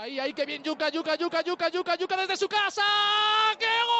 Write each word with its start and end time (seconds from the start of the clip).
Ahí, 0.00 0.18
ahí, 0.18 0.32
que 0.32 0.46
bien, 0.46 0.62
Yuca, 0.62 0.88
Yuca, 0.88 1.14
Yuca, 1.14 1.42
Yuca, 1.42 1.68
Yuca, 1.68 1.94
Yuca 1.94 2.16
desde 2.16 2.34
su 2.38 2.48
casa. 2.48 2.80
¡Qué 3.58 3.66
golazo! 3.66 3.99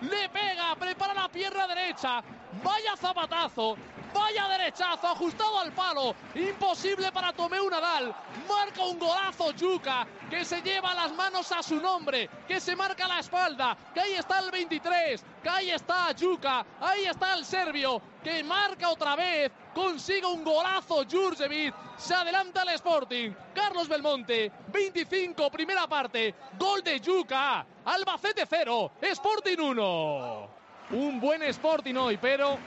Le 0.00 0.28
pega. 0.30 0.74
Prepara 0.78 1.12
la 1.12 1.28
pierna 1.28 1.66
derecha. 1.66 2.22
Vaya 2.62 2.96
zapatazo. 2.96 3.76
Vaya 4.14 4.48
derechazo 4.48 5.08
ajustado 5.08 5.58
al 5.60 5.72
palo. 5.72 6.14
Imposible 6.34 7.12
para 7.12 7.32
Tomeu 7.32 7.68
Nadal. 7.68 8.14
Marca 8.48 8.82
un 8.82 8.98
golazo 8.98 9.52
Yuca 9.52 10.06
que 10.30 10.44
se 10.44 10.62
lleva 10.62 10.94
las 10.94 11.12
manos 11.14 11.52
a 11.52 11.62
su 11.62 11.76
nombre. 11.76 12.30
Que 12.48 12.60
se 12.60 12.74
marca 12.74 13.06
la 13.06 13.18
espalda. 13.18 13.76
Que 13.92 14.00
ahí 14.00 14.14
está 14.14 14.38
el 14.38 14.50
23. 14.50 15.22
Que 15.42 15.48
ahí 15.48 15.70
está 15.70 16.12
Yuca. 16.12 16.64
Ahí 16.80 17.04
está 17.04 17.34
el 17.34 17.44
serbio. 17.44 18.00
Que 18.24 18.42
marca 18.42 18.88
otra 18.88 19.16
vez. 19.16 19.52
Consigue 19.74 20.26
un 20.26 20.44
golazo 20.44 21.04
Jurjevic. 21.10 21.74
Se 21.98 22.14
adelanta 22.14 22.62
el 22.62 22.70
Sporting. 22.70 23.32
Carlos 23.54 23.86
Belmonte. 23.86 24.50
25 24.68 25.50
primera 25.50 25.86
parte. 25.86 26.34
Gol 26.58 26.82
de 26.82 27.00
Yuca. 27.00 27.66
Albacete 27.84 28.46
0. 28.48 28.92
Sporting 29.00 29.58
1. 29.58 30.48
Un 30.92 31.20
buen 31.20 31.42
Sporting 31.42 31.94
hoy, 31.96 32.16
pero 32.16 32.58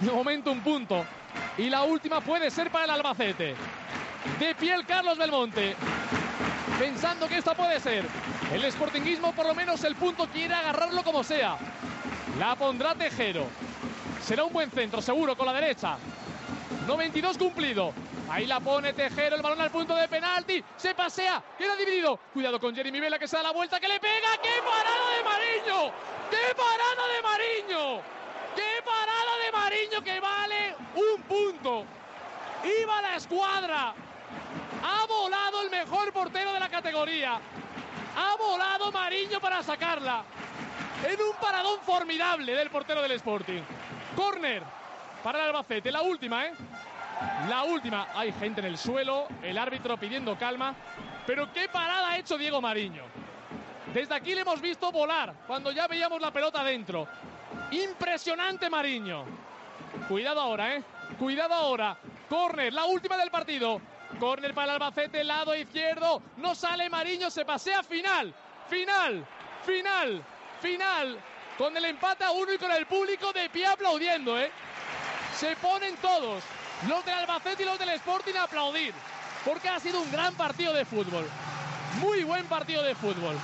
de 0.00 0.10
momento 0.10 0.52
un 0.52 0.60
punto. 0.60 1.04
Y 1.58 1.68
la 1.68 1.82
última 1.82 2.20
puede 2.20 2.50
ser 2.50 2.70
para 2.70 2.84
el 2.84 2.90
Albacete. 2.90 3.54
De 4.38 4.54
pie 4.54 4.74
el 4.74 4.86
Carlos 4.86 5.18
Belmonte. 5.18 5.74
Pensando 6.78 7.26
que 7.26 7.38
esta 7.38 7.54
puede 7.54 7.80
ser. 7.80 8.04
El 8.52 8.70
Sportingismo 8.70 9.32
por 9.32 9.46
lo 9.46 9.54
menos 9.54 9.82
el 9.84 9.96
punto 9.96 10.28
quiere 10.28 10.54
agarrarlo 10.54 11.02
como 11.02 11.24
sea. 11.24 11.56
La 12.38 12.54
pondrá 12.54 12.94
Tejero. 12.94 13.46
Será 14.22 14.44
un 14.44 14.52
buen 14.52 14.70
centro, 14.70 15.02
seguro, 15.02 15.36
con 15.36 15.46
la 15.46 15.54
derecha. 15.54 15.96
92 16.86 17.38
cumplido. 17.38 17.92
Ahí 18.28 18.46
la 18.46 18.58
pone 18.60 18.92
Tejero, 18.92 19.36
el 19.36 19.42
balón 19.42 19.60
al 19.60 19.70
punto 19.70 19.94
de 19.94 20.08
penalti. 20.08 20.62
Se 20.76 20.94
pasea, 20.94 21.42
queda 21.56 21.76
dividido. 21.76 22.18
Cuidado 22.32 22.58
con 22.58 22.74
Jeremy 22.74 23.00
Vela 23.00 23.18
que 23.18 23.28
se 23.28 23.36
da 23.36 23.44
la 23.44 23.52
vuelta, 23.52 23.78
que 23.78 23.88
le 23.88 24.00
pega. 24.00 24.36
¡Qué 24.42 24.60
parada 24.64 25.16
de 25.16 25.24
Mariño! 25.24 25.92
¡Qué 26.30 26.54
parada 26.54 27.06
de 27.14 27.22
Mariño! 27.22 28.02
¡Qué 28.56 28.82
parada 28.84 29.36
de 29.44 29.52
Mariño 29.52 30.02
que 30.02 30.20
vale 30.20 30.74
un 30.94 31.22
punto! 31.22 31.84
Iba 32.82 33.02
la 33.02 33.16
escuadra. 33.16 33.94
Ha 34.82 35.06
volado 35.06 35.62
el 35.62 35.70
mejor 35.70 36.12
portero 36.12 36.52
de 36.52 36.60
la 36.60 36.68
categoría. 36.68 37.40
Ha 38.16 38.36
volado 38.36 38.90
Mariño 38.90 39.40
para 39.40 39.62
sacarla. 39.62 40.24
En 41.06 41.20
un 41.20 41.36
paradón 41.40 41.78
formidable 41.82 42.54
del 42.54 42.70
portero 42.70 43.02
del 43.02 43.12
Sporting. 43.12 43.62
Corner 44.16 44.62
para 45.22 45.38
el 45.40 45.44
Albacete. 45.46 45.92
La 45.92 46.02
última, 46.02 46.46
¿eh? 46.46 46.52
La 47.48 47.64
última. 47.64 48.08
Hay 48.14 48.32
gente 48.32 48.60
en 48.60 48.66
el 48.66 48.78
suelo. 48.78 49.28
El 49.42 49.58
árbitro 49.58 49.96
pidiendo 49.96 50.38
calma. 50.38 50.74
Pero 51.26 51.52
qué 51.52 51.68
parada 51.68 52.10
ha 52.10 52.18
hecho 52.18 52.38
Diego 52.38 52.60
Mariño. 52.60 53.02
Desde 53.92 54.14
aquí 54.14 54.34
le 54.34 54.42
hemos 54.42 54.60
visto 54.60 54.92
volar 54.92 55.34
cuando 55.46 55.72
ya 55.72 55.86
veíamos 55.86 56.20
la 56.20 56.30
pelota 56.30 56.62
dentro. 56.62 57.08
Impresionante 57.70 58.68
Mariño. 58.68 59.24
Cuidado 60.08 60.40
ahora, 60.40 60.74
¿eh? 60.76 60.82
Cuidado 61.18 61.54
ahora. 61.54 61.96
Corner, 62.28 62.72
la 62.72 62.84
última 62.84 63.16
del 63.16 63.30
partido. 63.30 63.80
Corner 64.20 64.54
para 64.54 64.64
el 64.66 64.82
Albacete, 64.82 65.24
lado 65.24 65.54
izquierdo. 65.54 66.22
No 66.36 66.54
sale 66.54 66.90
Mariño, 66.90 67.30
se 67.30 67.44
pasea 67.44 67.82
final. 67.82 68.34
Final, 68.68 69.24
final, 69.64 70.22
final. 70.60 71.18
Con 71.56 71.76
el 71.76 71.86
empate 71.86 72.24
a 72.24 72.32
uno 72.32 72.52
y 72.52 72.58
con 72.58 72.70
el 72.70 72.86
público 72.86 73.32
de 73.32 73.48
pie 73.48 73.66
aplaudiendo, 73.66 74.38
¿eh? 74.38 74.50
Se 75.34 75.56
ponen 75.56 75.96
todos, 75.96 76.42
los 76.88 77.04
del 77.04 77.14
Albacete 77.14 77.62
y 77.62 77.66
los 77.66 77.78
del 77.78 77.88
Sporting 77.90 78.34
a 78.34 78.44
aplaudir. 78.44 78.92
Porque 79.44 79.68
ha 79.68 79.80
sido 79.80 80.00
un 80.00 80.10
gran 80.10 80.34
partido 80.34 80.72
de 80.72 80.84
fútbol. 80.84 81.26
Muy 82.00 82.24
buen 82.24 82.44
partido 82.46 82.82
de 82.82 82.94
fútbol. 82.94 83.36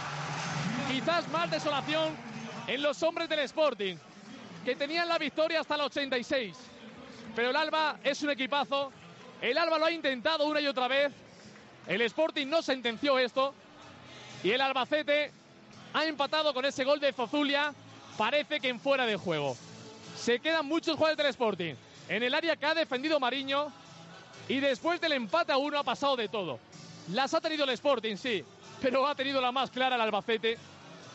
Quizás 0.88 1.26
más 1.28 1.50
desolación 1.50 2.14
en 2.66 2.82
los 2.82 3.02
hombres 3.02 3.28
del 3.28 3.40
Sporting, 3.40 3.96
que 4.64 4.76
tenían 4.76 5.08
la 5.08 5.18
victoria 5.18 5.60
hasta 5.60 5.76
el 5.76 5.82
86. 5.82 6.56
Pero 7.34 7.50
el 7.50 7.56
Alba 7.56 7.98
es 8.04 8.22
un 8.22 8.30
equipazo. 8.30 8.92
El 9.40 9.56
Alba 9.56 9.78
lo 9.78 9.86
ha 9.86 9.90
intentado 9.90 10.46
una 10.46 10.60
y 10.60 10.66
otra 10.66 10.88
vez. 10.88 11.12
El 11.86 12.02
Sporting 12.02 12.46
no 12.46 12.62
sentenció 12.62 13.18
esto. 13.18 13.54
Y 14.44 14.50
el 14.50 14.60
Albacete 14.60 15.32
ha 15.94 16.04
empatado 16.04 16.52
con 16.52 16.64
ese 16.64 16.84
gol 16.84 17.00
de 17.00 17.12
Zozulia. 17.12 17.72
Parece 18.18 18.60
que 18.60 18.68
en 18.68 18.78
fuera 18.78 19.06
de 19.06 19.16
juego. 19.16 19.56
Se 20.16 20.38
quedan 20.40 20.66
muchos 20.66 20.96
jugadores 20.96 21.16
del 21.16 21.26
Sporting. 21.28 21.74
En 22.08 22.22
el 22.22 22.34
área 22.34 22.56
que 22.56 22.66
ha 22.66 22.74
defendido 22.74 23.18
Mariño. 23.20 23.72
Y 24.48 24.60
después 24.60 25.00
del 25.00 25.12
empate 25.12 25.52
a 25.52 25.56
uno 25.56 25.78
ha 25.78 25.84
pasado 25.84 26.16
de 26.16 26.28
todo. 26.28 26.58
Las 27.12 27.32
ha 27.34 27.40
tenido 27.40 27.64
el 27.64 27.70
Sporting, 27.70 28.16
sí. 28.16 28.44
Pero 28.80 29.06
ha 29.06 29.14
tenido 29.14 29.40
la 29.40 29.52
más 29.52 29.70
clara 29.70 29.96
el 29.96 30.02
Albacete. 30.02 30.58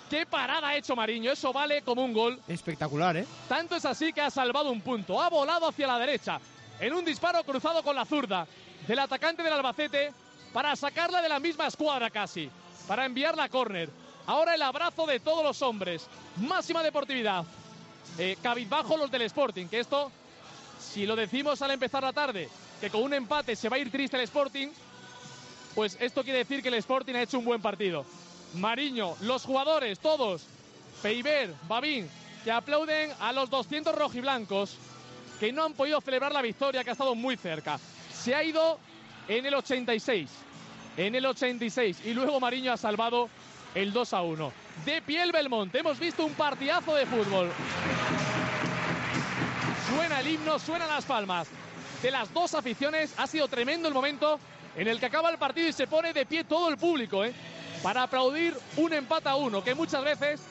Qué 0.10 0.26
parada 0.26 0.70
ha 0.70 0.76
hecho 0.78 0.96
Mariño, 0.96 1.32
eso 1.32 1.52
vale 1.52 1.82
como 1.82 2.04
un 2.04 2.14
gol. 2.14 2.40
Espectacular, 2.48 3.18
¿eh? 3.18 3.28
Tanto 3.50 3.76
es 3.76 3.84
así 3.84 4.14
que 4.14 4.22
ha 4.22 4.30
salvado 4.30 4.72
un 4.72 4.80
punto, 4.80 5.22
ha 5.22 5.30
volado 5.30 5.68
hacia 5.68 5.86
la 5.86 6.00
derecha, 6.00 6.40
en 6.80 6.94
un 6.94 7.04
disparo 7.04 7.44
cruzado 7.44 7.84
con 7.84 7.94
la 7.94 8.06
zurda 8.06 8.48
del 8.88 9.00
atacante 9.00 9.44
del 9.44 9.52
Albacete 9.52 10.14
para 10.54 10.76
sacarla 10.78 11.22
de 11.22 11.28
la 11.28 11.42
misma 11.42 11.68
escuadra 11.68 12.10
casi, 12.10 12.50
para 12.88 13.06
enviarla 13.06 13.44
a 13.44 13.50
córner. 13.50 13.90
Ahora 14.28 14.56
el 14.56 14.62
abrazo 14.62 15.06
de 15.06 15.20
todos 15.20 15.44
los 15.44 15.62
hombres, 15.62 16.08
máxima 16.38 16.82
deportividad. 16.84 17.44
Eh, 18.18 18.38
cabizbajo 18.42 18.96
los 18.96 19.12
del 19.12 19.24
Sporting, 19.24 19.68
que 19.68 19.82
esto, 19.82 20.10
si 20.98 21.06
lo 21.06 21.16
decimos 21.16 21.62
al 21.62 21.70
empezar 21.70 22.02
la 22.02 22.12
tarde, 22.12 22.50
que 22.82 22.90
con 22.90 23.04
un 23.04 23.14
empate 23.14 23.56
se 23.56 23.70
va 23.70 23.76
a 23.76 23.80
ir 23.80 23.92
triste 23.92 24.18
el 24.18 24.24
Sporting, 24.24 24.70
pues 25.76 25.96
esto 26.02 26.24
quiere 26.24 26.40
decir 26.40 26.64
que 26.64 26.70
el 26.70 26.74
Sporting 26.74 27.14
ha 27.14 27.22
hecho 27.22 27.38
un 27.38 27.46
buen 27.46 27.62
partido. 27.62 28.04
Mariño, 28.56 29.16
los 29.22 29.46
jugadores, 29.46 30.00
todos, 30.00 30.48
Peiber, 31.04 31.54
Babín, 31.68 32.10
que 32.44 32.52
aplauden 32.52 33.12
a 33.20 33.32
los 33.32 33.48
200 33.52 33.94
rojiblancos 33.94 34.76
que 35.40 35.52
no 35.54 35.66
han 35.66 35.74
podido 35.74 36.02
celebrar 36.02 36.32
la 36.32 36.42
victoria, 36.42 36.84
que 36.84 36.90
ha 36.90 36.94
estado 36.94 37.14
muy 37.14 37.38
cerca. 37.38 37.80
Se 38.12 38.34
ha 38.34 38.44
ido 38.44 38.80
en 39.28 39.46
el 39.46 39.54
86, 39.54 40.28
en 40.98 41.14
el 41.14 41.28
86, 41.28 42.02
y 42.06 42.16
luego 42.16 42.40
Mariño 42.40 42.74
ha 42.74 42.78
salvado 42.78 43.30
el 43.76 43.94
2 43.94 44.14
a 44.14 44.24
1. 44.24 44.52
De 44.84 45.04
piel 45.04 45.32
Belmonte, 45.32 45.78
hemos 45.78 46.00
visto 46.00 46.26
un 46.26 46.34
partidazo 46.34 46.96
de 46.96 47.06
fútbol. 47.06 47.52
Suena 49.90 50.20
el 50.20 50.28
himno, 50.28 50.60
suenan 50.60 50.90
las 50.90 51.06
palmas. 51.06 51.48
De 52.02 52.12
las 52.12 52.34
dos 52.34 52.54
aficiones 52.54 53.14
ha 53.18 53.28
sido 53.28 53.48
tremendo 53.48 53.88
el 53.88 53.94
momento 53.94 54.40
en 54.76 54.88
el 54.88 55.00
que 55.00 55.08
acaba 55.08 55.30
el 55.30 55.38
partido 55.38 55.68
y 55.68 55.74
se 55.74 55.88
pone 55.88 56.14
de 56.14 56.26
pie 56.26 56.44
todo 56.44 56.70
el 56.70 56.78
público, 56.78 57.24
¿eh? 57.24 57.34
para 57.82 58.04
aplaudir 58.04 58.56
un 58.78 58.94
empate 58.94 59.30
a 59.30 59.36
uno, 59.36 59.64
que 59.64 59.76
muchas 59.76 60.04
veces 60.04 60.42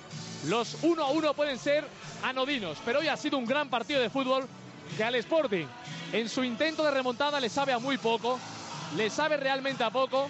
los 0.46 0.78
uno 0.82 1.04
a 1.04 1.10
uno 1.10 1.34
pueden 1.34 1.58
ser 1.58 1.86
anodinos, 2.22 2.78
pero 2.84 3.00
hoy 3.00 3.08
ha 3.08 3.16
sido 3.16 3.38
un 3.38 3.46
gran 3.46 3.68
partido 3.68 4.00
de 4.00 4.10
fútbol 4.10 4.46
que 4.96 5.04
al 5.04 5.14
Sporting 5.16 5.66
en 6.12 6.28
su 6.28 6.44
intento 6.44 6.84
de 6.84 6.90
remontada 6.90 7.40
le 7.40 7.48
sabe 7.48 7.72
a 7.72 7.78
muy 7.78 7.98
poco, 7.98 8.38
le 8.96 9.10
sabe 9.10 9.36
realmente 9.36 9.84
a 9.84 9.90
poco, 9.90 10.28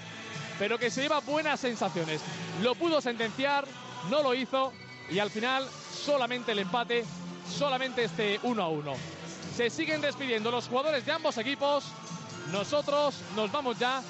pero 0.58 0.78
que 0.78 0.90
se 0.90 1.02
lleva 1.02 1.20
buenas 1.20 1.60
sensaciones. 1.60 2.20
Lo 2.62 2.74
pudo 2.74 3.00
sentenciar, 3.00 3.66
no 4.10 4.22
lo 4.22 4.34
hizo 4.34 4.72
y 5.10 5.18
al 5.18 5.30
final 5.30 5.66
solamente 5.92 6.52
el 6.52 6.60
empate, 6.60 7.04
solamente 7.48 8.04
este 8.04 8.40
uno 8.42 8.62
a 8.62 8.68
uno. 8.68 8.94
Se 9.56 9.70
siguen 9.70 10.00
despidiendo 10.00 10.50
los 10.50 10.68
jugadores 10.68 11.04
de 11.06 11.12
ambos 11.12 11.38
equipos. 11.38 11.84
Nosotros 12.52 13.14
nos 13.34 13.50
vamos 13.50 13.78
ya 13.78 14.02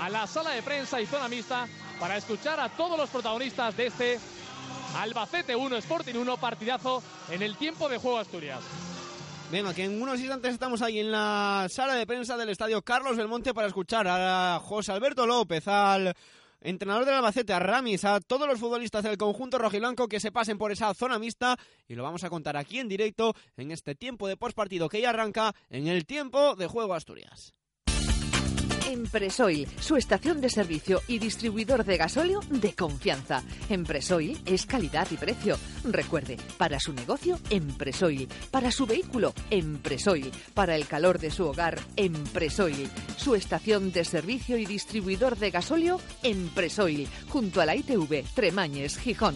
a 0.00 0.08
la 0.08 0.26
sala 0.26 0.50
de 0.50 0.62
prensa 0.62 1.00
y 1.00 1.06
zona 1.06 1.28
mixta 1.28 1.66
para 2.00 2.16
escuchar 2.16 2.60
a 2.60 2.68
todos 2.68 2.98
los 2.98 3.10
protagonistas 3.10 3.76
de 3.76 3.86
este 3.86 4.18
Albacete 4.96 5.54
1, 5.54 5.76
Sporting 5.76 6.14
1, 6.14 6.36
partidazo 6.38 7.02
en 7.30 7.42
el 7.42 7.56
tiempo 7.56 7.88
de 7.88 7.98
juego 7.98 8.18
Asturias. 8.18 8.60
Venga, 9.50 9.72
que 9.72 9.84
en 9.84 10.02
unos 10.02 10.18
instantes 10.18 10.54
estamos 10.54 10.82
ahí 10.82 10.98
en 10.98 11.12
la 11.12 11.68
sala 11.70 11.94
de 11.94 12.06
prensa 12.06 12.36
del 12.36 12.48
estadio 12.48 12.82
Carlos 12.82 13.16
Belmonte 13.16 13.54
para 13.54 13.68
escuchar 13.68 14.06
a 14.08 14.60
José 14.60 14.90
Alberto 14.90 15.24
López, 15.24 15.68
al 15.68 16.14
entrenador 16.60 17.04
del 17.04 17.14
Albacete, 17.14 17.52
a 17.52 17.58
Ramis, 17.58 18.04
a 18.04 18.20
todos 18.20 18.48
los 18.48 18.58
futbolistas 18.58 19.02
del 19.04 19.16
conjunto 19.16 19.58
rojiblanco 19.58 20.08
que 20.08 20.20
se 20.20 20.32
pasen 20.32 20.58
por 20.58 20.72
esa 20.72 20.92
zona 20.94 21.18
mixta 21.18 21.56
y 21.88 21.94
lo 21.94 22.02
vamos 22.02 22.24
a 22.24 22.30
contar 22.30 22.56
aquí 22.56 22.78
en 22.78 22.88
directo 22.88 23.34
en 23.56 23.70
este 23.70 23.94
tiempo 23.94 24.28
de 24.28 24.36
postpartido 24.36 24.88
que 24.88 25.00
ya 25.00 25.10
arranca 25.10 25.54
en 25.70 25.86
el 25.88 26.06
tiempo 26.06 26.56
de 26.56 26.66
juego 26.66 26.94
Asturias. 26.94 27.54
Empresoil, 28.86 29.68
su 29.80 29.96
estación 29.96 30.40
de 30.40 30.48
servicio 30.48 31.02
y 31.08 31.18
distribuidor 31.18 31.84
de 31.84 31.96
gasóleo 31.96 32.40
de 32.48 32.72
confianza. 32.72 33.42
Empresoil 33.68 34.40
es 34.46 34.64
calidad 34.64 35.08
y 35.10 35.16
precio. 35.16 35.58
Recuerde, 35.84 36.36
para 36.56 36.78
su 36.78 36.92
negocio, 36.92 37.38
Empresoil. 37.50 38.28
Para 38.50 38.70
su 38.70 38.86
vehículo, 38.86 39.34
Empresoil. 39.50 40.30
Para 40.54 40.76
el 40.76 40.86
calor 40.86 41.18
de 41.18 41.30
su 41.30 41.46
hogar, 41.46 41.78
Empresoil. 41.96 42.88
Su 43.16 43.34
estación 43.34 43.92
de 43.92 44.04
servicio 44.04 44.56
y 44.56 44.66
distribuidor 44.66 45.36
de 45.36 45.50
gasóleo, 45.50 46.00
Empresoil. 46.22 47.08
Junto 47.28 47.60
a 47.60 47.66
la 47.66 47.74
ITV, 47.74 48.24
Tremañes, 48.34 48.98
Gijón. 48.98 49.34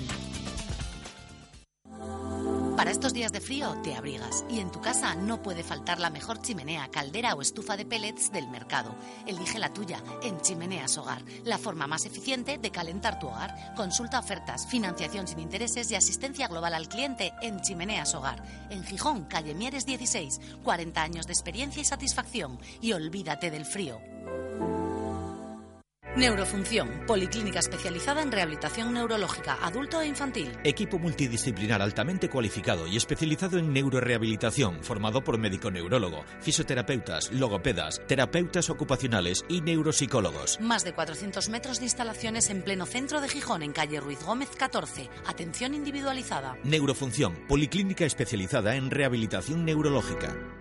Para 2.81 2.93
estos 2.93 3.13
días 3.13 3.31
de 3.31 3.43
frío 3.43 3.77
te 3.83 3.95
abrigas 3.95 4.43
y 4.49 4.59
en 4.59 4.71
tu 4.71 4.81
casa 4.81 5.15
no 5.15 5.43
puede 5.43 5.63
faltar 5.63 6.01
la 6.01 6.09
mejor 6.09 6.41
chimenea, 6.41 6.89
caldera 6.89 7.35
o 7.35 7.43
estufa 7.43 7.77
de 7.77 7.85
pellets 7.85 8.33
del 8.33 8.49
mercado. 8.49 8.95
Elige 9.27 9.59
la 9.59 9.71
tuya 9.71 10.03
en 10.23 10.41
Chimeneas 10.41 10.97
Hogar, 10.97 11.23
la 11.45 11.59
forma 11.59 11.87
más 11.87 12.07
eficiente 12.07 12.57
de 12.57 12.71
calentar 12.71 13.19
tu 13.19 13.27
hogar. 13.27 13.75
Consulta 13.77 14.19
ofertas, 14.19 14.67
financiación 14.67 15.29
sin 15.29 15.41
intereses 15.41 15.91
y 15.91 15.95
asistencia 15.95 16.49
global 16.49 16.73
al 16.73 16.89
cliente 16.89 17.35
en 17.43 17.61
Chimeneas 17.61 18.15
Hogar. 18.15 18.43
En 18.71 18.83
Gijón, 18.83 19.27
calle 19.27 19.55
Mieres 19.55 19.85
16, 19.85 20.41
40 20.65 21.03
años 21.03 21.27
de 21.27 21.35
experiencia 21.35 21.83
y 21.83 21.85
satisfacción 21.85 22.59
y 22.81 22.95
olvídate 22.95 23.51
del 23.51 23.67
frío. 23.67 24.01
Neurofunción, 26.17 26.89
policlínica 27.07 27.61
especializada 27.61 28.21
en 28.21 28.33
rehabilitación 28.33 28.93
neurológica, 28.93 29.59
adulto 29.63 30.01
e 30.01 30.09
infantil. 30.09 30.51
Equipo 30.65 30.99
multidisciplinar 30.99 31.81
altamente 31.81 32.29
cualificado 32.29 32.89
y 32.89 32.97
especializado 32.97 33.59
en 33.59 33.73
neurorehabilitación, 33.73 34.83
formado 34.83 35.23
por 35.23 35.39
médico 35.39 35.71
neurólogo, 35.71 36.25
fisioterapeutas, 36.41 37.31
logopedas, 37.31 38.03
terapeutas 38.09 38.71
ocupacionales 38.71 39.45
y 39.49 39.61
neuropsicólogos. 39.61 40.59
Más 40.61 40.83
de 40.83 40.95
400 40.95 41.49
metros 41.49 41.79
de 41.79 41.85
instalaciones 41.85 42.51
en 42.51 42.63
pleno 42.63 42.87
centro 42.87 43.21
de 43.21 43.29
Gijón, 43.29 43.63
en 43.63 43.73
calle 43.73 44.01
Ruiz 44.01 44.23
Gómez 44.25 44.49
14. 44.59 45.09
Atención 45.27 45.75
individualizada. 45.75 46.57
Neurofunción, 46.65 47.37
policlínica 47.47 48.05
especializada 48.05 48.75
en 48.75 48.91
rehabilitación 48.91 49.65
neurológica. 49.65 50.60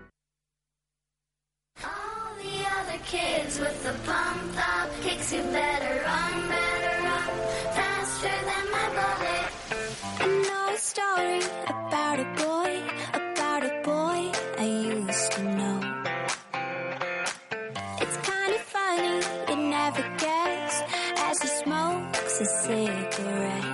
Story 11.19 11.42
about 11.68 12.19
a 12.19 12.25
boy, 12.44 12.71
about 13.13 13.63
a 13.63 13.81
boy 13.83 14.31
I 14.57 14.66
used 14.66 15.31
to 15.33 15.44
know. 15.44 15.80
It's 18.01 18.18
kind 18.18 18.54
of 18.56 18.62
funny, 18.75 19.18
you 19.50 19.69
never 19.69 20.04
guess 20.18 20.83
as 21.18 21.42
he 21.42 21.48
smokes 21.63 22.42
a 22.42 22.45
cigarette. 22.45 23.69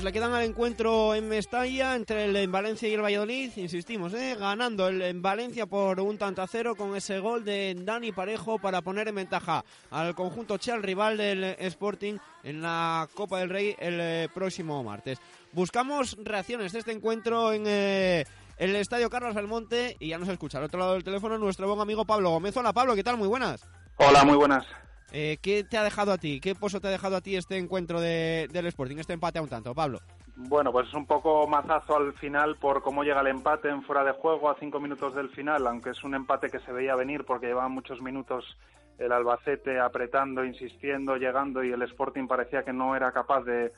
Le 0.00 0.10
quedan 0.10 0.32
al 0.32 0.44
encuentro 0.44 1.14
en 1.14 1.28
Mestalla 1.28 1.94
entre 1.94 2.24
el 2.24 2.48
Valencia 2.48 2.88
y 2.88 2.94
el 2.94 3.02
Valladolid. 3.02 3.52
Insistimos, 3.56 4.14
¿eh? 4.14 4.34
ganando 4.38 4.88
el 4.88 5.02
en 5.02 5.20
Valencia 5.20 5.66
por 5.66 6.00
un 6.00 6.16
tanto 6.16 6.40
a 6.40 6.46
cero 6.46 6.74
con 6.74 6.96
ese 6.96 7.18
gol 7.18 7.44
de 7.44 7.76
Dani 7.78 8.10
Parejo 8.10 8.58
para 8.58 8.80
poner 8.80 9.08
en 9.08 9.16
ventaja 9.16 9.62
al 9.90 10.14
conjunto 10.14 10.56
Che, 10.56 10.72
al 10.72 10.82
rival 10.82 11.18
del 11.18 11.44
Sporting 11.58 12.16
en 12.42 12.62
la 12.62 13.06
Copa 13.12 13.40
del 13.40 13.50
Rey 13.50 13.76
el 13.78 13.98
eh, 14.00 14.28
próximo 14.32 14.82
martes. 14.82 15.18
Buscamos 15.52 16.16
reacciones 16.24 16.72
de 16.72 16.78
este 16.78 16.92
encuentro 16.92 17.52
en 17.52 17.64
eh, 17.66 18.24
el 18.56 18.74
Estadio 18.76 19.10
Carlos 19.10 19.36
Almonte 19.36 19.98
y 20.00 20.08
ya 20.08 20.18
nos 20.18 20.30
escucha 20.30 20.56
al 20.56 20.64
otro 20.64 20.80
lado 20.80 20.94
del 20.94 21.04
teléfono 21.04 21.36
nuestro 21.36 21.68
buen 21.68 21.80
amigo 21.80 22.06
Pablo 22.06 22.30
Gómez. 22.30 22.56
Hola 22.56 22.72
Pablo, 22.72 22.94
¿qué 22.94 23.04
tal? 23.04 23.18
Muy 23.18 23.28
buenas. 23.28 23.68
Hola, 23.96 24.24
muy 24.24 24.36
buenas. 24.36 24.64
Eh, 25.14 25.36
¿Qué 25.42 25.62
te 25.62 25.76
ha 25.76 25.84
dejado 25.84 26.10
a 26.10 26.18
ti? 26.18 26.40
¿Qué 26.40 26.54
pozo 26.54 26.80
te 26.80 26.88
ha 26.88 26.90
dejado 26.90 27.16
a 27.16 27.20
ti 27.20 27.36
este 27.36 27.58
encuentro 27.58 28.00
de, 28.00 28.48
del 28.50 28.66
Sporting, 28.66 28.96
este 28.96 29.12
empate 29.12 29.38
a 29.38 29.42
un 29.42 29.48
tanto, 29.48 29.74
Pablo? 29.74 30.00
Bueno, 30.34 30.72
pues 30.72 30.88
es 30.88 30.94
un 30.94 31.04
poco 31.04 31.46
mazazo 31.46 31.96
al 31.96 32.14
final 32.14 32.56
por 32.56 32.82
cómo 32.82 33.04
llega 33.04 33.20
el 33.20 33.26
empate 33.26 33.68
en 33.68 33.82
fuera 33.82 34.02
de 34.04 34.12
juego 34.12 34.48
a 34.48 34.56
cinco 34.58 34.80
minutos 34.80 35.14
del 35.14 35.28
final, 35.28 35.66
aunque 35.66 35.90
es 35.90 36.02
un 36.02 36.14
empate 36.14 36.48
que 36.48 36.60
se 36.60 36.72
veía 36.72 36.96
venir 36.96 37.24
porque 37.24 37.46
llevaban 37.46 37.72
muchos 37.72 38.00
minutos 38.00 38.56
el 38.98 39.12
Albacete 39.12 39.78
apretando, 39.78 40.44
insistiendo, 40.44 41.16
llegando 41.16 41.62
y 41.62 41.72
el 41.72 41.82
Sporting 41.82 42.26
parecía 42.26 42.62
que 42.62 42.72
no 42.72 42.96
era 42.96 43.12
capaz 43.12 43.42
de, 43.42 43.72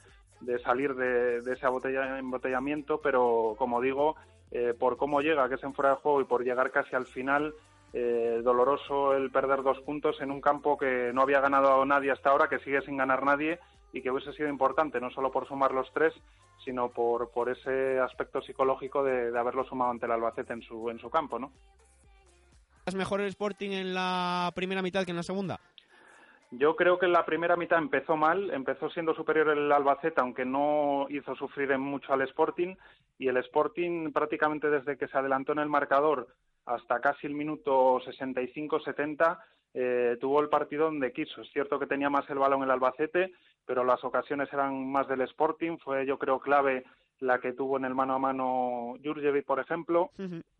salir 0.63 0.95
de, 0.95 1.39
ese 1.39 1.67
embotellamiento, 1.67 3.01
pero 3.01 3.55
como 3.59 3.81
digo, 3.81 4.15
eh, 4.53 4.75
por 4.79 4.97
cómo 4.97 5.21
llega, 5.21 5.49
que 5.49 5.57
es 5.57 5.65
en 5.65 5.75
fuera 5.75 5.91
de 5.91 5.97
juego 5.97 6.21
y 6.21 6.25
por 6.25 6.45
llegar 6.45 6.71
casi 6.71 6.95
al 6.95 7.07
final, 7.07 7.55
eh, 7.97 8.41
doloroso 8.43 9.15
el 9.15 9.31
perder 9.31 9.63
dos 9.63 9.79
puntos 9.83 10.21
en 10.21 10.33
un 10.33 10.41
campo 10.41 10.77
que 10.77 11.13
no 11.15 11.23
había 11.23 11.41
ganado 11.41 11.85
nadie 11.87 12.11
hasta 12.11 12.31
ahora, 12.31 12.49
que 12.49 12.59
sigue 12.59 12.83
sin 12.83 12.97
ganar 12.97 13.23
nadie 13.23 13.61
y 13.93 14.03
que 14.03 14.11
hubiese 14.11 14.33
sido 14.33 14.49
importante, 14.49 15.01
no 15.01 15.11
solo 15.11 15.31
por 15.31 15.47
sumar 15.47 15.71
los 15.71 15.89
tres, 15.93 16.13
sino 16.65 16.89
por, 16.91 17.31
por 17.31 17.49
ese 17.49 18.01
aspecto 18.01 18.43
psicológico 18.43 19.05
de, 19.05 19.39
haberlo 19.39 19.65
sumado 19.65 19.93
ante 19.93 20.07
el 20.07 20.13
Albacete 20.13 20.53
en 20.53 20.63
su, 20.63 20.91
en 20.91 20.99
su 20.99 21.09
campo, 21.09 21.39
¿no? 21.39 21.53
¿Es 22.85 22.97
mejor 22.97 23.21
el 23.21 23.29
Sporting 23.29 23.71
en 23.71 23.95
la 23.95 24.51
primera 24.57 24.83
mitad 24.83 25.05
que 25.05 25.13
en 25.13 25.17
la 25.17 25.23
segunda? 25.23 25.61
Yo 26.51 26.75
creo 26.75 26.99
que 26.99 27.07
en 27.07 27.13
la 27.13 27.25
primera 27.25 27.57
mitad 27.57 27.79
empezó 27.79 28.17
mal, 28.17 28.51
empezó 28.51 28.91
siendo 28.91 29.15
superior 29.15 29.51
el 29.51 29.71
Albacete, 29.71 30.21
aunque 30.21 30.45
no 30.45 31.07
hizo 31.11 31.37
sufrir 31.37 31.79
mucho 31.79 32.13
al 32.13 32.23
Sporting, 32.23 32.75
y 33.19 33.29
el 33.29 33.37
Sporting 33.37 34.11
prácticamente 34.13 34.69
desde 34.69 34.99
que 34.99 35.07
se 35.07 35.17
adelantó 35.17 35.53
en 35.53 35.61
el 35.61 35.69
marcador 35.69 36.27
hasta 36.67 37.01
casi 37.01 37.27
el 37.27 37.35
minuto 37.35 38.01
65-70 38.01 39.39
eh, 39.75 40.17
tuvo 40.21 40.41
el 40.41 40.49
partido 40.49 40.85
donde 40.85 41.13
quiso. 41.13 41.43
Es 41.43 41.51
cierto 41.53 41.79
que 41.79 41.87
tenía 41.87 42.09
más 42.09 42.29
el 42.31 42.39
balón 42.39 42.63
el 42.63 42.71
Albacete, 42.71 43.33
pero 43.67 43.83
las 43.85 44.03
ocasiones 44.05 44.53
eran 44.53 44.91
más 44.91 45.09
del 45.09 45.23
Sporting. 45.23 45.79
Fue, 45.79 46.07
yo 46.07 46.19
creo, 46.19 46.39
clave 46.39 46.85
la 47.21 47.39
que 47.39 47.53
tuvo 47.53 47.77
en 47.77 47.85
el 47.85 47.95
mano 47.95 48.15
a 48.15 48.19
mano 48.19 48.95
Jurjevic, 49.03 49.45
por 49.45 49.59
ejemplo, 49.59 50.11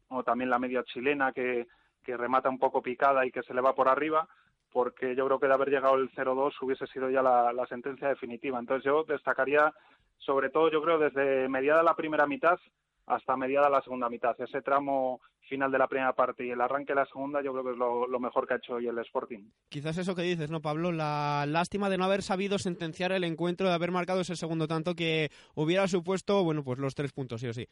o 0.09 0.23
también 0.25 0.51
la 0.51 0.59
media 0.59 0.83
chilena 0.85 1.33
que, 1.33 1.67
que 2.03 2.17
remata 2.17 2.49
un 2.49 2.59
poco 2.59 2.83
picada 2.83 3.25
y 3.25 3.31
que 3.31 3.43
se 3.43 3.55
le 3.55 3.61
va 3.61 3.75
por 3.75 3.89
arriba, 3.89 4.29
porque 4.73 5.15
yo 5.15 5.27
creo 5.27 5.39
que 5.39 5.47
de 5.47 5.55
haber 5.55 5.71
llegado 5.71 5.95
el 5.95 6.11
0-2 6.11 6.53
hubiese 6.63 6.87
sido 6.89 7.09
ya 7.09 7.23
la, 7.23 7.53
la 7.53 7.67
sentencia 7.67 8.09
definitiva. 8.09 8.59
Entonces 8.59 8.85
yo 8.85 9.05
destacaría, 9.05 9.73
sobre 10.19 10.51
todo, 10.51 10.71
yo 10.71 10.83
creo, 10.83 10.99
desde 10.99 11.49
mediada 11.49 11.83
la 11.83 11.95
primera 11.95 12.27
mitad 12.27 12.59
hasta 13.07 13.37
mediada 13.37 13.69
la 13.69 13.83
segunda 13.83 14.09
mitad. 14.09 14.35
Ese 14.41 14.63
tramo 14.63 15.21
final 15.45 15.71
de 15.71 15.79
la 15.79 15.89
primera 15.89 16.13
parte 16.15 16.45
y 16.45 16.51
el 16.51 16.61
arranque 16.61 16.93
de 16.93 17.01
la 17.01 17.07
segunda 17.07 17.43
yo 17.43 17.53
creo 17.53 17.65
que 17.65 17.71
es 17.73 17.77
lo, 17.77 18.21
mejor 18.21 18.47
que 18.47 18.55
ha 18.55 18.57
hecho 18.57 18.75
hoy 18.75 18.87
el 18.87 18.99
Sporting. 18.99 19.51
Quizás 19.69 19.99
eso 19.99 20.15
que 20.15 20.23
dices, 20.23 20.51
¿no, 20.51 20.61
Pablo? 20.61 20.93
La 20.93 21.45
lástima 21.47 21.91
de 21.91 21.99
no 21.99 22.05
haber 22.05 22.23
sabido 22.23 22.59
sentenciar 22.59 23.13
el 23.13 23.25
encuentro, 23.25 23.69
de 23.69 23.75
haber 23.75 23.91
marcado 23.91 24.21
ese 24.21 24.37
segundo 24.37 24.67
tanto 24.67 24.95
que 24.95 25.31
hubiera 25.55 25.87
supuesto, 25.89 26.43
bueno, 26.45 26.65
pues 26.65 26.79
los 26.79 26.95
tres 26.95 27.13
puntos, 27.13 27.41
sí 27.41 27.49
o 27.49 27.53
sí. 27.53 27.69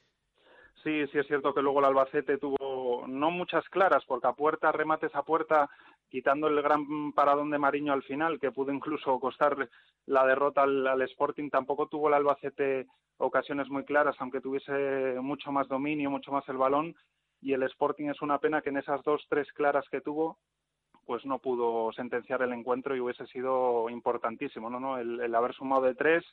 Sí, 0.82 1.06
sí 1.12 1.18
es 1.18 1.26
cierto 1.28 1.54
que 1.54 1.62
luego 1.62 1.78
el 1.78 1.84
Albacete 1.84 2.38
tuvo 2.38 3.06
no 3.06 3.30
muchas 3.30 3.64
claras, 3.68 4.04
porque 4.06 4.26
a 4.26 4.32
puerta, 4.32 4.72
remates 4.72 5.14
a 5.14 5.22
puerta, 5.22 5.70
quitando 6.08 6.48
el 6.48 6.60
gran 6.60 7.12
paradón 7.12 7.50
de 7.50 7.58
Mariño 7.58 7.92
al 7.92 8.02
final, 8.02 8.40
que 8.40 8.50
pudo 8.50 8.72
incluso 8.72 9.18
costar 9.20 9.68
la 10.06 10.26
derrota 10.26 10.62
al, 10.62 11.02
Sporting, 11.02 11.50
tampoco 11.50 11.86
tuvo 11.86 12.08
el 12.08 12.14
Albacete 12.14 12.86
ocasiones 13.18 13.68
muy 13.68 13.84
claras, 13.84 14.16
aunque 14.18 14.40
tuviese 14.40 15.20
mucho 15.20 15.52
más 15.52 15.68
dominio, 15.68 16.10
mucho 16.10 16.32
más 16.32 16.48
el 16.48 16.56
balón, 16.56 16.96
y 17.42 17.52
el 17.52 17.64
Sporting 17.64 18.06
es 18.06 18.22
una 18.22 18.38
pena 18.38 18.62
que 18.62 18.70
en 18.70 18.78
esas 18.78 19.02
dos, 19.02 19.26
tres 19.28 19.52
claras 19.52 19.84
que 19.90 20.00
tuvo, 20.00 20.38
pues 21.04 21.26
no 21.26 21.40
pudo 21.40 21.92
sentenciar 21.92 22.42
el 22.42 22.52
encuentro 22.52 22.94
y 22.94 23.00
hubiese 23.00 23.26
sido 23.26 23.90
importantísimo, 23.90 24.70
¿no? 24.70 24.78
¿no? 24.78 24.99
El, 24.99 25.34
haber 25.34 25.52
sumado 25.52 25.82
de 25.82 25.96
tres 25.96 26.25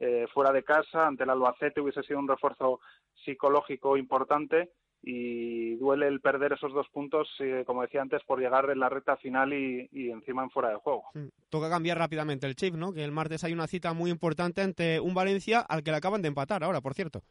eh, 0.00 0.26
fuera 0.34 0.52
de 0.52 0.64
casa 0.64 1.06
ante 1.06 1.22
el 1.22 1.30
Albacete 1.30 1.80
hubiese 1.80 2.02
sido 2.02 2.18
un 2.18 2.28
refuerzo 2.28 2.80
psicológico 3.24 3.96
importante 3.96 4.72
y 5.02 5.76
duele 5.76 6.08
el 6.08 6.20
perder 6.20 6.54
esos 6.54 6.72
dos 6.72 6.88
puntos, 6.88 7.28
eh, 7.38 7.62
como 7.64 7.82
decía 7.82 8.02
antes, 8.02 8.24
por 8.24 8.40
llegar 8.40 8.68
en 8.70 8.80
la 8.80 8.88
recta 8.88 9.16
final 9.16 9.52
y, 9.52 9.88
encima 10.10 10.42
en 10.42 10.50
fuera 10.50 10.70
de 10.70 10.76
juego. 10.76 11.04
Toca 11.48 11.70
cambiar 11.70 11.98
rápidamente 11.98 12.46
el 12.46 12.56
chip, 12.56 12.74
¿no? 12.74 12.92
Que 12.92 13.04
el 13.04 13.12
martes 13.12 13.44
hay 13.44 13.52
una 13.52 13.68
cita 13.68 13.92
muy 13.92 14.10
importante 14.10 14.62
ante 14.62 14.98
un 14.98 15.14
Valencia 15.14 15.60
al 15.60 15.84
que 15.84 15.92
le 15.92 15.98
acaban 15.98 16.22
de 16.22 16.28
empatar 16.28 16.64
ahora, 16.64 16.80
por 16.80 16.94
cierto. 16.94 17.22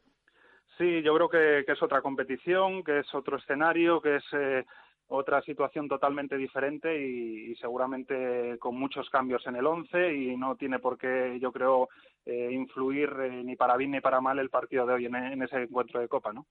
Sí, 0.78 1.02
yo 1.02 1.16
creo 1.16 1.30
que, 1.30 1.72
es 1.72 1.84
otra 1.84 2.02
competición, 2.02 2.84
que 2.84 3.00
es 3.00 3.16
otro 3.16 3.38
escenario, 3.38 4.02
que 4.02 4.18
es 4.18 4.24
eh, 4.34 4.66
otra 5.08 5.42
situación 5.42 5.88
totalmente 5.88 6.36
diferente 6.36 6.98
y, 7.00 7.56
seguramente 7.56 8.58
con 8.60 8.76
muchos 8.76 9.10
cambios 9.10 9.46
en 9.48 9.56
el 9.56 9.66
once 9.66 10.14
y 10.14 10.36
no 10.36 10.56
tiene 10.56 10.80
por 10.80 10.98
qué, 10.98 11.38
yo 11.40 11.52
creo, 11.52 11.90
eh, 12.26 12.50
influir 12.52 13.10
eh, 13.22 13.44
ni 13.44 13.56
para 13.56 13.78
bien 13.78 13.92
ni 13.92 14.02
para 14.02 14.20
mal 14.20 14.40
el 14.40 14.50
partido 14.50 14.86
de 14.86 14.94
hoy 14.94 15.06
en, 15.06 15.16
en 15.16 15.42
ese 15.44 15.64
encuentro 15.64 16.02
de 16.02 16.08
Copa, 16.08 16.34
¿no? 16.34 16.46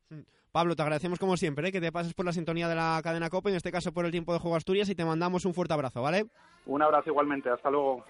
Pablo, 0.52 0.76
te 0.76 0.82
agradecemos 0.82 1.18
como 1.18 1.36
siempre 1.36 1.68
¿eh? 1.68 1.72
que 1.72 1.80
te 1.80 1.92
pases 1.92 2.14
por 2.14 2.24
la 2.24 2.32
sintonía 2.32 2.68
de 2.68 2.76
la 2.76 3.00
cadena 3.02 3.28
Copa, 3.28 3.50
en 3.50 3.56
este 3.56 3.72
caso 3.72 3.92
por 3.92 4.04
el 4.06 4.12
tiempo 4.12 4.32
de 4.32 4.38
juego 4.38 4.56
Asturias, 4.56 4.88
y 4.88 4.94
te 4.94 5.04
mandamos 5.04 5.44
un 5.44 5.52
fuerte 5.52 5.74
abrazo, 5.74 6.00
¿vale? 6.00 6.26
Un 6.66 6.80
abrazo 6.80 7.10
igualmente, 7.10 7.50
hasta 7.50 7.70
luego. 7.70 8.04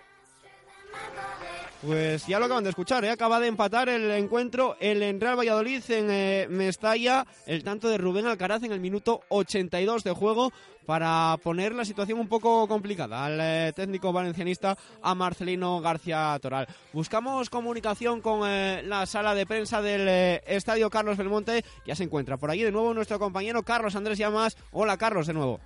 Pues 1.84 2.26
ya 2.26 2.38
lo 2.38 2.46
acaban 2.46 2.64
de 2.64 2.70
escuchar, 2.70 3.04
¿eh? 3.04 3.10
acaba 3.10 3.38
de 3.40 3.46
empatar 3.46 3.90
el 3.90 4.10
encuentro 4.12 4.74
el 4.80 5.20
Real 5.20 5.38
Valladolid 5.38 5.82
en 5.90 6.10
eh, 6.10 6.46
Mestalla, 6.48 7.26
el 7.46 7.62
tanto 7.62 7.90
de 7.90 7.98
Rubén 7.98 8.26
Alcaraz 8.26 8.62
en 8.62 8.72
el 8.72 8.80
minuto 8.80 9.20
82 9.28 10.02
de 10.02 10.12
juego 10.12 10.50
para 10.86 11.36
poner 11.42 11.74
la 11.74 11.84
situación 11.84 12.18
un 12.18 12.28
poco 12.28 12.66
complicada 12.68 13.26
al 13.26 13.38
eh, 13.38 13.72
técnico 13.76 14.14
valencianista 14.14 14.78
a 15.02 15.14
Marcelino 15.14 15.82
García 15.82 16.38
Toral. 16.40 16.68
Buscamos 16.94 17.50
comunicación 17.50 18.22
con 18.22 18.48
eh, 18.48 18.82
la 18.82 19.04
sala 19.04 19.34
de 19.34 19.44
prensa 19.44 19.82
del 19.82 20.40
Estadio 20.46 20.88
Carlos 20.88 21.18
Belmonte, 21.18 21.66
ya 21.84 21.94
se 21.94 22.04
encuentra 22.04 22.38
por 22.38 22.50
allí 22.50 22.62
de 22.62 22.72
nuevo 22.72 22.94
nuestro 22.94 23.18
compañero 23.18 23.62
Carlos 23.62 23.94
Andrés 23.94 24.16
Llamas. 24.16 24.56
Hola 24.72 24.96
Carlos 24.96 25.26
de 25.26 25.34
nuevo. 25.34 25.60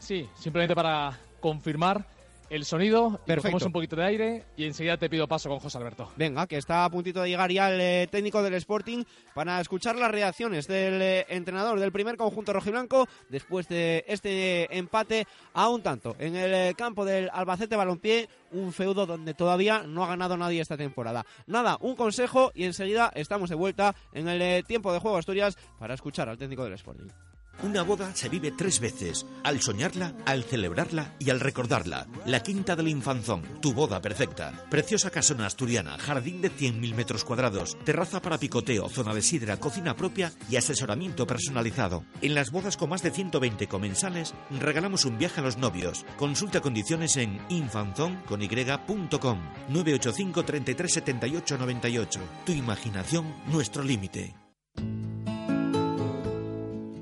Sí, 0.00 0.28
simplemente 0.34 0.74
para 0.74 1.16
confirmar 1.40 2.04
el 2.50 2.64
sonido, 2.64 3.12
Perfecto. 3.24 3.42
cogemos 3.42 3.62
un 3.62 3.72
poquito 3.72 3.96
de 3.96 4.04
aire 4.04 4.44
y 4.56 4.64
enseguida 4.64 4.96
te 4.96 5.08
pido 5.08 5.28
paso 5.28 5.48
con 5.48 5.60
José 5.60 5.78
Alberto. 5.78 6.10
Venga, 6.16 6.46
que 6.48 6.56
está 6.56 6.84
a 6.84 6.90
puntito 6.90 7.22
de 7.22 7.28
llegar 7.28 7.50
ya 7.50 7.72
el 7.72 7.80
eh, 7.80 8.08
técnico 8.10 8.42
del 8.42 8.54
Sporting 8.54 9.04
para 9.34 9.60
escuchar 9.60 9.96
las 9.96 10.10
reacciones 10.10 10.66
del 10.66 11.00
eh, 11.00 11.26
entrenador 11.28 11.78
del 11.78 11.92
primer 11.92 12.16
conjunto 12.16 12.52
rojiblanco 12.52 13.06
después 13.28 13.68
de 13.68 14.04
este 14.08 14.76
empate 14.76 15.26
a 15.54 15.68
un 15.68 15.82
tanto 15.82 16.16
en 16.18 16.34
el 16.34 16.52
eh, 16.52 16.74
campo 16.76 17.04
del 17.04 17.30
Albacete 17.32 17.76
Balompié, 17.76 18.28
un 18.50 18.72
feudo 18.72 19.06
donde 19.06 19.32
todavía 19.32 19.84
no 19.86 20.02
ha 20.04 20.08
ganado 20.08 20.36
nadie 20.36 20.60
esta 20.60 20.76
temporada. 20.76 21.24
Nada, 21.46 21.78
un 21.80 21.94
consejo 21.94 22.50
y 22.54 22.64
enseguida 22.64 23.12
estamos 23.14 23.48
de 23.48 23.56
vuelta 23.56 23.94
en 24.12 24.28
el 24.28 24.64
tiempo 24.64 24.92
de 24.92 24.98
juego 24.98 25.16
Asturias 25.16 25.56
para 25.78 25.94
escuchar 25.94 26.28
al 26.28 26.36
técnico 26.36 26.64
del 26.64 26.72
Sporting. 26.72 27.08
Una 27.62 27.82
boda 27.82 28.14
se 28.14 28.30
vive 28.30 28.52
tres 28.52 28.80
veces, 28.80 29.26
al 29.44 29.60
soñarla, 29.60 30.14
al 30.24 30.44
celebrarla 30.44 31.14
y 31.18 31.28
al 31.28 31.40
recordarla. 31.40 32.06
La 32.24 32.42
Quinta 32.42 32.74
del 32.74 32.88
Infanzón, 32.88 33.42
tu 33.60 33.74
boda 33.74 34.00
perfecta. 34.00 34.64
Preciosa 34.70 35.10
casona 35.10 35.44
asturiana, 35.44 35.98
jardín 35.98 36.40
de 36.40 36.50
100.000 36.50 36.94
metros 36.94 37.22
cuadrados, 37.22 37.76
terraza 37.84 38.22
para 38.22 38.38
picoteo, 38.38 38.88
zona 38.88 39.12
de 39.12 39.20
sidra, 39.20 39.58
cocina 39.58 39.94
propia 39.94 40.32
y 40.48 40.56
asesoramiento 40.56 41.26
personalizado. 41.26 42.04
En 42.22 42.34
las 42.34 42.50
bodas 42.50 42.78
con 42.78 42.88
más 42.88 43.02
de 43.02 43.10
120 43.10 43.66
comensales, 43.66 44.32
regalamos 44.58 45.04
un 45.04 45.18
viaje 45.18 45.40
a 45.40 45.44
los 45.44 45.58
novios. 45.58 46.06
Consulta 46.16 46.62
condiciones 46.62 47.18
en 47.18 47.40
infanzon.com 47.50 49.38
985 49.68 50.44
33 50.44 50.92
78 50.92 51.58
98. 51.58 52.20
Tu 52.46 52.52
imaginación, 52.52 53.34
nuestro 53.48 53.82
límite. 53.82 54.39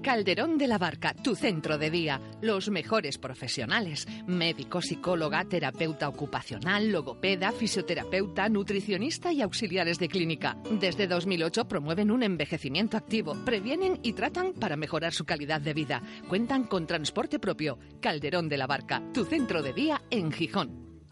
Calderón 0.08 0.56
de 0.56 0.66
la 0.66 0.78
Barca, 0.78 1.12
tu 1.12 1.36
centro 1.36 1.76
de 1.76 1.90
día. 1.90 2.18
Los 2.40 2.70
mejores 2.70 3.18
profesionales. 3.18 4.08
Médico, 4.26 4.80
psicóloga, 4.80 5.44
terapeuta 5.44 6.08
ocupacional, 6.08 6.90
logopeda, 6.90 7.52
fisioterapeuta, 7.52 8.48
nutricionista 8.48 9.34
y 9.34 9.42
auxiliares 9.42 9.98
de 9.98 10.08
clínica. 10.08 10.56
Desde 10.70 11.08
2008 11.08 11.68
promueven 11.68 12.10
un 12.10 12.22
envejecimiento 12.22 12.96
activo, 12.96 13.36
previenen 13.44 14.00
y 14.02 14.14
tratan 14.14 14.54
para 14.54 14.78
mejorar 14.78 15.12
su 15.12 15.26
calidad 15.26 15.60
de 15.60 15.74
vida. 15.74 16.02
Cuentan 16.26 16.64
con 16.64 16.86
transporte 16.86 17.38
propio. 17.38 17.78
Calderón 18.00 18.48
de 18.48 18.56
la 18.56 18.66
Barca, 18.66 19.02
tu 19.12 19.26
centro 19.26 19.62
de 19.62 19.74
día 19.74 20.00
en 20.08 20.32
Gijón. 20.32 21.04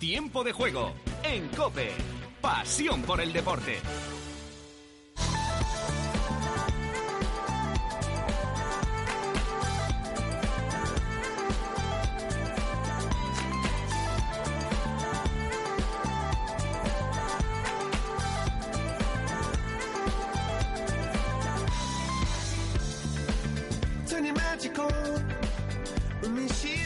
Tiempo 0.00 0.42
de 0.42 0.50
juego 0.50 0.94
en 1.22 1.46
Cope. 1.50 1.92
Pasión 2.40 3.02
por 3.02 3.20
el 3.20 3.32
deporte. 3.32 3.76
magical. 24.58 24.90
When 26.20 26.48
she 26.48 26.77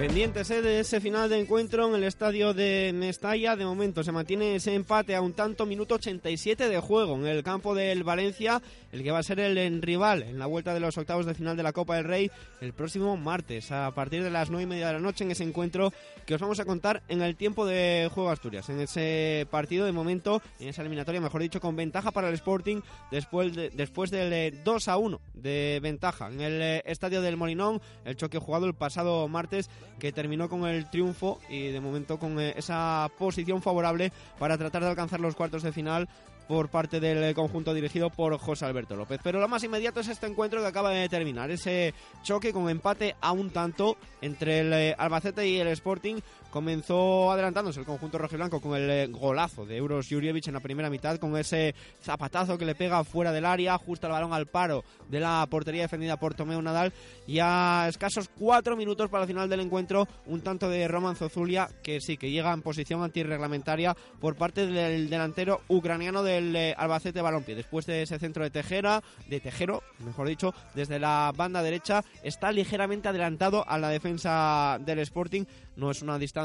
Pendientes 0.00 0.50
eh, 0.50 0.62
de 0.62 0.80
ese 0.80 0.98
final 0.98 1.28
de 1.28 1.38
encuentro 1.38 1.86
en 1.86 1.94
el 1.94 2.04
estadio 2.04 2.54
de 2.54 2.90
Mestalla. 2.94 3.54
De 3.54 3.66
momento 3.66 4.02
se 4.02 4.12
mantiene 4.12 4.54
ese 4.54 4.74
empate 4.74 5.14
a 5.14 5.20
un 5.20 5.34
tanto, 5.34 5.66
minuto 5.66 5.96
87 5.96 6.70
de 6.70 6.80
juego 6.80 7.16
en 7.16 7.26
el 7.26 7.42
campo 7.42 7.74
del 7.74 8.02
Valencia, 8.02 8.62
el 8.92 9.02
que 9.02 9.10
va 9.10 9.18
a 9.18 9.22
ser 9.22 9.40
el 9.40 9.82
rival 9.82 10.22
en 10.22 10.38
la 10.38 10.46
vuelta 10.46 10.72
de 10.72 10.80
los 10.80 10.96
octavos 10.96 11.26
de 11.26 11.34
final 11.34 11.54
de 11.54 11.62
la 11.64 11.74
Copa 11.74 11.96
del 11.96 12.04
Rey 12.06 12.30
el 12.62 12.72
próximo 12.72 13.14
martes, 13.18 13.70
a 13.72 13.90
partir 13.94 14.22
de 14.22 14.30
las 14.30 14.48
9 14.48 14.62
y 14.62 14.66
media 14.66 14.86
de 14.86 14.94
la 14.94 14.98
noche, 15.00 15.22
en 15.24 15.32
ese 15.32 15.44
encuentro 15.44 15.92
que 16.24 16.34
os 16.34 16.40
vamos 16.40 16.60
a 16.60 16.64
contar 16.64 17.02
en 17.08 17.20
el 17.20 17.36
tiempo 17.36 17.66
de 17.66 18.08
juego 18.14 18.30
Asturias. 18.30 18.70
En 18.70 18.80
ese 18.80 19.46
partido, 19.50 19.84
de 19.84 19.92
momento, 19.92 20.40
en 20.60 20.68
esa 20.68 20.80
eliminatoria, 20.80 21.20
mejor 21.20 21.42
dicho, 21.42 21.60
con 21.60 21.76
ventaja 21.76 22.10
para 22.10 22.28
el 22.28 22.34
Sporting 22.34 22.80
después, 23.10 23.54
de- 23.54 23.68
después 23.68 24.10
del 24.10 24.32
eh, 24.32 24.50
2 24.64 24.88
a 24.88 24.96
1 24.96 25.20
de 25.34 25.78
ventaja 25.82 26.28
en 26.28 26.40
el 26.40 26.62
eh, 26.62 26.82
estadio 26.86 27.20
del 27.20 27.36
Molinón, 27.36 27.82
el 28.06 28.16
choque 28.16 28.38
jugado 28.38 28.64
el 28.64 28.74
pasado 28.74 29.28
martes 29.28 29.68
que 29.98 30.12
terminó 30.12 30.48
con 30.48 30.66
el 30.66 30.88
triunfo 30.88 31.40
y 31.48 31.68
de 31.68 31.80
momento 31.80 32.18
con 32.18 32.40
eh, 32.40 32.54
esa 32.56 33.10
posición 33.18 33.62
favorable 33.62 34.12
para 34.38 34.56
tratar 34.56 34.82
de 34.82 34.88
alcanzar 34.90 35.20
los 35.20 35.34
cuartos 35.34 35.62
de 35.62 35.72
final 35.72 36.08
por 36.50 36.68
parte 36.68 36.98
del 36.98 37.32
conjunto 37.32 37.72
dirigido 37.72 38.10
por 38.10 38.36
José 38.36 38.64
Alberto 38.64 38.96
López. 38.96 39.20
Pero 39.22 39.38
lo 39.38 39.46
más 39.46 39.62
inmediato 39.62 40.00
es 40.00 40.08
este 40.08 40.26
encuentro 40.26 40.60
que 40.60 40.66
acaba 40.66 40.90
de 40.90 41.08
terminar, 41.08 41.48
ese 41.52 41.94
choque 42.24 42.52
con 42.52 42.68
empate 42.68 43.14
a 43.20 43.30
un 43.30 43.50
tanto 43.50 43.96
entre 44.20 44.58
el 44.58 44.72
eh, 44.72 44.94
Albacete 44.98 45.46
y 45.46 45.60
el 45.60 45.68
Sporting. 45.68 46.16
Comenzó 46.50 47.30
adelantándose 47.30 47.78
el 47.78 47.86
conjunto 47.86 48.18
rojiblanco 48.18 48.60
con 48.60 48.76
el 48.76 48.90
eh, 48.90 49.06
golazo 49.06 49.64
de 49.64 49.76
Euros 49.76 50.08
Jurjevic 50.10 50.48
en 50.48 50.54
la 50.54 50.60
primera 50.60 50.90
mitad, 50.90 51.18
con 51.18 51.36
ese 51.36 51.76
zapatazo 52.02 52.58
que 52.58 52.64
le 52.64 52.74
pega 52.74 53.04
fuera 53.04 53.30
del 53.30 53.46
área, 53.46 53.78
justo 53.78 54.08
el 54.08 54.12
balón 54.12 54.32
al 54.32 54.46
paro 54.46 54.82
de 55.08 55.20
la 55.20 55.46
portería 55.48 55.82
defendida 55.82 56.16
por 56.16 56.34
Tomeo 56.34 56.60
Nadal. 56.60 56.92
Y 57.28 57.38
a 57.38 57.86
escasos 57.88 58.28
cuatro 58.36 58.76
minutos 58.76 59.08
para 59.08 59.22
el 59.22 59.28
final 59.28 59.48
del 59.48 59.60
encuentro, 59.60 60.08
un 60.26 60.40
tanto 60.40 60.68
de 60.68 60.88
Roman 60.88 61.14
Zozulia, 61.14 61.68
que 61.84 62.00
sí, 62.00 62.16
que 62.16 62.32
llega 62.32 62.52
en 62.52 62.62
posición 62.62 63.04
antirreglamentaria 63.04 63.96
por 64.20 64.34
parte 64.34 64.66
del 64.66 65.08
delantero 65.08 65.60
ucraniano 65.68 66.24
del 66.24 66.56
eh, 66.56 66.74
Albacete 66.76 67.22
Balompié. 67.22 67.54
Después 67.54 67.86
de 67.86 68.02
ese 68.02 68.18
centro 68.18 68.42
de 68.42 68.50
Tejera, 68.50 69.04
de 69.28 69.38
Tejero, 69.38 69.84
mejor 70.04 70.26
dicho, 70.26 70.52
desde 70.74 70.98
la 70.98 71.32
banda 71.36 71.62
derecha, 71.62 72.02
está 72.24 72.50
ligeramente 72.50 73.08
adelantado 73.08 73.64
a 73.68 73.78
la 73.78 73.88
defensa 73.88 74.78
del 74.84 74.98
Sporting. 74.98 75.44
No 75.76 75.92
es 75.92 76.02
una 76.02 76.18
distancia 76.18 76.39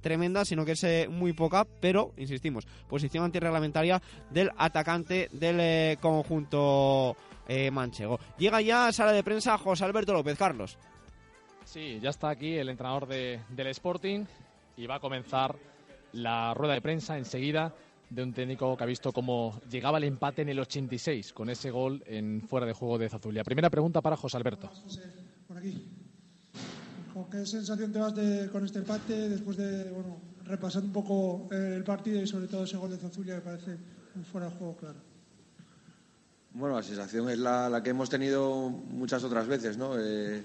tremenda, 0.00 0.44
sino 0.44 0.64
que 0.64 0.72
es 0.72 0.84
eh, 0.84 1.06
muy 1.10 1.32
poca, 1.32 1.66
pero, 1.80 2.12
insistimos, 2.16 2.66
posición 2.88 3.24
antirreglamentaria 3.24 4.00
del 4.30 4.50
atacante 4.56 5.28
del 5.32 5.58
eh, 5.60 5.96
conjunto 6.00 7.16
eh, 7.46 7.70
manchego. 7.70 8.18
Llega 8.38 8.60
ya 8.60 8.88
a 8.88 8.92
sala 8.92 9.12
de 9.12 9.22
prensa 9.22 9.56
José 9.58 9.84
Alberto 9.84 10.12
López 10.12 10.36
Carlos. 10.38 10.78
Sí, 11.64 11.98
ya 12.00 12.10
está 12.10 12.30
aquí 12.30 12.54
el 12.54 12.68
entrenador 12.68 13.06
de- 13.06 13.40
del 13.50 13.66
Sporting 13.68 14.24
y 14.76 14.86
va 14.86 14.96
a 14.96 15.00
comenzar 15.00 15.56
la 16.12 16.54
rueda 16.54 16.74
de 16.74 16.80
prensa 16.80 17.18
enseguida 17.18 17.74
de 18.08 18.22
un 18.22 18.32
técnico 18.32 18.74
que 18.74 18.82
ha 18.84 18.86
visto 18.86 19.12
cómo 19.12 19.60
llegaba 19.70 19.98
el 19.98 20.04
empate 20.04 20.40
en 20.40 20.48
el 20.48 20.58
86 20.60 21.34
con 21.34 21.50
ese 21.50 21.70
gol 21.70 22.02
en 22.06 22.40
fuera 22.40 22.64
de 22.64 22.72
juego 22.72 22.96
de 22.96 23.10
Zazulia. 23.10 23.44
Primera 23.44 23.68
pregunta 23.68 24.00
para 24.00 24.16
José 24.16 24.38
Alberto. 24.38 24.70
por 25.46 25.58
aquí. 25.58 25.86
¿Con 27.18 27.30
qué 27.30 27.44
sensación 27.44 27.90
te 27.92 27.98
vas 27.98 28.14
de- 28.14 28.48
con 28.48 28.64
este 28.64 28.78
empate 28.78 29.28
después 29.28 29.56
de, 29.56 29.90
bueno, 29.90 30.20
repasando 30.44 30.86
un 30.86 30.92
poco 30.92 31.48
eh, 31.52 31.74
el 31.76 31.82
partido 31.82 32.22
y 32.22 32.28
sobre 32.28 32.46
todo 32.46 32.62
ese 32.62 32.76
gol 32.76 32.90
de 32.92 32.96
Zazulia 32.96 33.34
que 33.34 33.40
parece 33.40 33.76
un 34.14 34.24
fuera 34.24 34.48
de 34.48 34.54
juego 34.54 34.76
claro? 34.76 34.98
Bueno, 36.54 36.76
la 36.76 36.82
sensación 36.84 37.28
es 37.28 37.38
la, 37.40 37.68
la 37.68 37.82
que 37.82 37.90
hemos 37.90 38.08
tenido 38.08 38.70
muchas 38.70 39.24
otras 39.24 39.48
veces, 39.48 39.76
¿no? 39.76 39.98
Eh, 39.98 40.44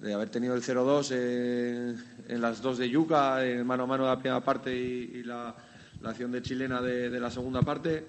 de 0.00 0.12
haber 0.12 0.28
tenido 0.28 0.56
el 0.56 0.62
0-2 0.62 1.12
en, 1.12 2.04
en 2.26 2.40
las 2.40 2.60
dos 2.62 2.78
de 2.78 2.90
Yuca, 2.90 3.46
en 3.46 3.64
mano 3.64 3.84
a 3.84 3.86
mano 3.86 4.02
de 4.02 4.10
la 4.10 4.18
primera 4.18 4.40
parte 4.44 4.74
y, 4.76 5.18
y 5.18 5.22
la, 5.22 5.54
la 6.02 6.10
acción 6.10 6.32
de 6.32 6.42
chilena 6.42 6.82
de, 6.82 7.10
de 7.10 7.20
la 7.20 7.30
segunda 7.30 7.62
parte. 7.62 8.04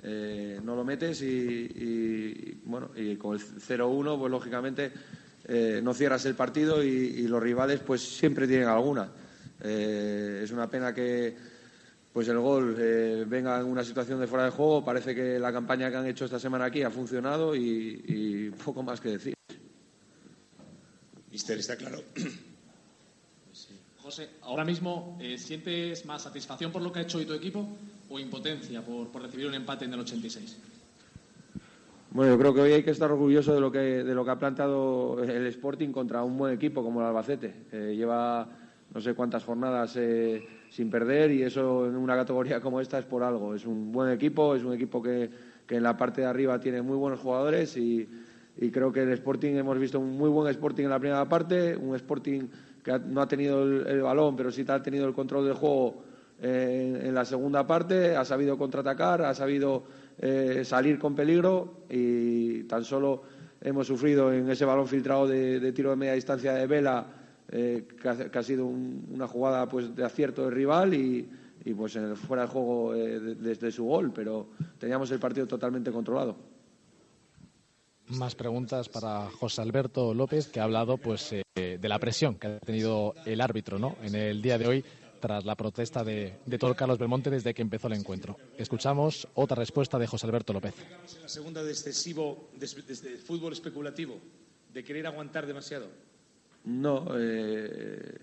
Eh, 0.00 0.60
no 0.62 0.76
lo 0.76 0.84
metes 0.84 1.22
y, 1.22 1.26
y, 1.26 2.62
bueno, 2.64 2.90
y 2.94 3.16
con 3.16 3.34
el 3.34 3.40
0-1, 3.42 4.16
pues 4.16 4.30
lógicamente 4.30 4.92
eh, 5.48 5.80
no 5.82 5.94
cierras 5.94 6.24
el 6.26 6.34
partido 6.34 6.84
y, 6.84 6.88
y 6.88 7.26
los 7.26 7.42
rivales 7.42 7.80
pues 7.80 8.02
siempre 8.02 8.46
tienen 8.46 8.68
alguna. 8.68 9.08
Eh, 9.60 10.42
es 10.44 10.52
una 10.52 10.68
pena 10.68 10.94
que 10.94 11.34
pues 12.12 12.28
el 12.28 12.38
gol 12.38 12.76
eh, 12.78 13.24
venga 13.26 13.58
en 13.60 13.66
una 13.66 13.82
situación 13.84 14.20
de 14.20 14.26
fuera 14.26 14.44
de 14.44 14.50
juego. 14.50 14.84
Parece 14.84 15.14
que 15.14 15.38
la 15.38 15.52
campaña 15.52 15.90
que 15.90 15.96
han 15.96 16.06
hecho 16.06 16.24
esta 16.24 16.38
semana 16.38 16.66
aquí 16.66 16.82
ha 16.82 16.90
funcionado 16.90 17.54
y, 17.54 18.02
y 18.06 18.50
poco 18.50 18.82
más 18.82 19.00
que 19.00 19.10
decir. 19.10 19.34
Mister, 21.30 21.58
está 21.58 21.76
claro. 21.76 22.02
José, 23.98 24.30
ahora 24.42 24.64
mismo, 24.64 25.18
eh, 25.20 25.36
¿sientes 25.38 26.04
más 26.06 26.22
satisfacción 26.22 26.72
por 26.72 26.82
lo 26.82 26.90
que 26.92 27.00
ha 27.00 27.02
hecho 27.02 27.18
hoy 27.18 27.26
tu 27.26 27.34
equipo 27.34 27.68
o 28.08 28.18
impotencia 28.18 28.82
por, 28.82 29.08
por 29.10 29.22
recibir 29.22 29.46
un 29.46 29.54
empate 29.54 29.84
en 29.84 29.92
el 29.92 30.00
86? 30.00 30.56
Bueno, 32.10 32.32
yo 32.32 32.38
creo 32.38 32.54
que 32.54 32.60
hoy 32.62 32.72
hay 32.72 32.82
que 32.82 32.90
estar 32.90 33.12
orgulloso 33.12 33.54
de 33.54 33.60
lo 33.60 33.70
que, 33.70 33.78
de 33.78 34.14
lo 34.14 34.24
que 34.24 34.30
ha 34.30 34.38
planteado 34.38 35.22
el 35.22 35.46
Sporting 35.48 35.90
contra 35.90 36.22
un 36.22 36.38
buen 36.38 36.54
equipo 36.54 36.82
como 36.82 37.00
el 37.00 37.06
Albacete. 37.06 37.52
Lleva 37.70 38.48
no 38.94 39.00
sé 39.00 39.12
cuántas 39.14 39.44
jornadas 39.44 39.94
eh, 39.96 40.42
sin 40.70 40.88
perder 40.88 41.30
y 41.30 41.42
eso 41.42 41.86
en 41.86 41.96
una 41.96 42.16
categoría 42.16 42.60
como 42.62 42.80
esta 42.80 42.98
es 42.98 43.04
por 43.04 43.22
algo. 43.22 43.54
Es 43.54 43.66
un 43.66 43.92
buen 43.92 44.10
equipo, 44.10 44.54
es 44.54 44.64
un 44.64 44.72
equipo 44.72 45.02
que, 45.02 45.28
que 45.66 45.76
en 45.76 45.82
la 45.82 45.98
parte 45.98 46.22
de 46.22 46.26
arriba 46.26 46.58
tiene 46.58 46.80
muy 46.80 46.96
buenos 46.96 47.20
jugadores 47.20 47.76
y, 47.76 48.08
creo 48.72 48.90
que 48.90 49.02
el 49.02 49.12
Sporting 49.12 49.54
hemos 49.54 49.78
visto 49.78 50.00
un 50.00 50.16
muy 50.16 50.30
buen 50.30 50.48
Sporting 50.50 50.84
en 50.84 50.90
la 50.90 50.98
primera 50.98 51.28
parte, 51.28 51.76
un 51.76 51.94
Sporting 51.94 52.48
que 52.82 52.98
no 52.98 53.20
ha 53.20 53.28
tenido 53.28 53.62
el, 53.62 54.00
balón, 54.00 54.34
pero 54.34 54.50
sí 54.50 54.64
ha 54.66 54.82
tenido 54.82 55.06
el 55.06 55.12
control 55.12 55.44
del 55.44 55.54
juego 55.54 56.02
eh, 56.40 57.02
en 57.04 57.14
la 57.14 57.24
segunda 57.24 57.66
parte, 57.66 58.16
ha 58.16 58.24
sabido 58.24 58.56
contraatacar, 58.56 59.22
ha 59.22 59.34
sabido 59.34 59.84
eh, 60.20 60.62
salir 60.64 60.98
con 60.98 61.14
peligro 61.14 61.84
y 61.88 62.64
tan 62.64 62.84
solo 62.84 63.22
hemos 63.60 63.86
sufrido 63.86 64.32
en 64.32 64.48
ese 64.50 64.64
balón 64.64 64.86
filtrado 64.88 65.26
de, 65.26 65.72
tiro 65.72 65.90
de 65.90 65.96
media 65.96 66.12
distancia 66.14 66.52
de 66.54 66.66
Vela, 66.66 67.06
eh, 67.50 67.86
que, 68.00 68.08
ha, 68.38 68.42
sido 68.42 68.66
un- 68.66 69.06
una 69.10 69.26
jugada 69.26 69.66
pues 69.68 69.94
de 69.96 70.04
acierto 70.04 70.44
del 70.44 70.52
rival 70.52 70.94
y, 70.94 71.28
pues 71.76 71.96
en 71.96 72.04
el- 72.04 72.16
fuera 72.16 72.42
de 72.44 72.48
juego 72.48 72.94
eh, 72.94 73.18
de- 73.20 73.34
desde 73.34 73.70
su 73.72 73.84
gol, 73.84 74.12
pero 74.14 74.48
teníamos 74.78 75.10
el 75.10 75.18
partido 75.18 75.46
totalmente 75.46 75.90
controlado. 75.90 76.36
Más 78.08 78.34
preguntas 78.34 78.88
para 78.88 79.28
José 79.30 79.60
Alberto 79.60 80.14
López, 80.14 80.48
que 80.48 80.60
ha 80.60 80.64
hablado 80.64 80.96
pues 80.96 81.34
de 81.54 81.78
la 81.88 81.98
presión 81.98 82.36
que 82.36 82.46
ha 82.46 82.58
tenido 82.60 83.14
el 83.26 83.40
árbitro 83.42 83.78
¿no? 83.78 83.96
en 84.02 84.14
el 84.14 84.40
día 84.40 84.56
de 84.56 84.66
hoy 84.66 84.84
tras 85.20 85.44
la 85.44 85.54
protesta 85.56 86.04
de, 86.04 86.38
de 86.46 86.58
todo 86.58 86.74
Carlos 86.74 86.98
Belmonte 86.98 87.30
desde 87.30 87.54
que 87.54 87.62
empezó 87.62 87.86
el 87.88 87.94
encuentro. 87.94 88.36
Escuchamos 88.56 89.26
otra 89.34 89.56
respuesta 89.56 89.98
de 89.98 90.06
José 90.06 90.26
Alberto 90.26 90.52
López. 90.52 90.74
En 91.16 91.22
la 91.22 91.28
segunda 91.28 91.62
de 91.62 91.70
excesivo, 91.70 92.48
de, 92.54 92.66
de- 92.66 93.10
de 93.10 93.16
fútbol 93.18 93.52
especulativo, 93.52 94.18
de 94.72 94.84
querer 94.84 95.06
aguantar 95.06 95.46
demasiado. 95.46 95.86
No, 96.64 97.06
eh, 97.16 98.18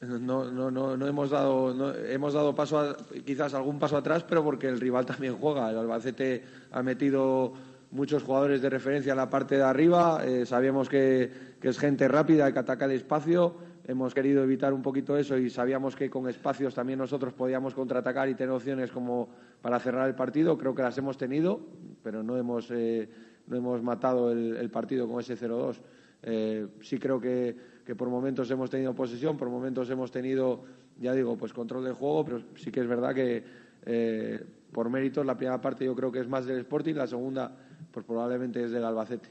no, 0.00 0.50
no, 0.50 0.70
no, 0.70 0.96
no 0.96 1.06
hemos 1.06 1.30
dado, 1.30 1.74
no- 1.74 1.94
hemos 1.94 2.32
dado 2.34 2.54
paso, 2.54 2.78
a- 2.78 2.96
quizás 3.24 3.52
algún 3.54 3.78
paso 3.78 3.96
atrás, 3.96 4.24
pero 4.28 4.42
porque 4.42 4.66
el 4.68 4.80
rival 4.80 5.04
también 5.06 5.36
juega. 5.36 5.70
El 5.70 5.78
Albacete 5.78 6.42
ha 6.72 6.82
metido 6.82 7.52
muchos 7.90 8.22
jugadores 8.22 8.62
de 8.62 8.70
referencia 8.70 9.10
en 9.12 9.16
la 9.18 9.28
parte 9.28 9.56
de 9.56 9.62
arriba. 9.62 10.22
eh, 10.24 10.46
sabíamos 10.46 10.88
que, 10.88 11.30
que 11.60 11.68
es 11.68 11.78
gente 11.78 12.06
rápida, 12.08 12.52
que 12.52 12.58
ataca 12.58 12.84
el 12.86 12.92
espacio. 12.92 13.68
Hemos 13.90 14.14
querido 14.14 14.44
evitar 14.44 14.72
un 14.72 14.82
poquito 14.82 15.16
eso 15.16 15.36
y 15.36 15.50
sabíamos 15.50 15.96
que 15.96 16.08
con 16.08 16.28
espacios 16.28 16.72
también 16.72 17.00
nosotros 17.00 17.32
podíamos 17.32 17.74
contraatacar 17.74 18.28
y 18.28 18.36
tener 18.36 18.52
opciones 18.52 18.92
como 18.92 19.28
para 19.60 19.80
cerrar 19.80 20.06
el 20.06 20.14
partido. 20.14 20.56
Creo 20.56 20.76
que 20.76 20.82
las 20.82 20.96
hemos 20.98 21.18
tenido, 21.18 21.58
pero 22.00 22.22
no 22.22 22.36
hemos, 22.36 22.70
eh, 22.70 23.08
no 23.48 23.56
hemos 23.56 23.82
matado 23.82 24.30
el, 24.30 24.70
partido 24.70 25.08
con 25.08 25.18
ese 25.18 25.36
0-2. 25.36 25.80
Eh, 26.22 26.68
sí 26.82 27.00
creo 27.00 27.20
que, 27.20 27.56
que 27.84 27.96
por 27.96 28.08
momentos 28.08 28.48
hemos 28.52 28.70
tenido 28.70 28.94
posesión, 28.94 29.36
por 29.36 29.48
momentos 29.48 29.90
hemos 29.90 30.12
tenido, 30.12 30.62
ya 31.00 31.12
digo, 31.12 31.36
pues 31.36 31.52
control 31.52 31.82
del 31.82 31.94
juego, 31.94 32.24
pero 32.24 32.42
sí 32.54 32.70
que 32.70 32.82
es 32.82 32.86
verdad 32.86 33.12
que 33.12 33.42
eh, 33.86 34.40
por 34.70 34.88
méritos 34.88 35.26
la 35.26 35.36
primera 35.36 35.60
parte 35.60 35.84
yo 35.84 35.96
creo 35.96 36.12
que 36.12 36.20
es 36.20 36.28
más 36.28 36.46
del 36.46 36.58
Sporting, 36.58 36.94
la 36.94 37.08
segunda 37.08 37.56
pues 37.90 38.06
probablemente 38.06 38.62
es 38.62 38.70
del 38.70 38.84
Albacete. 38.84 39.30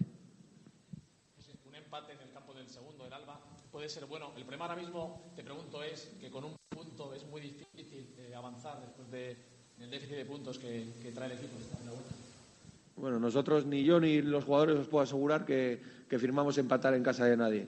Un 1.65 1.75
empate 1.75 2.11
en 2.11 2.19
el 2.19 2.33
campo 2.33 2.53
del 2.53 2.67
segundo 2.67 3.05
del 3.05 3.13
Alba 3.13 3.39
puede 3.79 3.87
ser 3.87 4.07
bueno. 4.07 4.33
El 4.35 4.43
problema 4.43 4.65
ahora 4.65 4.75
mismo, 4.75 5.31
te 5.37 5.41
pregunto, 5.41 5.81
es 5.81 6.11
que 6.19 6.29
con 6.29 6.43
un 6.43 6.53
punto 6.67 7.13
es 7.13 7.25
muy 7.27 7.39
difícil 7.39 8.13
eh, 8.17 8.35
avanzar 8.35 8.77
después 8.81 9.09
de- 9.09 9.37
del 9.77 9.89
déficit 9.89 10.17
de 10.17 10.25
puntos 10.25 10.59
que, 10.59 10.83
que 11.01 11.13
trae 11.13 11.31
el 11.31 11.37
equipo. 11.37 11.53
esta 11.57 11.77
vuelta. 11.89 12.13
Bueno, 12.97 13.19
nosotros, 13.21 13.65
ni 13.65 13.85
yo 13.85 14.01
ni 14.01 14.21
los 14.21 14.43
jugadores, 14.43 14.75
os 14.75 14.89
puedo 14.89 15.01
asegurar 15.05 15.45
que, 15.45 15.81
que 16.09 16.19
firmamos 16.19 16.57
empatar 16.57 16.93
en 16.93 17.03
casa 17.03 17.23
de 17.23 17.37
nadie. 17.37 17.67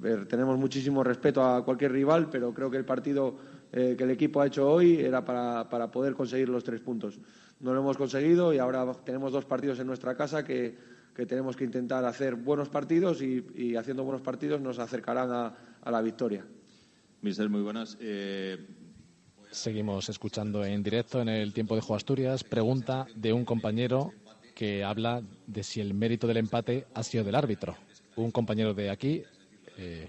Ver, 0.00 0.26
tenemos 0.26 0.56
muchísimo 0.56 1.04
respeto 1.04 1.44
a 1.44 1.62
cualquier 1.62 1.92
rival, 1.92 2.30
pero 2.30 2.54
creo 2.54 2.70
que 2.70 2.78
el 2.78 2.86
partido 2.86 3.36
eh, 3.72 3.94
que 3.98 4.04
el 4.04 4.10
equipo 4.10 4.40
ha 4.40 4.46
hecho 4.46 4.66
hoy 4.66 5.00
era 5.00 5.22
para, 5.22 5.68
para 5.68 5.90
poder 5.90 6.14
conseguir 6.14 6.48
los 6.48 6.64
tres 6.64 6.80
puntos. 6.80 7.18
No 7.60 7.74
lo 7.74 7.80
hemos 7.80 7.98
conseguido 7.98 8.54
y 8.54 8.58
ahora 8.58 8.90
tenemos 9.04 9.32
dos 9.32 9.44
partidos 9.44 9.78
en 9.80 9.86
nuestra 9.86 10.16
casa 10.16 10.42
que, 10.44 10.91
que 11.14 11.26
tenemos 11.26 11.56
que 11.56 11.64
intentar 11.64 12.04
hacer 12.04 12.34
buenos 12.36 12.68
partidos 12.68 13.22
y, 13.22 13.44
y 13.54 13.76
haciendo 13.76 14.04
buenos 14.04 14.22
partidos 14.22 14.60
nos 14.60 14.78
acercarán 14.78 15.30
a, 15.30 15.54
a 15.82 15.90
la 15.90 16.00
victoria. 16.02 16.44
Mister, 17.20 17.48
muy 17.48 17.62
buenas. 17.62 17.96
Eh, 18.00 18.58
Seguimos 19.50 20.08
escuchando 20.08 20.64
en 20.64 20.82
directo 20.82 21.20
en 21.20 21.28
el 21.28 21.52
tiempo 21.52 21.74
de 21.74 21.82
Juego 21.82 21.96
Asturias. 21.96 22.42
Pregunta 22.42 23.06
de 23.14 23.32
un 23.34 23.44
compañero 23.44 24.12
que 24.54 24.82
habla 24.82 25.22
de 25.46 25.62
si 25.62 25.80
el 25.80 25.92
mérito 25.92 26.26
del 26.26 26.38
empate 26.38 26.86
ha 26.94 27.02
sido 27.02 27.22
del 27.22 27.34
árbitro. 27.34 27.76
Un 28.16 28.30
compañero 28.30 28.72
de 28.72 28.88
aquí. 28.90 29.22
eh, 29.76 30.08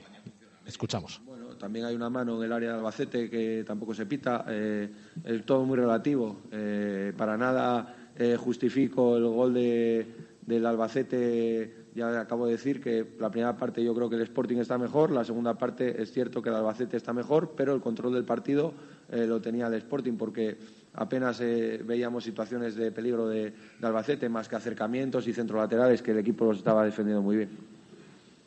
escuchamos. 0.65 1.21
Bueno, 1.25 1.57
también 1.57 1.85
hay 1.85 1.93
una 1.95 2.09
mano 2.09 2.37
en 2.37 2.45
el 2.45 2.53
área 2.53 2.69
de 2.71 2.75
Albacete 2.77 3.29
que 3.29 3.63
tampoco 3.67 3.93
se 3.93 4.05
pita. 4.05 4.45
eh, 4.47 4.89
es 5.25 5.45
todo 5.45 5.65
muy 5.65 5.77
relativo. 5.77 6.41
Eh, 6.51 7.11
para 7.17 7.37
nada 7.37 8.11
eh, 8.17 8.37
justifico 8.37 9.17
el 9.17 9.25
gol 9.25 9.53
de, 9.53 10.07
del 10.45 10.65
Albacete. 10.65 11.83
Ya 11.95 12.19
acabo 12.21 12.45
de 12.45 12.53
decir 12.53 12.81
que 12.81 13.05
la 13.19 13.29
primera 13.29 13.55
parte 13.55 13.83
yo 13.83 13.93
creo 13.93 14.09
que 14.09 14.15
el 14.15 14.21
Sporting 14.23 14.57
está 14.57 14.77
mejor. 14.77 15.11
La 15.11 15.23
segunda 15.23 15.57
parte 15.57 16.01
es 16.01 16.11
cierto 16.11 16.41
que 16.41 16.49
el 16.49 16.55
Albacete 16.55 16.97
está 16.97 17.13
mejor, 17.13 17.53
pero 17.55 17.73
el 17.73 17.81
control 17.81 18.13
del 18.13 18.25
partido 18.25 18.73
eh, 19.11 19.25
lo 19.27 19.41
tenía 19.41 19.67
el 19.67 19.75
Sporting 19.75 20.13
porque 20.13 20.57
apenas 20.93 21.39
eh, 21.41 21.81
veíamos 21.85 22.23
situaciones 22.23 22.75
de 22.75 22.91
peligro 22.91 23.27
de, 23.27 23.53
Albacete, 23.81 24.27
más 24.29 24.47
que 24.49 24.55
acercamientos 24.55 25.27
y 25.27 25.33
centrolaterales 25.33 26.01
que 26.01 26.11
el 26.11 26.19
equipo 26.19 26.45
los 26.45 26.57
estaba 26.57 26.83
defendiendo 26.83 27.21
muy 27.21 27.37
bien. 27.37 27.49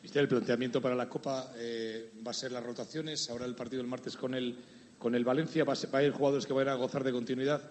Mister, 0.03 0.21
el 0.21 0.27
planteamiento 0.27 0.81
para 0.81 0.95
la 0.95 1.09
Copa 1.09 1.51
eh, 1.57 2.11
va 2.25 2.31
a 2.31 2.33
ser 2.33 2.51
las 2.51 2.63
rotaciones. 2.63 3.29
Ahora 3.29 3.45
el 3.45 3.55
partido 3.55 3.81
el 3.81 3.87
martes 3.87 4.15
con 4.15 4.33
el, 4.33 4.55
con 4.99 5.15
el 5.15 5.25
Valencia. 5.25 5.63
¿Va 5.63 5.73
a, 5.73 5.75
ser- 5.75 6.11
jugadores 6.11 6.45
que 6.45 6.53
vayan 6.53 6.73
a 6.73 6.75
gozar 6.75 7.03
de 7.03 7.11
continuidad? 7.11 7.61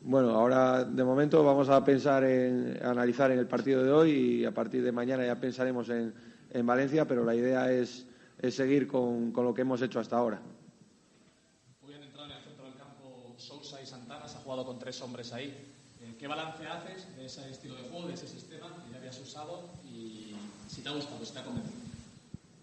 Bueno, 0.00 0.30
ahora 0.30 0.84
de 0.84 1.04
momento 1.04 1.42
vamos 1.44 1.68
a 1.68 1.84
pensar 1.84 2.22
en 2.24 2.78
analizar 2.82 3.30
en 3.30 3.38
el 3.38 3.46
partido 3.46 3.82
de 3.82 3.90
hoy 3.90 4.10
y 4.10 4.44
a 4.44 4.52
partir 4.54 4.82
de 4.82 4.92
mañana 4.92 5.26
ya 5.26 5.38
pensaremos 5.38 5.88
en, 5.90 6.14
en 6.50 6.66
Valencia, 6.66 7.06
pero 7.06 7.24
la 7.24 7.34
idea 7.34 7.70
es, 7.70 8.06
es 8.40 8.54
seguir 8.54 8.86
con, 8.86 9.32
con 9.32 9.44
lo 9.44 9.52
que 9.52 9.62
hemos 9.62 9.82
hecho 9.82 9.98
hasta 9.98 10.16
ahora. 10.16 10.40
Hoy 11.84 11.94
han 11.94 12.02
entrado 12.04 12.26
en 12.26 12.36
el 12.36 12.42
centro 12.42 12.64
del 12.64 12.74
campo 12.74 13.34
Sousa 13.36 13.82
y 13.82 13.86
Santana, 13.86 14.28
se 14.28 14.38
ha 14.38 14.40
jugado 14.40 14.64
con 14.64 14.78
tres 14.78 15.02
hombres 15.02 15.32
ahí. 15.32 15.52
Eh, 16.00 16.14
¿Qué 16.16 16.28
balance 16.28 16.64
haces 16.66 17.16
de 17.16 17.26
ese 17.26 17.50
estilo 17.50 17.74
de 17.74 17.82
juego, 17.90 18.06
de 18.06 18.14
ese 18.14 18.28
sistema 18.28 18.68
que 18.86 18.92
ya 18.92 18.98
habías 18.98 19.20
usado 19.20 19.68
y 19.84 20.32
si 20.68 20.80
te 20.80 20.88
ha 20.88 20.92
gustado, 20.92 21.24
si 21.24 21.32
te 21.32 21.40
ha 21.40 21.44
convencido? 21.44 21.76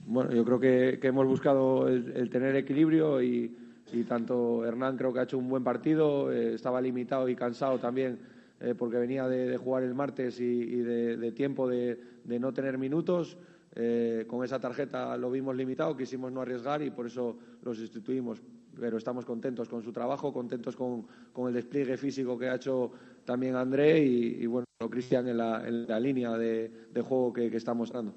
Bueno, 0.08 0.32
yo 0.32 0.46
creo 0.46 0.60
que, 0.60 1.00
que 1.02 1.08
hemos 1.08 1.28
buscado 1.28 1.90
el, 1.90 2.14
el 2.16 2.30
tener 2.30 2.56
equilibrio 2.56 3.22
y, 3.22 3.56
y 3.92 4.04
tanto 4.04 4.66
Hernán 4.66 4.98
creo 4.98 5.14
que 5.14 5.20
ha 5.20 5.24
hecho 5.24 5.38
un 5.38 5.48
buen 5.48 5.64
partido, 5.64 6.32
eh, 6.32 6.56
estaba 6.56 6.82
limitado 6.82 7.30
y 7.30 7.36
cansado 7.36 7.80
también 7.80 8.20
eh, 8.60 8.74
porque 8.78 8.98
venía 8.98 9.28
de, 9.28 9.58
jugar 9.58 9.84
el 9.84 9.94
martes 9.94 10.40
y, 10.40 10.66
de, 10.66 11.32
tiempo 11.34 11.68
de, 11.68 12.00
de 12.24 12.40
no 12.40 12.54
tener 12.54 12.78
minutos. 12.78 13.38
Eh, 13.78 14.24
con 14.28 14.44
esa 14.46 14.58
tarjeta 14.58 15.18
lo 15.18 15.30
vimos 15.30 15.54
limitado, 15.54 15.98
quisimos 15.98 16.32
no 16.32 16.42
arriesgar 16.42 16.82
y 16.82 16.92
por 16.92 17.08
eso 17.08 17.38
lo 17.62 17.74
sustituimos. 17.74 18.42
Pero 18.80 18.98
estamos 18.98 19.26
contentos 19.26 19.70
con 19.70 19.82
su 19.82 19.92
trabajo, 19.92 20.34
contentos 20.34 20.76
con, 20.76 21.06
con 21.34 21.48
el 21.50 21.54
despliegue 21.54 21.98
físico 21.98 22.38
que 22.38 22.50
ha 22.50 22.56
hecho 22.56 22.92
también 23.24 23.56
André 23.56 24.00
y, 24.00 24.46
bueno, 24.46 24.66
Cristian 24.90 25.28
en 25.28 25.38
la, 25.38 25.68
en 25.68 25.88
la 25.88 26.00
línea 26.00 26.38
de, 26.38 26.72
juego 27.02 27.34
que, 27.34 27.50
que 27.50 27.58
está 27.58 27.74
mostrando. 27.74 28.14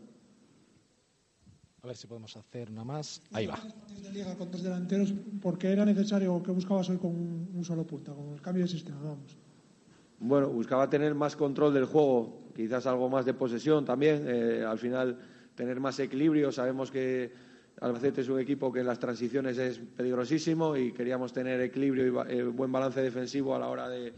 A 1.82 1.86
ver 1.86 1.96
si 1.96 2.06
podemos 2.06 2.36
hacer 2.36 2.70
una 2.70 2.84
más. 2.84 3.22
Ahí 3.32 3.46
va. 3.46 3.58
de 4.02 4.10
liga 4.12 4.34
con 4.36 4.50
tres 4.50 4.64
delanteros, 4.64 5.14
porque 5.40 5.70
era 5.70 5.84
necesario 5.84 6.42
que 6.42 6.50
buscabas 6.50 6.88
hoy 6.90 6.96
con 6.98 7.10
un, 7.10 7.64
solo 7.64 7.86
punta, 7.86 8.12
con 8.12 8.32
el 8.34 8.40
cambio 8.40 8.64
de 8.64 8.68
sistema, 8.68 9.00
vamos. 9.00 9.36
Bueno, 10.18 10.48
buscaba 10.48 10.90
tener 10.90 11.14
más 11.14 11.36
control 11.36 11.72
del 11.72 11.84
juego, 11.84 12.48
quizás 12.54 12.86
algo 12.86 13.08
más 13.08 13.24
de 13.24 13.34
posesión 13.34 13.84
también. 13.84 14.24
eh, 14.26 14.64
al 14.64 14.78
final, 14.78 15.18
tener 15.54 15.78
más 15.78 15.98
equilibrio. 16.00 16.50
Sabemos 16.50 16.90
que 16.90 17.32
Albacete 17.80 18.22
es 18.22 18.28
un 18.28 18.40
equipo 18.40 18.72
que 18.72 18.80
en 18.80 18.86
las 18.86 18.98
transiciones 18.98 19.56
es 19.58 19.78
peligrosísimo 19.78 20.76
y 20.76 20.92
queríamos 20.92 21.32
tener 21.32 21.60
equilibrio 21.60 22.04
y 22.06 22.10
ba- 22.10 22.26
eh, 22.28 22.42
buen 22.42 22.72
balance 22.72 23.00
defensivo 23.00 23.54
a 23.54 23.58
la 23.60 23.68
hora 23.68 23.88
de, 23.88 24.12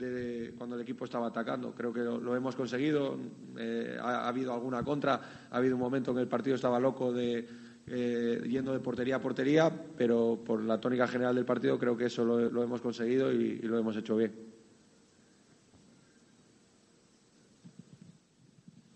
de- 0.00 0.54
cuando 0.56 0.76
el 0.76 0.82
equipo 0.82 1.04
estaba 1.04 1.28
atacando. 1.28 1.72
Creo 1.74 1.92
que 1.92 2.00
lo, 2.00 2.34
hemos 2.34 2.56
conseguido. 2.56 3.16
eh, 3.58 3.96
ha, 4.00 4.24
ha 4.24 4.28
habido 4.28 4.52
alguna 4.54 4.82
contra. 4.82 5.46
Ha 5.50 5.56
habido 5.56 5.74
un 5.76 5.80
momento 5.80 6.10
en 6.10 6.16
que 6.16 6.22
el 6.22 6.28
partido 6.28 6.56
estaba 6.56 6.80
loco 6.80 7.12
de 7.12 7.46
eh, 7.86 8.42
yendo 8.48 8.72
de 8.72 8.78
portería 8.80 9.16
a 9.16 9.20
portería, 9.20 9.70
pero 9.96 10.40
por 10.44 10.62
la 10.62 10.80
tónica 10.80 11.08
general 11.08 11.34
del 11.34 11.44
partido 11.44 11.78
creo 11.78 11.96
que 11.96 12.06
eso 12.06 12.24
lo, 12.24 12.62
hemos 12.62 12.80
conseguido 12.80 13.32
y- 13.32 13.60
y 13.62 13.66
lo 13.66 13.78
hemos 13.78 13.96
hecho 13.96 14.16
bien. 14.16 14.32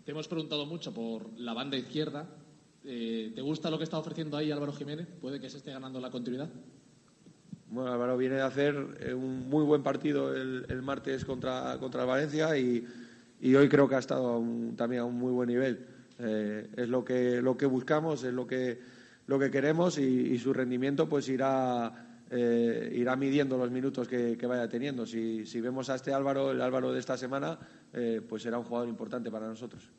Te 0.05 0.11
hemos 0.11 0.27
preguntado 0.27 0.65
mucho 0.65 0.93
por 0.93 1.27
la 1.39 1.53
banda 1.53 1.77
izquierda. 1.77 2.27
Eh, 2.83 3.31
¿Te 3.33 3.41
gusta 3.41 3.71
lo 3.71 3.77
que 3.79 3.83
está 3.85 3.97
ofreciendo 3.97 4.37
ahí 4.37 4.51
Álvaro 4.51 4.71
Jiménez? 4.71 5.07
¿Puede 5.19 5.39
que 5.41 5.49
se 5.49 5.57
esté 5.57 5.71
ganando 5.71 5.99
la 5.99 6.11
continuidad? 6.11 6.49
Bueno, 7.75 7.91
Álvaro 7.91 8.15
viene 8.15 8.35
de 8.35 8.41
hacer 8.41 8.73
eh, 9.01 9.13
un 9.13 9.49
muy 9.49 9.65
buen 9.65 9.83
partido 9.83 10.33
el, 10.33 10.81
martes 10.81 11.25
contra, 11.25 11.75
contra 11.77 12.05
Valencia 12.05 12.57
y, 12.57 12.85
hoy 13.53 13.67
creo 13.67 13.89
que 13.89 13.95
ha 13.95 13.99
estado 13.99 14.29
a 14.29 14.37
un- 14.39 14.77
también 14.77 15.01
a 15.01 15.05
un 15.05 15.15
muy 15.15 15.33
buen 15.33 15.49
nivel. 15.49 15.85
Eh, 16.17 16.69
es 16.77 16.87
lo 16.87 17.03
que, 17.03 17.41
lo 17.41 17.57
que 17.57 17.65
buscamos, 17.65 18.23
es 18.23 18.33
lo 18.33 18.47
que, 18.47 18.79
lo 19.27 19.37
que 19.37 19.51
queremos 19.51 19.97
y, 19.97 20.37
su 20.37 20.53
rendimiento 20.53 21.09
pues 21.09 21.27
irá, 21.27 22.23
eh, 22.31 22.93
irá 22.95 23.17
midiendo 23.17 23.57
los 23.57 23.69
minutos 23.69 24.07
que, 24.07 24.37
vaya 24.47 24.69
teniendo. 24.69 25.05
Si, 25.05 25.45
si 25.45 25.59
vemos 25.59 25.89
a 25.89 25.95
este 25.95 26.13
Álvaro, 26.13 26.51
el 26.51 26.61
Álvaro 26.61 26.93
de 26.93 26.99
esta 27.01 27.17
semana, 27.17 27.59
pues 28.29 28.41
será 28.41 28.57
un 28.57 28.63
jugador 28.63 28.87
importante 28.87 29.29
para 29.29 29.49
nosotros. 29.49 29.91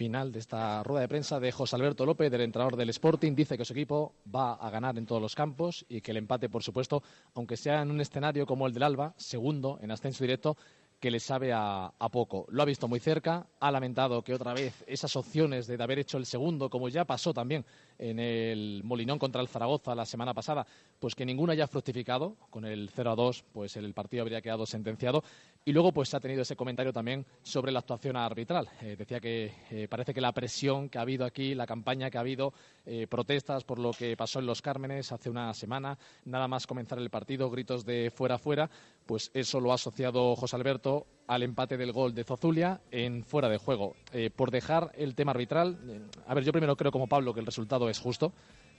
Final 0.00 0.32
de 0.32 0.38
esta 0.38 0.82
rueda 0.82 1.02
de 1.02 1.08
prensa 1.08 1.38
de 1.38 1.52
José 1.52 1.76
Alberto 1.76 2.06
López, 2.06 2.30
del 2.30 2.40
entrenador 2.40 2.74
del 2.74 2.88
Sporting. 2.88 3.34
Dice 3.34 3.58
que 3.58 3.66
su 3.66 3.74
equipo 3.74 4.14
va 4.34 4.54
a 4.54 4.70
ganar 4.70 4.96
en 4.96 5.04
todos 5.04 5.20
los 5.20 5.34
campos 5.34 5.84
y 5.90 6.00
que 6.00 6.12
el 6.12 6.16
empate, 6.16 6.48
por 6.48 6.62
supuesto, 6.62 7.02
aunque 7.34 7.58
sea 7.58 7.82
en 7.82 7.90
un 7.90 8.00
escenario 8.00 8.46
como 8.46 8.66
el 8.66 8.72
del 8.72 8.84
Alba, 8.84 9.12
segundo 9.18 9.78
en 9.82 9.90
ascenso 9.90 10.24
directo, 10.24 10.56
que 10.98 11.10
le 11.10 11.20
sabe 11.20 11.52
a, 11.52 11.92
a 11.98 12.08
poco. 12.08 12.46
Lo 12.48 12.62
ha 12.62 12.64
visto 12.64 12.88
muy 12.88 12.98
cerca, 12.98 13.46
ha 13.60 13.70
lamentado 13.70 14.22
que 14.22 14.32
otra 14.32 14.54
vez 14.54 14.82
esas 14.86 15.14
opciones 15.16 15.66
de 15.66 15.82
haber 15.82 15.98
hecho 15.98 16.16
el 16.16 16.24
segundo, 16.24 16.70
como 16.70 16.88
ya 16.88 17.04
pasó 17.04 17.34
también 17.34 17.66
en 18.00 18.18
el 18.18 18.82
Molinón 18.82 19.18
contra 19.18 19.42
el 19.42 19.48
Zaragoza 19.48 19.94
la 19.94 20.06
semana 20.06 20.32
pasada, 20.32 20.66
pues 20.98 21.14
que 21.14 21.26
ninguna 21.26 21.52
haya 21.52 21.66
fructificado. 21.66 22.36
Con 22.48 22.64
el 22.64 22.88
0 22.88 23.10
a 23.12 23.14
2, 23.14 23.44
pues 23.52 23.76
el 23.76 23.92
partido 23.92 24.22
habría 24.22 24.40
quedado 24.40 24.64
sentenciado. 24.64 25.22
Y 25.64 25.72
luego, 25.72 25.92
pues 25.92 26.14
ha 26.14 26.20
tenido 26.20 26.40
ese 26.40 26.56
comentario 26.56 26.92
también 26.92 27.26
sobre 27.42 27.70
la 27.70 27.80
actuación 27.80 28.16
arbitral. 28.16 28.68
Eh, 28.80 28.96
decía 28.96 29.20
que 29.20 29.52
eh, 29.70 29.86
parece 29.88 30.14
que 30.14 30.20
la 30.22 30.32
presión 30.32 30.88
que 30.88 30.96
ha 30.96 31.02
habido 31.02 31.26
aquí, 31.26 31.54
la 31.54 31.66
campaña 31.66 32.10
que 32.10 32.16
ha 32.16 32.22
habido, 32.22 32.54
eh, 32.86 33.06
protestas 33.06 33.64
por 33.64 33.78
lo 33.78 33.90
que 33.92 34.16
pasó 34.16 34.38
en 34.38 34.46
Los 34.46 34.62
Cármenes 34.62 35.12
hace 35.12 35.28
una 35.28 35.52
semana, 35.52 35.98
nada 36.24 36.48
más 36.48 36.66
comenzar 36.66 36.98
el 36.98 37.10
partido, 37.10 37.50
gritos 37.50 37.84
de 37.84 38.10
fuera, 38.10 38.38
fuera, 38.38 38.70
pues 39.04 39.30
eso 39.34 39.60
lo 39.60 39.72
ha 39.72 39.74
asociado 39.74 40.34
José 40.34 40.56
Alberto 40.56 41.06
al 41.30 41.44
empate 41.44 41.76
del 41.76 41.92
gol 41.92 42.12
de 42.12 42.24
Zozulia 42.24 42.80
en 42.90 43.22
fuera 43.22 43.48
de 43.48 43.56
juego. 43.56 43.94
Eh, 44.12 44.30
por 44.34 44.50
dejar 44.50 44.90
el 44.96 45.14
tema 45.14 45.30
arbitral, 45.30 45.78
eh, 45.88 46.00
a 46.26 46.34
ver, 46.34 46.42
yo 46.42 46.50
primero 46.50 46.76
creo 46.76 46.90
como 46.90 47.06
Pablo 47.06 47.32
que 47.32 47.38
el 47.38 47.46
resultado 47.46 47.88
es 47.88 48.00
justo, 48.00 48.32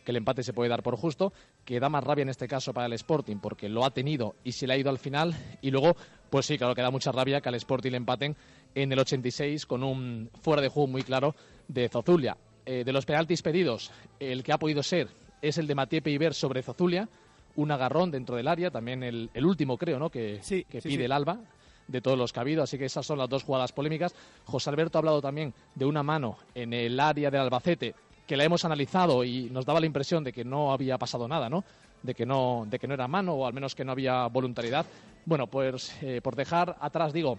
que 0.04 0.12
el 0.12 0.18
empate 0.18 0.44
se 0.44 0.52
puede 0.52 0.70
dar 0.70 0.84
por 0.84 0.98
justo, 0.98 1.32
que 1.64 1.80
da 1.80 1.88
más 1.88 2.04
rabia 2.04 2.24
en 2.24 2.30
este 2.30 2.50
caso 2.50 2.74
para 2.74 2.88
el 2.88 2.94
Sporting 2.94 3.38
porque 3.38 3.70
lo 3.70 3.86
ha 3.86 3.92
tenido 3.92 4.36
y 4.44 4.52
se 4.52 4.68
le 4.68 4.74
ha 4.74 4.78
ido 4.78 4.90
al 4.90 4.98
final 4.98 5.34
y 5.62 5.72
luego, 5.72 5.96
pues 6.30 6.46
sí, 6.46 6.58
claro 6.58 6.76
que 6.76 6.82
da 6.82 6.92
mucha 6.92 7.14
rabia 7.14 7.40
que 7.40 7.48
al 7.48 7.56
Sporting 7.56 7.92
le 7.92 7.98
empaten 7.98 8.36
en 8.76 8.92
el 8.92 9.00
86 9.00 9.66
con 9.66 9.82
un 9.82 10.30
fuera 10.42 10.62
de 10.62 10.68
juego 10.68 10.88
muy 10.88 11.04
claro 11.04 11.34
de 11.70 11.88
Zozulia. 11.88 12.36
Eh, 12.66 12.84
de 12.84 12.92
los 12.92 13.06
penaltis 13.06 13.42
pedidos, 13.42 13.92
el 14.20 14.44
que 14.44 14.52
ha 14.52 14.60
podido 14.60 14.84
ser 14.84 15.08
es 15.42 15.58
el 15.58 15.68
de 15.68 15.76
Mathieu 15.76 16.04
Peiber 16.04 16.34
sobre 16.34 16.64
Zozulia, 16.64 17.08
un 17.56 17.72
agarrón 17.72 18.12
dentro 18.12 18.36
del 18.36 18.50
área, 18.50 18.72
también 18.72 19.04
el, 19.04 19.30
el 19.34 19.46
último 19.46 19.78
creo, 19.78 20.00
¿no? 20.00 20.10
Que, 20.10 20.40
que 20.40 20.44
sí, 20.44 20.66
pide 20.70 20.82
sí. 20.82 21.04
el 21.04 21.14
Alba 21.14 21.40
de 21.92 22.02
todos 22.02 22.18
los 22.18 22.32
que 22.32 22.40
ha 22.40 22.42
habido, 22.42 22.64
así 22.64 22.78
que 22.78 22.86
esas 22.86 23.06
son 23.06 23.18
las 23.18 23.30
dos 23.30 23.44
jugadas 23.44 23.72
polémicas. 23.72 24.16
José 24.46 24.70
Alberto 24.70 24.98
ha 24.98 25.00
hablado 25.00 25.22
también 25.22 25.54
de 25.76 25.86
una 25.86 26.04
mano 26.04 26.38
en 26.56 26.74
el 26.74 27.00
área 27.00 27.30
del 27.30 27.42
Albacete 27.42 27.94
que 28.26 28.38
la 28.38 28.46
hemos 28.46 28.64
analizado 28.64 29.24
y 29.24 29.50
nos 29.50 29.66
daba 29.66 29.80
la 29.80 29.86
impresión 29.86 30.24
de 30.24 30.32
que 30.32 30.46
no 30.46 30.72
había 30.72 30.98
pasado 30.98 31.28
nada, 31.28 31.50
¿no? 31.50 31.66
De 32.02 32.16
que 32.16 32.26
no, 32.26 32.66
de 32.68 32.80
que 32.80 32.88
no 32.88 32.94
era 32.94 33.08
mano 33.08 33.34
o 33.34 33.46
al 33.46 33.54
menos 33.54 33.76
que 33.76 33.84
no 33.84 33.92
había 33.92 34.26
voluntariedad. 34.28 34.86
Bueno, 35.26 35.48
pues 35.48 35.96
eh, 36.02 36.22
por 36.22 36.36
dejar 36.36 36.78
atrás, 36.80 37.12
digo, 37.12 37.38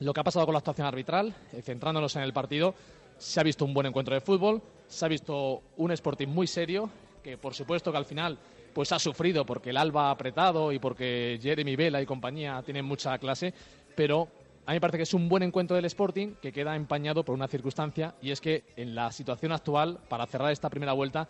lo 0.00 0.12
que 0.12 0.20
ha 0.20 0.24
pasado 0.24 0.46
con 0.46 0.54
la 0.54 0.58
actuación 0.58 0.86
arbitral, 0.86 1.34
eh, 1.52 1.62
centrándonos 1.62 2.16
en 2.16 2.22
el 2.22 2.32
partido, 2.32 2.74
se 3.18 3.38
ha 3.38 3.42
visto 3.42 3.64
un 3.64 3.74
buen 3.74 3.86
encuentro 3.86 4.14
de 4.14 4.20
fútbol, 4.20 4.62
se 4.88 5.04
ha 5.04 5.08
visto 5.08 5.62
un 5.76 5.92
Sporting 5.92 6.28
muy 6.28 6.46
serio, 6.46 6.88
que 7.22 7.36
por 7.38 7.54
supuesto 7.54 7.92
que 7.92 7.98
al 7.98 8.04
final 8.04 8.38
pues 8.74 8.92
ha 8.92 8.98
sufrido 8.98 9.46
porque 9.46 9.70
el 9.70 9.76
Alba 9.76 10.08
ha 10.08 10.10
apretado 10.10 10.72
y 10.72 10.78
porque 10.78 11.38
Jeremy 11.40 11.76
Vela 11.76 12.02
y 12.02 12.06
compañía 12.06 12.60
tienen 12.62 12.84
mucha 12.84 13.16
clase, 13.18 13.54
pero 13.94 14.28
a 14.66 14.72
mí 14.72 14.76
me 14.76 14.80
parece 14.80 14.98
que 14.98 15.02
es 15.04 15.14
un 15.14 15.28
buen 15.28 15.42
encuentro 15.42 15.76
del 15.76 15.84
Sporting 15.84 16.34
que 16.42 16.52
queda 16.52 16.74
empañado 16.74 17.24
por 17.24 17.34
una 17.34 17.48
circunstancia 17.48 18.14
y 18.20 18.32
es 18.32 18.40
que 18.40 18.64
en 18.76 18.94
la 18.94 19.12
situación 19.12 19.52
actual, 19.52 20.00
para 20.08 20.26
cerrar 20.26 20.50
esta 20.50 20.68
primera 20.68 20.92
vuelta, 20.92 21.28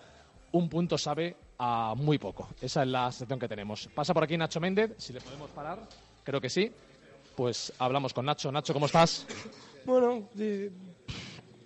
un 0.52 0.68
punto 0.68 0.96
sabe 0.96 1.36
a 1.58 1.94
muy 1.96 2.18
poco. 2.18 2.48
Esa 2.60 2.82
es 2.82 2.88
la 2.88 3.12
situación 3.12 3.38
que 3.38 3.48
tenemos. 3.48 3.88
Pasa 3.94 4.14
por 4.14 4.24
aquí 4.24 4.36
Nacho 4.36 4.60
Méndez, 4.60 4.94
si 4.98 5.12
le 5.12 5.20
podemos 5.20 5.50
parar, 5.50 5.80
creo 6.22 6.40
que 6.40 6.48
sí. 6.48 6.72
Pues 7.36 7.72
hablamos 7.78 8.14
con 8.14 8.24
Nacho. 8.24 8.50
Nacho, 8.50 8.72
¿cómo 8.72 8.86
estás? 8.86 9.26
Bueno, 9.84 10.28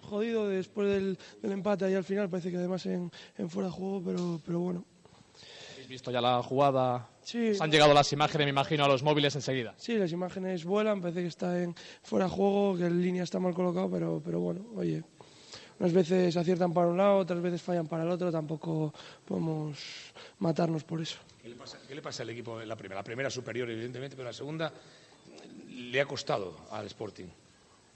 jodido 0.01 0.49
después 0.49 0.89
del, 0.89 1.19
empate 1.43 1.85
ahí 1.85 1.95
al 1.95 2.05
final, 2.05 2.29
parece 2.29 2.51
que 2.51 2.57
además 2.57 2.85
en, 2.87 3.13
en 3.37 3.51
fuera 3.51 3.69
de 3.69 3.75
juego, 3.75 4.03
pero, 4.05 4.41
pero 4.45 4.59
bueno. 4.59 4.85
¿Habéis 5.89 6.03
visto 6.03 6.11
ya 6.11 6.21
la 6.21 6.43
jugada? 6.43 7.09
Sí. 7.23 7.53
Os 7.53 7.63
han 7.63 7.71
llegado 7.71 7.95
las 7.95 8.13
imágenes, 8.13 8.45
me 8.45 8.51
imagino, 8.51 8.85
a 8.85 8.89
los 8.89 9.03
móviles 9.03 9.35
enseguida. 9.37 9.73
Sí, 9.79 9.95
las 9.95 10.13
imágenes 10.13 10.67
vuelan, 10.67 11.01
parece 11.01 11.23
que 11.23 11.29
está 11.29 11.63
en 11.63 11.75
fuera 12.03 12.27
de 12.27 12.31
juego, 12.31 12.77
que 12.77 12.85
en 12.85 13.01
línea 13.01 13.23
está 13.23 13.39
mal 13.39 13.55
colocado, 13.55 13.91
pero, 13.91 14.21
pero 14.23 14.39
bueno, 14.39 14.67
oye, 14.77 15.03
unas 15.81 15.95
veces 15.95 16.37
aciertan 16.37 16.75
para 16.75 16.89
un 16.89 16.99
lado, 16.99 17.17
otras 17.17 17.41
veces 17.41 17.63
fallan 17.63 17.87
para 17.87 18.03
el 18.03 18.11
otro, 18.11 18.31
tampoco 18.31 18.93
podemos 19.25 19.79
matarnos 20.41 20.85
por 20.85 21.01
eso. 21.01 21.17
¿Qué 21.41 21.49
le 21.49 21.55
pasa, 21.55 21.79
qué 21.89 21.95
le 21.95 22.03
pasa 22.03 22.23
al 22.23 22.29
equipo 22.29 22.61
en 22.61 22.69
la 22.69 22.77
primera? 22.77 23.01
La 23.01 23.05
primera 23.05 23.31
superior, 23.31 23.71
evidentemente, 23.71 24.15
pero 24.15 24.29
la 24.29 24.35
segunda 24.35 24.71
le 25.71 26.01
ha 26.03 26.05
costado 26.05 26.55
al 26.71 26.85
Sporting. 26.85 27.29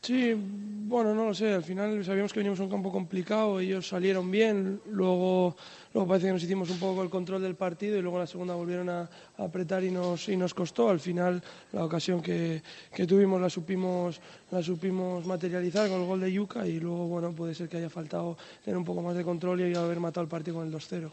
Sí, 0.03 0.35
bueno, 0.35 1.15
no 1.15 1.27
lo 1.27 1.35
sé. 1.35 1.55
Al 1.55 1.63
final 1.63 2.05
sabíamos 2.05 2.33
que 2.33 2.41
veníamos 2.41 2.59
a 2.59 2.65
un 2.65 2.71
campo 2.71 2.91
complicado, 2.91 3.61
ellos 3.61 3.87
salieron 3.87 4.29
bien, 4.33 4.81
luego, 4.91 5.57
luego 5.95 6.09
parece 6.09 6.27
que 6.27 6.33
nos 6.33 6.43
hicimos 6.43 6.71
un 6.71 6.79
poco 6.81 7.05
el 7.05 7.09
control 7.09 7.41
del 7.41 7.55
partido 7.55 7.97
y 7.97 8.03
luego 8.03 8.17
en 8.17 8.23
la 8.23 8.27
segunda 8.27 8.55
volvieron 8.55 8.91
a, 8.91 9.09
apretar 9.39 9.85
y 9.85 9.93
nos, 9.93 10.29
y 10.29 10.37
nos 10.37 10.55
costó. 10.55 10.91
Al 10.91 10.99
final 10.99 11.41
la 11.71 11.85
ocasión 11.85 12.21
que, 12.21 12.65
que 12.93 13.07
tuvimos 13.07 13.41
la 13.41 13.49
supimos, 13.49 14.21
la 14.51 14.61
supimos 14.61 15.25
materializar 15.25 15.89
con 15.89 16.01
el 16.01 16.07
gol 16.07 16.21
de 16.21 16.33
Yuca 16.33 16.67
y 16.67 16.81
luego, 16.81 17.07
bueno, 17.07 17.31
puede 17.31 17.55
ser 17.55 17.69
que 17.69 17.77
haya 17.77 17.89
faltado 17.89 18.37
tener 18.65 18.77
un 18.77 18.85
poco 18.85 19.03
más 19.03 19.15
de 19.15 19.23
control 19.23 19.61
y 19.61 19.75
haber 19.77 20.01
matado 20.01 20.25
el 20.25 20.29
partido 20.29 20.57
con 20.57 20.67
el 20.67 20.75
2-0. 20.75 21.11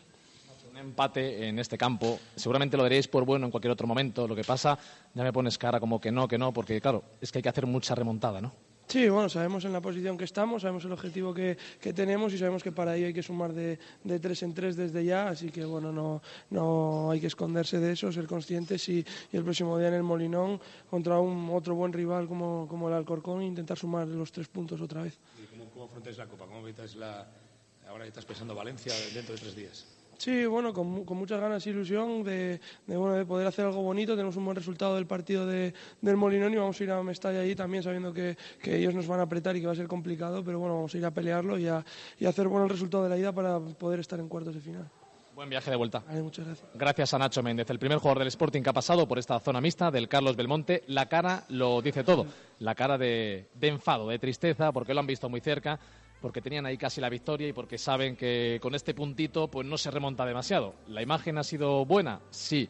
Un 0.71 0.77
empate 0.77 1.47
en 1.47 1.59
este 1.59 1.77
campo, 1.77 2.19
seguramente 2.35 2.75
lo 2.75 2.83
daréis 2.83 3.07
por 3.07 3.23
bueno 3.23 3.45
en 3.45 3.51
cualquier 3.51 3.71
otro 3.71 3.85
momento. 3.85 4.27
Lo 4.27 4.35
que 4.35 4.43
pasa, 4.43 4.79
ya 5.13 5.23
me 5.23 5.31
pones 5.31 5.59
cara 5.59 5.79
como 5.79 6.01
que 6.01 6.11
no, 6.11 6.27
que 6.27 6.39
no, 6.39 6.51
porque 6.51 6.81
claro, 6.81 7.03
es 7.21 7.31
que 7.31 7.37
hay 7.37 7.43
que 7.43 7.49
hacer 7.49 7.67
mucha 7.67 7.93
remontada, 7.93 8.41
¿no? 8.41 8.68
Sí, 8.89 9.07
bueno, 9.07 9.29
sabemos 9.29 9.63
en 9.65 9.71
la 9.71 9.81
posición 9.81 10.17
que 10.17 10.23
estamos, 10.23 10.63
sabemos 10.63 10.83
el 10.83 10.91
objetivo 10.91 11.31
que, 11.31 11.55
que 11.79 11.93
tenemos 11.93 12.33
y 12.33 12.39
sabemos 12.39 12.63
que 12.63 12.71
para 12.71 12.95
ello 12.97 13.05
hay 13.05 13.13
que 13.13 13.21
sumar 13.21 13.53
de, 13.53 13.77
de 14.03 14.19
tres 14.19 14.41
en 14.41 14.55
tres 14.55 14.75
desde 14.75 15.05
ya, 15.05 15.27
así 15.27 15.51
que 15.51 15.63
bueno, 15.63 15.91
no, 15.91 16.23
no 16.49 17.11
hay 17.11 17.21
que 17.21 17.27
esconderse 17.27 17.77
de 17.79 17.91
eso, 17.91 18.11
ser 18.11 18.25
conscientes 18.25 18.89
y, 18.89 19.05
el 19.31 19.43
próximo 19.43 19.77
día 19.77 19.89
en 19.89 19.93
el 19.93 20.01
Molinón 20.01 20.59
contra 20.89 21.19
un 21.19 21.51
otro 21.51 21.75
buen 21.75 21.93
rival 21.93 22.27
como, 22.27 22.67
como 22.67 22.87
el 22.87 22.95
Alcorcón 22.95 23.43
intentar 23.43 23.77
sumar 23.77 24.07
los 24.07 24.31
tres 24.31 24.47
puntos 24.47 24.81
otra 24.81 25.03
vez. 25.03 25.19
¿Y 25.39 25.45
cómo, 25.45 25.69
cómo 25.69 25.85
afrontáis 25.85 26.17
la 26.17 26.25
Copa? 26.25 26.47
¿Cómo 26.47 26.61
evitáis 26.61 26.95
la... 26.95 27.27
Ahora 27.87 28.07
estás 28.07 28.25
pensando 28.25 28.55
Valencia 28.55 28.91
dentro 29.13 29.35
de 29.35 29.39
tres 29.39 29.55
días. 29.55 29.98
Sí, 30.19 30.45
bueno, 30.45 30.73
con, 30.73 31.05
con 31.05 31.15
muchas 31.15 31.39
ganas 31.39 31.65
e 31.65 31.69
ilusión 31.69 32.23
de, 32.23 32.59
de, 32.85 32.97
bueno, 32.97 33.15
de 33.15 33.25
poder 33.25 33.47
hacer 33.47 33.65
algo 33.65 33.81
bonito. 33.81 34.15
Tenemos 34.17 34.35
un 34.35 34.43
buen 34.43 34.55
resultado 34.57 34.95
del 34.95 35.07
partido 35.07 35.47
de, 35.47 35.73
del 36.01 36.17
Molinón 36.17 36.53
y 36.53 36.57
vamos 36.57 36.79
a 36.79 36.83
ir 36.83 36.91
a 36.91 37.01
Mestalla 37.01 37.39
allí 37.39 37.55
también 37.55 37.83
sabiendo 37.83 38.11
que, 38.11 38.37
que 38.61 38.75
ellos 38.75 38.93
nos 38.93 39.07
van 39.07 39.21
a 39.21 39.23
apretar 39.23 39.55
y 39.55 39.61
que 39.61 39.67
va 39.67 39.71
a 39.71 39.77
ser 39.77 39.87
complicado, 39.87 40.43
pero 40.43 40.59
bueno, 40.59 40.75
vamos 40.75 40.93
a 40.93 40.97
ir 40.97 41.05
a 41.05 41.11
pelearlo 41.11 41.57
y 41.57 41.67
a, 41.67 41.85
y 42.19 42.25
a 42.25 42.29
hacer 42.29 42.49
bueno 42.49 42.65
el 42.65 42.69
resultado 42.69 43.03
de 43.05 43.09
la 43.11 43.17
ida 43.17 43.31
para 43.31 43.61
poder 43.61 44.01
estar 44.01 44.19
en 44.19 44.27
cuartos 44.27 44.53
de 44.55 44.59
final. 44.59 44.89
Buen 45.35 45.49
viaje 45.49 45.71
de 45.71 45.77
vuelta. 45.77 46.03
Vale, 46.05 46.21
muchas 46.21 46.45
gracias. 46.45 46.69
Gracias 46.73 47.13
a 47.13 47.17
Nacho 47.17 47.41
Méndez, 47.41 47.69
el 47.69 47.79
primer 47.79 47.97
jugador 47.99 48.19
del 48.19 48.27
Sporting 48.27 48.61
que 48.61 48.71
ha 48.71 48.73
pasado 48.73 49.07
por 49.07 49.19
esta 49.19 49.39
zona 49.39 49.61
mixta 49.61 49.89
del 49.89 50.09
Carlos 50.09 50.35
Belmonte. 50.35 50.83
La 50.87 51.07
cara 51.07 51.45
lo 51.47 51.81
dice 51.81 52.03
todo, 52.03 52.25
la 52.59 52.75
cara 52.75 52.97
de, 52.97 53.47
de 53.53 53.67
enfado, 53.69 54.09
de 54.09 54.19
tristeza, 54.19 54.73
porque 54.73 54.93
lo 54.93 54.99
han 54.99 55.07
visto 55.07 55.29
muy 55.29 55.39
cerca, 55.39 55.79
porque 56.21 56.41
tenían 56.41 56.65
ahí 56.65 56.77
casi 56.77 57.01
la 57.01 57.09
victoria 57.09 57.47
y 57.47 57.53
porque 57.53 57.77
saben 57.77 58.15
que 58.15 58.59
con 58.61 58.75
este 58.75 58.93
puntito 58.93 59.47
pues 59.47 59.67
no 59.67 59.77
se 59.77 59.91
remonta 59.91 60.25
demasiado. 60.25 60.75
¿La 60.87 61.01
imagen 61.01 61.37
ha 61.37 61.43
sido 61.43 61.85
buena? 61.85 62.19
Sí. 62.29 62.67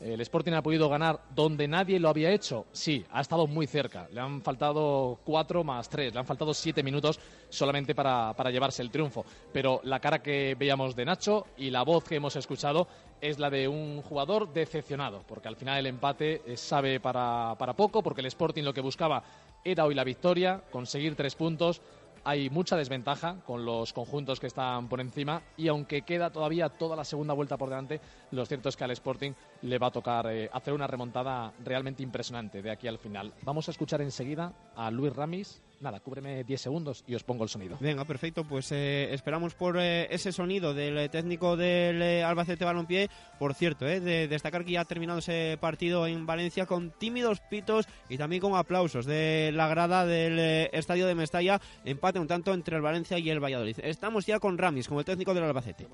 ¿El 0.00 0.22
Sporting 0.22 0.52
ha 0.52 0.62
podido 0.62 0.88
ganar 0.88 1.20
donde 1.34 1.68
nadie 1.68 2.00
lo 2.00 2.08
había 2.08 2.30
hecho? 2.30 2.64
Sí, 2.72 3.04
ha 3.10 3.20
estado 3.20 3.46
muy 3.46 3.66
cerca. 3.66 4.08
Le 4.10 4.20
han 4.20 4.40
faltado 4.40 5.18
cuatro 5.24 5.62
más 5.62 5.90
tres, 5.90 6.14
le 6.14 6.18
han 6.18 6.24
faltado 6.24 6.54
siete 6.54 6.82
minutos 6.82 7.20
solamente 7.50 7.94
para, 7.94 8.32
para 8.34 8.50
llevarse 8.50 8.80
el 8.80 8.90
triunfo. 8.90 9.26
Pero 9.52 9.82
la 9.84 10.00
cara 10.00 10.22
que 10.22 10.56
veíamos 10.58 10.96
de 10.96 11.04
Nacho 11.04 11.48
y 11.58 11.68
la 11.68 11.82
voz 11.82 12.04
que 12.04 12.16
hemos 12.16 12.34
escuchado 12.34 12.88
es 13.20 13.38
la 13.38 13.50
de 13.50 13.68
un 13.68 14.00
jugador 14.00 14.50
decepcionado, 14.50 15.22
porque 15.28 15.48
al 15.48 15.56
final 15.56 15.78
el 15.78 15.86
empate 15.86 16.40
eh, 16.46 16.56
sabe 16.56 16.98
para, 16.98 17.54
para 17.58 17.74
poco, 17.74 18.02
porque 18.02 18.22
el 18.22 18.26
Sporting 18.28 18.62
lo 18.62 18.72
que 18.72 18.80
buscaba 18.80 19.22
era 19.62 19.84
hoy 19.84 19.94
la 19.94 20.04
victoria, 20.04 20.62
conseguir 20.70 21.14
tres 21.14 21.34
puntos, 21.34 21.82
hay 22.24 22.50
mucha 22.50 22.76
desventaja 22.76 23.36
con 23.46 23.64
los 23.64 23.92
conjuntos 23.92 24.40
que 24.40 24.46
están 24.46 24.88
por 24.88 25.00
encima 25.00 25.42
y 25.56 25.68
aunque 25.68 26.02
queda 26.02 26.30
todavía 26.30 26.68
toda 26.68 26.96
la 26.96 27.04
segunda 27.04 27.34
vuelta 27.34 27.56
por 27.56 27.68
delante, 27.68 28.00
lo 28.30 28.44
cierto 28.46 28.68
es 28.68 28.76
que 28.76 28.84
al 28.84 28.90
Sporting 28.90 29.32
le 29.62 29.78
va 29.78 29.88
a 29.88 29.90
tocar 29.90 30.26
eh, 30.30 30.48
hacer 30.52 30.72
una 30.74 30.86
remontada 30.86 31.52
realmente 31.64 32.02
impresionante 32.02 32.62
de 32.62 32.70
aquí 32.70 32.88
al 32.88 32.98
final. 32.98 33.32
Vamos 33.42 33.68
a 33.68 33.70
escuchar 33.72 34.00
enseguida 34.00 34.52
a 34.76 34.90
Luis 34.90 35.14
Ramis. 35.14 35.62
Nada, 35.80 35.98
cúbreme 36.00 36.44
10 36.44 36.60
segundos 36.60 37.04
y 37.06 37.14
os 37.14 37.24
pongo 37.24 37.42
el 37.42 37.48
sonido. 37.48 37.78
Venga, 37.80 38.04
perfecto. 38.04 38.44
Pues 38.44 38.70
eh, 38.70 39.14
esperamos 39.14 39.54
por 39.54 39.78
eh, 39.78 40.08
ese 40.14 40.30
sonido 40.30 40.74
del 40.74 40.98
eh, 40.98 41.08
técnico 41.08 41.56
del 41.56 42.02
eh, 42.02 42.22
Albacete 42.22 42.66
Balompié. 42.66 43.08
Por 43.38 43.54
cierto, 43.54 43.86
eh, 43.86 43.98
de 43.98 44.28
destacar 44.28 44.66
que 44.66 44.72
ya 44.72 44.82
ha 44.82 44.84
terminado 44.84 45.20
ese 45.20 45.56
partido 45.58 46.06
en 46.06 46.26
Valencia 46.26 46.66
con 46.66 46.90
tímidos 46.90 47.40
pitos 47.40 47.86
y 48.10 48.18
también 48.18 48.42
con 48.42 48.56
aplausos 48.56 49.06
de 49.06 49.52
la 49.54 49.68
grada 49.68 50.04
del 50.04 50.38
eh, 50.38 50.70
estadio 50.74 51.06
de 51.06 51.14
Mestalla. 51.14 51.58
Empate 51.86 52.18
un 52.18 52.26
tanto 52.28 52.52
entre 52.52 52.76
el 52.76 52.82
Valencia 52.82 53.18
y 53.18 53.30
el 53.30 53.40
Valladolid. 53.42 53.78
Estamos 53.82 54.26
ya 54.26 54.38
con 54.38 54.58
Ramis, 54.58 54.86
como 54.86 55.00
el 55.00 55.06
técnico 55.06 55.32
del 55.32 55.44
Albacete. 55.44 55.88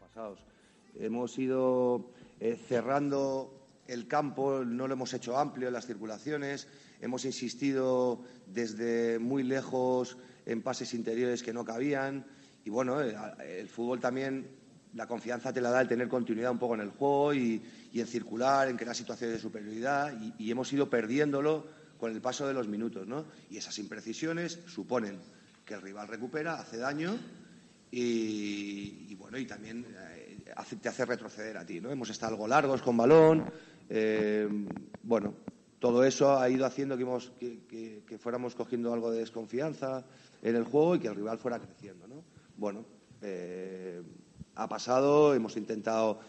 pasados. 0.00 0.38
Hemos 0.98 1.38
ido 1.38 2.06
eh, 2.40 2.58
cerrando 2.68 3.68
el 3.86 4.06
campo, 4.06 4.64
no 4.64 4.86
lo 4.86 4.94
hemos 4.94 5.12
hecho 5.14 5.38
amplio 5.38 5.68
en 5.68 5.74
las 5.74 5.86
circulaciones, 5.86 6.68
hemos 7.00 7.24
insistido 7.24 8.22
desde 8.46 9.18
muy 9.18 9.42
lejos 9.42 10.16
en 10.46 10.62
pases 10.62 10.94
interiores 10.94 11.42
que 11.42 11.52
no 11.52 11.64
cabían. 11.64 12.24
Y 12.64 12.70
bueno, 12.70 13.00
eh, 13.02 13.14
el 13.58 13.68
fútbol 13.68 14.00
también, 14.00 14.48
la 14.94 15.06
confianza 15.06 15.52
te 15.52 15.60
la 15.60 15.70
da 15.70 15.80
el 15.80 15.88
tener 15.88 16.08
continuidad 16.08 16.50
un 16.50 16.58
poco 16.58 16.74
en 16.74 16.80
el 16.80 16.90
juego 16.90 17.34
y, 17.34 17.62
en 17.92 18.06
circular, 18.06 18.68
en 18.68 18.76
crear 18.76 18.94
situaciones 18.94 19.36
de 19.36 19.42
superioridad. 19.42 20.12
Y, 20.20 20.46
y 20.46 20.50
hemos 20.50 20.72
ido 20.72 20.88
perdiéndolo 20.88 21.66
con 21.98 22.12
el 22.12 22.20
paso 22.20 22.48
de 22.48 22.54
los 22.54 22.66
minutos, 22.66 23.06
¿no? 23.06 23.26
Y 23.50 23.58
esas 23.58 23.78
imprecisiones 23.78 24.58
suponen 24.66 25.18
que 25.66 25.74
el 25.74 25.82
rival 25.82 26.08
recupera, 26.08 26.54
hace 26.54 26.78
daño 26.78 27.16
y, 27.90 29.06
y 29.08 29.14
bueno, 29.16 29.36
y 29.38 29.46
también 29.46 29.84
eh, 29.88 30.09
hace- 30.56 30.76
te 30.76 30.88
hace 30.88 31.04
retroceder 31.04 31.56
a 31.56 31.64
ti, 31.64 31.80
¿no? 31.80 31.90
Hemos 31.90 32.10
estado 32.10 32.32
algo 32.32 32.46
largos 32.48 32.82
con 32.82 32.96
balón, 32.96 33.44
eh, 33.88 34.48
bueno, 35.02 35.34
todo 35.78 36.04
eso 36.04 36.38
ha 36.38 36.48
ido 36.50 36.66
haciendo 36.66 36.96
que, 36.96 37.02
hemos- 37.02 37.30
que- 37.38 37.60
que- 37.66 38.02
que 38.06 38.18
fuéramos 38.18 38.54
cogiendo 38.54 38.92
algo 38.92 39.10
de 39.10 39.20
desconfianza 39.20 40.04
en 40.42 40.56
el 40.56 40.64
juego 40.64 40.96
y 40.96 41.00
que 41.00 41.08
el 41.08 41.14
rival 41.16 41.38
fuera 41.38 41.58
creciendo, 41.58 42.06
¿no? 42.06 42.22
Bueno, 42.56 42.84
eh, 43.22 44.02
ha 44.56 44.68
pasado, 44.68 45.34
hemos 45.34 45.56
intentado 45.56 46.20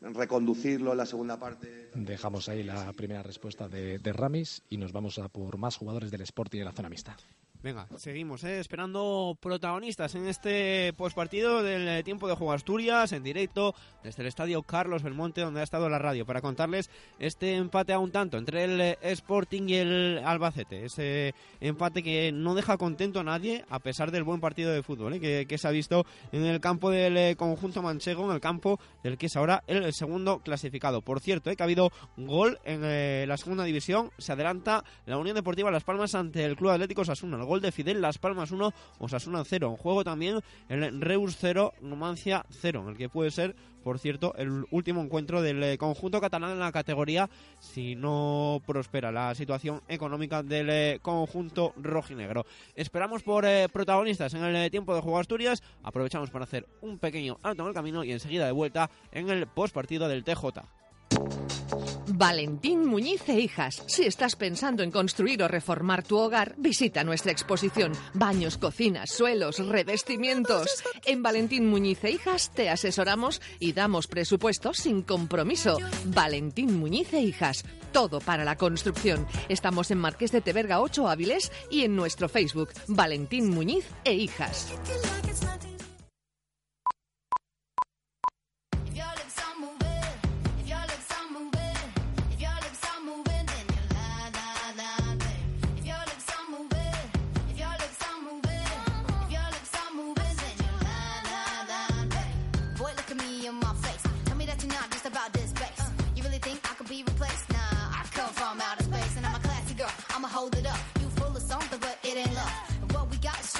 reconducirlo 0.00 0.92
en 0.92 0.98
la 0.98 1.06
segunda 1.06 1.38
parte. 1.38 1.90
Dejamos 1.94 2.48
ahí 2.48 2.62
la 2.62 2.92
primera 2.92 3.22
respuesta 3.22 3.68
de, 3.68 3.98
de 3.98 4.12
Ramis 4.12 4.62
y 4.68 4.76
nos 4.76 4.92
vamos 4.92 5.18
a 5.18 5.28
por 5.28 5.56
más 5.58 5.76
jugadores 5.76 6.10
del 6.10 6.20
Sporting 6.22 6.58
en 6.60 6.64
la 6.66 6.72
zona 6.72 6.88
mixta. 6.88 7.16
Venga, 7.64 7.86
seguimos 7.96 8.44
¿eh? 8.44 8.60
esperando 8.60 9.38
protagonistas 9.40 10.14
en 10.16 10.26
este 10.26 10.92
postpartido 10.92 11.62
del 11.62 11.88
eh, 11.88 12.02
tiempo 12.02 12.28
de 12.28 12.34
juego 12.34 12.52
Asturias 12.52 13.12
en 13.12 13.22
directo 13.22 13.74
desde 14.02 14.20
el 14.20 14.28
estadio 14.28 14.62
Carlos 14.62 15.02
Belmonte 15.02 15.40
donde 15.40 15.60
ha 15.60 15.62
estado 15.62 15.88
la 15.88 15.98
radio 15.98 16.26
para 16.26 16.42
contarles 16.42 16.90
este 17.18 17.56
empate 17.56 17.94
a 17.94 17.98
un 17.98 18.10
tanto 18.10 18.36
entre 18.36 18.64
el 18.64 18.80
eh, 18.82 18.98
Sporting 19.00 19.62
y 19.66 19.76
el 19.76 20.20
Albacete. 20.22 20.84
Ese 20.84 21.34
empate 21.58 22.02
que 22.02 22.32
no 22.32 22.54
deja 22.54 22.76
contento 22.76 23.20
a 23.20 23.24
nadie 23.24 23.64
a 23.70 23.78
pesar 23.78 24.10
del 24.10 24.24
buen 24.24 24.42
partido 24.42 24.70
de 24.70 24.82
fútbol 24.82 25.14
¿eh? 25.14 25.20
que, 25.20 25.46
que 25.48 25.56
se 25.56 25.66
ha 25.66 25.70
visto 25.70 26.04
en 26.32 26.44
el 26.44 26.60
campo 26.60 26.90
del 26.90 27.16
eh, 27.16 27.34
conjunto 27.34 27.80
manchego, 27.80 28.26
en 28.26 28.32
el 28.32 28.40
campo 28.40 28.78
del 29.02 29.16
que 29.16 29.26
es 29.26 29.36
ahora 29.36 29.64
el 29.66 29.94
segundo 29.94 30.40
clasificado. 30.40 31.00
Por 31.00 31.20
cierto, 31.20 31.48
¿eh? 31.48 31.56
que 31.56 31.62
ha 31.62 31.64
habido 31.64 31.90
gol 32.18 32.58
en 32.64 33.26
la 33.26 33.38
segunda 33.38 33.64
división. 33.64 34.10
Se 34.18 34.32
adelanta 34.32 34.84
la 35.06 35.16
Unión 35.16 35.34
Deportiva 35.34 35.70
Las 35.70 35.84
Palmas 35.84 36.14
ante 36.14 36.44
el 36.44 36.56
Club 36.56 36.72
Atlético 36.72 37.00
Osasuna. 37.00 37.38
El 37.38 37.44
gol 37.44 37.53
de 37.60 37.72
Fidel 37.72 38.00
Las 38.00 38.18
Palmas 38.18 38.50
1, 38.50 38.72
Osasuna 38.98 39.44
0. 39.44 39.68
En 39.70 39.76
juego 39.76 40.04
también 40.04 40.40
el 40.68 41.00
Reus 41.00 41.36
0, 41.38 41.74
Numancia 41.80 42.44
0, 42.50 42.82
en 42.82 42.88
el 42.88 42.96
que 42.96 43.08
puede 43.08 43.30
ser, 43.30 43.54
por 43.82 43.98
cierto, 43.98 44.34
el 44.36 44.64
último 44.70 45.02
encuentro 45.02 45.42
del 45.42 45.62
eh, 45.62 45.78
conjunto 45.78 46.20
catalán 46.20 46.52
en 46.52 46.58
la 46.58 46.72
categoría 46.72 47.28
si 47.60 47.94
no 47.94 48.62
prospera 48.66 49.12
la 49.12 49.34
situación 49.34 49.82
económica 49.88 50.42
del 50.42 50.70
eh, 50.70 50.98
conjunto 51.02 51.74
rojinegro. 51.76 52.46
Esperamos 52.74 53.22
por 53.22 53.44
eh, 53.44 53.68
protagonistas 53.70 54.32
en 54.34 54.42
el 54.42 54.70
tiempo 54.70 54.94
de 54.94 55.02
juego 55.02 55.18
Asturias. 55.18 55.62
Aprovechamos 55.82 56.30
para 56.30 56.44
hacer 56.44 56.66
un 56.80 56.98
pequeño 56.98 57.38
alto 57.42 57.62
en 57.62 57.68
el 57.68 57.74
camino 57.74 58.04
y 58.04 58.12
enseguida 58.12 58.46
de 58.46 58.52
vuelta 58.52 58.90
en 59.12 59.28
el 59.28 59.46
postpartido 59.46 60.08
del 60.08 60.24
TJ. 60.24 61.93
Valentín 62.16 62.86
Muñiz 62.86 63.28
e 63.28 63.40
Hijas. 63.40 63.82
Si 63.88 64.04
estás 64.04 64.36
pensando 64.36 64.84
en 64.84 64.92
construir 64.92 65.42
o 65.42 65.48
reformar 65.48 66.04
tu 66.04 66.16
hogar, 66.16 66.54
visita 66.56 67.02
nuestra 67.02 67.32
exposición. 67.32 67.90
Baños, 68.12 68.56
cocinas, 68.56 69.10
suelos, 69.10 69.58
revestimientos. 69.58 70.84
En 71.06 71.24
Valentín 71.24 71.66
Muñiz 71.66 72.04
e 72.04 72.12
Hijas 72.12 72.52
te 72.54 72.70
asesoramos 72.70 73.42
y 73.58 73.72
damos 73.72 74.06
presupuestos 74.06 74.76
sin 74.76 75.02
compromiso. 75.02 75.76
Valentín 76.04 76.78
Muñiz 76.78 77.12
e 77.12 77.20
Hijas. 77.20 77.64
Todo 77.90 78.20
para 78.20 78.44
la 78.44 78.54
construcción. 78.54 79.26
Estamos 79.48 79.90
en 79.90 79.98
Marqués 79.98 80.30
de 80.30 80.40
Teberga 80.40 80.80
8 80.80 81.08
Áviles 81.08 81.50
y 81.68 81.82
en 81.82 81.96
nuestro 81.96 82.28
Facebook 82.28 82.68
Valentín 82.86 83.50
Muñiz 83.50 83.86
e 84.04 84.14
Hijas. 84.14 84.72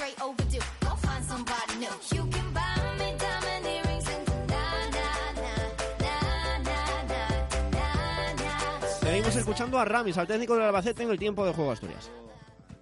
straight 0.05 0.21
overdue. 0.21 0.59
Go 0.81 0.95
find 0.97 1.23
somebody 1.25 1.75
new. 1.79 1.89
You 2.13 2.29
can 2.29 2.53
buy 2.53 2.61
me 2.99 3.13
diamond 3.17 3.65
earrings 3.65 4.07
and. 4.07 4.25
Seguimos 9.01 9.35
escuchando 9.35 9.79
a 9.79 9.85
Ramis, 9.85 10.17
al 10.17 10.27
técnico 10.27 10.55
del 10.55 10.63
Albacete 10.63 11.03
en 11.03 11.11
el 11.11 11.19
tiempo 11.19 11.45
de 11.45 11.53
juego 11.53 11.71
Asturias. 11.71 12.09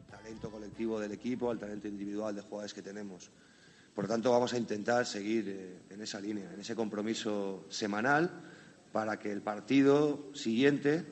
Talento 0.10 0.50
colectivo 0.50 1.00
del 1.00 1.12
equipo, 1.12 1.52
al 1.52 1.60
talento 1.60 1.88
individual 1.88 2.34
de 2.36 2.42
jugadores 2.42 2.74
que 2.74 2.82
tenemos. 2.82 3.30
Por 3.94 4.06
lo 4.06 4.10
tanto, 4.10 4.32
vamos 4.32 4.54
a 4.54 4.58
intentar 4.58 5.06
seguir 5.06 5.46
eh, 5.50 5.82
en 5.90 6.02
esa 6.02 6.20
línea, 6.20 6.52
en 6.52 6.60
ese 6.60 6.76
compromiso 6.76 7.66
semanal, 7.70 8.32
para 8.92 9.20
que 9.20 9.32
el 9.32 9.42
partido 9.42 10.32
siguiente 10.34 11.06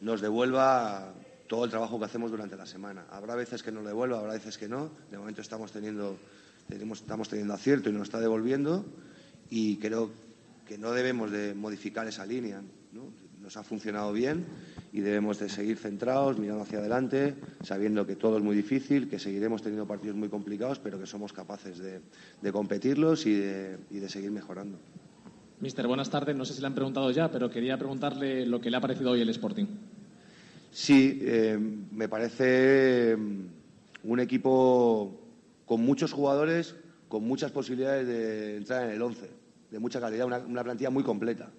nos 0.00 0.20
devuelva 0.20 1.14
todo 1.48 1.64
el 1.64 1.70
trabajo 1.70 1.98
que 1.98 2.04
hacemos 2.04 2.30
durante 2.30 2.56
la 2.56 2.66
semana. 2.66 3.06
Habrá 3.10 3.34
veces 3.34 3.62
que 3.62 3.72
nos 3.72 3.84
devuelva, 3.84 4.18
habrá 4.20 4.34
veces 4.34 4.56
que 4.58 4.68
no. 4.68 4.90
De 5.10 5.18
momento 5.18 5.40
estamos 5.40 5.72
teniendo, 5.72 6.16
tenemos- 6.68 7.00
estamos 7.00 7.28
teniendo 7.28 7.54
acierto 7.54 7.88
y 7.90 7.92
nos 7.92 8.02
está 8.02 8.20
devolviendo 8.20 8.84
y 9.50 9.78
creo 9.78 10.10
que 10.66 10.78
no 10.78 10.92
debemos 10.92 11.30
de 11.30 11.54
modificar 11.54 12.06
esa 12.06 12.26
línea. 12.26 12.60
¿no? 12.92 13.04
Nos 13.40 13.56
ha 13.56 13.62
funcionado 13.62 14.12
bien 14.12 14.44
y 14.92 15.00
debemos 15.00 15.38
de 15.38 15.48
seguir 15.48 15.78
centrados, 15.78 16.38
mirando 16.38 16.62
hacia 16.64 16.78
adelante, 16.80 17.34
sabiendo 17.62 18.06
que 18.06 18.14
todo 18.16 18.36
es 18.36 18.42
muy 18.44 18.54
difícil, 18.54 19.08
que 19.08 19.18
seguiremos 19.18 19.62
teniendo 19.62 19.86
partidos 19.86 20.16
muy 20.16 20.28
complicados, 20.28 20.78
pero 20.78 20.98
que 20.98 21.06
somos 21.06 21.32
capaces 21.32 21.78
de, 21.78 22.00
de 22.42 22.52
competirlos 22.52 23.24
y 23.26 23.32
de, 23.34 23.78
y 23.90 23.98
de 24.00 24.08
seguir 24.10 24.30
mejorando. 24.30 24.78
Mister, 25.60 25.86
buenas 25.86 26.10
tardes. 26.10 26.36
No 26.36 26.44
sé 26.44 26.52
si 26.54 26.60
le 26.60 26.66
han 26.66 26.74
preguntado 26.74 27.10
ya, 27.10 27.30
pero 27.30 27.48
quería 27.50 27.78
preguntarle 27.78 28.44
lo 28.46 28.60
que 28.60 28.70
le 28.70 28.76
ha 28.76 28.80
parecido 28.80 29.12
hoy 29.12 29.22
el 29.22 29.28
Sporting. 29.30 29.66
Sí, 30.80 31.18
eh, 31.22 31.58
me 31.90 32.08
parece 32.08 33.16
mm, 33.16 33.46
un 34.04 34.20
equipo 34.20 35.12
con 35.66 35.80
muchos 35.80 36.12
jugadores, 36.12 36.76
con 37.08 37.24
muchas 37.24 37.50
posibilidades 37.50 38.06
de 38.06 38.58
entrar 38.58 38.84
en 38.84 38.92
el 38.92 39.02
11, 39.02 39.28
de 39.72 39.78
mucha 39.80 40.00
calidad, 40.00 40.26
una, 40.26 40.62
plantilla 40.62 40.90
muy 40.90 41.02
completa, 41.02 41.50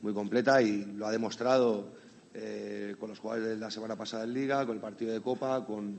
muy 0.00 0.14
completa 0.14 0.62
y 0.62 0.84
lo 0.94 1.08
ha 1.08 1.10
demostrado 1.10 1.88
eh, 2.34 2.94
con 3.00 3.08
los 3.08 3.18
jugadores 3.18 3.48
de 3.48 3.56
la 3.56 3.72
semana 3.72 3.96
pasada 3.96 4.22
en 4.22 4.32
Liga, 4.32 4.64
con 4.64 4.76
el 4.76 4.80
partido 4.80 5.12
de 5.12 5.22
Copa, 5.22 5.66
con, 5.66 5.98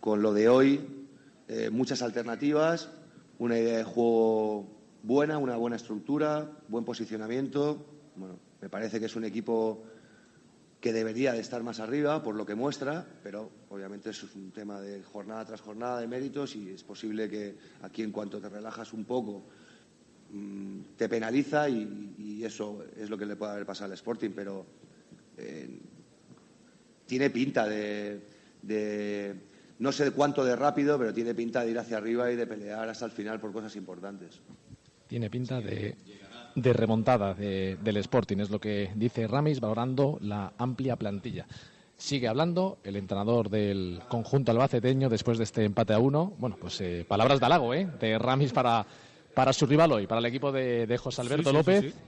con 0.00 0.20
lo 0.20 0.34
de 0.34 0.48
hoy, 0.48 0.80
eh, 1.46 1.70
muchas 1.70 2.02
alternativas, 2.02 2.90
una 3.38 3.56
idea 3.56 3.78
de 3.78 3.84
juego 3.84 4.66
buena, 5.04 5.38
una 5.38 5.56
buena 5.56 5.76
estructura, 5.76 6.50
buen 6.66 6.84
posicionamiento. 6.84 7.86
Bueno, 8.16 8.40
me 8.60 8.68
parece 8.68 8.98
que 8.98 9.06
es 9.06 9.14
un 9.14 9.24
equipo 9.24 9.84
que 10.84 10.92
debería 10.92 11.32
de 11.32 11.40
estar 11.40 11.62
más 11.62 11.80
arriba 11.80 12.22
por 12.22 12.34
lo 12.34 12.44
que 12.44 12.54
muestra, 12.54 13.06
pero 13.22 13.50
obviamente 13.70 14.10
eso 14.10 14.26
es 14.26 14.34
un 14.34 14.50
tema 14.50 14.82
de 14.82 15.02
jornada 15.02 15.42
tras 15.46 15.62
jornada 15.62 15.98
de 15.98 16.06
méritos 16.06 16.54
y 16.56 16.68
es 16.68 16.84
posible 16.84 17.26
que 17.30 17.56
aquí 17.80 18.02
en 18.02 18.12
cuanto 18.12 18.38
te 18.38 18.50
relajas 18.50 18.92
un 18.92 19.06
poco 19.06 19.46
mm, 20.30 20.80
te 20.98 21.08
penaliza 21.08 21.70
y, 21.70 22.42
eso 22.44 22.84
es 22.98 23.08
lo 23.08 23.16
que 23.16 23.24
le 23.24 23.34
puede 23.34 23.52
haber 23.52 23.64
pasado 23.64 23.86
al 23.86 23.94
Sporting, 23.94 24.32
pero 24.36 24.66
eh, 25.38 25.70
tiene 27.06 27.30
pinta 27.30 27.66
de, 27.66 28.20
de- 28.60 29.34
no 29.78 29.90
sé 29.90 30.10
cuánto 30.10 30.44
de 30.44 30.54
rápido, 30.54 30.98
pero 30.98 31.14
tiene 31.14 31.34
pinta 31.34 31.64
de 31.64 31.70
ir 31.70 31.78
hacia 31.78 31.96
arriba 31.96 32.30
y 32.30 32.36
de 32.36 32.46
pelear 32.46 32.86
hasta 32.90 33.06
el 33.06 33.12
final 33.12 33.40
por 33.40 33.54
cosas 33.54 33.74
importantes. 33.76 34.38
Tiene 35.06 35.30
pinta 35.30 35.62
de, 35.62 35.96
de 36.54 36.72
remontada 36.72 37.34
de- 37.34 37.76
del 37.82 37.96
Sporting, 37.98 38.38
es 38.38 38.50
lo 38.50 38.60
que 38.60 38.90
dice 38.94 39.26
Ramis, 39.26 39.60
valorando 39.60 40.18
la 40.20 40.52
amplia 40.58 40.96
plantilla. 40.96 41.46
Sigue 41.96 42.28
hablando 42.28 42.78
el 42.84 42.96
entrenador 42.96 43.48
del 43.50 44.00
conjunto 44.08 44.50
albaceteño 44.50 45.08
después 45.08 45.38
de 45.38 45.44
este 45.44 45.64
empate 45.64 45.94
a 45.94 45.98
uno. 45.98 46.32
Bueno, 46.38 46.56
pues 46.60 46.80
eh, 46.80 47.04
palabras 47.08 47.38
de 47.40 47.46
halago 47.46 47.72
¿eh? 47.74 47.88
de 48.00 48.18
Ramis 48.18 48.52
para, 48.52 48.84
para 49.34 49.52
su 49.52 49.64
rival 49.66 49.92
hoy, 49.92 50.06
para 50.06 50.18
el 50.18 50.26
equipo 50.26 50.50
de, 50.52 50.86
de 50.86 50.98
José 50.98 51.20
Alberto 51.22 51.50
Sí, 51.50 51.50
sí, 51.50 51.56
López. 51.56 51.92
sí. 51.94 52.00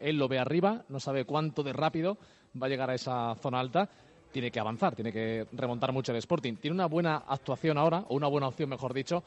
Él 0.00 0.16
lo 0.18 0.28
ve 0.28 0.38
arriba, 0.38 0.84
no 0.88 0.98
sabe 1.00 1.24
cuánto 1.24 1.62
de 1.62 1.72
rápido 1.72 2.18
va 2.60 2.66
a 2.66 2.68
llegar 2.70 2.90
a 2.90 2.94
esa 2.94 3.34
zona 3.36 3.60
alta. 3.60 3.88
Tiene 4.32 4.50
que 4.50 4.58
avanzar, 4.60 4.94
tiene 4.94 5.12
que 5.12 5.46
remontar 5.52 5.92
mucho 5.92 6.12
el 6.12 6.18
Sporting. 6.18 6.56
Tiene 6.56 6.74
una 6.74 6.86
buena 6.86 7.16
actuación 7.28 7.76
ahora, 7.78 8.04
o 8.08 8.16
una 8.16 8.26
buena 8.28 8.48
opción, 8.48 8.68
mejor 8.70 8.94
dicho, 8.94 9.22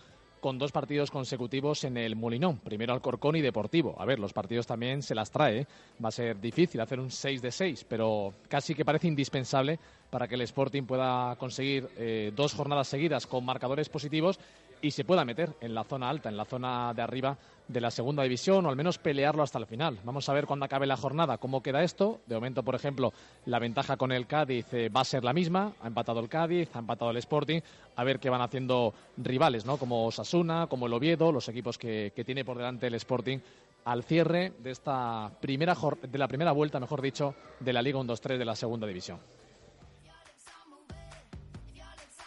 con 0.46 0.60
dos 0.60 0.72
partidos 0.72 1.10
consecutivos 1.10 1.86
en 1.86 1.98
el 1.98 2.16
Molinón. 2.16 2.60
Primero 2.60 2.94
Alcorcón 2.94 3.36
y 3.36 3.42
Deportivo. 3.42 3.96
A 3.98 4.06
ver, 4.06 4.20
los 4.20 4.32
partidos 4.32 4.68
también 4.68 5.02
se 5.02 5.16
las 5.16 5.32
trae. 5.32 5.62
¿eh? 5.62 5.68
Va 6.04 6.10
a 6.10 6.12
ser 6.12 6.40
difícil 6.40 6.80
hacer 6.82 7.00
un 7.00 7.10
6 7.10 7.42
de 7.42 7.52
6, 7.52 7.88
pero 7.90 8.32
casi 8.48 8.76
que 8.76 8.86
parece 8.86 9.08
indispensable 9.08 9.80
para 10.12 10.28
que 10.28 10.36
el 10.36 10.42
Sporting 10.42 10.84
pueda 10.84 11.36
conseguir 11.38 11.90
eh, 11.98 12.32
dos 12.36 12.54
jornadas 12.54 12.88
seguidas 12.88 13.26
con 13.26 13.44
marcadores 13.44 13.90
positivos 13.90 14.40
y 14.84 14.92
se 14.92 15.04
pueda 15.04 15.26
meter 15.26 15.52
en 15.62 15.74
la 15.74 15.84
zona 15.84 16.12
alta, 16.12 16.30
en 16.30 16.38
la 16.38 16.46
zona 16.46 16.94
de 16.94 17.02
arriba 17.02 17.36
de 17.68 17.82
la 17.82 17.92
segunda 17.92 18.24
división 18.24 18.66
o 18.66 18.70
al 18.70 18.76
menos 18.76 18.98
pelearlo 18.98 19.44
hasta 19.44 19.60
el 19.60 19.66
final. 19.66 20.00
Vamos 20.04 20.30
a 20.30 20.34
ver 20.34 20.46
cuando 20.46 20.66
acabe 20.66 20.86
la 20.86 20.98
jornada 20.98 21.38
cómo 21.38 21.64
queda 21.64 21.84
esto. 21.84 22.22
De 22.26 22.36
momento, 22.36 22.64
por 22.64 22.76
ejemplo, 22.76 23.14
la 23.46 23.60
ventaja 23.60 23.98
con 23.98 24.12
el 24.12 24.28
Cádiz 24.28 24.74
eh, 24.74 24.90
va 24.90 25.02
a 25.02 25.06
ser 25.06 25.24
la 25.24 25.34
misma. 25.34 25.74
Ha 25.82 25.88
empatado 25.88 26.20
el 26.20 26.30
Cádiz, 26.30 26.70
ha 26.76 26.80
empatado 26.80 27.12
el 27.12 27.18
Sporting. 27.18 27.62
A 27.96 28.04
ver 28.04 28.20
qué 28.20 28.30
van 28.30 28.42
haciendo 28.42 28.94
rivales, 29.18 29.66
¿no? 29.66 29.78
Como 29.78 30.06
Osasuna, 30.06 30.68
como 30.68 30.88
el 30.88 30.94
Oviedo, 30.94 31.32
los 31.32 31.50
equipos 31.50 31.78
que, 31.78 32.14
que 32.16 32.24
tiene 32.24 32.46
por 32.46 32.58
delante 32.58 32.88
el 32.88 32.96
Sporting 32.96 33.40
al 33.86 34.04
cierre 34.04 34.54
de 34.60 34.72
esta 34.72 35.32
primera 35.40 35.76
de 36.02 36.18
la 36.18 36.28
primera 36.28 36.52
vuelta, 36.52 36.80
mejor 36.80 37.02
dicho, 37.02 37.36
de 37.60 37.72
la 37.72 37.82
Liga 37.82 38.00
1-2-3 38.00 38.38
de 38.38 38.46
la 38.46 38.56
segunda 38.56 38.88
división. 38.88 39.20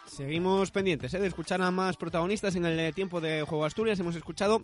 Seguimos 0.06 0.72
pendientes 0.72 1.14
¿eh? 1.14 1.20
de 1.20 1.28
escuchar 1.28 1.62
a 1.62 1.70
más 1.70 1.96
protagonistas 1.96 2.56
en 2.56 2.64
el 2.64 2.92
tiempo 2.92 3.20
de 3.20 3.42
Juego 3.42 3.64
Asturias. 3.64 4.00
Hemos 4.00 4.16
escuchado 4.16 4.62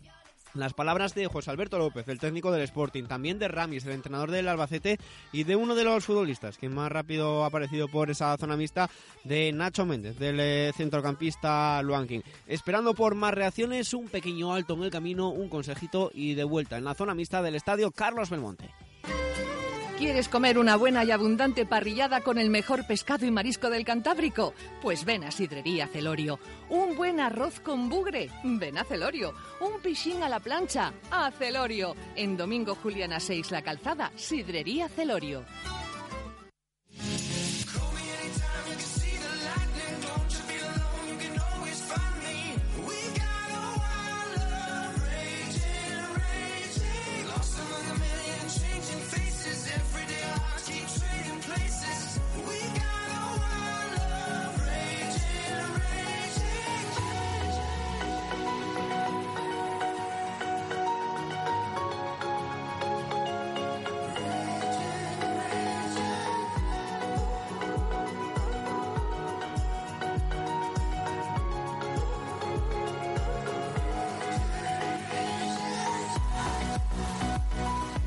las 0.54 0.72
palabras 0.72 1.14
de 1.14 1.26
José 1.26 1.50
Alberto 1.50 1.78
López, 1.78 2.08
el 2.08 2.18
técnico 2.18 2.50
del 2.50 2.62
Sporting, 2.62 3.04
también 3.04 3.38
de 3.38 3.48
Ramis, 3.48 3.84
el 3.84 3.92
entrenador 3.92 4.30
del 4.30 4.48
Albacete, 4.48 4.98
y 5.32 5.44
de 5.44 5.56
uno 5.56 5.74
de 5.74 5.84
los 5.84 6.04
futbolistas 6.04 6.58
que 6.58 6.68
más 6.68 6.90
rápido 6.90 7.44
ha 7.44 7.48
aparecido 7.48 7.88
por 7.88 8.10
esa 8.10 8.36
zona 8.36 8.56
mixta, 8.56 8.88
de 9.24 9.52
Nacho 9.52 9.84
Méndez, 9.84 10.18
del 10.18 10.38
eh, 10.40 10.72
centrocampista 10.76 11.82
Luankin. 11.82 12.22
Esperando 12.46 12.94
por 12.94 13.14
más 13.14 13.34
reacciones, 13.34 13.94
un 13.94 14.08
pequeño 14.08 14.52
alto 14.52 14.74
en 14.74 14.84
el 14.84 14.90
camino, 14.90 15.30
un 15.30 15.48
consejito 15.48 16.10
y 16.14 16.34
de 16.34 16.44
vuelta 16.44 16.76
en 16.76 16.84
la 16.84 16.94
zona 16.94 17.14
mixta 17.14 17.42
del 17.42 17.56
estadio 17.56 17.90
Carlos 17.90 18.30
Belmonte. 18.30 18.70
¿Quieres 19.98 20.28
comer 20.28 20.58
una 20.58 20.74
buena 20.74 21.04
y 21.04 21.12
abundante 21.12 21.66
parrillada 21.66 22.20
con 22.20 22.36
el 22.38 22.50
mejor 22.50 22.84
pescado 22.84 23.26
y 23.26 23.30
marisco 23.30 23.70
del 23.70 23.84
Cantábrico? 23.84 24.52
Pues 24.82 25.04
ven 25.04 25.22
a 25.22 25.30
Sidrería 25.30 25.86
Celorio. 25.86 26.40
Un 26.68 26.96
buen 26.96 27.20
arroz 27.20 27.60
con 27.60 27.88
bugre. 27.88 28.28
Ven 28.42 28.76
a 28.76 28.84
Celorio. 28.84 29.34
Un 29.60 29.80
pichín 29.80 30.22
a 30.24 30.28
la 30.28 30.40
plancha. 30.40 30.92
A 31.12 31.30
Celorio. 31.30 31.94
En 32.16 32.36
Domingo 32.36 32.74
Juliana 32.74 33.20
6 33.20 33.52
La 33.52 33.62
Calzada, 33.62 34.10
Sidrería 34.16 34.88
Celorio. 34.88 35.44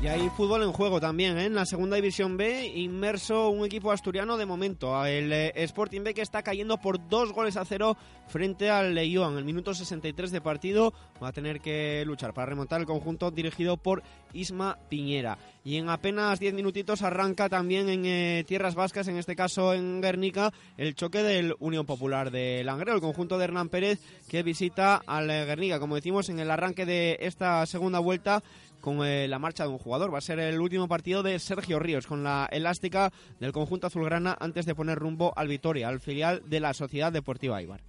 Y 0.00 0.06
hay 0.06 0.30
fútbol 0.30 0.62
en 0.62 0.70
juego 0.70 1.00
también, 1.00 1.36
¿eh? 1.38 1.46
en 1.46 1.56
la 1.56 1.66
segunda 1.66 1.96
división 1.96 2.36
B, 2.36 2.68
inmerso 2.68 3.50
un 3.50 3.66
equipo 3.66 3.90
asturiano 3.90 4.36
de 4.36 4.46
momento, 4.46 5.04
el 5.04 5.32
eh, 5.32 5.52
Sporting 5.56 6.02
B 6.04 6.14
que 6.14 6.22
está 6.22 6.40
cayendo 6.44 6.78
por 6.78 7.08
dos 7.08 7.32
goles 7.32 7.56
a 7.56 7.64
cero 7.64 7.96
frente 8.28 8.70
al 8.70 8.94
León. 8.94 9.36
El 9.36 9.44
minuto 9.44 9.74
63 9.74 10.30
de 10.30 10.40
partido 10.40 10.94
va 11.20 11.28
a 11.28 11.32
tener 11.32 11.60
que 11.60 12.04
luchar 12.06 12.32
para 12.32 12.46
remontar 12.46 12.80
el 12.80 12.86
conjunto 12.86 13.32
dirigido 13.32 13.76
por 13.76 14.04
Isma 14.32 14.78
Piñera. 14.88 15.36
Y 15.64 15.76
en 15.76 15.88
apenas 15.88 16.38
10 16.38 16.54
minutitos 16.54 17.02
arranca 17.02 17.48
también 17.48 17.88
en 17.88 18.06
eh, 18.06 18.44
tierras 18.46 18.76
vascas, 18.76 19.08
en 19.08 19.16
este 19.16 19.34
caso 19.34 19.74
en 19.74 20.00
Guernica, 20.00 20.52
el 20.76 20.94
choque 20.94 21.24
del 21.24 21.56
Unión 21.58 21.86
Popular 21.86 22.30
de 22.30 22.62
Langreo, 22.64 22.94
el 22.94 23.00
conjunto 23.00 23.36
de 23.36 23.44
Hernán 23.44 23.68
Pérez 23.68 23.98
que 24.28 24.44
visita 24.44 25.02
al 25.06 25.26
Guernica. 25.26 25.80
Como 25.80 25.96
decimos, 25.96 26.28
en 26.28 26.38
el 26.38 26.50
arranque 26.52 26.86
de 26.86 27.18
esta 27.20 27.66
segunda 27.66 27.98
vuelta 27.98 28.44
con 28.80 29.04
eh, 29.04 29.28
la 29.28 29.38
marcha 29.38 29.64
de 29.64 29.70
un 29.70 29.78
jugador. 29.78 30.12
Va 30.12 30.18
a 30.18 30.22
ser 30.22 30.38
el 30.38 30.60
último 30.60 30.88
partido 30.88 31.22
de 31.22 31.38
Sergio 31.38 31.78
Ríos 31.78 32.06
con 32.06 32.24
la 32.24 32.48
elástica 32.50 33.12
del 33.40 33.52
conjunto 33.52 33.86
azulgrana 33.86 34.36
antes 34.40 34.66
de 34.66 34.74
poner 34.74 34.98
rumbo 34.98 35.32
al 35.36 35.48
Vitoria, 35.48 35.88
al 35.88 36.00
filial 36.00 36.42
de 36.46 36.60
la 36.60 36.74
Sociedad 36.74 37.12
Deportiva 37.12 37.62
Ibar. 37.62 37.80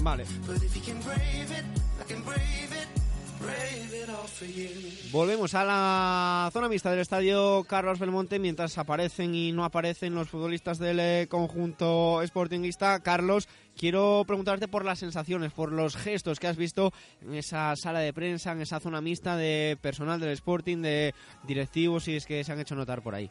Vale. 0.00 0.24
Volvemos 5.12 5.54
a 5.54 5.64
la 5.64 6.50
zona 6.52 6.68
mixta 6.68 6.90
del 6.90 7.00
estadio 7.00 7.64
Carlos 7.68 7.98
Belmonte 7.98 8.38
mientras 8.38 8.76
aparecen 8.78 9.34
y 9.34 9.52
no 9.52 9.64
aparecen 9.64 10.14
los 10.14 10.28
futbolistas 10.28 10.78
del 10.78 10.98
eh, 10.98 11.26
conjunto 11.30 12.20
sportingista. 12.26 13.00
Carlos, 13.00 13.48
quiero 13.76 14.24
preguntarte 14.26 14.66
por 14.66 14.84
las 14.84 14.98
sensaciones, 14.98 15.52
por 15.52 15.72
los 15.72 15.96
gestos 15.96 16.40
que 16.40 16.48
has 16.48 16.56
visto 16.56 16.92
en 17.22 17.34
esa 17.34 17.76
sala 17.76 18.00
de 18.00 18.12
prensa, 18.12 18.52
en 18.52 18.62
esa 18.62 18.80
zona 18.80 19.00
mixta 19.00 19.36
de 19.36 19.78
personal 19.80 20.18
del 20.18 20.30
Sporting, 20.30 20.82
de 20.82 21.14
directivos, 21.46 22.04
si 22.04 22.16
es 22.16 22.26
que 22.26 22.42
se 22.42 22.52
han 22.52 22.60
hecho 22.60 22.74
notar 22.74 23.02
por 23.02 23.14
ahí. 23.14 23.30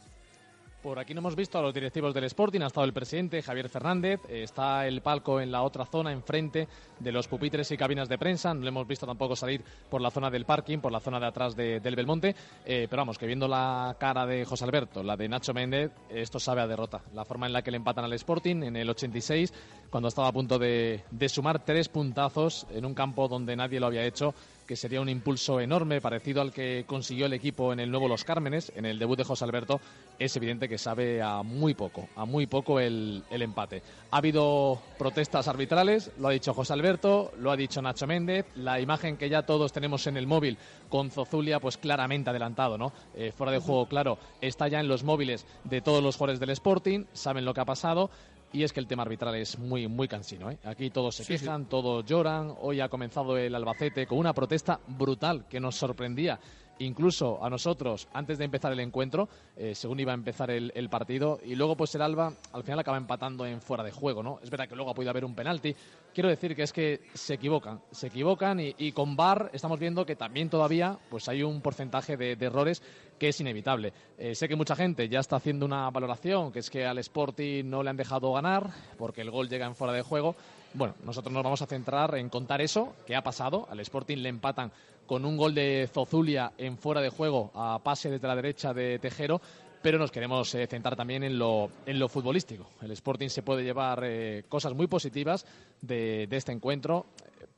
Por 0.84 0.98
aquí 0.98 1.14
no 1.14 1.20
hemos 1.20 1.34
visto 1.34 1.58
a 1.58 1.62
los 1.62 1.72
directivos 1.72 2.12
del 2.12 2.24
Sporting, 2.24 2.60
ha 2.60 2.66
estado 2.66 2.84
el 2.84 2.92
presidente 2.92 3.40
Javier 3.40 3.70
Fernández, 3.70 4.20
eh, 4.28 4.42
está 4.42 4.86
el 4.86 5.00
palco 5.00 5.40
en 5.40 5.50
la 5.50 5.62
otra 5.62 5.86
zona, 5.86 6.12
enfrente 6.12 6.68
de 7.00 7.10
los 7.10 7.26
pupitres 7.26 7.70
y 7.70 7.78
cabinas 7.78 8.06
de 8.06 8.18
prensa, 8.18 8.52
no 8.52 8.60
le 8.60 8.68
hemos 8.68 8.86
visto 8.86 9.06
tampoco 9.06 9.34
salir 9.34 9.64
por 9.88 10.02
la 10.02 10.10
zona 10.10 10.28
del 10.30 10.44
parking, 10.44 10.80
por 10.80 10.92
la 10.92 11.00
zona 11.00 11.18
de 11.18 11.24
atrás 11.26 11.56
de- 11.56 11.80
del 11.80 11.96
Belmonte, 11.96 12.36
eh, 12.66 12.86
pero 12.90 13.00
vamos, 13.00 13.16
que 13.16 13.26
viendo 13.26 13.48
la 13.48 13.96
cara 13.98 14.26
de 14.26 14.44
José 14.44 14.64
Alberto, 14.66 15.02
la 15.02 15.16
de 15.16 15.26
Nacho 15.26 15.54
Méndez, 15.54 15.90
esto 16.10 16.38
sabe 16.38 16.60
a 16.60 16.66
derrota. 16.66 17.00
La 17.14 17.24
forma 17.24 17.46
en 17.46 17.54
la 17.54 17.62
que 17.62 17.70
le 17.70 17.78
empatan 17.78 18.04
al 18.04 18.12
Sporting 18.12 18.62
en 18.64 18.76
el 18.76 18.90
86, 18.90 19.54
cuando 19.88 20.08
estaba 20.08 20.28
a 20.28 20.32
punto 20.32 20.58
de, 20.58 21.02
de 21.10 21.28
sumar 21.30 21.64
tres 21.64 21.88
puntazos 21.88 22.66
en 22.70 22.84
un 22.84 22.92
campo 22.92 23.26
donde 23.26 23.56
nadie 23.56 23.80
lo 23.80 23.86
había 23.86 24.04
hecho, 24.04 24.34
que 24.66 24.76
sería 24.76 25.00
un 25.00 25.08
impulso 25.08 25.60
enorme, 25.60 26.00
parecido 26.00 26.40
al 26.40 26.52
que 26.52 26.84
consiguió 26.86 27.26
el 27.26 27.32
equipo 27.32 27.72
en 27.72 27.80
el 27.80 27.90
nuevo 27.90 28.08
Los 28.08 28.24
Cármenes, 28.24 28.72
en 28.76 28.86
el 28.86 28.98
debut 28.98 29.18
de 29.18 29.24
José 29.24 29.44
Alberto, 29.44 29.80
es 30.18 30.36
evidente 30.36 30.68
que 30.68 30.78
sabe 30.78 31.20
a 31.22 31.42
muy 31.42 31.74
poco, 31.74 32.08
a 32.16 32.24
muy 32.24 32.46
poco 32.46 32.80
el, 32.80 33.22
el 33.30 33.42
empate. 33.42 33.82
Ha 34.10 34.18
habido 34.18 34.80
protestas 34.98 35.48
arbitrales, 35.48 36.10
lo 36.18 36.28
ha 36.28 36.32
dicho 36.32 36.54
José 36.54 36.72
Alberto, 36.72 37.32
lo 37.38 37.50
ha 37.50 37.56
dicho 37.56 37.82
Nacho 37.82 38.06
Méndez, 38.06 38.46
la 38.56 38.80
imagen 38.80 39.16
que 39.16 39.28
ya 39.28 39.42
todos 39.42 39.72
tenemos 39.72 40.06
en 40.06 40.16
el 40.16 40.26
móvil 40.26 40.58
con 40.88 41.10
Zozulia, 41.10 41.60
pues 41.60 41.76
claramente 41.76 42.30
adelantado, 42.30 42.78
¿no? 42.78 42.92
Eh, 43.14 43.32
fuera 43.36 43.52
de 43.52 43.58
juego, 43.58 43.86
claro, 43.86 44.18
está 44.40 44.68
ya 44.68 44.80
en 44.80 44.88
los 44.88 45.02
móviles 45.02 45.46
de 45.64 45.80
todos 45.80 46.02
los 46.02 46.16
jugadores 46.16 46.40
del 46.40 46.50
Sporting, 46.50 47.04
saben 47.12 47.44
lo 47.44 47.54
que 47.54 47.60
ha 47.60 47.64
pasado. 47.64 48.10
Y 48.54 48.62
es 48.62 48.72
que 48.72 48.78
el 48.78 48.86
tema 48.86 49.02
arbitral 49.02 49.34
es 49.34 49.58
muy, 49.58 49.88
muy 49.88 50.06
cansino. 50.06 50.48
¿eh? 50.48 50.58
Aquí 50.62 50.88
todos 50.88 51.16
se 51.16 51.24
Sí, 51.24 51.36
sí. 51.36 51.44
quejan, 51.44 51.66
todos 51.68 52.04
lloran. 52.06 52.54
Hoy 52.60 52.80
ha 52.80 52.88
comenzado 52.88 53.36
el 53.36 53.52
Albacete 53.52 54.06
con 54.06 54.16
una 54.18 54.32
protesta 54.32 54.78
brutal 54.86 55.46
que 55.48 55.58
nos 55.58 55.74
sorprendía 55.74 56.38
incluso 56.78 57.44
a 57.44 57.50
nosotros 57.50 58.08
antes 58.12 58.38
de 58.38 58.44
empezar 58.44 58.72
el 58.72 58.80
encuentro, 58.80 59.28
eh, 59.56 59.74
según 59.74 60.00
iba 60.00 60.12
a 60.12 60.14
empezar 60.14 60.50
el, 60.50 60.88
partido, 60.88 61.38
y 61.44 61.54
luego 61.54 61.76
pues 61.76 61.94
el 61.94 62.02
Alba 62.02 62.32
al 62.52 62.62
final 62.62 62.78
acaba 62.78 62.96
empatando 62.96 63.46
en 63.46 63.60
fuera 63.60 63.82
de 63.82 63.90
juego, 63.90 64.22
¿no? 64.22 64.38
Es 64.42 64.50
verdad 64.50 64.68
que 64.68 64.76
luego 64.76 64.90
ha 64.90 64.94
podido 64.94 65.10
haber 65.10 65.24
un 65.24 65.34
penalti. 65.34 65.74
Quiero 66.12 66.28
decir 66.28 66.54
que 66.54 66.62
es 66.62 66.72
que 66.72 67.00
se 67.14 67.34
equivocan, 67.34 67.80
se 67.90 68.08
equivocan 68.08 68.60
y, 68.60 68.92
con 68.92 69.16
VAR 69.16 69.50
estamos 69.52 69.78
viendo 69.78 70.06
que 70.06 70.14
también 70.14 70.48
todavía 70.48 70.96
pues 71.10 71.28
hay 71.28 71.42
un 71.42 71.60
porcentaje 71.60 72.16
de, 72.16 72.36
de 72.36 72.46
errores 72.46 72.82
que 73.18 73.28
es 73.28 73.40
inevitable. 73.40 73.92
Eh, 74.18 74.34
sé 74.34 74.48
que 74.48 74.56
mucha 74.56 74.76
gente 74.76 75.08
ya 75.08 75.20
está 75.20 75.36
haciendo 75.36 75.66
una 75.66 75.90
valoración, 75.90 76.52
que 76.52 76.60
es 76.60 76.70
que 76.70 76.86
al 76.86 76.98
Sporting 76.98 77.64
no 77.64 77.82
le 77.82 77.90
han 77.90 77.96
dejado 77.96 78.32
ganar 78.32 78.70
porque 78.96 79.22
el 79.22 79.30
gol 79.30 79.48
llega 79.48 79.66
en 79.66 79.74
fuera 79.74 79.92
de 79.92 80.02
juego. 80.02 80.36
Bueno, 80.74 80.94
nosotros 81.04 81.32
nos 81.32 81.44
vamos 81.44 81.62
a 81.62 81.66
centrar 81.66 82.16
en 82.16 82.28
contar 82.28 82.60
eso, 82.60 82.94
que 83.06 83.14
ha 83.14 83.22
pasado. 83.22 83.68
Al 83.70 83.80
Sporting 83.80 84.18
le 84.18 84.28
empatan 84.28 84.72
con 85.06 85.24
un 85.24 85.36
gol 85.36 85.54
de 85.54 85.88
Zozulia 85.92 86.52
en 86.58 86.78
fuera 86.78 87.00
de 87.00 87.10
juego 87.10 87.50
a 87.54 87.80
pase 87.82 88.10
desde 88.10 88.28
la 88.28 88.36
derecha 88.36 88.72
de 88.72 88.98
Tejero, 88.98 89.40
pero 89.82 89.98
nos 89.98 90.10
queremos 90.10 90.54
eh, 90.54 90.66
centrar 90.66 90.96
también 90.96 91.22
en 91.22 91.38
lo, 91.38 91.70
en 91.84 91.98
lo 91.98 92.08
futbolístico. 92.08 92.66
El 92.80 92.90
Sporting 92.92 93.28
se 93.28 93.42
puede 93.42 93.64
llevar 93.64 94.02
eh, 94.04 94.44
cosas 94.48 94.72
muy 94.74 94.86
positivas 94.86 95.44
de, 95.82 96.26
de 96.26 96.36
este 96.36 96.52
encuentro. 96.52 97.06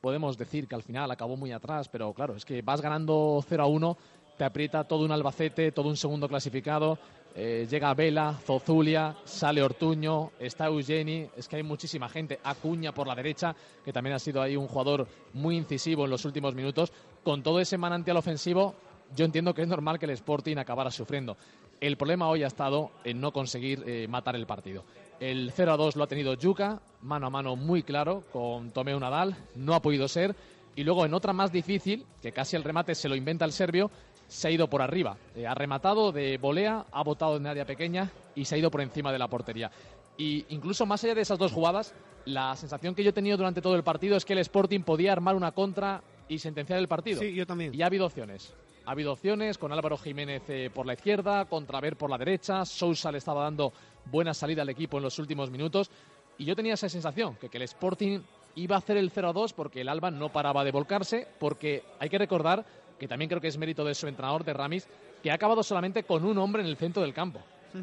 Podemos 0.01 0.37
decir 0.37 0.67
que 0.67 0.75
al 0.75 0.83
final 0.83 1.09
acabó 1.09 1.37
muy 1.37 1.51
atrás, 1.51 1.87
pero 1.87 2.13
claro, 2.13 2.35
es 2.35 2.43
que 2.43 2.61
vas 2.61 2.81
ganando 2.81 3.43
0 3.47 3.63
a 3.63 3.67
1, 3.67 3.97
te 4.37 4.43
aprieta 4.43 4.83
todo 4.83 5.05
un 5.05 5.11
Albacete, 5.11 5.71
todo 5.71 5.87
un 5.87 5.97
segundo 5.97 6.27
clasificado. 6.27 6.99
Eh, 7.39 7.67
llega 7.69 7.93
Vela, 7.93 8.33
Zozulia, 8.33 9.15
sale 9.23 9.61
Ortuño, 9.61 10.31
está 10.39 10.65
Eugeni, 10.65 11.27
es 11.37 11.47
que 11.47 11.57
hay 11.57 11.61
muchísima 11.61 12.09
gente. 12.09 12.39
Acuña 12.43 12.91
por 12.91 13.05
la 13.05 13.13
derecha, 13.13 13.55
que 13.85 13.93
también 13.93 14.15
ha 14.15 14.19
sido 14.19 14.41
ahí 14.41 14.57
un 14.57 14.67
jugador 14.67 15.07
muy 15.33 15.55
incisivo 15.55 16.05
en 16.05 16.09
los 16.09 16.25
últimos 16.25 16.55
minutos. 16.55 16.91
Con 17.23 17.43
todo 17.43 17.59
ese 17.59 17.77
manantial 17.77 18.17
ofensivo, 18.17 18.73
yo 19.15 19.23
entiendo 19.23 19.53
que 19.53 19.61
es 19.61 19.67
normal 19.67 19.99
que 19.99 20.05
el 20.05 20.11
Sporting 20.13 20.57
acabara 20.57 20.89
sufriendo. 20.89 21.37
El 21.79 21.95
problema 21.95 22.27
hoy 22.27 22.41
ha 22.41 22.47
estado 22.47 22.89
en 23.03 23.21
no 23.21 23.31
conseguir 23.31 23.83
eh, 23.85 24.07
matar 24.07 24.35
el 24.35 24.47
partido. 24.47 24.83
El 25.19 25.51
0 25.55 25.73
a 25.73 25.77
2 25.77 25.95
lo 25.95 26.05
ha 26.05 26.07
tenido 26.07 26.33
Yuca, 26.33 26.81
mano 27.03 27.27
a 27.27 27.29
mano 27.29 27.55
muy 27.55 27.83
claro 27.83 28.23
con 28.33 28.71
Tomeu 28.71 28.99
Nadal, 28.99 29.35
no 29.53 29.75
ha 29.75 29.81
podido 29.83 30.07
ser. 30.07 30.35
Y 30.75 30.83
luego 30.83 31.05
en 31.05 31.13
otra 31.13 31.33
más 31.33 31.51
difícil, 31.51 32.03
que 32.19 32.31
casi 32.31 32.55
el 32.55 32.63
remate 32.63 32.95
se 32.95 33.09
lo 33.09 33.15
inventa 33.15 33.45
el 33.45 33.51
serbio, 33.51 33.91
se 34.27 34.47
ha 34.47 34.51
ido 34.51 34.69
por 34.69 34.81
arriba. 34.81 35.17
Eh, 35.35 35.47
ha 35.47 35.55
rematado 35.55 36.11
de 36.11 36.37
volea, 36.37 36.85
ha 36.91 37.03
botado 37.03 37.37
en 37.37 37.47
área 37.47 37.65
pequeña 37.65 38.11
y 38.35 38.45
se 38.45 38.55
ha 38.55 38.57
ido 38.57 38.71
por 38.71 38.81
encima 38.81 39.11
de 39.11 39.19
la 39.19 39.27
portería. 39.27 39.71
Y 40.17 40.45
incluso 40.49 40.85
más 40.85 41.03
allá 41.03 41.15
de 41.15 41.21
esas 41.21 41.37
dos 41.37 41.51
jugadas, 41.51 41.93
la 42.25 42.55
sensación 42.55 42.93
que 42.95 43.03
yo 43.03 43.11
he 43.11 43.13
tenido 43.13 43.37
durante 43.37 43.61
todo 43.61 43.75
el 43.75 43.83
partido 43.83 44.17
es 44.17 44.25
que 44.25 44.33
el 44.33 44.39
Sporting 44.39 44.81
podía 44.81 45.11
armar 45.11 45.35
una 45.35 45.51
contra 45.51 46.01
y 46.27 46.39
sentenciar 46.39 46.79
el 46.79 46.87
partido. 46.87 47.21
Sí, 47.21 47.33
yo 47.33 47.45
también. 47.45 47.73
Y 47.73 47.81
ha 47.81 47.85
habido 47.85 48.05
opciones. 48.05 48.53
Ha 48.85 48.91
habido 48.91 49.13
opciones 49.13 49.57
con 49.57 49.71
Álvaro 49.71 49.97
Jiménez 49.97 50.43
eh, 50.49 50.69
por 50.73 50.85
la 50.85 50.93
izquierda, 50.93 51.45
contra 51.45 51.79
Ver 51.79 51.97
por 51.97 52.09
la 52.09 52.17
derecha. 52.17 52.65
Sousa 52.65 53.11
le 53.11 53.17
estaba 53.17 53.43
dando 53.43 53.71
buena 54.05 54.33
salida 54.33 54.61
al 54.61 54.69
equipo 54.69 54.97
en 54.97 55.03
los 55.03 55.19
últimos 55.19 55.51
minutos. 55.51 55.89
Y 56.37 56.45
yo 56.45 56.55
tenía 56.55 56.75
esa 56.75 56.89
sensación, 56.89 57.35
que, 57.35 57.49
que 57.49 57.57
el 57.57 57.63
Sporting 57.63 58.19
iba 58.55 58.75
a 58.75 58.79
hacer 58.79 58.97
el 58.97 59.11
0-2 59.11 59.53
porque 59.53 59.81
el 59.81 59.89
Alba 59.89 60.11
no 60.11 60.31
paraba 60.31 60.63
de 60.63 60.71
volcarse, 60.71 61.27
porque 61.39 61.83
hay 61.99 62.09
que 62.09 62.17
recordar 62.17 62.65
que 62.99 63.07
también 63.07 63.29
creo 63.29 63.41
que 63.41 63.47
es 63.47 63.57
mérito 63.57 63.83
de 63.83 63.95
su 63.95 64.07
entrenador, 64.07 64.43
de 64.43 64.53
Ramis, 64.53 64.87
que 65.21 65.31
ha 65.31 65.35
acabado 65.35 65.63
solamente 65.63 66.03
con 66.03 66.25
un 66.25 66.37
hombre 66.37 66.61
en 66.61 66.67
el 66.67 66.77
centro 66.77 67.01
del 67.01 67.13
campo. 67.13 67.39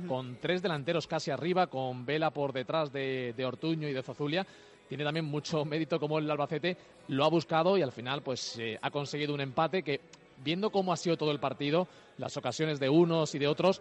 Con 0.09 0.39
tres 0.41 0.61
delanteros 0.61 1.07
casi 1.07 1.31
arriba, 1.31 1.69
con 1.69 2.05
Vela 2.05 2.31
por 2.31 2.53
detrás 2.53 2.93
de, 2.93 3.33
de 3.37 3.45
Ortuño 3.45 3.87
y 3.87 3.93
de 3.93 4.03
Zozulia. 4.03 4.45
Tiene 4.89 5.05
también 5.05 5.25
mucho 5.25 5.65
mérito 5.65 6.01
como 6.01 6.19
el 6.19 6.31
Albacete 6.31 6.77
lo 7.09 7.25
ha 7.25 7.29
buscado 7.29 7.79
y 7.79 7.83
al 7.83 7.93
final 7.93 8.23
pues 8.23 8.59
eh, 8.59 8.79
ha 8.81 8.91
conseguido 8.91 9.35
un 9.35 9.41
empate 9.41 9.83
que, 9.83 10.01
viendo 10.43 10.71
cómo 10.71 10.93
ha 10.93 10.97
sido 10.97 11.17
todo 11.17 11.31
el 11.31 11.39
partido, 11.39 11.87
las 12.19 12.37
ocasiones 12.37 12.81
de 12.81 12.89
unos 12.89 13.35
y 13.35 13.39
de 13.39 13.47
otros, 13.47 13.81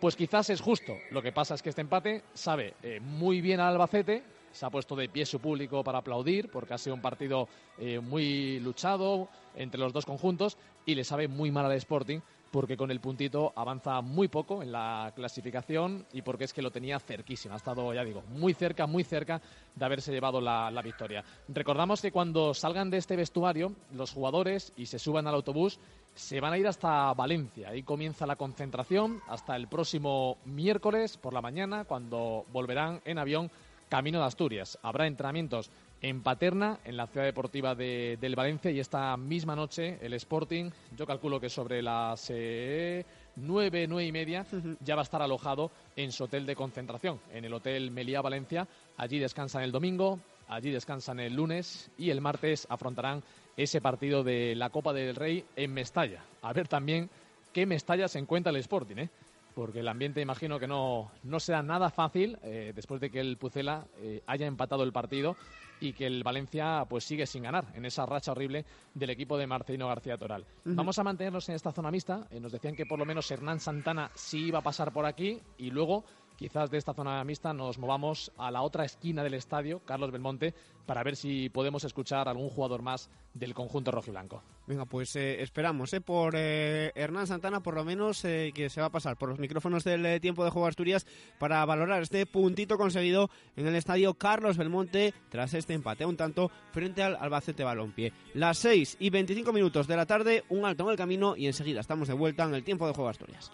pues 0.00 0.16
quizás 0.16 0.50
es 0.50 0.60
justo. 0.60 0.96
Lo 1.10 1.22
que 1.22 1.32
pasa 1.32 1.54
es 1.54 1.62
que 1.62 1.68
este 1.68 1.80
empate 1.80 2.24
sabe 2.34 2.74
eh, 2.82 2.98
muy 3.00 3.40
bien 3.40 3.60
al 3.60 3.72
Albacete, 3.72 4.24
se 4.52 4.66
ha 4.66 4.70
puesto 4.70 4.94
de 4.94 5.08
pie 5.08 5.24
su 5.24 5.40
público 5.40 5.82
para 5.82 5.98
aplaudir, 5.98 6.50
porque 6.50 6.74
ha 6.74 6.78
sido 6.78 6.94
un 6.94 7.02
partido 7.02 7.48
eh, 7.78 8.00
muy 8.00 8.60
luchado 8.60 9.28
entre 9.56 9.80
los 9.80 9.92
dos 9.92 10.04
conjuntos, 10.04 10.56
y 10.86 10.94
le 10.94 11.04
sabe 11.04 11.28
muy 11.28 11.50
mal 11.50 11.66
al 11.66 11.72
Sporting, 11.72 12.20
porque 12.50 12.76
con 12.76 12.90
el 12.90 13.00
puntito 13.00 13.52
avanza 13.56 14.00
muy 14.02 14.28
poco 14.28 14.62
en 14.62 14.70
la 14.70 15.12
clasificación 15.16 16.06
y 16.12 16.20
porque 16.20 16.44
es 16.44 16.52
que 16.52 16.60
lo 16.60 16.70
tenía 16.70 16.98
cerquísimo. 17.00 17.54
Ha 17.54 17.56
estado, 17.56 17.92
ya 17.94 18.04
digo, 18.04 18.22
muy 18.28 18.52
cerca, 18.52 18.86
muy 18.86 19.04
cerca 19.04 19.40
de 19.74 19.84
haberse 19.84 20.12
llevado 20.12 20.40
la, 20.40 20.70
la 20.70 20.82
victoria. 20.82 21.24
Recordamos 21.48 22.02
que 22.02 22.12
cuando 22.12 22.52
salgan 22.52 22.90
de 22.90 22.98
este 22.98 23.16
vestuario, 23.16 23.72
los 23.94 24.12
jugadores 24.12 24.72
y 24.76 24.86
se 24.86 24.98
suban 24.98 25.26
al 25.26 25.34
autobús, 25.34 25.80
se 26.14 26.40
van 26.40 26.52
a 26.52 26.58
ir 26.58 26.68
hasta 26.68 27.14
Valencia. 27.14 27.70
Ahí 27.70 27.82
comienza 27.82 28.26
la 28.26 28.36
concentración 28.36 29.22
hasta 29.28 29.56
el 29.56 29.66
próximo 29.66 30.36
miércoles 30.44 31.16
por 31.16 31.32
la 31.32 31.40
mañana, 31.40 31.84
cuando 31.84 32.44
volverán 32.52 33.00
en 33.06 33.18
avión 33.18 33.50
camino 33.88 34.20
de 34.20 34.26
Asturias. 34.26 34.78
Habrá 34.82 35.06
entrenamientos 35.06 35.70
en 36.02 36.20
Paterna, 36.20 36.80
en 36.84 36.96
la 36.96 37.06
ciudad 37.06 37.24
deportiva 37.26 37.76
de, 37.76 38.18
del 38.20 38.34
Valencia, 38.34 38.72
y 38.72 38.80
esta 38.80 39.16
misma 39.16 39.54
noche 39.54 39.98
el 40.02 40.12
Sporting, 40.14 40.70
yo 40.96 41.06
calculo 41.06 41.40
que 41.40 41.48
sobre 41.48 41.80
las 41.80 42.26
eh, 42.30 43.06
nueve, 43.36 43.86
nueve 43.88 44.06
y 44.06 44.12
media, 44.12 44.44
ya 44.80 44.96
va 44.96 45.02
a 45.02 45.04
estar 45.04 45.22
alojado 45.22 45.70
en 45.94 46.10
su 46.10 46.24
hotel 46.24 46.44
de 46.44 46.56
concentración, 46.56 47.20
en 47.32 47.44
el 47.44 47.54
Hotel 47.54 47.92
Meliá 47.92 48.20
Valencia. 48.20 48.66
Allí 48.96 49.20
descansan 49.20 49.62
el 49.62 49.70
domingo, 49.70 50.18
allí 50.48 50.72
descansan 50.72 51.20
el 51.20 51.34
lunes 51.34 51.88
y 51.96 52.10
el 52.10 52.20
martes 52.20 52.66
afrontarán 52.68 53.22
ese 53.56 53.80
partido 53.80 54.24
de 54.24 54.56
la 54.56 54.70
Copa 54.70 54.92
del 54.92 55.14
Rey 55.14 55.44
en 55.54 55.72
Mestalla. 55.72 56.24
A 56.42 56.52
ver 56.52 56.66
también 56.66 57.10
qué 57.52 57.64
Mestalla 57.64 58.08
se 58.08 58.18
encuentra 58.18 58.50
el 58.50 58.56
Sporting, 58.56 58.96
¿eh? 58.96 59.10
porque 59.54 59.80
el 59.80 59.88
ambiente 59.88 60.20
imagino 60.20 60.58
que 60.58 60.66
no, 60.66 61.10
no 61.22 61.38
será 61.38 61.62
nada 61.62 61.90
fácil 61.90 62.38
eh, 62.42 62.72
después 62.74 63.00
de 63.00 63.10
que 63.10 63.20
el 63.20 63.36
Pucela 63.36 63.84
eh, 63.98 64.22
haya 64.26 64.46
empatado 64.46 64.82
el 64.82 64.92
partido 64.92 65.36
y 65.82 65.92
que 65.92 66.06
el 66.06 66.22
Valencia 66.22 66.86
pues 66.88 67.02
sigue 67.04 67.26
sin 67.26 67.42
ganar 67.42 67.66
en 67.74 67.84
esa 67.84 68.06
racha 68.06 68.30
horrible 68.30 68.64
del 68.94 69.10
equipo 69.10 69.36
de 69.36 69.48
Marcelino 69.48 69.88
García 69.88 70.16
Toral. 70.16 70.46
Vamos 70.64 70.96
a 70.98 71.02
mantenernos 71.02 71.48
en 71.48 71.56
esta 71.56 71.72
zona 71.72 71.90
mixta. 71.90 72.28
Eh, 72.30 72.38
nos 72.38 72.52
decían 72.52 72.76
que 72.76 72.86
por 72.86 73.00
lo 73.00 73.04
menos 73.04 73.28
Hernán 73.30 73.58
Santana 73.58 74.10
sí 74.14 74.46
iba 74.46 74.60
a 74.60 74.62
pasar 74.62 74.92
por 74.92 75.04
aquí 75.06 75.40
y 75.58 75.70
luego 75.70 76.04
quizás 76.42 76.72
de 76.72 76.78
esta 76.78 76.92
zona 76.92 77.22
mixta 77.22 77.52
nos 77.52 77.78
movamos 77.78 78.32
a 78.36 78.50
la 78.50 78.62
otra 78.62 78.84
esquina 78.84 79.22
del 79.22 79.34
estadio, 79.34 79.78
Carlos 79.84 80.10
Belmonte, 80.10 80.54
para 80.86 81.04
ver 81.04 81.14
si 81.14 81.48
podemos 81.50 81.84
escuchar 81.84 82.28
algún 82.28 82.50
jugador 82.50 82.82
más 82.82 83.08
del 83.32 83.54
conjunto 83.54 83.92
rojiblanco. 83.92 84.42
Venga, 84.66 84.84
pues 84.84 85.14
eh, 85.14 85.40
esperamos, 85.40 85.92
¿eh? 85.92 86.00
Por 86.00 86.34
eh, 86.36 86.90
Hernán 86.96 87.28
Santana, 87.28 87.62
por 87.62 87.76
lo 87.76 87.84
menos, 87.84 88.22
que 88.22 88.68
se 88.68 88.80
va 88.80 88.88
a 88.88 88.90
pasar 88.90 89.16
por 89.16 89.28
los 89.28 89.38
micrófonos 89.38 89.84
del 89.84 90.20
tiempo 90.20 90.42
de 90.44 90.50
juego 90.50 90.66
Asturias 90.66 91.06
para 91.38 91.64
valorar 91.64 92.02
este 92.02 92.26
puntito 92.26 92.76
conseguido 92.76 93.30
en 93.54 93.68
el 93.68 93.76
estadio 93.76 94.14
Carlos 94.14 94.56
Belmonte 94.56 95.14
tras 95.28 95.54
este 95.54 95.74
empate 95.74 96.04
un 96.04 96.16
tanto 96.16 96.50
frente 96.72 97.04
al 97.04 97.14
Albacete 97.20 97.62
Balompié. 97.62 98.12
Las 98.34 98.58
6 98.58 98.96
y 98.98 99.10
25 99.10 99.52
minutos 99.52 99.86
de 99.86 99.96
la 99.96 100.06
tarde, 100.06 100.42
un 100.48 100.64
alto 100.64 100.82
en 100.82 100.90
el 100.90 100.96
camino 100.96 101.36
y 101.36 101.46
enseguida 101.46 101.80
estamos 101.80 102.08
de 102.08 102.14
vuelta 102.14 102.42
en 102.42 102.54
el 102.54 102.64
tiempo 102.64 102.88
de 102.88 102.94
juego 102.94 103.10
Asturias. 103.10 103.52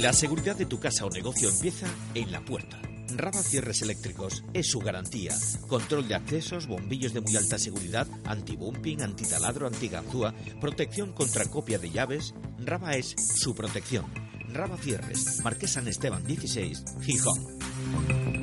La 0.00 0.14
seguridad 0.14 0.56
de 0.56 0.64
tu 0.64 0.80
casa 0.80 1.04
o 1.04 1.10
negocio 1.10 1.50
empieza 1.50 1.86
en 2.14 2.32
la 2.32 2.40
puerta. 2.40 2.80
Raba 3.14 3.42
Cierres 3.42 3.82
Eléctricos 3.82 4.42
es 4.54 4.70
su 4.70 4.78
garantía. 4.78 5.34
Control 5.68 6.08
de 6.08 6.14
accesos, 6.14 6.66
bombillos 6.66 7.12
de 7.12 7.20
muy 7.20 7.36
alta 7.36 7.58
seguridad, 7.58 8.06
anti-bumping, 8.24 9.02
antitaladro, 9.02 9.66
antiganzúa, 9.66 10.32
protección 10.58 11.12
contra 11.12 11.44
copia 11.44 11.78
de 11.78 11.90
llaves. 11.90 12.34
Raba 12.64 12.94
es 12.94 13.14
su 13.18 13.54
protección. 13.54 14.06
Raba 14.50 14.78
Cierres, 14.78 15.42
Marqués 15.44 15.72
San 15.72 15.86
Esteban 15.86 16.24
16, 16.24 16.82
Gijón. 17.02 17.58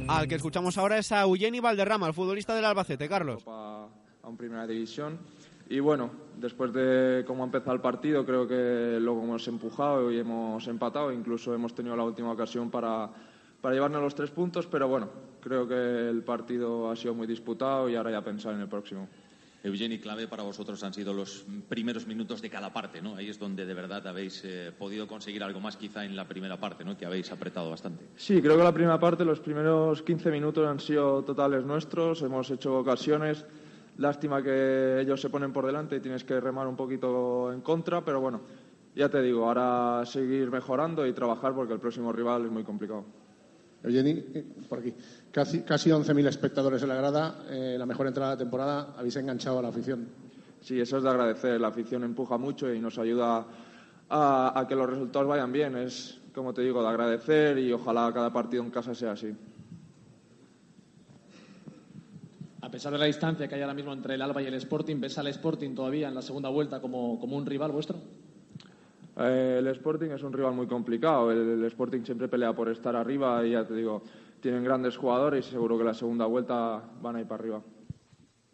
Al 0.07 0.27
que 0.27 0.35
escuchamos 0.35 0.77
ahora 0.77 0.99
es 0.99 1.11
a 1.11 1.23
Eugeni 1.23 1.59
Valderrama, 1.59 2.05
el 2.05 2.13
futbolista 2.13 2.53
del 2.53 2.65
Albacete, 2.65 3.09
Carlos. 3.09 3.43
a 3.47 3.87
un 4.23 4.37
primera 4.37 4.67
división. 4.67 5.19
Y 5.69 5.79
bueno, 5.79 6.11
después 6.37 6.71
de 6.73 7.23
cómo 7.27 7.43
ha 7.43 7.45
empezado 7.45 7.73
el 7.73 7.81
partido, 7.81 8.25
creo 8.25 8.47
que 8.47 8.99
luego 9.01 9.23
hemos 9.23 9.47
empujado 9.47 10.11
y 10.11 10.19
hemos 10.19 10.65
empatado. 10.67 11.11
Incluso 11.11 11.53
hemos 11.53 11.75
tenido 11.75 11.95
la 11.95 12.03
última 12.03 12.31
ocasión 12.31 12.71
para, 12.71 13.09
para 13.59 13.75
llevarnos 13.75 14.01
los 14.01 14.15
tres 14.15 14.31
puntos. 14.31 14.67
Pero 14.67 14.87
bueno, 14.87 15.09
creo 15.41 15.67
que 15.67 16.09
el 16.09 16.23
partido 16.23 16.89
ha 16.89 16.95
sido 16.95 17.13
muy 17.13 17.27
disputado 17.27 17.89
y 17.89 17.95
ahora 17.95 18.11
ya 18.11 18.21
pensar 18.21 18.53
en 18.53 18.61
el 18.61 18.69
próximo. 18.69 19.07
Eugeni, 19.63 19.99
clave 19.99 20.27
para 20.27 20.43
vosotros 20.43 20.81
han 20.83 20.93
sido 20.93 21.13
los 21.13 21.45
primeros 21.67 22.05
minutos 22.07 22.41
de 22.41 22.49
cada 22.49 22.71
parte, 22.71 23.01
¿no? 23.01 23.15
Ahí 23.15 23.27
es 23.27 23.39
donde 23.39 23.65
de 23.65 23.73
verdad 23.73 24.05
habéis 24.07 24.43
eh, 24.45 24.71
podido 24.77 25.07
conseguir 25.07 25.43
algo 25.43 25.59
más 25.59 25.75
quizá 25.75 26.05
en 26.05 26.15
la 26.15 26.27
primera 26.27 26.57
parte, 26.57 26.85
¿no? 26.85 26.95
Que 26.95 27.05
habéis 27.05 27.31
apretado 27.31 27.69
bastante. 27.69 28.05
Sí, 28.15 28.41
creo 28.41 28.55
que 28.55 28.63
la 28.63 28.71
primera 28.71 28.99
parte, 28.99 29.25
los 29.25 29.39
primeros 29.39 30.03
15 30.03 30.31
minutos 30.31 30.65
han 30.65 30.79
sido 30.79 31.23
totales 31.23 31.65
nuestros. 31.65 32.21
Hemos 32.21 32.49
hecho 32.51 32.77
ocasiones. 32.77 33.45
Lástima 33.97 34.43
que 34.43 34.99
ellos 35.01 35.19
se 35.19 35.29
ponen 35.29 35.51
por 35.51 35.65
delante 35.65 35.95
y 35.95 35.99
tienes 35.99 36.23
que 36.23 36.39
remar 36.39 36.67
un 36.67 36.75
poquito 36.75 37.51
en 37.51 37.61
contra, 37.61 38.05
pero 38.05 38.21
bueno, 38.21 38.41
ya 38.95 39.09
te 39.09 39.21
digo, 39.21 39.47
ahora 39.47 40.05
seguir 40.05 40.51
mejorando 40.51 41.05
y 41.05 41.13
trabajar 41.13 41.53
porque 41.55 41.73
el 41.73 41.79
próximo 41.79 42.11
rival 42.11 42.45
es 42.45 42.51
muy 42.51 42.63
complicado. 42.63 43.05
Eugeni, 43.83 44.11
eh, 44.11 44.45
por 44.67 44.79
aquí. 44.79 44.93
Casi, 45.31 45.61
casi 45.61 45.89
11.000 45.89 46.27
espectadores 46.27 46.81
en 46.81 46.89
la 46.89 46.95
grada, 46.95 47.45
eh, 47.49 47.75
la 47.77 47.85
mejor 47.85 48.07
entrada 48.07 48.31
de 48.31 48.35
la 48.35 48.39
temporada. 48.39 48.95
Habéis 48.97 49.15
enganchado 49.15 49.59
a 49.59 49.61
la 49.61 49.69
afición. 49.69 50.07
sí, 50.61 50.79
eso 50.79 50.97
es 50.97 51.03
de 51.03 51.09
agradecer. 51.09 51.61
La 51.61 51.69
afición 51.69 52.03
empuja 52.03 52.37
mucho 52.37 52.73
y 52.73 52.79
nos 52.79 52.97
ayuda 52.97 53.45
a, 54.09 54.59
a 54.59 54.67
que 54.67 54.75
los 54.75 54.89
resultados 54.89 55.27
vayan 55.27 55.51
bien. 55.51 55.75
Es, 55.75 56.19
como 56.33 56.53
te 56.53 56.61
digo, 56.61 56.81
de 56.81 56.89
agradecer 56.89 57.57
y 57.59 57.71
ojalá 57.71 58.11
cada 58.13 58.31
partido 58.31 58.63
en 58.63 58.71
casa 58.71 58.93
sea 58.93 59.11
así. 59.11 59.33
A 62.67 62.69
pesar 62.69 62.91
de 62.91 62.97
la 62.97 63.05
distancia 63.05 63.47
que 63.47 63.55
hay 63.55 63.61
ahora 63.61 63.73
mismo 63.73 63.93
entre 63.93 64.15
el 64.15 64.21
Alba 64.21 64.41
y 64.41 64.45
el 64.45 64.53
Sporting, 64.55 64.99
¿ves 64.99 65.17
al 65.17 65.27
Sporting 65.27 65.73
todavía 65.73 66.09
en 66.09 66.15
la 66.15 66.21
segunda 66.21 66.49
vuelta 66.49 66.81
como, 66.81 67.13
un 67.13 67.45
rival 67.45 67.71
vuestro? 67.71 67.97
Eh, 69.15 69.55
el 69.59 69.67
Sporting 69.67 70.09
es 70.09 70.21
un 70.21 70.33
rival 70.33 70.53
muy 70.53 70.67
complicado. 70.67 71.31
El, 71.31 71.37
el 71.37 71.63
Sporting 71.63 72.01
siempre 72.03 72.27
pelea 72.27 72.51
por 72.51 72.67
estar 72.67 72.93
arriba 72.93 73.41
y 73.45 73.51
ya 73.51 73.65
te 73.65 73.73
digo, 73.73 74.01
tienen 74.41 74.65
grandes 74.65 74.97
jugadores 74.97 75.47
y 75.47 75.51
seguro 75.51 75.77
que 75.77 75.85
la 75.85 75.93
segunda 75.93 76.25
vuelta 76.25 76.83
van 77.01 77.15
a 77.15 77.21
ir 77.21 77.25
para 77.25 77.41
arriba. 77.41 77.61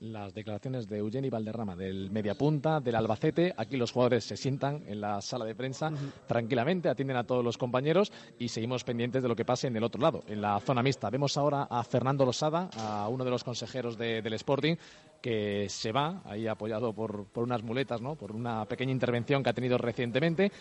Las 0.03 0.33
declaraciones 0.33 0.85
de 0.89 0.97
Eugeni 0.97 1.29
Valderrama, 1.29 1.77
del 1.77 2.11
mediapunta, 2.11 2.81
del 2.81 2.95
Albacete. 2.95 3.53
Aquí 3.55 3.77
los 3.77 3.93
jugadores 3.93 4.25
se 4.25 4.35
sientan 4.35 4.83
en 4.85 4.99
la 4.99 5.21
sala 5.21 5.45
de 5.45 5.55
prensa 5.55 5.93
tranquilamente, 6.27 6.89
atienden 6.89 7.15
a 7.15 7.23
todos 7.23 7.41
los 7.41 7.57
compañeros 7.57 8.11
y 8.37 8.49
seguimos 8.49 8.83
pendientes 8.83 9.23
de 9.23 9.29
lo 9.29 9.35
que 9.37 9.45
pase 9.45 9.67
en 9.67 9.77
el 9.77 9.83
otro 9.85 10.01
lado, 10.01 10.21
en 10.27 10.41
la 10.41 10.59
zona 10.59 10.83
mixta. 10.83 11.09
Vemos 11.09 11.37
ahora 11.37 11.67
a 11.69 11.81
Fernando 11.85 12.25
Losada, 12.25 12.69
a 12.77 13.07
uno 13.07 13.23
de 13.23 13.31
los 13.31 13.45
consejeros 13.45 13.97
de- 13.97 14.21
del 14.21 14.33
Sporting, 14.33 14.75
que 15.21 15.67
se 15.69 15.93
va, 15.93 16.21
ahí 16.25 16.47
apoyado 16.47 16.91
por, 16.91 17.25
por 17.27 17.45
unas 17.45 17.63
muletas, 17.63 18.01
¿no? 18.01 18.15
por 18.15 18.33
una 18.33 18.65
pequeña 18.65 18.91
intervención 18.91 19.41
que 19.41 19.51
ha 19.51 19.53
tenido 19.53 19.77
recientemente. 19.77 20.51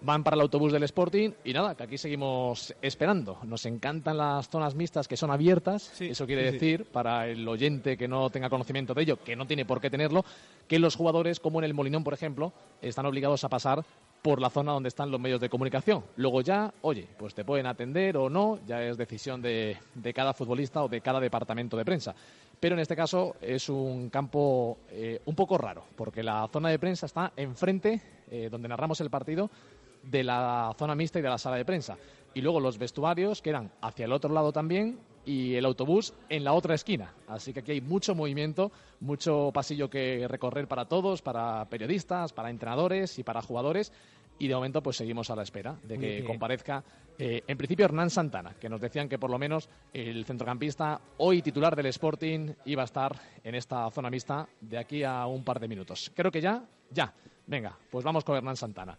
Van 0.00 0.22
para 0.22 0.36
el 0.36 0.40
autobús 0.42 0.72
del 0.72 0.84
Sporting 0.84 1.30
y 1.44 1.52
nada, 1.52 1.74
que 1.74 1.82
aquí 1.82 1.98
seguimos 1.98 2.74
esperando. 2.80 3.38
Nos 3.42 3.66
encantan 3.66 4.16
las 4.16 4.48
zonas 4.48 4.74
mixtas 4.74 5.08
que 5.08 5.16
son 5.16 5.30
abiertas. 5.30 6.00
Eso 6.00 6.26
quiere 6.26 6.42
sí, 6.42 6.48
sí. 6.48 6.52
decir, 6.52 6.84
para 6.84 7.26
el 7.28 7.46
oyente 7.48 7.96
que 7.96 8.06
no 8.06 8.30
tenga 8.30 8.48
conocimiento 8.48 8.94
de 8.94 9.02
ello, 9.02 9.16
que 9.22 9.34
no 9.34 9.46
tiene 9.46 9.64
por 9.64 9.80
qué 9.80 9.90
tenerlo, 9.90 10.24
que 10.68 10.78
los 10.78 10.94
jugadores, 10.94 11.40
como 11.40 11.58
en 11.58 11.64
el 11.64 11.74
Molinón, 11.74 12.04
por 12.04 12.14
ejemplo, 12.14 12.52
están 12.80 13.06
obligados 13.06 13.42
a 13.42 13.48
pasar 13.48 13.84
por 14.22 14.40
la 14.40 14.50
zona 14.50 14.72
donde 14.72 14.88
están 14.88 15.10
los 15.10 15.20
medios 15.20 15.40
de 15.40 15.48
comunicación. 15.48 16.04
Luego 16.16 16.40
ya, 16.42 16.72
oye, 16.82 17.06
pues 17.18 17.34
te 17.34 17.44
pueden 17.44 17.66
atender 17.66 18.16
o 18.16 18.28
no, 18.28 18.58
ya 18.66 18.82
es 18.82 18.96
decisión 18.96 19.42
de, 19.42 19.76
de 19.94 20.14
cada 20.14 20.34
futbolista 20.34 20.82
o 20.82 20.88
de 20.88 21.00
cada 21.00 21.20
departamento 21.20 21.76
de 21.76 21.84
prensa. 21.84 22.14
Pero 22.60 22.74
en 22.74 22.80
este 22.80 22.96
caso 22.96 23.36
es 23.40 23.68
un 23.68 24.10
campo 24.10 24.78
eh, 24.90 25.20
un 25.26 25.34
poco 25.34 25.56
raro, 25.58 25.84
porque 25.96 26.22
la 26.22 26.48
zona 26.52 26.70
de 26.70 26.78
prensa 26.78 27.06
está 27.06 27.32
enfrente, 27.36 28.02
eh, 28.30 28.48
donde 28.50 28.68
narramos 28.68 29.00
el 29.00 29.10
partido, 29.10 29.48
de 30.02 30.24
la 30.24 30.74
zona 30.78 30.94
mixta 30.94 31.18
y 31.18 31.22
de 31.22 31.28
la 31.28 31.38
sala 31.38 31.56
de 31.56 31.64
prensa. 31.64 31.96
Y 32.34 32.40
luego 32.40 32.60
los 32.60 32.78
vestuarios 32.78 33.42
quedan 33.42 33.70
hacia 33.80 34.04
el 34.04 34.12
otro 34.12 34.32
lado 34.32 34.52
también 34.52 34.98
y 35.24 35.54
el 35.56 35.64
autobús 35.64 36.14
en 36.28 36.44
la 36.44 36.52
otra 36.52 36.74
esquina. 36.74 37.12
Así 37.26 37.52
que 37.52 37.60
aquí 37.60 37.72
hay 37.72 37.80
mucho 37.80 38.14
movimiento, 38.14 38.70
mucho 39.00 39.50
pasillo 39.52 39.90
que 39.90 40.26
recorrer 40.28 40.68
para 40.68 40.84
todos, 40.86 41.20
para 41.22 41.64
periodistas, 41.66 42.32
para 42.32 42.50
entrenadores 42.50 43.18
y 43.18 43.22
para 43.24 43.42
jugadores. 43.42 43.92
Y 44.38 44.46
de 44.46 44.54
momento 44.54 44.82
pues 44.82 44.96
seguimos 44.96 45.30
a 45.30 45.36
la 45.36 45.42
espera 45.42 45.76
de 45.82 45.98
que 45.98 46.18
que- 46.18 46.24
comparezca 46.24 46.84
eh, 47.18 47.42
en 47.48 47.58
principio 47.58 47.84
Hernán 47.86 48.10
Santana, 48.10 48.54
que 48.60 48.68
nos 48.68 48.80
decían 48.80 49.08
que 49.08 49.18
por 49.18 49.28
lo 49.30 49.38
menos 49.38 49.68
el 49.92 50.24
centrocampista 50.24 51.00
hoy 51.16 51.42
titular 51.42 51.74
del 51.74 51.86
Sporting 51.86 52.52
iba 52.66 52.82
a 52.82 52.84
estar 52.84 53.16
en 53.42 53.56
esta 53.56 53.90
zona 53.90 54.08
mixta 54.10 54.48
de 54.60 54.78
aquí 54.78 55.02
a 55.02 55.26
un 55.26 55.42
par 55.42 55.58
de 55.58 55.66
minutos. 55.66 56.12
Creo 56.14 56.30
que 56.30 56.40
ya, 56.40 56.62
ya. 56.92 57.12
Venga, 57.48 57.76
pues 57.90 58.04
vamos 58.04 58.22
con 58.22 58.36
Hernán 58.36 58.56
Santana 58.56 58.96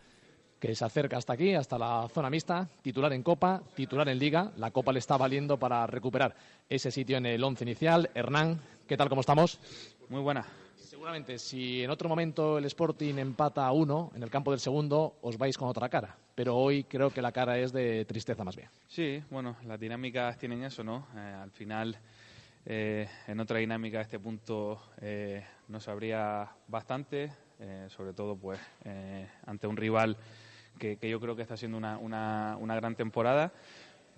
que 0.60 0.76
se 0.76 0.86
acerca 0.86 1.18
hasta 1.18 1.34
aquí, 1.34 1.54
hasta 1.54 1.78
la 1.78 2.08
zona 2.14 2.30
mixta, 2.30 2.68
titular 2.82 3.14
en 3.14 3.24
Copa, 3.24 3.62
titular 3.76 4.08
en 4.10 4.20
Liga. 4.20 4.52
La 4.58 4.72
Copa 4.72 4.92
le 4.92 5.00
está 5.00 5.18
valiendo 5.18 5.58
para 5.58 5.88
recuperar 5.88 6.36
ese 6.68 6.92
sitio 6.92 7.18
en 7.18 7.26
el 7.26 7.44
once 7.44 7.64
inicial. 7.64 8.10
Hernán, 8.14 8.60
¿qué 8.88 8.98
tal? 8.98 9.10
¿Cómo 9.10 9.22
estamos? 9.22 9.60
Muy 10.10 10.22
buena. 10.22 10.46
Seguramente, 10.78 11.40
si 11.40 11.82
en 11.84 11.90
otro 11.92 12.10
momento 12.10 12.58
el 12.58 12.66
Sporting 12.66 13.16
empata 13.20 13.66
a 13.66 13.72
uno 13.72 14.12
en 14.16 14.24
el 14.24 14.30
campo 14.30 14.52
del 14.52 14.60
segundo, 14.60 15.16
os 15.22 15.38
vais 15.38 15.58
con 15.58 15.70
otra 15.70 15.88
cara. 15.88 16.18
Pero 16.36 16.58
hoy 16.58 16.84
creo 16.84 17.10
que 17.10 17.22
la 17.22 17.32
cara 17.32 17.58
es 17.58 17.72
de 17.72 18.04
tristeza 18.06 18.44
más 18.44 18.56
bien. 18.56 18.70
Sí, 18.88 19.24
bueno, 19.30 19.56
las 19.66 19.80
dinámicas 19.80 20.38
tienen 20.38 20.64
eso, 20.64 20.84
¿no? 20.84 21.08
Eh, 21.16 21.20
al 21.20 21.52
final, 21.52 21.98
eh, 22.66 23.08
en 23.28 23.40
otra 23.40 23.60
dinámica, 23.60 24.02
este 24.02 24.20
punto 24.20 24.82
eh, 25.00 25.46
nos 25.70 25.88
habría 25.88 26.50
bastante, 26.68 27.32
eh, 27.60 27.88
sobre 27.90 28.14
todo 28.14 28.36
pues 28.36 28.60
eh, 28.84 29.28
ante 29.46 29.68
un 29.68 29.78
rival 29.78 30.18
que, 30.80 30.98
que 30.98 31.10
yo 31.10 31.20
creo 31.20 31.36
que 31.36 31.44
está 31.44 31.54
haciendo 31.54 31.78
una, 31.78 32.00
una, 32.00 32.58
una 32.60 32.76
gran 32.76 32.96
temporada. 32.96 33.52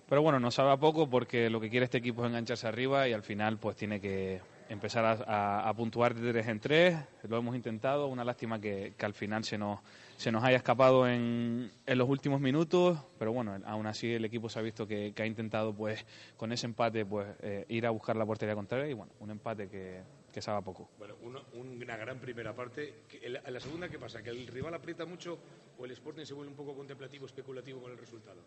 Pero 0.08 0.22
bueno, 0.22 0.40
nos 0.40 0.54
sabe 0.54 0.70
a 0.70 0.76
poco 0.76 1.08
porque 1.08 1.48
lo 1.50 1.60
que 1.60 1.70
quiere 1.70 1.84
este 1.84 1.98
equipo 1.98 2.22
es 2.24 2.28
engancharse 2.30 2.66
arriba 2.66 3.08
y 3.08 3.12
al 3.12 3.22
final 3.22 3.58
pues 3.58 3.76
tiene 3.76 4.00
que 4.00 4.40
empezar 4.68 5.04
a, 5.04 5.12
a- 5.26 5.68
a 5.68 5.74
puntuar 5.74 6.14
de 6.14 6.32
tres 6.32 6.46
en 6.48 6.60
tres. 6.60 6.96
Lo 7.28 7.38
hemos 7.38 7.54
intentado, 7.56 8.08
una 8.08 8.24
lástima 8.24 8.60
que, 8.60 8.92
que 8.96 9.06
al 9.06 9.14
final 9.14 9.44
se 9.44 9.56
nos, 9.56 9.80
se 10.18 10.30
nos 10.30 10.44
haya 10.44 10.56
escapado 10.58 11.08
en, 11.08 11.70
en 11.86 11.98
los 11.98 12.08
últimos 12.10 12.40
minutos, 12.42 12.98
pero 13.18 13.32
bueno, 13.32 13.56
aún 13.64 13.86
así 13.86 14.12
el 14.12 14.24
equipo 14.26 14.48
se 14.50 14.58
ha 14.58 14.62
visto 14.62 14.86
que, 14.86 15.12
que 15.14 15.22
ha 15.22 15.26
intentado 15.26 15.72
pues 15.72 16.04
con 16.36 16.52
ese 16.52 16.66
empate 16.66 17.06
pues 17.06 17.26
eh, 17.40 17.64
ir 17.68 17.86
a 17.86 17.90
buscar 17.90 18.16
la 18.16 18.26
portería 18.26 18.54
contraria 18.54 18.88
y 18.88 18.92
bueno, 18.94 19.12
un 19.20 19.30
empate 19.30 19.68
que, 19.68 20.00
que 20.32 20.40
sabe 20.42 20.62
poco. 20.62 20.88
Bueno, 20.98 21.14
uno- 21.22 21.42
una 21.54 21.96
gran 21.96 22.18
primera 22.18 22.52
parte. 22.54 22.94
La- 23.28 23.42
la 23.50 23.60
segunda, 23.60 23.88
¿qué 23.88 23.98
pasa? 23.98 24.22
¿Que 24.22 24.30
el 24.30 24.46
rival 24.46 24.74
aprieta 24.74 25.04
mucho 25.04 25.38
o 25.78 25.84
el 25.84 25.90
Sporting 25.92 26.24
se 26.24 26.34
vuelve 26.34 26.50
un 26.50 26.56
poco 26.56 26.74
contemplativo, 26.74 27.26
especulativo 27.26 27.80
con 27.82 27.92
el 27.92 27.98
resultado? 27.98 28.40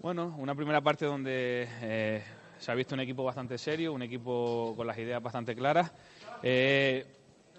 Bueno, 0.00 0.34
una 0.38 0.54
primera 0.54 0.80
parte 0.80 1.06
donde 1.06 1.66
eh, 1.82 2.22
se 2.58 2.70
ha 2.70 2.74
visto 2.74 2.94
un 2.94 3.00
equipo 3.00 3.24
bastante 3.24 3.56
serio, 3.58 3.92
un 3.92 4.02
equipo 4.02 4.74
con 4.76 4.86
las 4.86 4.98
ideas 4.98 5.22
bastante 5.22 5.54
claras. 5.54 5.92
Eh, 6.42 7.06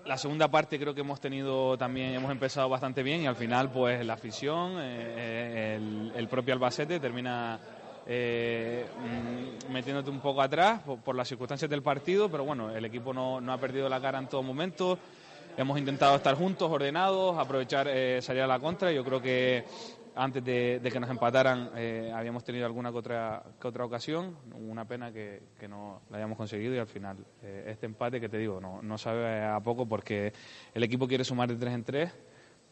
la 0.06 0.18
segunda 0.18 0.48
parte 0.50 0.78
creo 0.78 0.94
que 0.94 1.02
hemos 1.02 1.20
tenido 1.20 1.76
también, 1.78 2.14
hemos 2.14 2.32
empezado 2.32 2.70
bastante 2.70 3.02
bien 3.02 3.22
y 3.22 3.26
al 3.26 3.36
final 3.36 3.72
pues 3.72 4.06
la 4.06 4.14
afición, 4.14 4.74
eh, 4.80 5.76
el, 5.78 6.12
el 6.16 6.28
propio 6.28 6.54
Albacete 6.54 7.00
termina 7.00 7.60
eh, 8.06 8.86
mm, 9.00 9.72
metiéndote 9.72 10.10
un 10.10 10.20
poco 10.20 10.42
atrás 10.42 10.82
por, 10.82 11.00
por 11.00 11.16
las 11.16 11.28
circunstancias 11.28 11.70
del 11.70 11.82
partido, 11.82 12.30
pero 12.30 12.46
bueno, 12.46 12.70
el 12.76 12.86
equipo 12.86 13.14
no, 13.14 13.42
no 13.42 13.54
ha 13.54 13.58
perdido 13.58 13.90
la 13.90 14.00
cara 14.02 14.20
en 14.20 14.28
todo 14.28 14.44
momento. 14.44 14.98
Hemos 15.58 15.80
intentado 15.80 16.16
estar 16.16 16.36
juntos, 16.36 16.70
ordenados, 16.70 17.38
aprovechar, 17.38 17.88
eh, 17.90 18.22
salir 18.22 18.42
a 18.42 18.48
la 18.48 18.60
contra. 18.60 18.92
Yo 18.92 19.06
creo 19.06 19.22
que 19.22 19.64
antes 20.16 20.44
de, 20.44 20.80
de 20.80 20.92
que 20.92 21.00
nos 21.00 21.10
empataran 21.10 21.72
eh, 21.76 22.12
habíamos 22.14 22.44
tenido 22.44 22.66
alguna 22.66 22.92
que 22.92 22.98
otra, 22.98 23.44
que 23.60 23.68
otra 23.68 23.86
ocasión. 23.86 24.38
Una 24.54 24.86
pena 24.86 25.12
que, 25.12 25.44
que 25.60 25.68
no 25.68 26.02
la 26.10 26.18
hayamos 26.18 26.38
conseguido 26.38 26.76
y 26.76 26.78
al 26.78 26.88
final 26.88 27.18
eh, 27.42 27.66
este 27.68 27.86
empate 27.86 28.20
que 28.20 28.30
te 28.30 28.38
digo 28.38 28.60
no, 28.60 28.82
no 28.82 28.98
sabe 28.98 29.44
a 29.44 29.60
poco 29.62 29.86
porque 29.86 30.34
el 30.74 30.84
equipo 30.84 31.08
quiere 31.08 31.24
sumar 31.24 31.50
de 31.50 31.56
tres 31.56 31.74
en 31.74 31.84
tres 31.84 32.12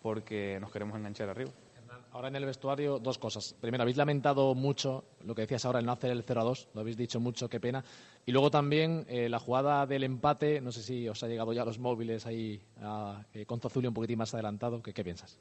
porque 0.01 0.57
nos 0.59 0.71
queremos 0.71 0.97
enganchar 0.97 1.29
arriba. 1.29 1.51
Ahora 2.13 2.29
en 2.29 2.35
el 2.35 2.45
vestuario, 2.45 2.99
dos 2.99 3.17
cosas. 3.17 3.55
Primero, 3.59 3.81
habéis 3.81 3.97
lamentado 3.97 4.55
mucho 4.55 5.03
lo 5.25 5.35
que 5.35 5.41
decías 5.41 5.65
ahora, 5.65 5.79
el 5.79 5.85
no 5.85 5.91
hacer 5.91 6.11
el 6.11 6.23
0 6.23 6.41
a 6.41 6.43
2. 6.43 6.69
Lo 6.73 6.81
habéis 6.81 6.95
dicho 6.95 7.19
mucho, 7.19 7.49
qué 7.49 7.59
pena. 7.59 7.83
Y 8.25 8.31
luego 8.31 8.51
también 8.51 9.05
eh, 9.09 9.27
la 9.27 9.39
jugada 9.39 9.85
del 9.85 10.03
empate. 10.03 10.61
No 10.61 10.71
sé 10.71 10.83
si 10.83 11.09
os 11.09 11.21
ha 11.23 11.27
llegado 11.27 11.53
ya 11.53 11.65
los 11.65 11.79
móviles 11.79 12.25
ahí 12.25 12.61
a, 12.81 13.25
eh, 13.33 13.45
con 13.45 13.59
Zozulio 13.59 13.89
un 13.89 13.95
poquitín 13.95 14.19
más 14.19 14.33
adelantado. 14.33 14.81
¿Qué, 14.81 14.93
qué 14.93 15.03
piensas? 15.03 15.39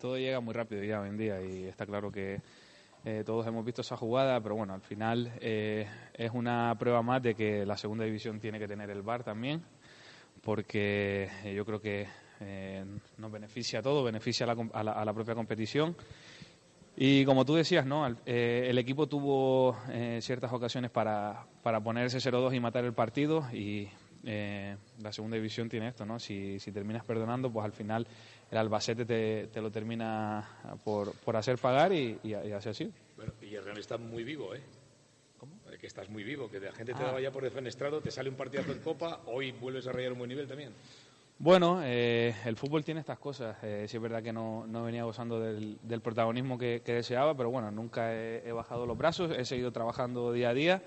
todo 0.00 0.16
llega 0.16 0.40
muy 0.40 0.54
rápido 0.54 0.82
ya 0.82 1.00
hoy 1.00 1.10
en 1.10 1.18
día 1.18 1.42
y 1.42 1.64
está 1.64 1.84
claro 1.84 2.10
que 2.10 2.40
eh, 3.04 3.22
todos 3.24 3.46
hemos 3.46 3.64
visto 3.64 3.82
esa 3.82 3.96
jugada, 3.96 4.40
pero 4.40 4.56
bueno, 4.56 4.72
al 4.72 4.80
final 4.80 5.32
eh, 5.40 5.86
es 6.14 6.30
una 6.32 6.74
prueba 6.78 7.02
más 7.02 7.22
de 7.22 7.34
que 7.34 7.64
la 7.66 7.76
segunda 7.76 8.04
división 8.04 8.40
tiene 8.40 8.58
que 8.58 8.66
tener 8.66 8.90
el 8.90 9.02
VAR 9.02 9.22
también, 9.22 9.62
porque 10.42 11.28
eh, 11.44 11.54
yo 11.54 11.64
creo 11.64 11.80
que 11.80 12.08
eh, 12.40 12.84
nos 13.18 13.30
beneficia 13.32 13.78
a 13.78 13.82
todo, 13.82 14.02
beneficia 14.04 14.44
a 14.50 14.54
la, 14.54 14.68
a 14.72 14.82
la- 14.84 14.92
a 14.92 15.04
la 15.04 15.12
propia 15.14 15.34
competición. 15.34 15.96
Y 16.96 17.24
como 17.24 17.44
tú 17.44 17.54
decías, 17.54 17.86
¿no? 17.86 18.04
Al- 18.04 18.18
eh, 18.26 18.66
el 18.68 18.76
equipo 18.78 19.06
tuvo 19.06 19.76
eh, 19.90 20.18
ciertas 20.22 20.52
ocasiones 20.52 20.90
para, 20.90 21.46
para 21.62 21.80
poner 21.80 22.06
ese 22.06 22.18
0-2 22.18 22.54
y 22.54 22.60
matar 22.60 22.84
el 22.84 22.92
partido 22.92 23.46
y 23.52 23.88
eh, 24.24 24.76
la 25.00 25.12
segunda 25.12 25.36
división 25.36 25.68
tiene 25.68 25.88
esto, 25.88 26.04
¿no? 26.04 26.18
Si, 26.18 26.58
si 26.60 26.72
terminas 26.72 27.04
perdonando, 27.04 27.50
pues 27.50 27.64
al 27.64 27.72
final 27.72 28.06
el 28.50 28.58
Albacete 28.58 29.06
te, 29.06 29.46
te 29.46 29.60
lo 29.62 29.70
termina 29.70 30.46
por, 30.84 31.12
por 31.12 31.36
hacer 31.36 31.56
pagar 31.56 31.92
y, 31.92 32.18
y, 32.22 32.30
y 32.30 32.52
así 32.52 32.68
ha 32.68 32.74
sido. 32.74 32.90
Bueno, 33.16 33.32
y 33.40 33.54
Hernán 33.54 33.78
está 33.78 33.96
muy 33.96 34.24
vivo, 34.24 34.54
¿eh? 34.54 34.60
¿Cómo? 35.38 35.52
Que 35.80 35.86
estás 35.86 36.10
muy 36.10 36.22
vivo, 36.22 36.50
que 36.50 36.60
la 36.60 36.72
gente 36.72 36.92
te 36.92 37.02
Ah. 37.02 37.06
daba 37.06 37.20
ya 37.20 37.30
por 37.30 37.42
defenestrado, 37.44 38.02
te 38.02 38.10
sale 38.10 38.28
un 38.28 38.36
partidazo 38.36 38.72
en 38.72 38.80
Copa, 38.80 39.20
hoy 39.26 39.52
vuelves 39.52 39.86
a 39.86 39.92
rayar 39.92 40.12
un 40.12 40.18
buen 40.18 40.28
nivel 40.28 40.46
también. 40.46 40.72
Bueno, 41.42 41.80
eh, 41.82 42.34
el 42.44 42.54
fútbol 42.54 42.84
tiene 42.84 43.00
estas 43.00 43.18
cosas. 43.18 43.56
Eh, 43.62 43.86
sí 43.88 43.96
es 43.96 44.02
verdad 44.02 44.22
que 44.22 44.30
no, 44.30 44.66
no 44.66 44.84
venía 44.84 45.04
gozando 45.04 45.40
del, 45.40 45.78
del 45.82 46.02
protagonismo 46.02 46.58
que, 46.58 46.82
deseaba, 46.84 47.34
pero 47.34 47.50
bueno, 47.50 47.70
nunca 47.70 48.14
he, 48.14 48.52
bajado 48.52 48.84
los 48.84 48.98
brazos, 48.98 49.30
he 49.34 49.46
seguido 49.46 49.72
trabajando 49.72 50.34
día 50.34 50.50
a 50.50 50.54
día. 50.54 50.82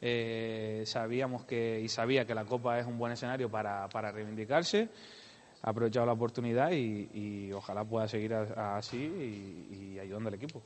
Eh, 0.00 0.82
sabíamos 0.86 1.44
que 1.44 1.80
y 1.80 1.88
sabía 1.88 2.24
que 2.26 2.34
la 2.34 2.44
Copa 2.44 2.80
es 2.80 2.86
un 2.88 2.98
buen 2.98 3.12
escenario 3.12 3.48
para, 3.48 3.88
para 3.90 4.10
reivindicarse. 4.10 4.88
Ha 5.62 5.70
aprovechado 5.70 6.04
la 6.06 6.14
oportunidad 6.14 6.72
y, 6.72 7.52
ojalá 7.52 7.84
pueda 7.84 8.08
seguir 8.08 8.34
a- 8.34 8.76
así 8.78 8.96
y, 8.98 10.00
ayudando 10.00 10.30
al 10.30 10.34
equipo. 10.34 10.60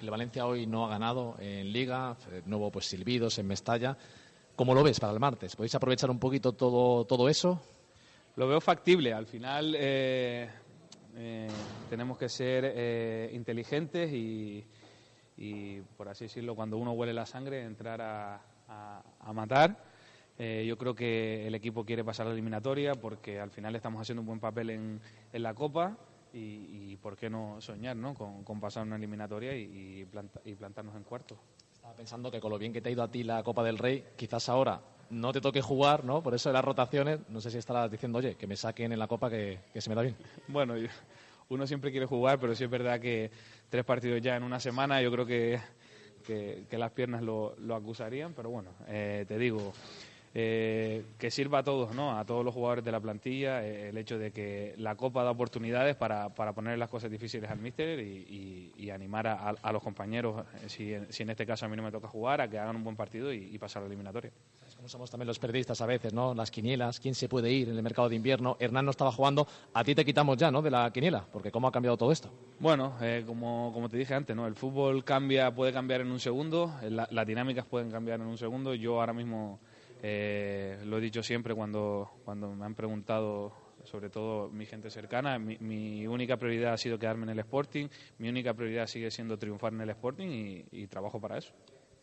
El 0.00 0.10
Valencia 0.10 0.46
hoy 0.46 0.68
no 0.68 0.86
ha 0.86 0.90
ganado 0.90 1.34
en 1.40 1.72
Liga. 1.72 2.16
eh, 2.30 2.42
No 2.46 2.70
pues 2.70 2.86
silbidos 2.86 3.36
en 3.40 3.48
Mestalla. 3.48 3.98
¿Cómo 4.54 4.74
lo 4.74 4.84
ves 4.84 5.00
para 5.00 5.12
el 5.12 5.18
martes? 5.18 5.56
¿Podéis 5.56 5.74
aprovechar 5.74 6.08
un 6.08 6.20
poquito 6.20 6.52
todo, 6.52 7.04
todo 7.04 7.28
eso? 7.28 7.60
Lo 8.40 8.48
veo 8.48 8.60
factible. 8.62 9.12
Al 9.12 9.26
final 9.26 9.74
eh, 9.78 10.48
eh, 11.14 11.66
tenemos 11.90 12.16
que 12.16 12.30
ser 12.30 12.72
eh, 12.74 13.30
inteligentes 13.34 14.10
y, 14.14 14.64
por 15.98 16.08
así 16.08 16.24
decirlo, 16.24 16.54
cuando 16.54 16.78
uno 16.78 16.92
huele 16.92 17.12
la 17.12 17.26
sangre, 17.26 17.62
entrar 17.62 18.00
a, 18.00 18.40
a- 18.66 19.02
a 19.20 19.32
matar. 19.34 19.84
Yo 20.38 20.78
creo 20.78 20.94
que 20.94 21.46
el 21.46 21.54
equipo 21.54 21.84
quiere 21.84 22.02
pasar 22.02 22.24
la 22.24 22.32
eliminatoria 22.32 22.94
porque 22.94 23.38
al 23.38 23.50
final 23.50 23.76
estamos 23.76 24.00
haciendo 24.00 24.22
un 24.22 24.26
buen 24.26 24.40
papel 24.40 24.70
en, 24.70 24.98
en 25.34 25.42
la 25.42 25.52
Copa 25.52 25.98
y, 26.32 26.92
y 26.92 26.96
por 26.96 27.14
qué 27.14 27.28
no 27.28 27.60
soñar 27.60 27.94
¿no? 27.94 28.14
Con, 28.14 28.42
con 28.42 28.58
pasar 28.58 28.84
una 28.86 28.96
eliminatoria 28.96 29.54
y, 29.54 30.06
y 30.46 30.54
plantarnos 30.54 30.96
en 30.96 31.04
cuarto. 31.04 31.36
Estaba 31.74 31.92
pensando 31.92 32.30
que 32.30 32.40
con 32.40 32.50
lo 32.50 32.56
bien 32.58 32.72
que 32.72 32.80
te 32.80 32.88
ha 32.88 32.92
ido 32.92 33.02
a 33.02 33.10
ti 33.10 33.22
la 33.22 33.42
Copa 33.42 33.62
del 33.62 33.76
Rey, 33.76 34.02
quizás 34.16 34.48
ahora 34.48 34.80
no 35.10 35.32
te 35.32 35.40
toque 35.40 35.60
jugar, 35.60 36.04
¿no? 36.04 36.22
Por 36.22 36.34
eso 36.34 36.48
de 36.48 36.52
las 36.54 36.64
rotaciones, 36.64 37.20
no 37.28 37.40
sé 37.40 37.50
si 37.50 37.58
estarás 37.58 37.90
diciendo, 37.90 38.18
oye, 38.18 38.36
que 38.36 38.46
me 38.46 38.56
saquen 38.56 38.92
en 38.92 38.98
la 38.98 39.06
Copa 39.06 39.28
que, 39.28 39.58
que 39.72 39.80
se 39.80 39.88
me 39.90 39.96
da 39.96 40.02
bien. 40.02 40.16
Bueno, 40.48 40.74
uno 41.48 41.66
siempre 41.66 41.90
quiere 41.90 42.06
jugar, 42.06 42.38
pero 42.38 42.54
sí 42.54 42.64
es 42.64 42.70
verdad 42.70 43.00
que 43.00 43.30
tres 43.68 43.84
partidos 43.84 44.20
ya 44.22 44.36
en 44.36 44.42
una 44.44 44.60
semana, 44.60 45.02
yo 45.02 45.10
creo 45.10 45.26
que, 45.26 45.60
que, 46.24 46.78
las 46.78 46.92
piernas 46.92 47.22
lo, 47.22 47.54
lo 47.58 47.74
acusarían, 47.74 48.32
pero 48.34 48.50
bueno, 48.50 48.70
eh, 48.86 49.24
te 49.26 49.36
digo, 49.36 49.72
eh, 50.32 51.04
que 51.18 51.30
sirva 51.30 51.58
a 51.58 51.62
todos, 51.64 51.92
¿no? 51.92 52.16
A 52.16 52.24
todos 52.24 52.44
los 52.44 52.54
jugadores 52.54 52.84
de 52.84 52.92
la 52.92 53.00
plantilla, 53.00 53.64
eh, 53.66 53.88
el 53.88 53.98
hecho 53.98 54.16
de 54.16 54.30
que 54.30 54.74
la 54.78 54.94
Copa 54.94 55.24
da 55.24 55.32
oportunidades 55.32 55.96
para, 55.96 56.28
para 56.28 56.52
poner 56.52 56.78
las 56.78 56.88
cosas 56.88 57.10
difíciles 57.10 57.50
al 57.50 57.58
míster 57.58 57.98
y, 57.98 58.90
animar 58.90 59.28
a, 59.28 59.50
a- 59.62 59.72
los 59.72 59.82
compañeros, 59.84 60.44
eh, 60.64 60.68
si, 60.68 60.92
si 61.10 61.22
en 61.22 61.30
este 61.30 61.46
caso 61.46 61.64
a 61.64 61.68
mí 61.68 61.76
no 61.76 61.82
me 61.84 61.92
toca 61.92 62.08
jugar, 62.08 62.40
a 62.40 62.48
que 62.50 62.58
hagan 62.58 62.74
un 62.74 62.82
buen 62.82 62.96
partido 62.96 63.32
y, 63.32 63.48
y 63.52 63.58
pasar 63.58 63.82
a 63.82 63.84
la 63.84 63.86
eliminatoria. 63.86 64.32
Como 64.80 64.88
somos 64.88 65.10
también 65.10 65.26
los 65.26 65.38
periodistas 65.38 65.78
a 65.82 65.84
veces, 65.86 66.14
¿no? 66.14 66.32
Las 66.32 66.50
quinielas, 66.50 67.00
quién 67.00 67.14
se 67.14 67.28
puede 67.28 67.52
ir 67.52 67.68
en 67.68 67.76
el 67.76 67.82
mercado 67.82 68.08
de 68.08 68.16
invierno. 68.16 68.56
Hernán 68.58 68.86
no 68.86 68.92
estaba 68.92 69.12
jugando, 69.12 69.46
a 69.74 69.84
ti 69.84 69.94
te 69.94 70.06
quitamos 70.06 70.38
ya, 70.38 70.50
¿no? 70.50 70.62
De 70.62 70.70
la 70.70 70.90
quiniela, 70.90 71.26
porque 71.30 71.50
cómo 71.50 71.68
ha 71.68 71.70
cambiado 71.70 71.98
todo 71.98 72.10
esto. 72.10 72.30
Bueno, 72.60 72.96
eh, 73.02 73.22
como, 73.26 73.72
como 73.74 73.90
te 73.90 73.98
dije 73.98 74.14
antes, 74.14 74.34
¿no? 74.34 74.46
El 74.46 74.54
fútbol 74.54 75.04
cambia, 75.04 75.54
puede 75.54 75.74
cambiar 75.74 76.00
en 76.00 76.10
un 76.10 76.18
segundo, 76.18 76.72
eh, 76.82 76.88
la- 76.88 77.06
las 77.10 77.26
dinámicas 77.26 77.66
pueden 77.66 77.90
cambiar 77.90 78.20
en 78.22 78.26
un 78.26 78.38
segundo. 78.38 78.72
Yo 78.72 79.00
ahora 79.00 79.12
mismo 79.12 79.60
eh, 80.02 80.80
lo 80.86 80.96
he 80.96 81.00
dicho 81.02 81.22
siempre 81.22 81.54
cuando, 81.54 82.08
cuando 82.24 82.48
me 82.54 82.64
han 82.64 82.74
preguntado, 82.74 83.52
sobre 83.84 84.08
todo 84.08 84.48
mi 84.48 84.64
gente 84.64 84.88
cercana, 84.88 85.38
mi, 85.38 85.58
mi 85.58 86.06
única 86.06 86.38
prioridad 86.38 86.72
ha 86.72 86.78
sido 86.78 86.98
quedarme 86.98 87.24
en 87.24 87.28
el 87.32 87.40
Sporting, 87.40 87.86
mi 88.16 88.30
única 88.30 88.54
prioridad 88.54 88.86
sigue 88.86 89.10
siendo 89.10 89.36
triunfar 89.38 89.74
en 89.74 89.82
el 89.82 89.90
Sporting 89.90 90.28
y, 90.28 90.64
y 90.72 90.86
trabajo 90.86 91.20
para 91.20 91.36
eso. 91.36 91.52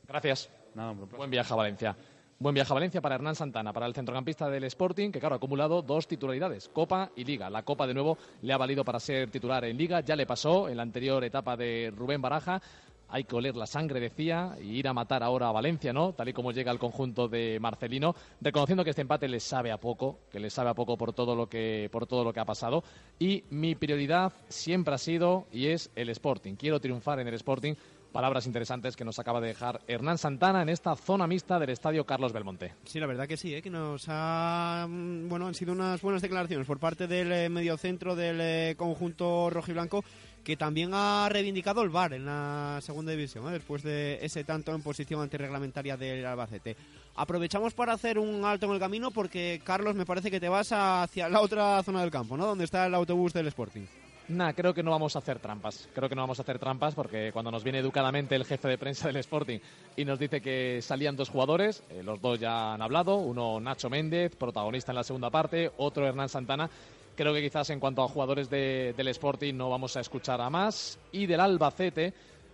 Gracias. 0.07 0.47
Nada. 0.75 0.91
Buen 0.93 1.31
viaje 1.31 1.51
a 1.51 1.55
Valencia. 1.55 1.97
Buen 2.39 2.53
viaje 2.53 2.71
a 2.71 2.75
Valencia 2.75 3.01
para 3.01 3.15
Hernán 3.15 3.33
Santana, 3.33 3.73
para 3.73 3.87
el 3.87 3.95
centrocampista 3.95 4.47
del 4.47 4.63
Sporting, 4.65 5.09
que 5.09 5.19
claro, 5.19 5.33
ha 5.33 5.37
acumulado 5.37 5.81
dos 5.81 6.07
titularidades, 6.07 6.69
Copa 6.69 7.09
y 7.15 7.23
Liga. 7.23 7.49
La 7.49 7.63
Copa 7.63 7.87
de 7.87 7.95
nuevo 7.95 8.15
le 8.43 8.53
ha 8.53 8.57
valido 8.57 8.85
para 8.85 8.99
ser 8.99 9.31
titular 9.31 9.65
en 9.65 9.75
Liga, 9.75 10.01
ya 10.01 10.15
le 10.15 10.27
pasó 10.27 10.69
en 10.69 10.77
la 10.77 10.83
anterior 10.83 11.23
etapa 11.23 11.57
de 11.57 11.91
Rubén 11.97 12.21
Baraja. 12.21 12.61
Hay 13.09 13.23
que 13.23 13.35
oler 13.35 13.55
la 13.55 13.65
sangre, 13.65 13.99
decía, 13.99 14.55
y 14.61 14.77
ir 14.77 14.87
a 14.87 14.93
matar 14.93 15.23
ahora 15.23 15.47
a 15.47 15.51
Valencia, 15.51 15.93
¿no? 15.93 16.13
Tal 16.13 16.29
y 16.29 16.33
como 16.33 16.51
llega 16.51 16.71
el 16.71 16.77
conjunto 16.77 17.27
de 17.27 17.57
Marcelino, 17.59 18.13
reconociendo 18.39 18.83
que 18.83 18.91
este 18.91 19.01
empate 19.01 19.27
le 19.27 19.39
sabe 19.39 19.71
a 19.71 19.79
poco, 19.79 20.19
que 20.29 20.39
le 20.39 20.51
sabe 20.51 20.69
a 20.69 20.75
poco 20.75 20.95
por 20.95 21.13
todo 21.13 21.33
lo 21.33 21.47
que, 21.49 21.89
por 21.91 22.05
todo 22.05 22.23
lo 22.23 22.33
que 22.33 22.41
ha 22.41 22.45
pasado. 22.45 22.83
Y 23.17 23.45
mi 23.49 23.73
prioridad 23.73 24.31
siempre 24.47 24.93
ha 24.93 24.99
sido 24.99 25.47
y 25.51 25.67
es 25.67 25.89
el 25.95 26.09
Sporting. 26.09 26.53
Quiero 26.53 26.79
triunfar 26.79 27.19
en 27.19 27.29
el 27.29 27.33
Sporting. 27.33 27.73
Palabras 28.17 28.47
interesantes 28.47 28.95
que 28.95 29.05
nos 29.05 29.19
acaba 29.19 29.39
de 29.39 29.49
dejar 29.49 29.79
Hernán 29.87 30.17
Santana 30.17 30.63
en 30.63 30.69
esta 30.69 30.95
zona 30.95 31.27
mixta 31.27 31.59
del 31.59 31.69
estadio 31.69 32.03
Carlos 32.03 32.33
Belmonte. 32.33 32.73
Sí, 32.83 32.99
la 32.99 33.05
verdad 33.05 33.27
que 33.27 33.37
sí, 33.37 33.53
¿eh? 33.53 33.61
que 33.61 33.69
nos 33.69 34.05
ha, 34.07 34.87
mm, 34.89 35.29
bueno, 35.29 35.45
han 35.45 35.53
sido 35.53 35.71
unas 35.71 36.01
buenas 36.01 36.23
declaraciones 36.23 36.65
por 36.65 36.79
parte 36.79 37.05
del 37.05 37.31
eh, 37.31 37.47
mediocentro 37.47 38.15
del 38.15 38.39
eh, 38.41 38.75
conjunto 38.75 39.51
rojiblanco 39.51 40.03
que 40.43 40.57
también 40.57 40.95
ha 40.95 41.29
reivindicado 41.29 41.83
el 41.83 41.89
VAR 41.89 42.13
en 42.13 42.25
la 42.25 42.79
segunda 42.81 43.11
división, 43.11 43.49
¿eh? 43.49 43.51
después 43.51 43.83
de 43.83 44.17
ese 44.25 44.43
tanto 44.43 44.73
en 44.73 44.81
posición 44.81 45.21
antirreglamentaria 45.21 45.95
del 45.95 46.25
Albacete. 46.25 46.75
Aprovechamos 47.17 47.75
para 47.75 47.93
hacer 47.93 48.17
un 48.17 48.43
alto 48.45 48.65
en 48.65 48.71
el 48.71 48.79
camino 48.79 49.11
porque, 49.11 49.61
Carlos, 49.63 49.93
me 49.93 50.07
parece 50.07 50.31
que 50.31 50.39
te 50.39 50.49
vas 50.49 50.71
hacia 50.71 51.29
la 51.29 51.39
otra 51.39 51.83
zona 51.83 52.01
del 52.01 52.09
campo, 52.09 52.35
¿no? 52.35 52.47
Donde 52.47 52.63
está 52.63 52.87
el 52.87 52.95
autobús 52.95 53.31
del 53.31 53.45
Sporting. 53.45 53.85
Nah, 54.29 54.51
creo 54.51 54.73
que 54.73 54.83
no 54.83 54.91
vamos 54.91 55.15
a 55.15 55.19
hacer 55.19 55.39
trampas. 55.39 55.87
Creo 55.95 56.09
que 56.09 56.15
no 56.15 56.21
vamos 56.21 56.37
a 56.39 56.41
hacer 56.41 56.59
trampas 56.59 56.93
porque 56.95 57.31
cuando 57.31 57.49
nos 57.49 57.63
viene 57.63 57.79
educadamente 57.79 58.35
el 58.35 58.43
jefe 58.43 58.67
de 58.67 58.77
prensa 58.77 59.07
del 59.07 59.15
Sporting 59.17 59.59
y 59.95 60.03
nos 60.03 60.19
dice 60.19 60.41
que 60.41 60.79
salían 60.81 61.15
dos 61.15 61.29
jugadores, 61.29 61.81
eh, 61.89 62.03
los 62.03 62.21
dos 62.21 62.37
ya 62.37 62.73
han 62.73 62.81
hablado, 62.81 63.15
uno 63.15 63.59
Nacho 63.61 63.89
Méndez, 63.89 64.35
protagonista 64.35 64.91
en 64.91 64.97
la 64.97 65.03
segunda 65.05 65.29
parte, 65.29 65.71
otro 65.77 66.05
Hernán 66.05 66.27
Santana. 66.27 66.69
Creo 67.15 67.33
que 67.33 67.41
quizás 67.41 67.69
en 67.69 67.79
cuanto 67.79 68.03
a 68.03 68.09
jugadores 68.09 68.49
de- 68.49 68.93
del 68.97 69.07
Sporting 69.07 69.53
no 69.55 69.69
vamos 69.69 69.95
a 69.95 70.01
escuchar 70.01 70.41
a 70.41 70.49
más. 70.49 70.99
Y 71.13 71.25
del 71.25 71.39
Albacete, 71.39 72.13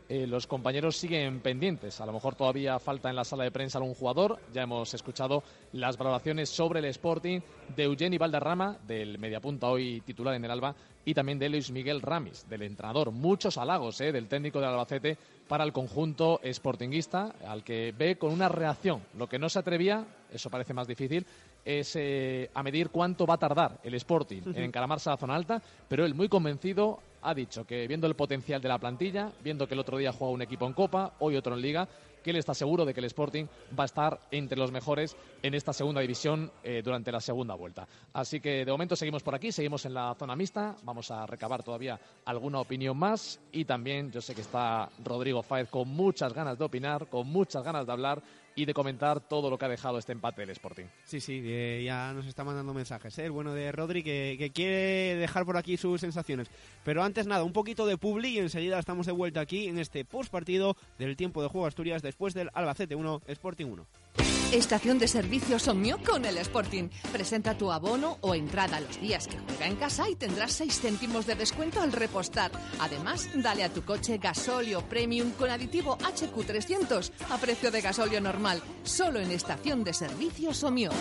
eh, 0.09 0.27
los 0.27 0.47
compañeros 0.47 0.97
siguen 0.97 1.39
pendientes. 1.39 2.01
A 2.01 2.05
lo 2.05 2.13
mejor 2.13 2.35
todavía 2.35 2.77
falta 2.79 3.09
en 3.09 3.15
la 3.15 3.23
sala 3.23 3.43
de 3.43 3.51
prensa 3.51 3.77
algún 3.77 3.93
jugador. 3.93 4.39
Ya 4.53 4.63
hemos 4.63 4.93
escuchado 4.93 5.43
las 5.71 5.97
valoraciones 5.97 6.49
sobre 6.49 6.79
el 6.79 6.85
Sporting 6.85 7.39
de 7.75 7.83
Eugeni 7.83 8.17
Valderrama, 8.17 8.77
del 8.85 9.17
mediapunta 9.17 9.67
hoy 9.67 10.01
titular 10.01 10.35
en 10.35 10.45
el 10.45 10.51
Alba, 10.51 10.75
y 11.05 11.13
también 11.13 11.39
de 11.39 11.49
Luis 11.49 11.71
Miguel 11.71 12.01
Ramis, 12.01 12.47
del 12.49 12.63
entrenador. 12.63 13.11
Muchos 13.11 13.57
halagos 13.57 13.99
eh, 14.01 14.11
del 14.11 14.27
técnico 14.27 14.59
del 14.59 14.69
Albacete 14.69 15.17
para 15.47 15.63
el 15.63 15.73
conjunto 15.73 16.39
sportinguista, 16.51 17.35
al 17.47 17.63
que 17.63 17.93
ve 17.97 18.17
con 18.17 18.31
una 18.31 18.49
reacción. 18.49 19.01
Lo 19.17 19.27
que 19.27 19.39
no 19.39 19.49
se 19.49 19.59
atrevía, 19.59 20.05
eso 20.31 20.49
parece 20.49 20.73
más 20.73 20.87
difícil, 20.87 21.25
es 21.65 21.95
eh, 21.95 22.49
a 22.53 22.63
medir 22.63 22.89
cuánto 22.89 23.25
va 23.25 23.35
a 23.35 23.39
tardar 23.39 23.79
el 23.83 23.93
Sporting 23.95 24.41
en 24.53 24.63
encaramarse 24.63 25.09
a 25.09 25.13
la 25.13 25.17
zona 25.17 25.35
alta, 25.35 25.61
pero 25.87 26.05
él 26.05 26.13
muy 26.13 26.27
convencido 26.27 26.99
ha 27.23 27.33
dicho 27.33 27.65
que 27.65 27.87
viendo 27.87 28.07
el 28.07 28.15
potencial 28.15 28.61
de 28.61 28.69
la 28.69 28.77
plantilla, 28.77 29.31
viendo 29.43 29.67
que 29.67 29.73
el 29.73 29.79
otro 29.79 29.97
día 29.97 30.11
jugaba 30.11 30.33
un 30.33 30.41
equipo 30.41 30.67
en 30.67 30.73
Copa, 30.73 31.13
hoy 31.19 31.35
otro 31.35 31.55
en 31.55 31.61
Liga, 31.61 31.87
que 32.23 32.31
él 32.31 32.37
está 32.37 32.53
seguro 32.53 32.85
de 32.85 32.93
que 32.93 33.01
el 33.01 33.05
Sporting 33.05 33.45
va 33.77 33.83
a 33.83 33.85
estar 33.85 34.19
entre 34.31 34.57
los 34.57 34.71
mejores 34.71 35.15
en 35.43 35.53
esta 35.53 35.73
segunda 35.73 36.01
división 36.01 36.49
eh, 36.63 36.81
durante 36.83 37.11
la 37.11 37.19
segunda 37.19 37.53
vuelta. 37.53 37.87
Así 38.13 38.39
que 38.39 38.65
de 38.65 38.71
momento 38.71 38.95
seguimos 38.95 39.21
por 39.21 39.35
aquí, 39.35 39.51
seguimos 39.51 39.85
en 39.85 39.93
la 39.93 40.15
zona 40.17 40.35
mixta, 40.35 40.75
vamos 40.83 41.11
a 41.11 41.25
recabar 41.25 41.63
todavía 41.63 41.99
alguna 42.25 42.61
opinión 42.61 42.97
más 42.97 43.39
y 43.51 43.65
también 43.65 44.11
yo 44.11 44.21
sé 44.21 44.33
que 44.33 44.41
está 44.41 44.89
Rodrigo 45.03 45.43
Fáez 45.43 45.69
con 45.69 45.89
muchas 45.89 46.33
ganas 46.33 46.57
de 46.57 46.65
opinar, 46.65 47.07
con 47.07 47.27
muchas 47.27 47.63
ganas 47.63 47.85
de 47.85 47.91
hablar 47.91 48.23
y 48.55 48.65
de 48.65 48.73
comentar 48.73 49.19
todo 49.19 49.49
lo 49.49 49.57
que 49.57 49.65
ha 49.65 49.69
dejado 49.69 49.97
este 49.97 50.11
empate 50.11 50.41
del 50.41 50.51
Sporting. 50.51 50.85
Sí, 51.03 51.19
sí, 51.19 51.41
eh, 51.43 51.81
ya 51.85 52.13
nos 52.13 52.25
está 52.25 52.43
mandando 52.43 52.73
mensajes. 52.73 53.17
¿eh? 53.17 53.25
El 53.25 53.31
bueno 53.31 53.53
de 53.53 53.71
Rodri 53.71 54.03
que, 54.03 54.51
quiere 54.53 55.15
dejar 55.15 55.45
por 55.45 55.57
aquí 55.57 55.77
sus 55.77 56.01
sensaciones. 56.01 56.49
Pero 56.83 57.03
antes 57.03 57.27
nada, 57.27 57.43
un 57.43 57.53
poquito 57.53 57.85
de 57.85 57.97
publi 57.97 58.29
y 58.29 58.39
enseguida 58.39 58.79
estamos 58.79 59.05
de 59.05 59.11
vuelta 59.11 59.41
aquí 59.41 59.67
en 59.67 59.79
este 59.79 60.05
postpartido 60.05 60.75
del 60.97 61.15
tiempo 61.15 61.41
de 61.41 61.49
juego 61.49 61.67
Asturias 61.67 62.01
después 62.01 62.33
del 62.33 62.49
Albacete 62.53 62.95
1, 62.95 63.21
Sporting 63.27 63.65
1. 63.65 64.42
Estación 64.53 64.99
de 64.99 65.07
servicio 65.07 65.57
Somio 65.57 65.97
con 66.05 66.25
el 66.25 66.37
Sporting. 66.37 66.89
Presenta 67.11 67.57
tu 67.57 67.71
abono 67.71 68.19
o 68.21 68.35
entrada 68.35 68.79
los 68.79 69.01
días 69.01 69.27
que 69.27 69.39
juega 69.39 69.65
en 69.65 69.75
casa 69.77 70.07
y 70.07 70.15
tendrás 70.15 70.53
6 70.53 70.79
céntimos 70.79 71.25
de 71.25 71.33
descuento 71.33 71.81
al 71.81 71.91
repostar. 71.91 72.51
Además, 72.79 73.27
dale 73.33 73.63
a 73.63 73.73
tu 73.73 73.83
coche 73.83 74.19
gasolio 74.19 74.87
premium 74.87 75.31
con 75.31 75.49
aditivo 75.49 75.97
HQ300 75.97 77.11
a 77.31 77.37
precio 77.39 77.71
de 77.71 77.81
gasolio 77.81 78.21
normal. 78.21 78.61
Solo 78.83 79.19
en 79.19 79.31
estación 79.31 79.83
de 79.83 79.93
servicio 79.93 80.53
Somio. 80.53 80.91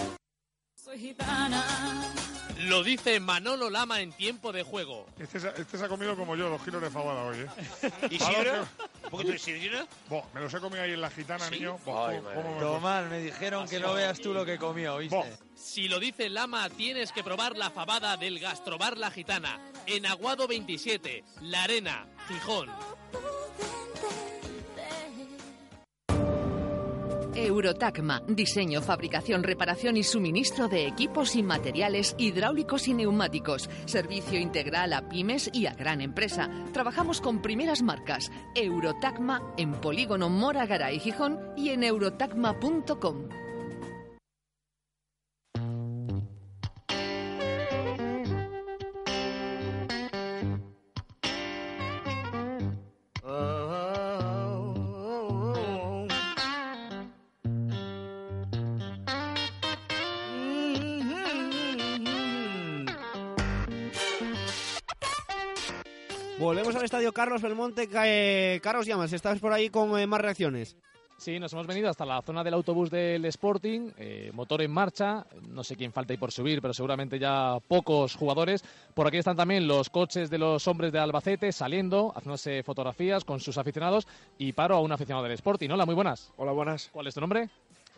Soy 0.93 1.01
gitana. 1.01 1.65
Lo 2.67 2.83
dice 2.83 3.19
Manolo 3.19 3.71
Lama 3.71 4.03
en 4.03 4.13
tiempo 4.13 4.53
de 4.53 4.63
juego. 4.63 5.07
Este 5.19 5.41
se, 5.41 5.49
este 5.49 5.79
se 5.79 5.85
ha 5.87 5.89
comido 5.89 6.15
como 6.17 6.37
yo 6.37 6.51
dos 6.51 6.61
kilos 6.63 6.83
de 6.83 6.91
fabada 6.91 7.23
hoy, 7.23 7.39
¿eh? 7.39 7.91
¿Isidro? 8.11 8.69
¿Un 9.05 9.11
poquito 9.11 9.33
de 9.33 9.39
sidrina? 9.39 9.87
Bo, 10.11 10.27
me 10.35 10.43
los 10.43 10.53
he 10.53 10.61
comido 10.61 10.83
ahí 10.83 10.93
en 10.93 11.01
la 11.01 11.09
gitana, 11.09 11.49
niño. 11.49 11.79
Bo, 11.87 12.07
Ay, 12.07 12.17
¿cómo- 12.19 12.29
madre. 12.29 12.43
cómo 12.43 12.55
me 12.57 12.61
Tomás, 12.61 13.11
me 13.11 13.19
dijeron 13.21 13.67
que 13.67 13.81
no 13.81 13.95
veas 13.95 14.21
tú 14.21 14.35
lo 14.35 14.45
que 14.45 14.59
comió, 14.59 14.97
¿oíste? 14.97 15.33
Si 15.55 15.89
lo 15.89 15.99
dice 15.99 16.29
Lama, 16.29 16.69
tienes 16.69 17.11
que 17.11 17.25
probar 17.25 17.57
la 17.57 17.71
fabada 17.71 18.19
del 18.19 18.39
Gastrobar 18.39 18.99
La 18.99 19.11
Gitana. 19.11 19.59
En 19.87 20.05
Aguado 20.05 20.47
27, 20.47 21.25
La 21.41 21.63
Arena, 21.63 22.07
Gijón. 22.29 22.69
Eurotacma, 27.35 28.23
diseño, 28.27 28.83
fabricación, 28.83 29.43
reparación 29.43 29.97
y 29.97 30.03
suministro 30.03 30.69
de 30.69 30.87
equipos 30.87 31.35
y 31.35 31.43
materiales 31.43 32.15
hidráulicos 32.19 32.89
y 32.89 32.95
neumáticos. 32.95 33.71
Servicio 33.87 34.39
integral 34.39 34.93
a 34.93 35.09
pymes 35.09 35.51
y 35.53 35.67
a 35.67 35.75
gran 35.75 36.01
empresa. 36.01 36.51
Trabajamos 36.73 37.21
con 37.21 37.41
primeras 37.41 37.83
marcas. 37.83 38.31
Eurotacma 38.55 39.55
en 39.57 39.73
Polígono 39.73 40.29
Mora 40.29 40.67
Garay 40.67 40.99
Gijón 40.99 41.41
y 41.57 41.71
en 41.71 41.85
eurotacma.com. 41.85 43.42
Estadio 66.85 67.13
Carlos 67.13 67.43
Belmonte. 67.43 67.89
Eh, 68.05 68.61
Carlos 68.63 68.87
Llamas, 68.87 69.13
estás 69.13 69.39
por 69.39 69.53
ahí 69.53 69.69
con 69.69 69.99
eh, 69.99 70.07
más 70.07 70.21
reacciones. 70.21 70.77
Sí, 71.23 71.39
nos 71.39 71.53
hemos 71.53 71.69
venido 71.69 71.89
hasta 71.89 72.05
la 72.05 72.21
zona 72.23 72.43
del 72.43 72.55
autobús 72.55 72.91
del 72.91 73.25
Sporting, 73.27 73.93
eh, 73.97 74.33
motor 74.35 74.61
en 74.61 74.73
marcha, 74.73 75.25
no 75.51 75.63
sé 75.63 75.77
quién 75.77 75.93
falta 75.93 76.13
ahí 76.13 76.17
por 76.17 76.33
subir, 76.33 76.61
pero 76.61 76.75
seguramente 76.75 77.17
ya 77.17 77.59
pocos 77.69 78.17
jugadores. 78.17 78.65
Por 78.93 79.07
aquí 79.07 79.19
están 79.19 79.37
también 79.37 79.69
los 79.69 79.89
coches 79.89 80.31
de 80.31 80.39
los 80.39 80.67
hombres 80.67 80.91
de 80.91 80.99
Albacete 80.99 81.53
saliendo, 81.53 82.13
haciéndose 82.17 82.65
fotografías 82.65 83.25
con 83.25 83.39
sus 83.39 83.57
aficionados 83.57 84.09
y 84.37 84.53
paro 84.53 84.75
a 84.75 84.81
un 84.81 84.91
aficionado 84.91 85.23
del 85.23 85.35
Sporting. 85.35 85.71
Hola, 85.71 85.87
muy 85.87 85.95
buenas. 85.95 86.33
Hola, 86.37 86.51
buenas. 86.51 86.91
¿Cuál 86.93 87.07
es 87.07 87.15
tu 87.15 87.21
nombre? 87.21 87.49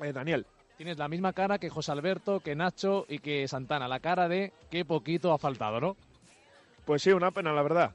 Eh, 0.03 0.13
Daniel. 0.13 0.45
Tienes 0.77 0.99
la 0.99 1.09
misma 1.09 1.33
cara 1.33 1.59
que 1.59 1.71
José 1.71 1.93
Alberto, 1.93 2.41
que 2.41 2.55
Nacho 2.55 3.07
y 3.09 3.21
que 3.21 3.49
Santana, 3.49 3.89
la 3.89 4.01
cara 4.01 4.29
de 4.29 4.53
qué 4.71 4.85
poquito 4.85 5.33
ha 5.33 5.39
faltado, 5.39 5.81
¿no? 5.81 5.97
Pues 6.85 7.01
sí, 7.01 7.11
una 7.13 7.31
pena, 7.31 7.55
la 7.55 7.63
verdad. 7.63 7.95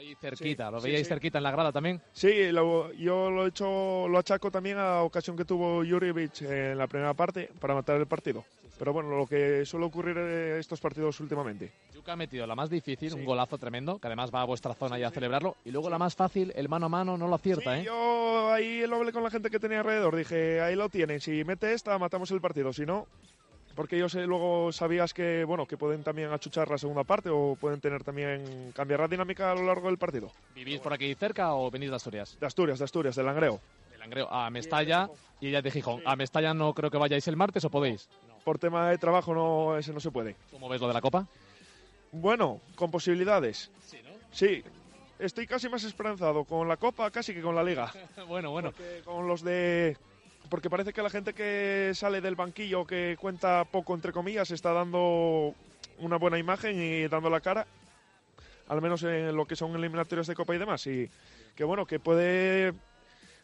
Ahí 0.00 0.14
cerquita, 0.14 0.66
Sí, 0.68 0.72
¿lo 0.72 0.80
sí, 0.80 0.86
veíais 0.86 1.06
sí. 1.06 1.08
cerquita 1.10 1.36
en 1.38 1.44
la 1.44 1.50
grada 1.50 1.72
también? 1.72 2.00
Sí, 2.14 2.50
lo- 2.52 2.90
yo 2.94 3.30
lo 3.30 3.44
he 3.44 3.48
hecho, 3.50 4.08
lo 4.08 4.18
achaco 4.18 4.50
también 4.50 4.78
a 4.78 4.84
la 4.94 5.02
ocasión 5.02 5.36
que 5.36 5.44
tuvo 5.44 5.84
Jurjevic 5.84 6.40
en 6.40 6.78
la 6.78 6.86
primera 6.86 7.12
parte 7.12 7.50
para 7.60 7.74
matar 7.74 7.96
el 8.00 8.06
partido. 8.06 8.42
Pero 8.78 8.94
bueno, 8.94 9.10
lo 9.14 9.26
que 9.26 9.66
suele 9.66 9.84
ocurrir 9.84 10.16
en 10.16 10.58
estos 10.58 10.80
partidos 10.80 11.20
últimamente. 11.20 11.70
Yuka 11.94 12.14
ha 12.14 12.16
metido 12.16 12.46
la 12.46 12.54
más 12.54 12.70
difícil, 12.70 13.12
un 13.12 13.26
golazo 13.26 13.58
tremendo, 13.58 13.98
que 13.98 14.06
además 14.06 14.30
va 14.34 14.40
a 14.40 14.46
vuestra 14.46 14.72
zona 14.72 14.98
y 14.98 15.02
a 15.02 15.10
celebrarlo. 15.10 15.54
Y 15.66 15.70
luego 15.70 15.90
la 15.90 15.98
más 15.98 16.16
fácil, 16.16 16.50
el 16.56 16.70
mano 16.70 16.86
a 16.86 16.88
mano, 16.88 17.18
no 17.18 17.28
lo 17.28 17.34
acierta, 17.34 17.78
¿eh? 17.78 17.84
Yo 17.84 18.50
ahí 18.50 18.86
lo 18.86 18.96
hablé 18.96 19.12
con 19.12 19.22
la 19.22 19.30
gente 19.30 19.50
que 19.50 19.58
tenía 19.60 19.80
alrededor. 19.80 20.16
Dije, 20.16 20.62
ahí 20.62 20.76
lo 20.76 20.88
tienen. 20.88 21.20
Si 21.20 21.44
mete 21.44 21.74
esta, 21.74 21.98
matamos 21.98 22.30
el 22.30 22.40
partido. 22.40 22.72
Si 22.72 22.86
no, 22.86 23.06
porque 23.74 23.96
ellos 23.96 24.14
eh, 24.14 24.26
luego 24.26 24.72
sabías 24.72 25.14
que 25.14 25.44
bueno 25.44 25.66
que 25.66 25.76
pueden 25.76 26.02
también 26.02 26.32
achuchar 26.32 26.68
la 26.68 26.78
segunda 26.78 27.04
parte 27.04 27.30
o 27.30 27.56
pueden 27.60 27.80
tener 27.80 28.02
también 28.04 28.72
cambiar 28.74 29.00
la 29.00 29.08
dinámica 29.08 29.52
a 29.52 29.54
lo 29.54 29.62
largo 29.64 29.88
del 29.88 29.98
partido. 29.98 30.30
¿Vivís 30.54 30.80
por 30.80 30.92
aquí 30.92 31.14
cerca 31.14 31.54
o 31.54 31.70
venís 31.70 31.90
de 31.90 31.96
Asturias? 31.96 32.36
De 32.38 32.46
Asturias, 32.46 32.78
de 32.78 32.84
Asturias, 32.84 33.16
de 33.16 33.22
Langreo. 33.22 33.60
De 33.90 33.98
Langreo 33.98 34.30
a 34.30 34.50
Mestalla 34.50 35.08
y 35.40 35.48
ella 35.48 35.62
de 35.62 35.70
Gijón. 35.70 36.02
A 36.04 36.16
Mestalla 36.16 36.54
no 36.54 36.74
creo 36.74 36.90
que 36.90 36.98
vayáis 36.98 37.26
el 37.28 37.36
martes 37.36 37.64
o 37.64 37.70
podéis. 37.70 38.08
Por 38.44 38.58
tema 38.58 38.90
de 38.90 38.98
trabajo 38.98 39.34
no 39.34 39.76
ese 39.76 39.92
no 39.92 40.00
se 40.00 40.10
puede. 40.10 40.36
¿Cómo 40.50 40.68
ves 40.68 40.80
lo 40.80 40.88
de 40.88 40.94
la 40.94 41.00
Copa? 41.00 41.26
Bueno, 42.12 42.60
con 42.74 42.90
posibilidades. 42.90 43.70
Sí, 44.32 44.64
Estoy 45.20 45.46
casi 45.46 45.68
más 45.68 45.84
esperanzado 45.84 46.44
con 46.44 46.66
la 46.66 46.78
Copa 46.78 47.10
casi 47.10 47.34
que 47.34 47.42
con 47.42 47.54
la 47.54 47.62
Liga. 47.62 47.92
bueno, 48.28 48.50
bueno. 48.50 48.72
Porque 48.72 49.02
con 49.04 49.28
los 49.28 49.42
de 49.42 49.96
porque 50.50 50.68
parece 50.68 50.92
que 50.92 51.02
la 51.02 51.08
gente 51.08 51.32
que 51.32 51.92
sale 51.94 52.20
del 52.20 52.34
banquillo, 52.34 52.84
que 52.84 53.16
cuenta 53.18 53.64
poco, 53.64 53.94
entre 53.94 54.12
comillas, 54.12 54.50
está 54.50 54.72
dando 54.72 55.54
una 55.98 56.16
buena 56.16 56.38
imagen 56.38 56.80
y 56.82 57.08
dando 57.08 57.30
la 57.30 57.40
cara, 57.40 57.66
al 58.68 58.82
menos 58.82 59.02
en 59.04 59.34
lo 59.34 59.46
que 59.46 59.56
son 59.56 59.74
eliminatorios 59.76 60.26
de 60.26 60.34
Copa 60.34 60.54
y 60.54 60.58
demás. 60.58 60.86
Y 60.86 61.08
que 61.54 61.64
bueno, 61.64 61.86
que 61.86 62.00
puede... 62.00 62.74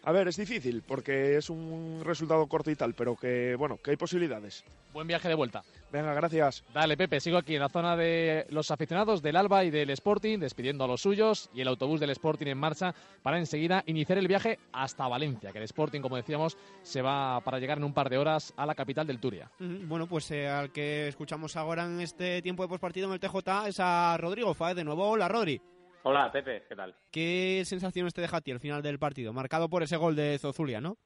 A 0.03 0.13
ver, 0.13 0.29
es 0.29 0.37
difícil 0.37 0.83
porque 0.87 1.37
es 1.37 1.49
un 1.49 2.03
resultado 2.05 2.47
corto 2.47 2.71
y 2.71 2.77
tal, 2.77 2.95
pero 2.95 3.17
que 3.17 3.57
bueno, 3.57 3.79
que 3.83 3.93
hay 3.93 3.97
posibilidades. 3.97 4.65
Buen 4.93 5.07
viaje 5.07 5.29
de 5.29 5.35
vuelta. 5.35 5.65
Venga, 5.93 6.15
gracias. 6.15 6.65
Dale, 6.75 6.97
Pepe, 6.97 7.21
sigo 7.21 7.39
aquí 7.39 7.55
en 7.55 7.61
la 7.61 7.69
zona 7.69 7.97
de 7.97 8.47
los 8.51 8.71
aficionados 8.71 9.23
del 9.23 9.37
Alba 9.37 9.65
y 9.65 9.71
del 9.71 9.91
Sporting, 9.91 10.39
despidiendo 10.39 10.85
a 10.85 10.89
los 10.89 11.01
suyos 11.01 11.49
y 11.55 11.61
el 11.61 11.69
autobús 11.69 12.01
del 12.01 12.11
Sporting 12.11 12.49
en 12.49 12.59
marcha 12.59 12.95
para 13.23 13.39
enseguida 13.39 13.83
iniciar 13.87 14.19
el 14.19 14.29
viaje 14.29 14.59
hasta 14.73 15.07
Valencia, 15.07 15.53
que 15.53 15.59
el 15.59 15.65
Sporting, 15.65 16.01
como 16.01 16.17
decíamos, 16.17 16.59
se 16.83 17.03
va 17.03 17.41
para 17.41 17.59
llegar 17.59 17.79
en 17.79 17.85
un 17.85 17.95
par 17.95 18.11
de 18.11 18.19
horas 18.19 18.53
a 18.57 18.67
la 18.67 18.75
capital 18.75 19.07
del 19.07 19.21
Turia. 19.21 19.51
Bueno, 19.59 20.07
pues 20.07 20.31
eh, 20.33 20.49
al 20.49 20.73
que 20.73 21.09
escuchamos 21.09 21.57
ahora 21.57 21.85
en 21.85 22.01
este 22.01 22.43
tiempo 22.43 22.63
de 22.63 22.69
pospartido 22.69 23.07
en 23.07 23.15
el 23.15 23.21
TJ 23.21 23.69
es 23.69 23.81
a 23.81 24.17
Rodrigo 24.19 24.55
Fáez 24.55 24.77
de 24.77 24.85
nuevo. 24.85 25.09
Hola, 25.09 25.29
Rodri. 25.29 25.61
Hola, 26.03 26.31
Pepe, 26.31 26.65
¿qué 26.69 26.77
tal? 26.77 26.95
¿Qué 27.11 27.63
sensaciones 27.65 28.15
te 28.15 28.21
deja 28.21 28.37
a 28.37 28.41
ti 28.41 28.53
al 28.53 28.61
final 28.61 28.83
del 28.83 28.99
partido? 28.99 29.33
Marcado 29.33 29.69
por 29.69 29.83
ese 29.83 29.97
gol 29.97 30.15
de 30.15 30.39
Zozulia, 30.39 30.81
¿no? 30.81 30.99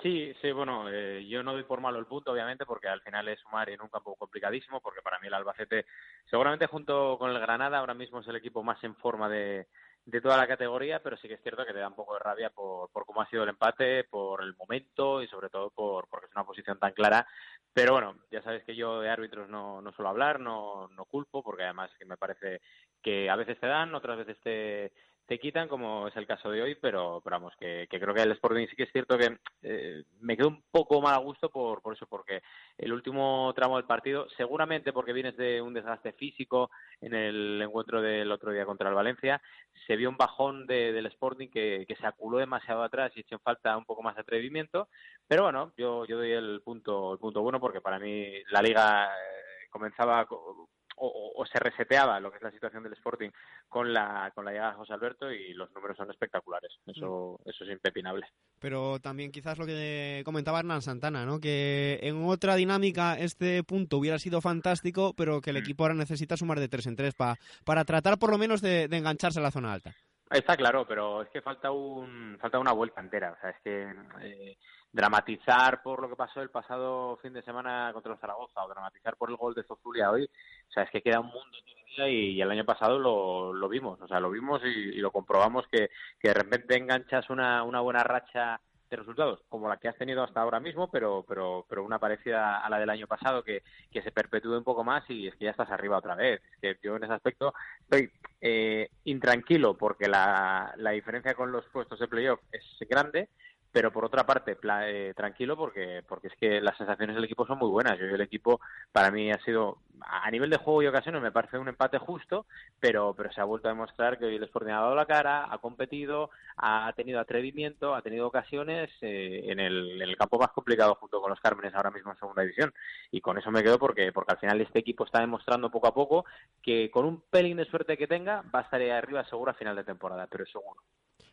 Sí, 0.00 0.32
sí, 0.40 0.50
bueno, 0.52 0.88
eh, 0.90 1.26
yo 1.28 1.42
no 1.42 1.52
doy 1.52 1.64
por 1.64 1.80
malo 1.80 1.98
el 1.98 2.06
punto, 2.06 2.32
obviamente, 2.32 2.64
porque 2.64 2.88
al 2.88 3.02
final 3.02 3.28
es 3.28 3.38
sumar 3.40 3.68
en 3.68 3.80
un 3.82 3.88
campo 3.88 4.16
complicadísimo, 4.16 4.80
porque 4.80 5.02
para 5.02 5.18
mí 5.20 5.26
el 5.26 5.34
Albacete, 5.34 5.84
seguramente 6.28 6.66
junto 6.66 7.18
con 7.18 7.30
el 7.30 7.38
Granada, 7.38 7.78
ahora 7.78 7.94
mismo 7.94 8.20
es 8.20 8.26
el 8.26 8.36
equipo 8.36 8.62
más 8.64 8.82
en 8.82 8.96
forma 8.96 9.28
de, 9.28 9.68
de 10.04 10.20
toda 10.20 10.36
la 10.36 10.48
categoría, 10.48 11.00
pero 11.02 11.16
sí 11.18 11.28
que 11.28 11.34
es 11.34 11.42
cierto 11.42 11.64
que 11.64 11.72
te 11.72 11.78
da 11.78 11.88
un 11.88 11.94
poco 11.94 12.14
de 12.14 12.20
rabia 12.20 12.50
por, 12.50 12.90
por 12.90 13.04
cómo 13.04 13.20
ha 13.22 13.28
sido 13.28 13.44
el 13.44 13.50
empate, 13.50 14.04
por 14.04 14.42
el 14.42 14.56
momento 14.56 15.22
y 15.22 15.28
sobre 15.28 15.50
todo 15.50 15.70
por 15.70 16.08
porque 16.08 16.26
es 16.26 16.32
una 16.34 16.44
posición 16.44 16.78
tan 16.78 16.92
clara. 16.94 17.26
Pero 17.72 17.92
bueno, 17.92 18.18
ya 18.30 18.42
sabes 18.42 18.64
que 18.64 18.74
yo 18.74 19.00
de 19.00 19.10
árbitros 19.10 19.48
no, 19.48 19.80
no 19.82 19.92
suelo 19.92 20.08
hablar, 20.08 20.40
no, 20.40 20.88
no 20.88 21.04
culpo, 21.04 21.42
porque 21.42 21.64
además 21.64 21.90
que 21.98 22.04
me 22.06 22.16
parece 22.16 22.60
que 23.02 23.30
a 23.30 23.36
veces 23.36 23.58
te 23.60 23.66
dan, 23.66 23.94
otras 23.94 24.18
veces 24.18 24.38
te, 24.40 24.92
te 25.32 25.38
quitan, 25.38 25.66
como 25.66 26.08
es 26.08 26.16
el 26.16 26.26
caso 26.26 26.50
de 26.50 26.60
hoy, 26.60 26.74
pero, 26.74 27.22
pero 27.24 27.36
vamos, 27.36 27.54
que, 27.58 27.88
creo 27.88 28.12
que 28.12 28.20
el 28.20 28.32
Sporting 28.32 28.66
sí 28.68 28.76
que 28.76 28.82
es 28.82 28.92
cierto 28.92 29.16
que 29.16 29.38
eh, 29.62 30.04
me 30.20 30.36
quedó 30.36 30.48
un 30.48 30.62
poco 30.70 31.00
mal 31.00 31.14
a 31.14 31.20
gusto 31.24 31.48
por, 31.48 31.80
por 31.80 31.94
eso, 31.94 32.06
porque 32.06 32.42
el 32.76 32.92
último 32.92 33.50
tramo 33.56 33.78
del 33.78 33.86
partido, 33.86 34.28
seguramente 34.36 34.92
porque 34.92 35.14
vienes 35.14 35.34
de 35.38 35.62
un 35.62 35.72
desgaste 35.72 36.12
físico 36.12 36.70
en 37.00 37.14
el 37.14 37.62
encuentro 37.62 38.02
del 38.02 38.30
otro 38.30 38.52
día 38.52 38.66
contra 38.66 38.90
el 38.90 38.94
Valencia, 38.94 39.40
se 39.86 39.96
vio 39.96 40.10
un 40.10 40.18
bajón 40.18 40.66
de- 40.66 40.92
del 40.92 41.06
Sporting 41.06 41.48
que, 41.48 41.86
se 41.98 42.06
aculó 42.06 42.36
demasiado 42.36 42.82
atrás 42.82 43.10
y 43.14 43.20
echó 43.20 43.36
en 43.36 43.40
falta 43.40 43.74
un 43.78 43.86
poco 43.86 44.02
más 44.02 44.14
de 44.16 44.20
atrevimiento, 44.20 44.88
pero 45.26 45.44
bueno, 45.44 45.72
yo, 45.78 46.04
yo 46.04 46.18
doy 46.18 46.32
el 46.32 46.60
punto, 46.62 47.14
el 47.14 47.18
punto 47.18 47.40
bueno 47.40 47.58
porque 47.58 47.80
para 47.80 47.98
mí 47.98 48.34
la 48.50 48.60
liga 48.60 49.06
eh, 49.06 49.68
comenzaba 49.70 50.26
co- 50.26 50.68
o, 50.96 51.44
se 51.52 51.58
reseteaba 51.58 52.20
lo 52.20 52.30
que 52.30 52.36
es 52.38 52.42
la 52.42 52.50
situación 52.52 52.82
del 52.84 52.92
Sporting 52.94 53.30
con 53.68 53.92
la 53.92 54.30
con 54.34 54.44
la 54.44 54.52
llegada 54.52 54.70
de 54.70 54.76
José 54.76 54.92
Alberto 54.94 55.30
y 55.32 55.52
los 55.54 55.70
números 55.72 55.96
son 55.96 56.10
espectaculares. 56.10 56.72
Eso 56.86 57.40
eso 57.44 57.64
es 57.64 57.70
impepinable. 57.70 58.26
Pero 58.58 59.00
también 59.00 59.32
quizás 59.32 59.58
lo 59.58 59.66
que 59.66 60.22
comentaba 60.24 60.60
Hernán 60.60 60.82
Santana, 60.82 61.26
¿no? 61.26 61.40
Que 61.40 61.98
en 62.02 62.24
otra 62.24 62.54
dinámica 62.54 63.18
este 63.18 63.62
punto 63.64 63.98
hubiera 63.98 64.18
sido 64.18 64.40
fantástico, 64.40 65.14
pero 65.16 65.40
que 65.40 65.50
el 65.50 65.56
equipo 65.56 65.82
ahora 65.84 65.94
necesita 65.94 66.36
sumar 66.36 66.60
de 66.60 66.68
tres 66.68 66.86
en 66.86 66.96
tres 66.96 67.14
pa- 67.14 67.36
para 67.64 67.84
tratar 67.84 68.18
por 68.18 68.30
lo 68.30 68.38
menos 68.38 68.60
de, 68.62 68.88
de 68.88 68.96
engancharse 68.96 69.40
a 69.40 69.42
la 69.42 69.50
zona 69.50 69.72
alta. 69.72 69.92
Está 70.32 70.56
claro, 70.56 70.86
pero 70.86 71.22
es 71.22 71.28
que 71.28 71.42
falta 71.42 71.70
un 71.70 72.38
falta 72.40 72.58
una 72.58 72.72
vuelta 72.72 73.00
entera. 73.00 73.32
O 73.32 73.40
sea, 73.40 73.50
es 73.50 73.60
que 73.62 73.94
eh, 74.22 74.56
dramatizar 74.90 75.82
por 75.82 76.00
lo 76.00 76.08
que 76.08 76.16
pasó 76.16 76.40
el 76.40 76.50
pasado 76.50 77.18
fin 77.18 77.32
de 77.32 77.42
semana 77.42 77.90
contra 77.92 78.12
el 78.12 78.18
Zaragoza 78.18 78.64
o 78.64 78.68
dramatizar 78.68 79.16
por 79.16 79.30
el 79.30 79.36
gol 79.36 79.54
de 79.54 79.64
Zozulia 79.64 80.10
hoy, 80.10 80.24
o 80.24 80.72
sea, 80.72 80.84
es 80.84 80.90
que 80.90 81.02
queda 81.02 81.20
un 81.20 81.26
mundo 81.26 81.58
todavía 81.66 82.08
y, 82.08 82.40
el 82.40 82.50
año 82.50 82.64
pasado 82.64 82.98
lo, 82.98 83.52
lo 83.52 83.68
vimos, 83.68 84.00
o 84.00 84.08
sea, 84.08 84.20
lo 84.20 84.30
vimos 84.30 84.62
y, 84.64 84.68
y 84.68 84.98
lo 85.00 85.10
comprobamos 85.10 85.66
que, 85.68 85.90
que 86.18 86.28
de 86.28 86.34
repente 86.34 86.76
enganchas 86.76 87.28
una, 87.30 87.62
una 87.62 87.80
buena 87.80 88.02
racha 88.02 88.60
resultados 88.96 89.40
como 89.48 89.68
la 89.68 89.76
que 89.76 89.88
has 89.88 89.96
tenido 89.96 90.22
hasta 90.22 90.40
ahora 90.40 90.60
mismo, 90.60 90.90
pero 90.90 91.24
pero 91.26 91.64
pero 91.68 91.84
una 91.84 91.98
parecida 91.98 92.58
a 92.58 92.70
la 92.70 92.78
del 92.78 92.90
año 92.90 93.06
pasado 93.06 93.42
que, 93.42 93.62
que 93.90 94.02
se 94.02 94.12
perpetúe 94.12 94.56
un 94.56 94.64
poco 94.64 94.84
más 94.84 95.08
y 95.08 95.28
es 95.28 95.34
que 95.36 95.46
ya 95.46 95.50
estás 95.50 95.70
arriba 95.70 95.98
otra 95.98 96.14
vez. 96.14 96.40
Es 96.60 96.78
que 96.78 96.88
yo 96.88 96.96
en 96.96 97.04
ese 97.04 97.12
aspecto 97.12 97.54
estoy 97.82 98.10
eh, 98.40 98.88
intranquilo 99.04 99.76
porque 99.76 100.08
la, 100.08 100.74
la 100.76 100.90
diferencia 100.90 101.34
con 101.34 101.52
los 101.52 101.64
puestos 101.66 101.98
de 101.98 102.08
playoff 102.08 102.40
es 102.52 102.64
grande, 102.88 103.28
pero 103.72 103.90
por 103.90 104.04
otra 104.04 104.24
parte 104.24 104.54
pla- 104.54 104.88
eh, 104.88 105.14
tranquilo 105.14 105.56
porque 105.56 106.02
porque 106.06 106.28
es 106.28 106.34
que 106.36 106.60
las 106.60 106.76
sensaciones 106.76 107.16
del 107.16 107.24
equipo 107.24 107.46
son 107.46 107.58
muy 107.58 107.70
buenas. 107.70 107.98
Yo 107.98 108.04
el 108.04 108.20
equipo 108.20 108.60
para 108.92 109.10
mí 109.10 109.30
ha 109.32 109.42
sido 109.44 109.78
a 110.00 110.30
nivel 110.30 110.50
de 110.50 110.58
juego 110.58 110.82
y 110.82 110.86
ocasiones 110.86 111.22
me 111.22 111.32
parece 111.32 111.58
un 111.58 111.68
empate 111.68 111.98
justo, 111.98 112.46
pero 112.78 113.14
pero 113.16 113.32
se 113.32 113.40
ha 113.40 113.44
vuelto 113.44 113.68
a 113.68 113.72
demostrar 113.72 114.18
que 114.18 114.26
hoy 114.26 114.36
el 114.36 114.44
Sporting 114.44 114.72
ha 114.72 114.80
dado 114.80 114.94
la 114.94 115.06
cara, 115.06 115.52
ha 115.52 115.58
competido, 115.58 116.30
ha 116.56 116.92
tenido 116.94 117.18
atrevimiento, 117.20 117.94
ha 117.94 118.02
tenido 118.02 118.26
ocasiones 118.26 118.90
eh, 119.00 119.44
en, 119.46 119.58
el, 119.60 120.16
campo 120.18 120.38
más 120.38 120.52
complicado 120.52 120.94
junto 120.96 121.20
con 121.20 121.30
los 121.30 121.40
Cármenes 121.40 121.74
ahora 121.74 121.90
mismo 121.90 122.12
en 122.12 122.18
segunda 122.18 122.42
división 122.42 122.72
y 123.10 123.20
con 123.20 123.38
eso 123.38 123.50
me 123.50 123.62
quedo 123.62 123.78
porque 123.78 124.12
porque 124.12 124.32
al 124.32 124.38
final 124.38 124.60
este 124.60 124.80
equipo 124.80 125.04
está 125.04 125.20
demostrando 125.20 125.70
poco 125.70 125.88
a 125.88 125.94
poco 125.94 126.24
que 126.62 126.90
con 126.90 127.06
un 127.06 127.22
pelín 127.22 127.56
de 127.56 127.64
suerte 127.64 127.96
que 127.96 128.06
tenga 128.06 128.42
va 128.54 128.60
a 128.60 128.62
estar 128.62 128.80
ahí 128.80 128.90
arriba 128.90 129.24
seguro 129.24 129.50
a 129.50 129.54
final 129.54 129.76
de 129.76 129.84
temporada, 129.84 130.26
pero 130.30 130.44
seguro. 130.46 130.82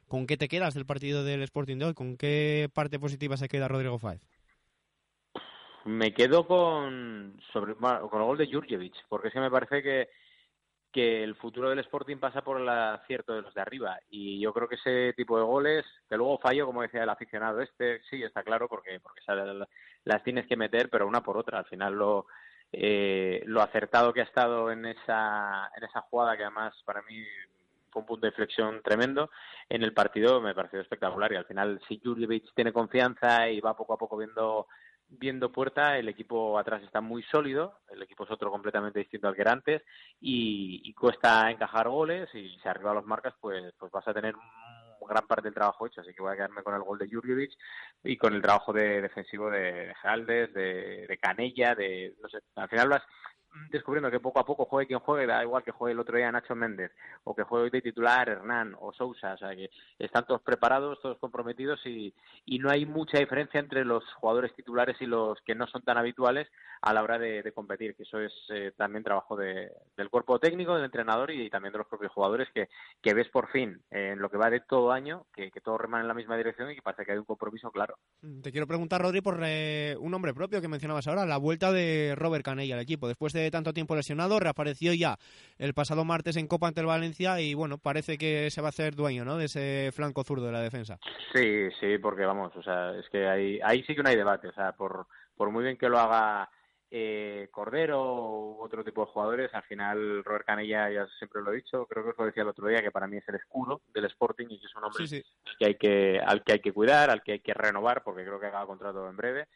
¿Con 0.10 0.26
qué 0.28 0.38
te 0.38 0.48
quedas 0.48 0.74
del 0.74 0.88
partido 0.88 1.24
del 1.24 1.44
Sporting 1.44 1.78
de 1.78 1.86
hoy? 1.86 1.94
¿Con 1.94 2.18
qué 2.18 2.68
parte 2.74 3.00
positiva 3.00 3.38
se 3.38 3.48
queda 3.48 3.68
Rodrigo 3.68 4.00
Fáez? 4.00 4.22
Me 5.86 6.14
quedo 6.14 6.46
con 6.46 7.40
sobre 7.54 7.76
con 7.76 8.20
el 8.22 8.28
gol 8.28 8.38
de 8.38 8.52
Jurjevic, 8.52 8.96
porque 9.08 9.30
es 9.30 9.34
que 9.34 9.40
me 9.40 9.52
parece 9.52 9.82
que 9.82 10.10
que 10.92 11.24
el 11.24 11.36
futuro 11.36 11.70
del 11.70 11.80
Sporting 11.80 12.18
pasa 12.18 12.42
por 12.42 12.60
el 12.60 12.68
acierto 12.68 13.34
de 13.34 13.44
los 13.44 13.54
de 13.54 13.62
arriba 13.62 14.00
y 14.10 14.40
yo 14.40 14.52
creo 14.54 14.68
que 14.68 14.76
ese 14.76 15.14
tipo 15.14 15.38
de 15.38 15.44
goles 15.44 15.86
que 16.10 16.18
luego 16.18 16.40
fallo 16.40 16.66
como 16.66 16.82
decía 16.82 17.04
el 17.04 17.10
aficionado 17.10 17.62
este 17.62 18.02
sí 18.10 18.24
está 18.24 18.44
claro 18.44 18.68
porque 18.68 19.00
porque 19.00 19.22
las 20.06 20.24
tienes 20.24 20.48
que 20.48 20.58
meter 20.58 20.90
pero 20.90 21.08
una 21.08 21.22
por 21.22 21.38
otra 21.38 21.60
al 21.60 21.66
final 21.66 21.94
lo 21.94 22.26
eh, 22.72 23.44
lo 23.46 23.62
acertado 23.62 24.14
que 24.14 24.22
ha 24.22 24.26
estado 24.26 24.72
en 24.72 24.86
esa 24.86 25.70
en 25.78 25.84
esa 25.84 26.02
jugada 26.02 26.36
que 26.36 26.44
además 26.44 26.74
para 26.86 27.04
mí 27.04 27.24
fue 27.92 28.02
un 28.02 28.06
punto 28.06 28.26
de 28.26 28.32
inflexión 28.32 28.82
tremendo 28.84 29.30
en 29.68 29.84
el 29.84 29.94
partido 29.94 30.42
me 30.42 30.56
pareció 30.56 30.82
espectacular. 30.82 31.32
Y 31.34 31.36
al 31.36 31.46
final 31.46 31.80
si 31.88 32.00
Jurjevic 32.04 32.54
tiene 32.56 32.74
confianza 32.74 33.50
y 33.50 33.60
va 33.60 33.78
poco 33.78 33.94
a 33.94 33.98
poco 33.98 34.18
viendo 34.18 34.68
viendo 35.10 35.52
puerta, 35.52 35.98
el 35.98 36.08
equipo 36.08 36.60
atrás 36.60 36.84
está 36.84 37.02
muy 37.02 37.24
sólido, 37.24 37.80
el 37.90 38.04
equipo 38.04 38.26
es 38.26 38.32
otro 38.32 38.52
completamente 38.52 39.00
distinto 39.00 39.28
al 39.28 39.36
que 39.36 39.42
era 39.42 39.54
antes 39.54 39.82
y, 40.22 40.94
cuesta 40.94 41.50
encajar 41.50 41.88
goles 41.88 42.30
y 42.36 42.58
si 42.60 42.68
arriba 42.68 42.94
los 42.94 43.06
marcas, 43.06 43.34
pues, 43.40 43.74
pues 43.80 43.92
vas 43.92 44.08
a 44.08 44.14
tener 44.14 44.36
gran 45.08 45.26
parte 45.26 45.46
del 45.48 45.54
trabajo 45.54 45.88
hecho, 45.88 46.02
así 46.02 46.14
que 46.14 46.22
voy 46.22 46.34
a 46.34 46.36
quedarme 46.36 46.62
con 46.62 46.76
el 46.76 46.84
gol 46.84 47.00
de 47.00 47.10
Jurjevic 47.10 47.52
y 48.04 48.18
con 48.18 48.36
el 48.36 48.42
trabajo 48.42 48.72
de 48.74 49.02
defensivo 49.02 49.50
de, 49.50 49.88
de 49.88 49.96
Geraldes, 49.96 50.54
de, 50.54 51.08
de 51.08 51.18
Canella, 51.18 51.74
de 51.74 52.16
no 52.22 52.30
sé, 52.30 52.40
al 52.56 52.70
final 52.70 52.90
vas 52.90 53.04
descubriendo 53.72 54.12
que 54.12 54.20
poco 54.20 54.40
a 54.40 54.46
poco 54.46 54.66
juegue 54.66 54.88
quien 54.88 55.00
juegue, 55.00 55.26
da 55.28 55.44
igual 55.44 55.64
que 55.64 55.72
juegue 55.72 55.94
el 55.94 56.00
otro 56.00 56.18
día 56.18 56.32
Nacho 56.32 56.56
Méndez 56.56 56.92
o 57.24 57.36
que 57.36 57.44
juegue 57.44 57.66
hoy 57.66 57.70
de 57.70 57.82
titular 57.82 58.30
Hernán 58.30 58.76
o 58.80 58.94
Sousa, 58.94 59.34
o 59.34 59.38
sea 59.38 59.56
que 59.56 59.70
están 59.98 60.26
todos 60.26 60.42
preparados, 60.42 61.00
todos 61.02 61.18
comprometidos 61.20 61.80
y, 61.86 62.14
y 62.46 62.60
no 62.60 62.70
hay 62.70 62.86
mucha 62.86 63.18
diferencia 63.20 63.60
entre 63.60 63.86
los 63.86 64.04
jugadores 64.16 64.54
titulares 64.56 64.96
y 65.02 65.06
los 65.06 65.40
que 65.42 65.56
no 65.56 65.68
son 65.68 65.82
tan 65.84 65.98
habituales 65.98 66.48
a 66.82 66.94
la 66.94 67.04
hora 67.04 67.18
de, 67.20 67.44
de 67.44 67.52
competir, 67.52 67.96
que 67.96 68.04
eso 68.04 68.20
es 68.20 68.34
eh, 68.50 68.72
también 68.78 69.04
trabajo 69.04 69.36
de- 69.36 69.72
del 69.98 70.10
cuerpo 70.10 70.40
técnico, 70.40 70.76
del 70.76 70.86
entrenador 70.86 71.32
y 71.32 71.50
también 71.50 71.72
de 71.74 71.80
los 71.80 71.88
propios 71.88 72.12
jugadores 72.14 72.48
que, 72.54 72.70
que 73.02 73.14
ves 73.14 73.28
por 73.30 73.50
fin 73.52 73.82
en 73.92 74.20
lo 74.20 74.30
que 74.30 74.38
va 74.38 74.50
de 74.50 74.62
todo 74.62 74.92
año, 74.92 75.26
que, 75.34 75.52
que 75.52 75.60
todos 75.62 75.82
reman 75.82 76.02
en 76.02 76.08
la 76.08 76.14
misma 76.14 76.38
dirección 76.38 76.72
y 76.72 76.76
que 76.76 76.82
parece 76.82 77.06
que 77.06 77.12
hay 77.12 77.18
un 77.18 77.26
compromiso 77.26 77.72
claro. 77.72 77.98
Te 78.42 78.52
quiero 78.52 78.68
preguntar, 78.68 79.02
Rodri, 79.02 79.22
por 79.22 79.40
eh, 79.44 79.96
un 80.00 80.12
nombre 80.12 80.34
propio 80.34 80.62
que 80.62 80.68
mencionabas 80.68 81.08
ahora, 81.08 81.26
la 81.26 81.38
vuelta 81.38 81.72
de 81.72 82.14
Robert 82.16 82.46
Canella 82.46 82.76
al 82.76 82.82
equipo. 82.82 83.08
Después 83.08 83.34
de 83.34 83.39
tanto 83.52 83.74
tiempo 83.74 83.96
lesionado, 83.96 84.40
reapareció 84.40 84.94
ya 84.94 85.18
el 85.58 85.74
pasado 85.74 86.06
martes 86.06 86.36
en 86.38 86.48
Copa 86.48 86.68
ante 86.68 86.82
el 86.82 86.88
Valencia 86.88 87.40
y 87.42 87.54
bueno, 87.54 87.78
parece 87.78 88.18
que 88.18 88.50
se 88.52 88.62
va 88.62 88.68
a 88.68 88.70
hacer 88.70 88.96
dueño 88.96 89.26
¿no? 89.26 89.38
de 89.38 89.46
ese 89.46 89.92
flanco 89.94 90.24
zurdo 90.24 90.48
de 90.48 90.52
la 90.52 90.62
defensa. 90.62 91.00
Sí, 91.34 91.70
sí, 91.80 91.98
porque 91.98 92.26
vamos, 92.26 92.56
o 92.56 92.64
sea, 92.64 92.98
es 92.98 93.08
que 93.10 93.28
ahí, 93.28 93.60
ahí 93.64 93.84
sí 93.84 93.96
que 93.96 94.04
no 94.04 94.10
hay 94.10 94.16
debate, 94.16 94.48
o 94.48 94.54
sea, 94.54 94.74
por, 94.74 95.08
por 95.36 95.52
muy 95.52 95.64
bien 95.64 95.78
que 95.78 95.90
lo 95.90 96.00
haga 96.00 96.50
eh, 96.92 97.50
Cordero 97.52 98.02
u 98.02 98.58
otro 98.62 98.84
tipo 98.84 99.06
de 99.06 99.12
jugadores, 99.12 99.54
al 99.54 99.64
final 99.64 100.24
Robert 100.24 100.46
Canella, 100.46 100.90
ya 100.90 101.08
siempre 101.18 101.42
lo 101.42 101.54
he 101.54 101.58
dicho, 101.58 101.86
creo 101.86 102.04
que 102.04 102.10
os 102.12 102.18
lo 102.18 102.26
decía 102.26 102.44
el 102.44 102.50
otro 102.50 102.68
día, 102.68 102.82
que 102.82 102.92
para 102.92 103.08
mí 103.08 103.18
es 103.18 103.30
el 103.30 103.36
escudo 103.36 103.82
del 103.94 104.06
Sporting 104.06 104.48
y 104.50 104.60
que 104.60 104.66
es 104.66 104.76
un 104.76 104.84
hombre 104.84 105.08
Sí, 105.08 105.24
que 105.60 105.66
hay 105.66 105.76
que, 105.76 106.20
al 106.20 106.44
que 106.44 106.54
hay 106.54 106.60
que 106.60 106.74
cuidar, 106.74 107.10
al 107.10 107.22
que 107.22 107.34
hay 107.34 107.40
que 107.40 107.54
renovar, 107.54 108.04
porque 108.04 108.24
creo 108.24 108.40
que 108.40 108.48
acaba 108.48 108.66
contrato 108.66 109.08
en 109.08 109.18
breve 109.18 109.48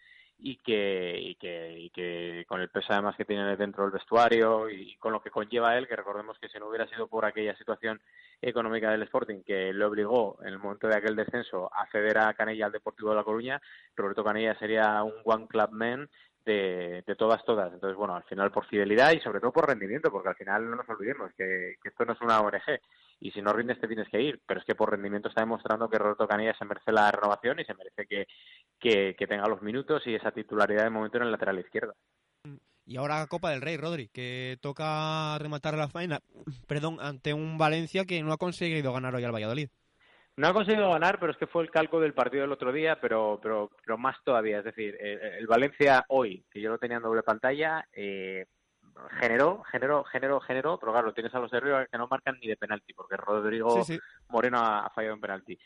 y 0.45 0.57
que, 0.57 1.17
y 1.17 1.35
que, 1.35 1.79
y 1.79 1.89
que 1.91 2.43
con 2.49 2.59
el 2.59 2.67
peso 2.67 2.87
además 2.91 3.15
que 3.15 3.23
tiene 3.23 3.55
dentro 3.55 3.83
del 3.83 3.93
vestuario 3.93 4.69
y 4.69 4.93
con 4.97 5.13
lo 5.13 5.21
que 5.23 5.31
conlleva 5.31 5.77
él, 5.77 5.87
que 5.87 5.95
recordemos 5.95 6.37
que 6.37 6.49
si 6.49 6.59
no 6.59 6.67
hubiera 6.67 6.85
sido 6.85 7.07
por 7.07 7.23
aquella 7.23 7.55
situación 7.55 8.01
económica 8.41 8.91
del 8.91 9.03
Sporting 9.03 9.41
que 9.43 9.71
le 9.71 9.85
obligó 9.85 10.37
en 10.41 10.49
el 10.49 10.59
momento 10.59 10.89
de 10.89 10.97
aquel 10.97 11.15
descenso 11.15 11.73
a 11.73 11.87
ceder 11.87 12.17
a 12.17 12.33
Canella 12.33 12.65
al 12.65 12.73
Deportivo 12.73 13.11
de 13.11 13.15
La 13.15 13.23
Coruña, 13.23 13.61
Roberto 13.95 14.21
Canella 14.21 14.59
sería 14.59 15.01
un 15.01 15.13
one 15.23 15.47
club 15.47 15.71
man 15.71 16.09
de, 16.43 17.05
de 17.07 17.15
todas, 17.15 17.41
todas. 17.45 17.71
Entonces, 17.71 17.95
bueno, 17.95 18.13
al 18.13 18.23
final 18.23 18.51
por 18.51 18.65
fidelidad 18.65 19.13
y 19.13 19.21
sobre 19.21 19.39
todo 19.39 19.53
por 19.53 19.65
rendimiento, 19.65 20.11
porque 20.11 20.27
al 20.27 20.35
final 20.35 20.69
no 20.69 20.75
nos 20.75 20.89
olvidemos 20.89 21.31
que, 21.37 21.75
que 21.81 21.87
esto 21.87 22.03
no 22.03 22.11
es 22.11 22.21
una 22.21 22.41
ONG 22.41 22.81
y 23.23 23.31
si 23.31 23.41
no 23.41 23.53
rindes 23.53 23.79
te 23.79 23.87
tienes 23.87 24.09
que 24.09 24.21
ir, 24.21 24.41
pero 24.45 24.59
es 24.59 24.65
que 24.65 24.75
por 24.75 24.91
rendimiento 24.91 25.29
está 25.29 25.41
demostrando 25.41 25.89
que 25.89 25.97
Roberto 25.97 26.27
Canella 26.27 26.53
se 26.57 26.65
merece 26.65 26.91
la 26.91 27.09
renovación 27.09 27.57
y 27.57 27.63
se 27.63 27.73
merece 27.73 28.05
que, 28.05 28.27
que, 28.77 29.15
que 29.17 29.27
tenga 29.27 29.47
los 29.47 29.61
minutos 29.61 30.05
y 30.05 30.13
esa 30.13 30.31
titularidad 30.31 30.83
de 30.83 30.89
momento 30.89 31.17
en 31.17 31.23
el 31.23 31.31
lateral 31.31 31.57
izquierdo. 31.57 31.95
Y 32.85 32.97
ahora 32.97 33.25
Copa 33.27 33.51
del 33.51 33.61
Rey, 33.61 33.77
Rodri, 33.77 34.09
que 34.09 34.57
toca 34.61 35.37
rematar 35.39 35.75
la 35.75 35.87
faena, 35.87 36.19
perdón, 36.67 36.97
ante 36.99 37.33
un 37.33 37.57
Valencia 37.57 38.03
que 38.03 38.21
no 38.21 38.33
ha 38.33 38.37
conseguido 38.37 38.91
ganar 38.91 39.15
hoy 39.15 39.23
al 39.23 39.31
Valladolid. 39.31 39.69
No 40.35 40.47
ha 40.47 40.53
conseguido 40.53 40.91
ganar, 40.91 41.17
pero 41.17 41.31
es 41.31 41.37
que 41.37 41.47
fue 41.47 41.63
el 41.63 41.71
calco 41.71 42.01
del 42.01 42.13
partido 42.13 42.41
del 42.41 42.51
otro 42.51 42.73
día, 42.73 42.99
pero 42.99 43.39
pero, 43.41 43.69
pero 43.85 43.97
más 43.97 44.17
todavía. 44.25 44.57
Es 44.57 44.65
decir, 44.65 44.97
eh, 44.99 45.37
el 45.39 45.47
Valencia 45.47 46.03
hoy, 46.09 46.43
que 46.51 46.59
yo 46.59 46.69
lo 46.69 46.77
tenía 46.77 46.97
en 46.97 47.03
doble 47.03 47.23
pantalla, 47.23 47.87
eh, 47.93 48.47
generó, 49.19 49.63
generó, 49.63 50.03
generó, 50.03 50.39
generó, 50.39 50.77
pero 50.79 50.91
claro, 50.91 51.13
tienes 51.13 51.33
a 51.35 51.39
los 51.39 51.51
de 51.51 51.57
arriba 51.57 51.85
que 51.85 51.97
no 51.97 52.07
marcan 52.07 52.37
ni 52.39 52.47
de 52.47 52.57
penalti, 52.57 52.93
porque 52.93 53.17
Rodrigo 53.17 53.83
Sí, 53.83 53.93
sí. 53.95 53.99
Moreno 54.29 54.59
ha, 54.59 54.85
ha 54.85 54.89
fallado 54.89 55.15
en 55.15 55.21
penalti. 55.21 55.57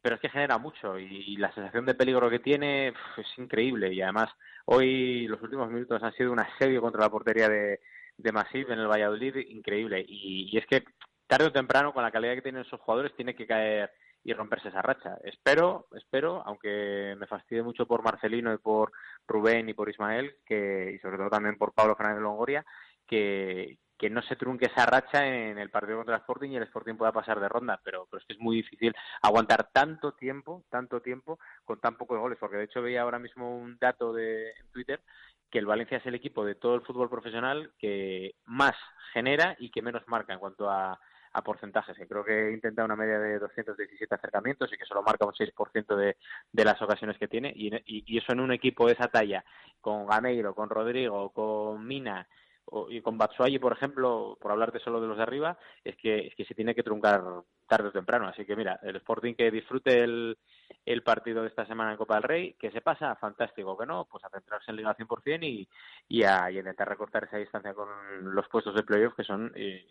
Pero 0.00 0.16
es 0.16 0.20
que 0.20 0.28
genera 0.28 0.58
mucho 0.58 0.98
y, 0.98 1.04
y 1.28 1.36
la 1.38 1.52
sensación 1.54 1.86
de 1.86 1.94
peligro 1.94 2.28
que 2.28 2.38
tiene 2.38 2.88
es 2.88 3.38
increíble. 3.38 3.92
Y 3.92 4.02
además, 4.02 4.30
hoy 4.66 5.26
los 5.26 5.40
últimos 5.40 5.70
minutos 5.70 6.02
han 6.02 6.12
sido 6.12 6.30
un 6.32 6.40
asedio 6.40 6.82
contra 6.82 7.00
la 7.02 7.10
portería 7.10 7.48
de, 7.48 7.80
de 8.18 8.32
Masip 8.32 8.70
en 8.70 8.80
el 8.80 8.86
Valladolid, 8.86 9.34
increíble. 9.36 10.04
Y, 10.06 10.50
y 10.52 10.58
es 10.58 10.66
que 10.66 10.84
tarde 11.26 11.46
o 11.46 11.52
temprano, 11.52 11.94
con 11.94 12.02
la 12.02 12.10
calidad 12.10 12.34
que 12.34 12.42
tienen 12.42 12.62
esos 12.62 12.80
jugadores, 12.80 13.16
tiene 13.16 13.34
que 13.34 13.46
caer 13.46 13.90
y 14.24 14.32
romperse 14.32 14.68
esa 14.68 14.82
racha. 14.82 15.18
Espero, 15.22 15.86
espero, 15.94 16.42
aunque 16.46 17.14
me 17.18 17.26
fastidie 17.26 17.62
mucho 17.62 17.86
por 17.86 18.02
Marcelino 18.02 18.52
y 18.54 18.58
por 18.58 18.90
Rubén 19.28 19.68
y 19.68 19.74
por 19.74 19.90
Ismael, 19.90 20.36
que, 20.46 20.92
y 20.94 20.98
sobre 20.98 21.18
todo 21.18 21.28
también 21.28 21.58
por 21.58 21.74
Pablo 21.74 21.94
Fernández 21.94 22.22
Longoria, 22.22 22.64
que, 23.06 23.78
que 23.98 24.08
no 24.08 24.22
se 24.22 24.36
trunque 24.36 24.66
esa 24.66 24.86
racha 24.86 25.26
en 25.26 25.58
el 25.58 25.70
partido 25.70 25.98
contra 25.98 26.14
el 26.16 26.20
Sporting 26.22 26.50
y 26.50 26.56
el 26.56 26.62
Sporting 26.62 26.94
pueda 26.94 27.12
pasar 27.12 27.38
de 27.38 27.50
ronda, 27.50 27.78
pero, 27.84 28.06
pero 28.10 28.18
es 28.20 28.26
que 28.26 28.32
es 28.32 28.40
muy 28.40 28.56
difícil 28.56 28.94
aguantar 29.20 29.68
tanto 29.72 30.12
tiempo, 30.12 30.64
tanto 30.70 31.02
tiempo 31.02 31.38
con 31.64 31.78
tan 31.80 31.98
pocos 31.98 32.18
goles, 32.18 32.38
porque 32.40 32.56
de 32.56 32.64
hecho 32.64 32.80
veía 32.80 33.02
ahora 33.02 33.18
mismo 33.18 33.56
un 33.56 33.76
dato 33.78 34.14
de 34.14 34.52
en 34.52 34.70
Twitter 34.72 35.02
que 35.50 35.58
el 35.58 35.66
Valencia 35.66 35.98
es 35.98 36.06
el 36.06 36.14
equipo 36.14 36.44
de 36.44 36.54
todo 36.54 36.74
el 36.74 36.82
fútbol 36.82 37.10
profesional 37.10 37.72
que 37.78 38.34
más 38.46 38.74
genera 39.12 39.54
y 39.60 39.70
que 39.70 39.82
menos 39.82 40.02
marca 40.08 40.32
en 40.32 40.40
cuanto 40.40 40.68
a, 40.68 40.98
a 41.34 41.42
porcentajes, 41.42 41.96
que 41.96 42.06
creo 42.08 42.24
que 42.24 42.52
intenta 42.52 42.84
una 42.84 42.96
media 42.96 43.18
de 43.18 43.38
217 43.38 44.14
acercamientos 44.14 44.72
y 44.72 44.76
que 44.78 44.86
solo 44.86 45.02
marca 45.02 45.26
un 45.26 45.34
6% 45.34 45.96
de, 45.96 46.16
de 46.52 46.64
las 46.64 46.80
ocasiones 46.80 47.18
que 47.18 47.28
tiene, 47.28 47.52
y, 47.54 47.74
y, 47.86 48.04
y 48.06 48.18
eso 48.18 48.32
en 48.32 48.40
un 48.40 48.52
equipo 48.52 48.86
de 48.86 48.94
esa 48.94 49.08
talla, 49.08 49.44
con 49.80 50.06
Gameiro, 50.06 50.54
con 50.54 50.70
Rodrigo, 50.70 51.30
con 51.32 51.86
Mina, 51.86 52.26
o- 52.66 52.90
y 52.90 53.02
con 53.02 53.18
Batsuagi, 53.18 53.58
por 53.58 53.72
ejemplo, 53.72 54.38
por 54.40 54.50
hablarte 54.52 54.78
solo 54.78 55.00
de 55.00 55.06
los 55.08 55.16
de 55.18 55.22
arriba, 55.22 55.58
es 55.84 55.96
que, 55.96 56.28
es 56.28 56.34
que 56.34 56.44
se 56.46 56.54
tiene 56.54 56.74
que 56.74 56.82
truncar 56.82 57.22
tarde 57.68 57.88
o 57.88 57.92
temprano. 57.92 58.26
Así 58.28 58.46
que 58.46 58.56
mira, 58.56 58.78
el 58.82 58.96
Sporting 58.96 59.34
que 59.34 59.50
disfrute 59.50 60.02
el, 60.02 60.38
el 60.86 61.02
partido 61.02 61.42
de 61.42 61.48
esta 61.48 61.66
semana 61.66 61.90
en 61.92 61.98
Copa 61.98 62.14
del 62.14 62.22
Rey, 62.22 62.54
que 62.58 62.70
se 62.70 62.80
pasa, 62.80 63.14
fantástico, 63.16 63.76
que 63.76 63.84
no, 63.86 64.06
pues 64.10 64.24
a 64.24 64.30
centrarse 64.30 64.70
en 64.70 64.76
Liga 64.78 64.90
al 64.90 64.96
100% 64.96 65.44
y, 65.46 65.68
y, 66.08 66.22
a, 66.22 66.50
y 66.50 66.58
intentar 66.58 66.88
recortar 66.88 67.24
esa 67.24 67.36
distancia 67.38 67.74
con 67.74 67.88
los 68.34 68.48
puestos 68.48 68.74
de 68.74 68.82
playoff 68.82 69.14
que 69.14 69.24
son... 69.24 69.52
eh, 69.54 69.84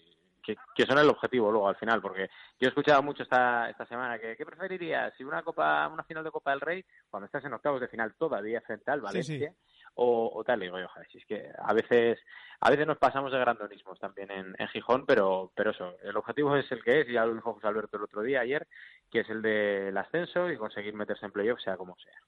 que, 0.43 0.55
que 0.75 0.85
son 0.85 0.99
el 0.99 1.09
objetivo 1.09 1.51
luego 1.51 1.67
al 1.67 1.75
final, 1.75 2.01
porque 2.01 2.29
yo 2.59 2.67
he 2.67 2.69
escuchado 2.69 3.01
mucho 3.01 3.23
esta, 3.23 3.69
esta 3.69 3.85
semana 3.85 4.19
que 4.19 4.35
¿qué 4.35 4.45
preferirías? 4.45 5.13
Si 5.17 5.23
una 5.23 5.41
copa, 5.41 5.87
una 5.87 6.03
final 6.03 6.23
de 6.23 6.31
Copa 6.31 6.51
del 6.51 6.61
Rey, 6.61 6.85
cuando 7.09 7.25
estás 7.25 7.43
en 7.45 7.53
octavos 7.53 7.81
de 7.81 7.87
final 7.87 8.13
todavía 8.15 8.61
frente 8.61 8.91
al 8.91 9.01
Valencia, 9.01 9.53
o, 9.95 10.31
o 10.33 10.43
tal, 10.43 10.61
y 10.61 10.65
digo 10.65 10.79
yo, 10.79 10.87
joder, 10.87 11.07
si 11.11 11.19
es 11.19 11.25
que 11.25 11.51
a 11.57 11.73
veces, 11.73 12.19
a 12.59 12.69
veces 12.69 12.87
nos 12.87 12.97
pasamos 12.97 13.31
de 13.31 13.39
grandonismos 13.39 13.99
también 13.99 14.31
en, 14.31 14.55
en 14.57 14.67
Gijón, 14.69 15.05
pero, 15.05 15.51
pero 15.55 15.71
eso, 15.71 15.95
el 16.03 16.17
objetivo 16.17 16.55
es 16.55 16.71
el 16.71 16.83
que 16.83 17.01
es, 17.01 17.09
y 17.09 17.13
ya 17.13 17.25
lo 17.25 17.35
dijo 17.35 17.53
José 17.53 17.67
Alberto 17.67 17.97
el 17.97 18.03
otro 18.03 18.21
día, 18.21 18.41
ayer, 18.41 18.67
que 19.11 19.21
es 19.21 19.29
el 19.29 19.41
del 19.41 19.95
ascenso 19.97 20.49
y 20.49 20.57
conseguir 20.57 20.93
meterse 20.93 21.25
en 21.25 21.31
playoff, 21.31 21.61
sea 21.61 21.77
como 21.77 21.95
sea. 21.97 22.19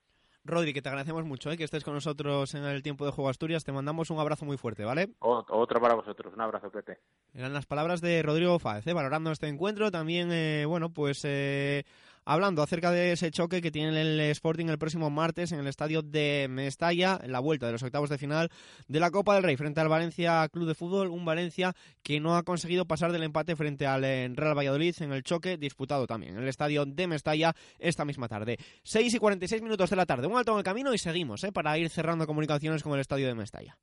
Rodri, 0.46 0.74
que 0.74 0.82
te 0.84 0.90
agradecemos 0.90 1.26
mucho 1.26 1.50
¿eh? 1.50 1.58
que 1.58 1.64
estés 1.64 1.84
con 1.84 1.96
nosotros 1.96 2.54
en 2.54 2.66
el 2.66 2.84
tiempo 2.84 3.04
de 3.04 3.12
Juego 3.12 3.30
Asturias. 3.30 3.64
Te 3.64 3.72
mandamos 3.72 4.12
un 4.12 4.20
abrazo 4.20 4.46
muy 4.46 4.58
fuerte, 4.58 4.86
¿vale? 4.86 5.10
Otro 5.20 5.82
para 5.82 5.96
vosotros, 5.96 6.32
un 6.36 6.42
abrazo, 6.42 6.70
Pepe. 6.70 7.00
Eran 7.36 7.54
las 7.54 7.66
palabras 7.66 8.00
de 8.00 8.24
Rodrigo 8.24 8.60
Fáez, 8.60 8.88
¿eh? 8.88 8.94
valorando 8.94 9.30
este 9.30 9.50
encuentro. 9.50 9.92
También, 9.92 10.30
eh, 10.32 10.64
bueno, 10.66 10.94
pues 10.94 11.20
eh, 11.26 11.84
hablando 12.24 12.64
acerca 12.64 12.92
de 12.92 13.12
ese 13.12 13.30
choque 13.30 13.62
que 13.62 13.72
tiene 13.72 14.02
el 14.02 14.20
Sporting 14.32 14.68
el 14.68 14.78
próximo 14.78 15.10
martes 15.10 15.52
en 15.52 15.60
el 15.60 15.68
estadio 15.68 16.02
de 16.02 16.48
Mestalla, 16.50 17.20
en 17.22 17.34
la 17.34 17.42
vuelta 17.42 17.66
de 17.66 17.74
los 17.74 17.84
octavos 17.84 18.10
de 18.10 18.18
final 18.18 18.50
de 18.88 19.00
la 19.02 19.12
Copa 19.12 19.36
del 19.36 19.44
Rey 19.44 19.58
frente 19.58 19.82
al 19.82 19.90
Valencia 19.90 20.48
Club 20.48 20.66
de 20.66 20.76
Fútbol. 20.76 21.10
Un 21.10 21.26
Valencia 21.26 21.74
que 22.04 22.22
no 22.22 22.38
ha 22.38 22.44
conseguido 22.44 22.86
pasar 22.86 23.12
del 23.12 23.24
empate 23.24 23.58
frente 23.58 23.86
al 23.86 24.06
eh, 24.06 24.30
Real 24.34 24.58
Valladolid 24.58 24.96
en 25.02 25.12
el 25.12 25.24
choque 25.24 25.58
disputado 25.58 26.08
también 26.08 26.38
en 26.38 26.44
el 26.44 26.48
estadio 26.48 26.86
de 26.86 27.08
Mestalla 27.08 27.54
esta 27.80 28.06
misma 28.06 28.30
tarde. 28.30 28.58
6 28.84 29.14
y 29.14 29.20
46 29.20 29.62
minutos 29.62 29.90
de 29.90 29.98
la 29.98 30.06
tarde. 30.06 30.28
Un 30.28 30.38
alto 30.38 30.54
en 30.54 30.60
el 30.60 30.64
camino 30.64 30.94
y 30.94 30.98
seguimos 30.98 31.46
para 31.54 31.78
ir 31.78 31.90
cerrando 31.90 32.26
comunicaciones 32.26 32.82
con 32.82 32.94
el 32.94 33.02
estadio 33.02 33.28
de 33.28 33.36
Mestalla. 33.36 33.78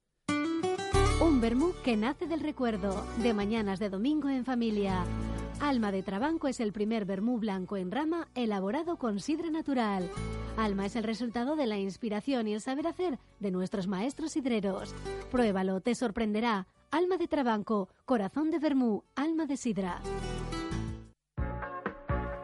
Un 1.22 1.40
vermú 1.40 1.72
que 1.84 1.96
nace 1.96 2.26
del 2.26 2.40
recuerdo, 2.40 3.06
de 3.18 3.32
mañanas 3.32 3.78
de 3.78 3.88
domingo 3.88 4.28
en 4.28 4.44
familia. 4.44 5.04
Alma 5.60 5.92
de 5.92 6.02
Trabanco 6.02 6.48
es 6.48 6.58
el 6.58 6.72
primer 6.72 7.04
vermú 7.04 7.38
blanco 7.38 7.76
en 7.76 7.92
rama 7.92 8.26
elaborado 8.34 8.96
con 8.96 9.20
sidra 9.20 9.48
natural. 9.48 10.10
Alma 10.56 10.84
es 10.84 10.96
el 10.96 11.04
resultado 11.04 11.54
de 11.54 11.66
la 11.66 11.78
inspiración 11.78 12.48
y 12.48 12.54
el 12.54 12.60
saber 12.60 12.88
hacer 12.88 13.20
de 13.38 13.52
nuestros 13.52 13.86
maestros 13.86 14.32
sidreros. 14.32 14.96
Pruébalo, 15.30 15.80
te 15.80 15.94
sorprenderá. 15.94 16.66
Alma 16.90 17.18
de 17.18 17.28
Trabanco, 17.28 17.88
corazón 18.04 18.50
de 18.50 18.58
vermú, 18.58 19.04
alma 19.14 19.46
de 19.46 19.56
sidra. 19.56 20.02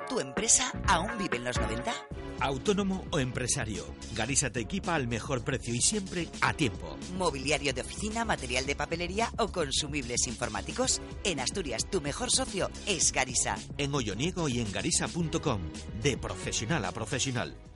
¿Tu 0.09 0.21
empresa 0.21 0.71
aún 0.87 1.19
vive 1.19 1.39
en 1.39 1.45
los 1.45 1.61
90? 1.61 1.93
Autónomo 2.41 3.05
o 3.11 3.19
empresario, 3.19 3.85
Garisa 4.15 4.51
te 4.51 4.61
equipa 4.61 4.95
al 4.95 5.09
mejor 5.09 5.43
precio 5.43 5.75
y 5.75 5.81
siempre 5.81 6.29
a 6.41 6.53
tiempo. 6.55 6.97
¿Mobiliario 7.17 7.75
de 7.75 7.81
oficina, 7.81 8.25
material 8.25 8.65
de 8.65 8.77
papelería 8.77 9.33
o 9.39 9.49
consumibles 9.49 10.27
informáticos? 10.29 11.01
En 11.25 11.41
Asturias, 11.41 11.91
tu 11.91 12.01
mejor 12.01 12.31
socio 12.31 12.71
es 12.87 13.13
Garisa. 13.13 13.57
En 13.77 13.95
Hoyoniego 13.95 14.49
y 14.49 14.61
en 14.61 14.71
garisa.com, 14.71 15.61
de 16.03 16.17
profesional 16.17 16.85
a 16.85 16.93
profesional. 16.93 17.68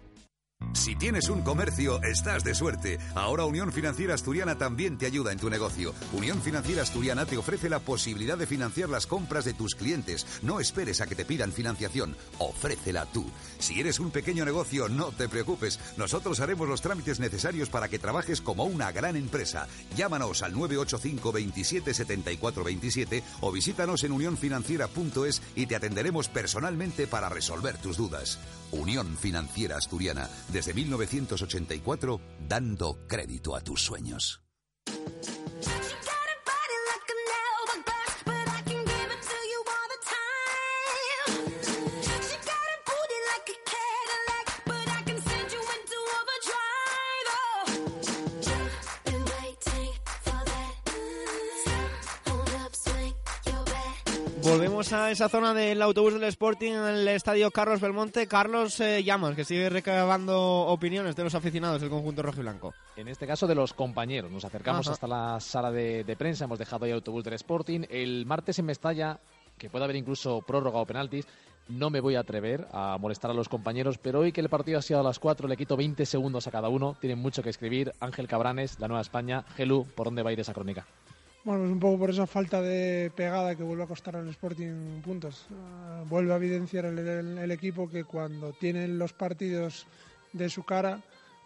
Si 0.73 0.97
tienes 0.97 1.29
un 1.29 1.43
comercio, 1.43 2.03
estás 2.03 2.45
de 2.45 2.55
suerte. 2.55 2.99
Ahora 3.15 3.45
Unión 3.45 3.73
Financiera 3.73 4.15
Asturiana 4.15 4.57
también 4.59 4.99
te 4.99 5.07
ayuda 5.07 5.31
en 5.31 5.39
tu 5.39 5.51
negocio. 5.51 5.95
Unión 6.13 6.41
Financiera 6.41 6.83
Asturiana 6.83 7.27
te 7.27 7.37
ofrece 7.37 7.69
la 7.69 7.79
posibilidad 7.79 8.37
de 8.37 8.47
financiar 8.47 8.89
las 8.89 9.07
compras 9.07 9.45
de 9.45 9.55
tus 9.55 9.75
clientes. 9.75 10.27
No 10.43 10.61
esperes 10.61 11.01
a 11.01 11.07
que 11.07 11.15
te 11.15 11.25
pidan 11.25 11.53
financiación, 11.53 12.17
ofrécela 12.39 13.07
tú. 13.07 13.31
Si 13.59 13.81
eres 13.81 14.01
un 14.01 14.11
pequeño 14.11 14.45
negocio, 14.45 14.89
no 14.89 15.13
te 15.13 15.29
preocupes. 15.29 15.79
Nosotros 15.97 16.41
haremos 16.41 16.69
los 16.69 16.81
trámites 16.81 17.21
necesarios 17.21 17.69
para 17.69 17.89
que 17.89 17.99
trabajes 17.99 18.41
como 18.41 18.65
una 18.65 18.91
gran 18.93 19.17
empresa. 19.17 19.69
Llámanos 19.97 20.43
al 20.43 20.53
985 20.53 21.33
27 21.33 21.95
74 21.95 22.65
27 22.65 23.23
o 23.41 23.53
visítanos 23.53 24.05
en 24.05 24.13
unionfinanciera.es 24.13 25.43
y 25.55 25.67
te 25.67 25.77
atenderemos 25.77 26.29
personalmente 26.29 27.07
para 27.07 27.29
resolver 27.29 27.77
tus 27.79 27.97
dudas. 27.97 28.39
Unión 28.73 29.19
Financiera 29.19 29.77
Asturiana, 29.77 30.29
desde 30.53 30.75
1984, 30.75 32.21
dando 32.49 32.99
crédito 33.09 33.57
a 33.57 33.61
tus 33.61 33.83
sueños. 33.83 34.43
Volvemos 54.83 55.01
a 55.01 55.11
esa 55.13 55.29
zona 55.29 55.55
del 55.55 55.81
autobús 55.81 56.15
del 56.15 56.25
Sporting 56.25 56.73
en 56.73 56.83
el 56.83 57.07
estadio 57.07 57.53
Carlos 57.53 57.81
Belmonte. 57.81 58.27
Carlos 58.27 58.81
eh, 58.81 59.05
Llamas, 59.05 59.37
que 59.37 59.45
sigue 59.45 59.71
recabando 59.71 60.37
opiniones 60.67 61.15
de 61.15 61.23
los 61.23 61.37
aficionados 61.37 61.81
del 61.81 61.89
conjunto 61.89 62.21
rojo 62.21 62.41
y 62.41 62.43
blanco. 62.43 62.75
En 62.97 63.07
este 63.07 63.25
caso 63.25 63.47
de 63.47 63.55
los 63.55 63.75
compañeros. 63.75 64.33
Nos 64.33 64.45
acercamos 64.45 64.89
Ajá. 64.89 64.95
hasta 64.95 65.07
la 65.07 65.39
sala 65.39 65.71
de, 65.71 66.03
de 66.03 66.17
prensa, 66.17 66.47
hemos 66.47 66.59
dejado 66.59 66.85
ahí 66.85 66.91
el 66.91 66.97
autobús 66.97 67.23
del 67.23 67.35
Sporting. 67.35 67.83
El 67.91 68.27
martes 68.27 68.59
en 68.59 68.65
Mestalla, 68.65 69.21
que 69.57 69.71
puede 69.71 69.85
haber 69.85 69.95
incluso 69.95 70.43
prórroga 70.43 70.81
o 70.81 70.87
penaltis, 70.87 71.29
no 71.69 71.89
me 71.89 72.01
voy 72.01 72.17
a 72.17 72.21
atrever 72.21 72.67
a 72.73 72.99
molestar 72.99 73.31
a 73.31 73.35
los 73.35 73.49
compañeros, 73.49 73.99
pero 73.99 74.19
hoy 74.19 74.33
que 74.33 74.41
el 74.41 74.49
partido 74.49 74.81
ha 74.81 74.83
sido 74.83 74.99
a 74.99 75.05
las 75.05 75.21
4, 75.21 75.47
le 75.47 75.57
quito 75.57 75.77
20 75.77 76.05
segundos 76.07 76.49
a 76.49 76.51
cada 76.51 76.69
uno. 76.69 76.97
Tienen 77.01 77.21
mucho 77.21 77.45
que 77.45 77.51
escribir. 77.51 77.93
Ángel 78.01 78.27
Cabranes, 78.27 78.81
La 78.81 78.89
Nueva 78.89 79.03
España. 79.03 79.45
Gelu, 79.55 79.87
¿por 79.95 80.07
dónde 80.07 80.25
va 80.25 80.31
a 80.31 80.33
ir 80.33 80.41
esa 80.41 80.53
crónica? 80.53 80.85
Bueno, 81.45 81.63
pues 81.63 81.73
un 81.73 81.81
poco 81.81 81.99
por 81.99 82.11
esa 82.11 82.27
falta 82.29 82.63
de 82.63 83.11
pegada 83.17 83.57
que 83.57 83.65
vuelve 83.65 83.83
a 83.83 83.89
costar 83.89 84.15
al 84.15 84.29
Sporting 84.29 85.01
puntos. 85.03 85.47
Ah, 85.51 86.05
vuelve 86.09 86.33
a 86.33 86.37
evidenciar 86.37 86.85
el, 86.85 87.51
equipo 87.51 87.91
que 87.91 88.05
cuando 88.05 88.53
tienen 88.53 88.97
los 88.97 89.13
partidos 89.13 89.89
de 90.33 90.49
su 90.49 90.63
cara 90.63 91.01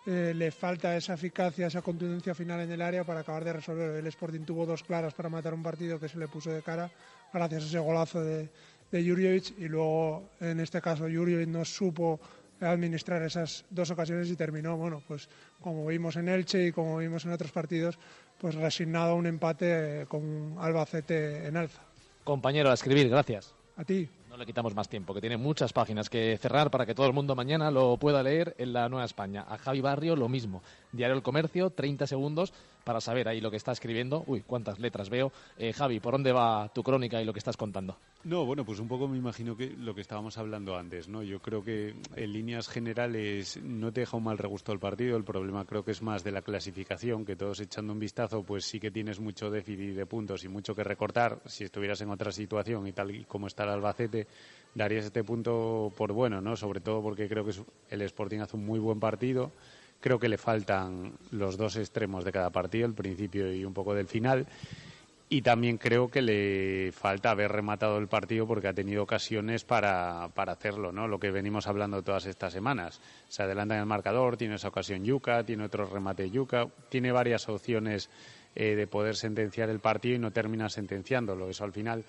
eh, 0.06 0.34
le 0.36 0.50
falta 0.50 0.94
esa 0.94 1.14
eficacia, 1.14 1.68
esa 1.68 1.80
contundencia 1.80 2.34
final 2.34 2.60
en 2.60 2.72
el 2.72 2.82
área 2.82 3.04
para 3.04 3.20
acabar 3.20 3.42
de 3.42 3.54
resolver. 3.54 3.96
El 3.96 4.06
Sporting 4.08 4.40
tuvo 4.40 4.66
dos 4.66 4.82
claras 4.82 5.14
para 5.14 5.30
matar 5.30 5.54
un 5.54 5.62
partido 5.62 5.98
que 5.98 6.10
se 6.10 6.18
le 6.18 6.28
puso 6.28 6.50
de 6.50 6.60
cara 6.60 6.90
gracias 7.32 7.62
a 7.62 7.66
ese 7.66 7.78
golazo 7.78 8.22
de, 8.22 8.50
de 8.92 9.00
y 9.00 9.68
luego 9.68 10.28
en 10.40 10.60
este 10.60 10.82
caso 10.82 11.04
Jurjevic 11.04 11.48
no 11.48 11.64
supo 11.64 12.20
administrar 12.60 13.22
esas 13.22 13.64
dos 13.70 13.90
ocasiones 13.90 14.30
y 14.30 14.36
terminó, 14.36 14.76
bueno, 14.76 15.02
pues 15.06 15.28
como 15.60 15.86
vimos 15.86 16.16
en 16.16 16.28
Elche 16.28 16.66
y 16.66 16.72
como 16.72 16.98
vimos 16.98 17.24
en 17.24 17.32
otros 17.32 17.50
partidos, 17.50 17.98
pues 18.38 18.54
resignado 18.54 19.12
a 19.12 19.14
un 19.14 19.26
empate 19.26 20.06
con 20.08 20.56
Albacete 20.58 21.46
en 21.46 21.56
alza. 21.56 21.82
Compañero, 22.24 22.70
a 22.70 22.74
escribir, 22.74 23.08
gracias. 23.08 23.54
A 23.76 23.84
ti. 23.84 24.08
No 24.30 24.36
le 24.36 24.46
quitamos 24.46 24.74
más 24.74 24.88
tiempo, 24.88 25.14
que 25.14 25.20
tiene 25.20 25.36
muchas 25.36 25.72
páginas 25.72 26.10
que 26.10 26.36
cerrar 26.38 26.70
para 26.70 26.84
que 26.84 26.94
todo 26.94 27.06
el 27.06 27.12
mundo 27.12 27.34
mañana 27.34 27.70
lo 27.70 27.96
pueda 27.96 28.22
leer 28.22 28.54
en 28.58 28.72
la 28.72 28.88
Nueva 28.88 29.04
España. 29.04 29.44
A 29.48 29.56
Javi 29.58 29.80
Barrio 29.80 30.16
lo 30.16 30.28
mismo. 30.28 30.62
Diario 30.92 31.16
El 31.16 31.22
Comercio, 31.22 31.70
30 31.70 32.06
segundos 32.06 32.52
para 32.86 33.00
saber 33.00 33.26
ahí 33.26 33.40
lo 33.40 33.50
que 33.50 33.56
está 33.56 33.72
escribiendo. 33.72 34.22
Uy, 34.28 34.42
cuántas 34.46 34.78
letras 34.78 35.10
veo. 35.10 35.32
Eh, 35.58 35.72
Javi, 35.72 35.98
¿por 35.98 36.12
dónde 36.12 36.30
va 36.30 36.68
tu 36.72 36.84
crónica 36.84 37.20
y 37.20 37.24
lo 37.24 37.32
que 37.32 37.40
estás 37.40 37.56
contando? 37.56 37.98
No, 38.22 38.46
bueno, 38.46 38.64
pues 38.64 38.78
un 38.78 38.86
poco 38.86 39.08
me 39.08 39.18
imagino 39.18 39.56
que 39.56 39.70
lo 39.70 39.92
que 39.92 40.02
estábamos 40.02 40.38
hablando 40.38 40.76
antes, 40.76 41.08
¿no? 41.08 41.24
Yo 41.24 41.40
creo 41.40 41.64
que 41.64 41.96
en 42.14 42.32
líneas 42.32 42.68
generales 42.68 43.58
no 43.60 43.92
te 43.92 44.00
deja 44.00 44.16
un 44.16 44.22
mal 44.22 44.38
regusto 44.38 44.72
el 44.72 44.78
partido. 44.78 45.16
El 45.16 45.24
problema 45.24 45.64
creo 45.64 45.84
que 45.84 45.90
es 45.90 46.00
más 46.00 46.22
de 46.22 46.30
la 46.30 46.42
clasificación, 46.42 47.24
que 47.24 47.34
todos 47.34 47.58
echando 47.58 47.92
un 47.92 47.98
vistazo, 47.98 48.44
pues 48.44 48.64
sí 48.64 48.78
que 48.78 48.92
tienes 48.92 49.18
mucho 49.18 49.50
déficit 49.50 49.96
de 49.96 50.06
puntos 50.06 50.44
y 50.44 50.48
mucho 50.48 50.72
que 50.72 50.84
recortar. 50.84 51.40
Si 51.46 51.64
estuvieras 51.64 52.00
en 52.02 52.10
otra 52.10 52.30
situación 52.30 52.86
y 52.86 52.92
tal 52.92 53.10
y 53.10 53.24
como 53.24 53.48
está 53.48 53.64
el 53.64 53.70
Albacete, 53.70 54.28
darías 54.76 55.06
este 55.06 55.24
punto 55.24 55.92
por 55.96 56.12
bueno, 56.12 56.40
¿no? 56.40 56.54
Sobre 56.54 56.78
todo 56.78 57.02
porque 57.02 57.28
creo 57.28 57.44
que 57.44 57.52
el 57.90 58.02
Sporting 58.02 58.38
hace 58.38 58.56
un 58.56 58.64
muy 58.64 58.78
buen 58.78 59.00
partido. 59.00 59.50
Creo 60.06 60.20
que 60.20 60.28
le 60.28 60.38
faltan 60.38 61.14
los 61.32 61.56
dos 61.56 61.74
extremos 61.74 62.24
de 62.24 62.30
cada 62.30 62.50
partido, 62.50 62.86
el 62.86 62.94
principio 62.94 63.52
y 63.52 63.64
un 63.64 63.74
poco 63.74 63.92
del 63.92 64.06
final. 64.06 64.46
Y 65.28 65.42
también 65.42 65.78
creo 65.78 66.08
que 66.08 66.22
le 66.22 66.92
falta 66.92 67.32
haber 67.32 67.50
rematado 67.50 67.98
el 67.98 68.06
partido 68.06 68.46
porque 68.46 68.68
ha 68.68 68.72
tenido 68.72 69.02
ocasiones 69.02 69.64
para, 69.64 70.28
para 70.32 70.52
hacerlo, 70.52 70.92
¿no? 70.92 71.08
Lo 71.08 71.18
que 71.18 71.32
venimos 71.32 71.66
hablando 71.66 72.04
todas 72.04 72.26
estas 72.26 72.52
semanas. 72.52 73.00
Se 73.28 73.42
adelanta 73.42 73.74
en 73.74 73.80
el 73.80 73.86
marcador, 73.86 74.36
tiene 74.36 74.54
esa 74.54 74.68
ocasión 74.68 75.04
Yuca, 75.04 75.42
tiene 75.42 75.64
otro 75.64 75.86
remate 75.86 76.30
Yuca, 76.30 76.68
tiene 76.88 77.10
varias 77.10 77.48
opciones 77.48 78.08
eh, 78.54 78.76
de 78.76 78.86
poder 78.86 79.16
sentenciar 79.16 79.70
el 79.70 79.80
partido 79.80 80.14
y 80.14 80.20
no 80.20 80.30
termina 80.30 80.68
sentenciándolo. 80.68 81.50
Eso 81.50 81.64
al 81.64 81.72
final, 81.72 82.04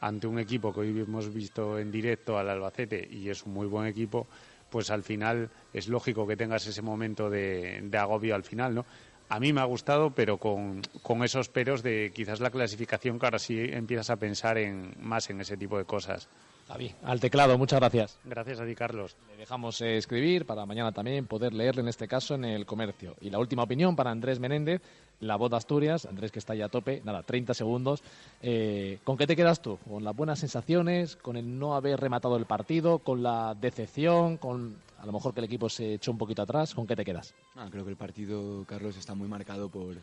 ante 0.00 0.26
un 0.26 0.40
equipo 0.40 0.74
que 0.74 0.80
hoy 0.80 1.00
hemos 1.00 1.32
visto 1.32 1.78
en 1.78 1.92
directo 1.92 2.38
al 2.38 2.50
Albacete 2.50 3.08
y 3.08 3.28
es 3.28 3.44
un 3.44 3.52
muy 3.54 3.68
buen 3.68 3.86
equipo, 3.86 4.26
pues 4.70 4.90
al 4.90 5.02
final 5.02 5.50
es 5.72 5.88
lógico 5.88 6.26
que 6.26 6.36
tengas 6.36 6.66
ese 6.66 6.82
momento 6.82 7.30
de, 7.30 7.80
de 7.82 7.98
agobio 7.98 8.34
al 8.34 8.44
final, 8.44 8.74
¿no? 8.74 8.86
A 9.28 9.40
mí 9.40 9.52
me 9.52 9.60
ha 9.60 9.64
gustado, 9.64 10.10
pero 10.10 10.38
con, 10.38 10.82
con 11.02 11.24
esos 11.24 11.48
peros 11.48 11.82
de 11.82 12.12
quizás 12.14 12.38
la 12.38 12.50
clasificación, 12.50 13.18
que 13.18 13.26
ahora 13.26 13.40
sí 13.40 13.58
empiezas 13.58 14.10
a 14.10 14.16
pensar 14.16 14.56
en, 14.56 14.94
más 15.00 15.28
en 15.30 15.40
ese 15.40 15.56
tipo 15.56 15.78
de 15.78 15.84
cosas. 15.84 16.28
Javi, 16.68 16.92
al 17.02 17.20
teclado, 17.20 17.58
muchas 17.58 17.78
gracias. 17.80 18.18
Gracias 18.24 18.60
a 18.60 18.66
ti, 18.66 18.74
Carlos. 18.74 19.16
Le 19.28 19.36
dejamos 19.36 19.80
eh, 19.80 19.96
escribir 19.96 20.46
para 20.46 20.66
mañana 20.66 20.92
también 20.92 21.26
poder 21.26 21.52
leerle 21.54 21.82
en 21.82 21.88
este 21.88 22.08
caso 22.08 22.34
en 22.34 22.44
el 22.44 22.66
comercio. 22.66 23.16
Y 23.20 23.30
la 23.30 23.38
última 23.38 23.64
opinión 23.64 23.94
para 23.94 24.10
Andrés 24.10 24.40
Menéndez, 24.40 24.82
la 25.20 25.36
voz 25.36 25.50
de 25.50 25.56
Asturias. 25.56 26.04
Andrés 26.06 26.30
que 26.32 26.38
está 26.38 26.54
ya 26.54 26.66
a 26.66 26.68
tope, 26.68 27.00
nada, 27.04 27.22
30 27.22 27.54
segundos. 27.54 28.02
Eh, 28.42 28.98
¿Con 29.04 29.16
qué 29.16 29.26
te 29.26 29.36
quedas 29.36 29.60
tú? 29.62 29.78
¿Con 29.88 30.04
las 30.04 30.14
buenas 30.14 30.38
sensaciones? 30.38 31.16
¿Con 31.16 31.36
el 31.36 31.58
no 31.58 31.74
haber 31.74 31.98
rematado 32.00 32.36
el 32.36 32.44
partido? 32.46 32.98
¿Con 32.98 33.22
la 33.22 33.54
decepción? 33.54 34.36
¿Con 34.36 34.76
a 34.98 35.06
lo 35.06 35.12
mejor 35.12 35.32
que 35.34 35.40
el 35.40 35.44
equipo 35.44 35.68
se 35.68 35.94
echó 35.94 36.10
un 36.10 36.18
poquito 36.18 36.42
atrás? 36.42 36.74
¿Con 36.74 36.86
qué 36.86 36.96
te 36.96 37.04
quedas? 37.04 37.34
Ah, 37.54 37.68
creo 37.70 37.84
que 37.84 37.90
el 37.90 37.96
partido, 37.96 38.64
Carlos, 38.66 38.96
está 38.96 39.14
muy 39.14 39.28
marcado 39.28 39.68
por, 39.68 39.96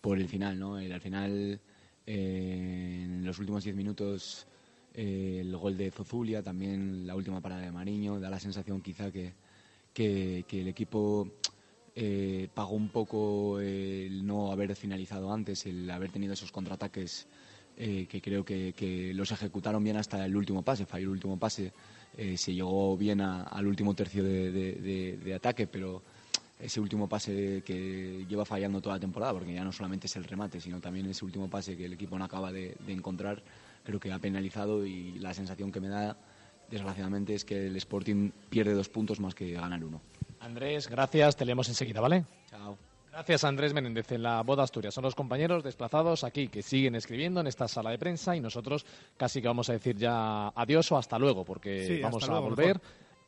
por 0.00 0.18
el 0.18 0.28
final, 0.28 0.58
¿no? 0.58 0.78
El- 0.78 0.92
al 0.92 1.00
final, 1.00 1.60
eh, 2.06 3.00
en 3.04 3.24
los 3.24 3.38
últimos 3.38 3.64
10 3.64 3.76
minutos, 3.76 4.46
eh, 4.94 5.38
el 5.42 5.56
gol 5.56 5.76
de 5.76 5.90
Zozulia, 5.90 6.42
también 6.42 7.06
la 7.06 7.14
última 7.14 7.40
parada 7.40 7.62
de 7.62 7.70
Mariño, 7.70 8.18
da 8.18 8.28
la 8.30 8.40
sensación 8.40 8.80
quizá 8.80 9.10
que, 9.12 9.32
que, 9.94 10.44
que 10.48 10.62
el 10.62 10.68
equipo 10.68 11.28
eh, 12.02 12.48
pagó 12.54 12.76
un 12.76 12.88
poco 12.88 13.60
el 13.60 14.24
no 14.26 14.50
haber 14.52 14.74
finalizado 14.74 15.30
antes, 15.34 15.66
el 15.66 15.90
haber 15.90 16.10
tenido 16.10 16.32
esos 16.32 16.50
contraataques 16.50 17.26
eh, 17.76 18.06
que 18.08 18.22
creo 18.22 18.42
que, 18.42 19.12
los 19.14 19.30
ejecutaron 19.32 19.84
bien 19.84 19.98
hasta 19.98 20.24
el 20.24 20.34
último 20.34 20.62
pase, 20.62 20.86
falló 20.86 21.04
el 21.04 21.10
último 21.10 21.38
pase, 21.38 21.72
eh, 22.16 22.38
se 22.38 22.54
llegó 22.54 22.96
bien 22.96 23.20
a- 23.20 23.42
al 23.42 23.66
último 23.66 23.94
tercio 23.94 24.24
de, 24.24 24.50
de- 24.50 25.34
ataque, 25.34 25.66
pero 25.66 26.02
ese 26.58 26.80
último 26.80 27.06
pase 27.06 27.62
que 27.66 28.24
lleva 28.26 28.46
fallando 28.46 28.80
toda 28.80 28.96
la 28.96 29.00
temporada, 29.00 29.34
porque 29.34 29.52
ya 29.52 29.62
no 29.62 29.70
solamente 29.72 30.06
es 30.06 30.16
el 30.16 30.24
remate, 30.24 30.58
sino 30.58 30.80
también 30.80 31.04
ese 31.06 31.24
último 31.26 31.50
pase 31.50 31.76
que 31.76 31.84
el 31.84 31.92
equipo 31.92 32.18
no 32.18 32.24
acaba 32.24 32.50
de 32.50 32.76
encontrar, 32.88 33.42
creo 33.84 34.00
que 34.00 34.10
ha 34.10 34.18
penalizado 34.18 34.86
y 34.86 35.18
la 35.18 35.34
sensación 35.34 35.70
que 35.70 35.80
me 35.80 35.88
da, 35.88 36.16
desgraciadamente, 36.70 37.34
es 37.34 37.44
que 37.44 37.66
el 37.66 37.76
Sporting 37.76 38.30
pierde 38.48 38.72
dos 38.72 38.88
puntos 38.88 39.20
más 39.20 39.34
que 39.34 39.52
ganar 39.52 39.84
uno. 39.84 40.00
Andrés, 40.40 40.88
gracias. 40.88 41.36
Te 41.36 41.44
leemos 41.44 41.68
enseguida, 41.68 42.00
¿vale? 42.00 42.24
Chao. 42.48 42.76
Gracias, 43.12 43.42
Andrés 43.44 43.74
Menéndez, 43.74 44.12
en 44.12 44.22
la 44.22 44.42
de 44.42 44.62
Asturias. 44.62 44.94
Son 44.94 45.02
los 45.02 45.16
compañeros 45.16 45.64
desplazados 45.64 46.22
aquí 46.22 46.46
que 46.48 46.62
siguen 46.62 46.94
escribiendo 46.94 47.40
en 47.40 47.48
esta 47.48 47.66
sala 47.66 47.90
de 47.90 47.98
prensa 47.98 48.36
y 48.36 48.40
nosotros 48.40 48.86
casi 49.16 49.42
que 49.42 49.48
vamos 49.48 49.68
a 49.68 49.72
decir 49.72 49.96
ya 49.96 50.48
adiós 50.48 50.90
o 50.92 50.96
hasta 50.96 51.18
luego, 51.18 51.44
porque 51.44 51.86
Sí, 51.86 52.00
vamos 52.00 52.22
a 52.22 52.26
luego, 52.28 52.42
volver. 52.50 52.66
mejor. 52.76 52.80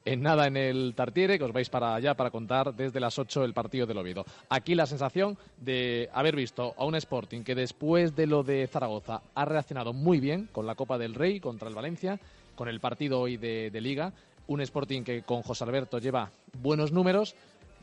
En 0.04 0.20
nada 0.22 0.46
en 0.48 0.56
el 0.56 0.94
Tartiere, 0.96 1.38
que 1.38 1.44
os 1.44 1.52
vais 1.52 1.68
para 1.68 1.94
allá 1.94 2.14
para 2.14 2.30
contar 2.30 2.74
desde 2.74 2.98
las 2.98 3.18
8 3.18 3.44
el 3.44 3.54
partido 3.54 3.86
del 3.86 3.98
Oviedo. 3.98 4.24
Aquí 4.48 4.74
la 4.74 4.86
sensación 4.86 5.36
de 5.58 6.10
haber 6.12 6.34
visto 6.34 6.74
a 6.76 6.84
un 6.84 6.94
Sporting 6.96 7.42
que 7.42 7.54
después 7.54 8.16
de 8.16 8.26
lo 8.26 8.42
de 8.42 8.66
Zaragoza 8.66 9.22
ha 9.34 9.44
reaccionado 9.44 9.92
muy 9.92 10.18
bien 10.18 10.48
con 10.50 10.66
la 10.66 10.74
Copa 10.74 10.98
del 10.98 11.14
Rey 11.14 11.38
contra 11.38 11.68
el 11.68 11.74
Valencia, 11.74 12.18
con 12.56 12.68
el 12.68 12.80
partido 12.80 13.20
hoy 13.20 13.36
de, 13.36 13.70
de 13.70 13.80
Liga. 13.80 14.12
Un 14.46 14.60
Sporting 14.60 15.02
que 15.02 15.22
con 15.22 15.42
José 15.42 15.64
Alberto 15.64 15.98
lleva 15.98 16.30
buenos 16.60 16.92
números, 16.92 17.34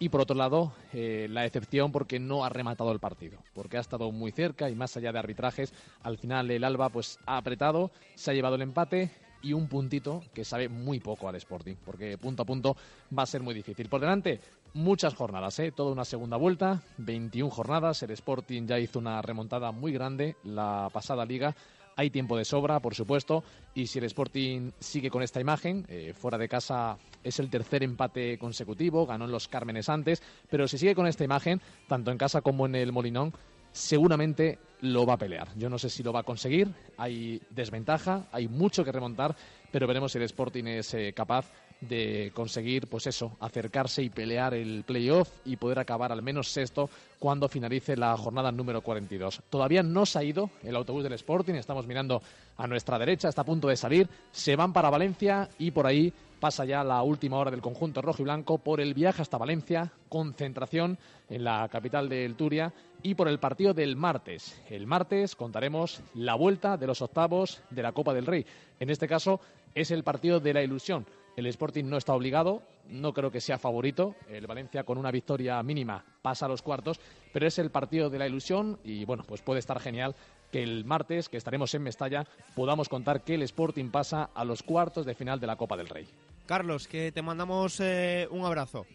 y 0.01 0.07
por 0.07 0.22
otro 0.22 0.36
lado, 0.36 0.72
eh, 0.93 1.28
la 1.30 1.45
excepción 1.45 1.91
porque 1.91 2.20
no 2.20 2.45
ha 2.45 2.49
rematado 2.49 2.91
el 2.93 2.99
partido, 2.99 3.38
porque 3.53 3.78
ha 3.78 3.82
estado 3.82 4.12
muy 4.14 4.32
cerca 4.32 4.70
y 4.70 4.76
más 4.76 4.95
allá 4.95 5.12
de 5.12 5.20
arbitrajes, 5.20 5.74
al 6.03 6.18
final 6.18 6.49
el 6.51 6.64
Alba 6.64 6.88
pues 6.88 7.20
ha 7.26 7.36
apretado, 7.36 7.91
se 8.16 8.32
ha 8.32 8.34
llevado 8.34 8.55
el 8.55 8.62
empate 8.62 9.12
y 9.41 9.51
un 9.53 9.68
puntito 9.68 10.24
que 10.34 10.45
sabe 10.45 10.70
muy 10.70 10.99
poco 11.01 11.28
al 11.28 11.36
Sporting, 11.36 11.76
porque 11.86 12.18
punto 12.18 12.43
a 12.43 12.45
punto 12.45 12.78
va 13.18 13.24
a 13.24 13.26
ser 13.26 13.41
muy 13.41 13.53
difícil. 13.53 13.89
Por 13.89 13.99
delante, 13.99 14.39
muchas 14.74 15.16
jornadas, 15.16 15.60
¿eh? 15.60 15.72
toda 15.72 15.91
una 15.91 16.05
segunda 16.05 16.38
vuelta, 16.38 16.82
21 16.97 17.49
jornadas. 17.49 18.01
El 18.03 18.12
Sporting 18.12 18.68
ya 18.68 18.80
hizo 18.80 18.99
una 18.99 19.22
remontada 19.22 19.72
muy 19.72 19.91
grande 19.91 20.36
la 20.43 20.89
pasada 20.91 21.26
liga. 21.26 21.55
Hay 22.00 22.12
tiempo 22.12 22.38
de 22.38 22.45
sobra, 22.45 22.80
por 22.80 22.95
supuesto, 22.95 23.43
y 23.74 23.88
si 23.88 24.00
el 24.00 24.06
Sporting 24.06 24.72
sigue 24.80 25.10
con 25.10 25.22
esta 25.22 25.41
imagen, 25.41 25.86
eh, 25.89 26.14
fuera 26.18 26.38
de 26.38 26.47
casa 26.47 26.97
es 27.26 27.39
el 27.39 27.50
tercer 27.50 27.84
empate 27.84 28.38
consecutivo, 28.38 29.06
ganó 29.06 29.26
en 29.26 29.32
los 29.32 29.50
Cármenes 29.50 29.89
antes, 29.89 30.24
pero 30.50 30.66
si 30.70 30.78
sigue 30.78 30.95
con 30.95 31.08
esta 31.08 31.26
imagen, 31.26 31.60
tanto 31.89 32.12
en 32.12 32.18
casa 32.18 32.39
como 32.39 32.66
en 32.68 32.76
el 32.76 32.93
Molinón, 32.93 33.34
seguramente 33.80 34.59
lo 34.82 35.05
va 35.05 35.13
a 35.13 35.17
pelear. 35.17 35.49
Yo 35.55 35.69
no 35.69 35.80
sé 35.80 35.89
si 35.89 36.03
lo 36.03 36.13
va 36.13 36.21
a 36.21 36.23
conseguir, 36.23 36.69
hay 36.97 37.41
desventaja, 37.49 38.27
hay 38.32 38.47
mucho 38.47 38.84
que 38.84 38.91
remontar, 38.91 39.36
pero 39.71 39.88
veremos 39.88 40.11
si 40.11 40.17
el 40.17 40.25
Sporting 40.25 40.65
es 40.65 40.93
eh, 40.93 41.13
capaz 41.13 41.51
de 41.82 42.32
conseguir, 42.34 42.88
pues 42.88 43.07
eso, 43.07 43.38
acercarse 43.39 44.03
y 44.03 44.09
pelear 44.09 44.53
el 44.53 44.84
playoff 44.84 45.30
y 45.45 45.55
poder 45.55 45.80
acabar 45.80 46.11
al 46.11 46.21
menos 46.21 46.49
sexto 46.49 46.89
cuando 47.19 47.47
finalice 47.47 47.95
la 47.95 48.17
jornada 48.17 48.51
número 48.51 48.82
42. 48.82 49.41
Todavía 49.49 49.82
no 49.82 50.05
se 50.05 50.19
ha 50.19 50.23
ido 50.23 50.49
el 50.63 50.75
autobús 50.75 51.03
del 51.03 51.13
Sporting, 51.13 51.53
estamos 51.53 51.88
mirando 51.88 52.21
a 52.57 52.67
nuestra 52.67 52.99
derecha, 52.99 53.30
está 53.30 53.41
a 53.43 53.45
punto 53.45 53.69
de 53.69 53.77
salir, 53.77 54.09
se 54.32 54.57
van 54.57 54.73
para 54.73 54.89
Valencia 54.89 55.49
y 55.57 55.71
por 55.71 55.88
ahí 55.88 56.11
pasa 56.39 56.65
ya 56.65 56.84
la 56.84 57.01
última 57.03 57.38
hora 57.38 57.51
del 57.51 57.61
conjunto 57.61 58.01
rojo 58.01 58.21
y 58.21 58.25
blanco 58.25 58.57
por 58.57 58.82
el 58.82 58.93
viaje 58.93 59.21
hasta 59.21 59.38
Valencia, 59.38 59.91
concentración 60.09 60.97
en 61.30 61.43
la 61.43 61.67
capital 61.69 62.09
del 62.09 62.36
Turia 62.36 62.73
y 63.04 63.16
por 63.16 63.28
el 63.28 63.39
partido 63.39 63.74
del 63.74 63.95
martes. 63.95 64.62
El 64.70 64.88
martes 64.88 65.36
contaremos 65.36 66.02
la 66.14 66.36
vuelta 66.36 66.78
de 66.78 66.88
los 66.88 67.02
octavos 67.02 67.62
de 67.70 67.84
la 67.84 67.91
Copa 67.91 68.14
del 68.14 68.26
Rey. 68.26 68.45
En 68.80 68.89
este 68.89 69.08
caso 69.08 69.39
es 69.76 69.91
el 69.91 70.04
partido 70.04 70.39
de 70.39 70.54
la 70.54 70.64
ilusión. 70.64 71.06
El 71.36 71.45
Sporting 71.45 71.86
no 71.86 71.95
está 71.95 72.14
obligado, 72.14 72.64
no 72.89 73.14
creo 73.14 73.32
que 73.32 73.39
sea 73.39 73.58
favorito. 73.58 74.16
El 74.30 74.45
Valencia 74.45 74.84
con 74.84 74.97
una 74.97 75.12
victoria 75.12 75.62
mínima 75.64 76.04
pasa 76.22 76.45
a 76.45 76.50
los 76.50 76.62
cuartos, 76.62 77.00
pero 77.32 77.47
es 77.47 77.58
el 77.60 77.72
partido 77.72 78.10
de 78.10 78.20
la 78.20 78.28
ilusión 78.28 78.78
y 78.84 79.06
bueno, 79.06 79.24
pues 79.26 79.41
puede 79.41 79.60
estar 79.60 79.80
genial 79.80 80.16
que 80.52 80.64
el 80.64 80.84
martes, 80.84 81.30
que 81.30 81.38
estaremos 81.38 81.74
en 81.76 81.84
Mestalla, 81.84 82.26
podamos 82.56 82.89
contar 82.89 83.24
que 83.24 83.36
el 83.36 83.43
Sporting 83.43 83.89
pasa 83.89 84.32
a 84.34 84.43
los 84.43 84.64
cuartos 84.64 85.06
de 85.06 85.16
final 85.16 85.39
de 85.39 85.47
la 85.47 85.56
Copa 85.56 85.78
del 85.78 85.88
Rey. 85.88 86.08
Carlos, 86.45 86.88
que 86.88 87.12
te 87.12 87.22
mandamos 87.22 87.80
eh, 87.80 88.28
un 88.32 88.43
abrazo. 88.43 88.86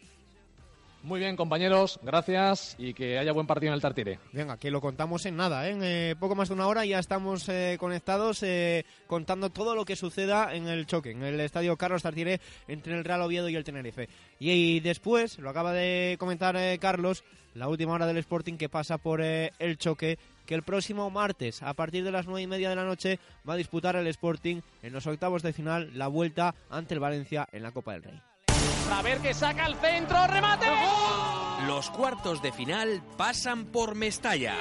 Muy 1.04 1.20
bien, 1.20 1.36
compañeros, 1.36 2.00
gracias 2.02 2.76
y 2.78 2.94
que 2.94 3.18
haya 3.18 3.32
buen 3.32 3.46
partido 3.46 3.68
en 3.68 3.74
el 3.74 3.82
Tartiere. 3.82 4.20
Venga, 4.32 4.56
que 4.56 4.70
lo 4.70 4.80
contamos 4.80 5.26
en 5.26 5.36
nada, 5.36 5.68
¿eh? 5.68 5.72
en 5.72 5.80
eh, 5.82 6.16
poco 6.18 6.34
más 6.34 6.48
de 6.48 6.54
una 6.54 6.66
hora 6.66 6.86
ya 6.86 6.98
estamos 6.98 7.46
eh, 7.50 7.76
conectados 7.78 8.42
eh, 8.42 8.86
contando 9.06 9.50
todo 9.50 9.74
lo 9.74 9.84
que 9.84 9.96
suceda 9.96 10.54
en 10.54 10.66
el 10.66 10.86
choque, 10.86 11.10
en 11.10 11.22
el 11.22 11.38
estadio 11.40 11.76
Carlos 11.76 12.02
Tartiere 12.02 12.40
entre 12.68 12.96
el 12.96 13.04
Real 13.04 13.20
Oviedo 13.20 13.50
y 13.50 13.54
el 13.54 13.64
Tenerife. 13.64 14.08
Y, 14.38 14.50
y 14.50 14.80
después, 14.80 15.38
lo 15.38 15.50
acaba 15.50 15.74
de 15.74 16.16
comentar 16.18 16.56
eh, 16.56 16.78
Carlos, 16.80 17.22
la 17.52 17.68
última 17.68 17.92
hora 17.92 18.06
del 18.06 18.16
Sporting 18.16 18.56
que 18.56 18.70
pasa 18.70 18.96
por 18.96 19.20
eh, 19.20 19.52
el 19.58 19.76
choque 19.76 20.18
que 20.46 20.54
el 20.54 20.62
próximo 20.62 21.10
martes, 21.10 21.62
a 21.62 21.74
partir 21.74 22.02
de 22.02 22.12
las 22.12 22.24
nueve 22.24 22.40
y 22.40 22.46
media 22.46 22.70
de 22.70 22.76
la 22.76 22.84
noche, 22.84 23.20
va 23.46 23.52
a 23.52 23.58
disputar 23.58 23.94
el 23.96 24.06
Sporting 24.06 24.62
en 24.82 24.94
los 24.94 25.06
octavos 25.06 25.42
de 25.42 25.52
final 25.52 25.90
la 25.92 26.08
vuelta 26.08 26.54
ante 26.70 26.94
el 26.94 27.00
Valencia 27.00 27.46
en 27.52 27.62
la 27.62 27.72
Copa 27.72 27.92
del 27.92 28.04
Rey. 28.04 28.33
A 28.94 29.02
ver 29.02 29.18
que 29.18 29.34
saca 29.34 29.66
el 29.66 29.74
centro, 29.74 30.24
remate. 30.28 30.66
Los 31.66 31.90
cuartos 31.90 32.40
de 32.42 32.52
final 32.52 33.02
pasan 33.16 33.64
por 33.64 33.96
Mestalla. 33.96 34.54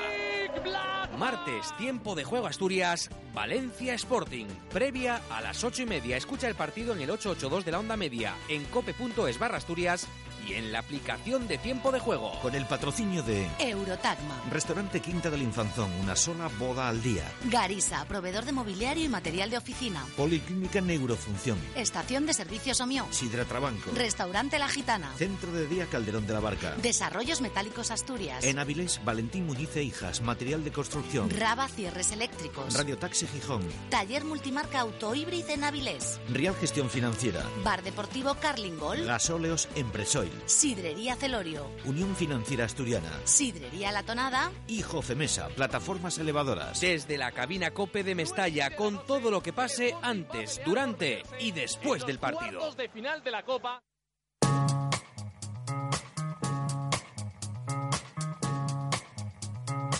Martes, 1.20 1.72
tiempo 1.78 2.16
de 2.16 2.24
juego 2.24 2.48
Asturias, 2.48 3.12
Valencia 3.34 3.94
Sporting. 3.94 4.48
Previa 4.72 5.22
a 5.30 5.42
las 5.42 5.64
ocho 5.64 5.84
y 5.84 5.86
media. 5.86 6.18
Escucha 6.18 6.48
el 6.48 6.56
partido 6.56 6.94
en 6.94 7.02
el 7.02 7.12
882 7.12 7.64
de 7.64 7.72
la 7.72 7.80
onda 7.80 7.96
media, 7.96 8.34
en 8.50 8.66
cope.es 8.66 9.38
barra 9.38 9.58
Asturias 9.58 10.08
y 10.48 10.54
en 10.54 10.72
la 10.72 10.80
aplicación 10.80 11.48
de 11.48 11.58
tiempo 11.58 11.92
de 11.92 12.00
juego. 12.00 12.32
Con 12.42 12.56
el 12.56 12.66
patrocinio 12.66 13.24
de 13.24 13.48
Eurotagma. 13.60 14.42
Restaurante 14.50 15.00
Quinta 15.00 15.30
del 15.30 15.42
Infanzón, 15.42 15.92
una 16.02 16.16
sola 16.16 16.50
boda 16.60 16.90
al 16.90 17.02
día. 17.02 17.24
Garisa, 17.46 18.06
proveedor 18.06 18.46
de 18.46 18.52
mobiliario 18.52 19.04
y 19.04 19.10
material 19.10 19.50
de 19.50 19.58
oficina. 19.58 20.06
Policlínica 20.18 20.82
Neurofunción. 20.82 21.58
Estación 21.76 22.26
de 22.26 22.34
servicios 22.34 22.82
Omió. 22.82 23.06
Sidra 23.12 23.46
Trabanco. 23.46 23.92
Restaurante 23.96 24.60
La 24.60 24.68
Gitana. 24.68 25.12
Centro 25.18 25.52
de 25.52 25.68
Día 25.68 25.86
Calderón 25.88 26.26
de 26.26 26.34
la 26.34 26.40
Barca. 26.40 26.76
Desarrollos 26.82 27.42
Metálicos 27.42 27.92
Asturias. 27.92 28.44
En 28.44 28.60
Avilés, 28.60 29.00
Valentín 29.04 29.46
Muñiz 29.46 29.76
e 29.76 29.84
Hijas, 29.84 30.22
material 30.22 30.64
de 30.64 30.72
construcción. 30.72 31.30
Raba 31.30 31.68
Cierres 31.68 32.12
Eléctricos. 32.12 32.74
Radio 32.74 32.98
Taxi 32.98 33.28
Gijón. 33.28 33.64
Taller 33.90 34.24
Multimarca 34.26 34.82
Auto 34.82 35.14
Híbrido 35.16 35.34
en 35.50 35.64
Avilés. 35.64 36.20
Real 36.30 36.56
Gestión 36.56 36.90
Financiera. 36.90 37.44
Bar 37.64 37.84
Deportivo 37.84 38.36
Carlingol. 38.36 39.06
Gasóleos 39.06 39.68
Empresoil. 39.76 40.33
Sidrería 40.46 41.16
Celorio. 41.16 41.70
Unión 41.86 42.16
Financiera 42.16 42.66
Asturiana. 42.66 43.12
Sidrería 43.24 43.92
La 43.92 44.04
Tonada. 44.04 44.52
Y 44.68 44.82
Jofemesa, 44.82 45.48
plataformas 45.50 46.18
elevadoras. 46.18 46.82
Desde 46.82 47.18
la 47.18 47.32
cabina 47.32 47.72
Cope 47.72 48.04
de 48.04 48.16
Mestalla, 48.16 48.76
con 48.76 49.06
todo 49.06 49.32
lo 49.32 49.42
que 49.42 49.54
pase 49.54 49.96
antes, 50.02 50.62
durante 50.66 51.24
y 51.40 51.52
después 51.52 52.06
del 52.06 52.20
partido. 52.20 52.74
De 52.76 52.90
final 52.90 53.24
de 53.24 53.32
la 53.32 53.44
Copa. 53.44 53.82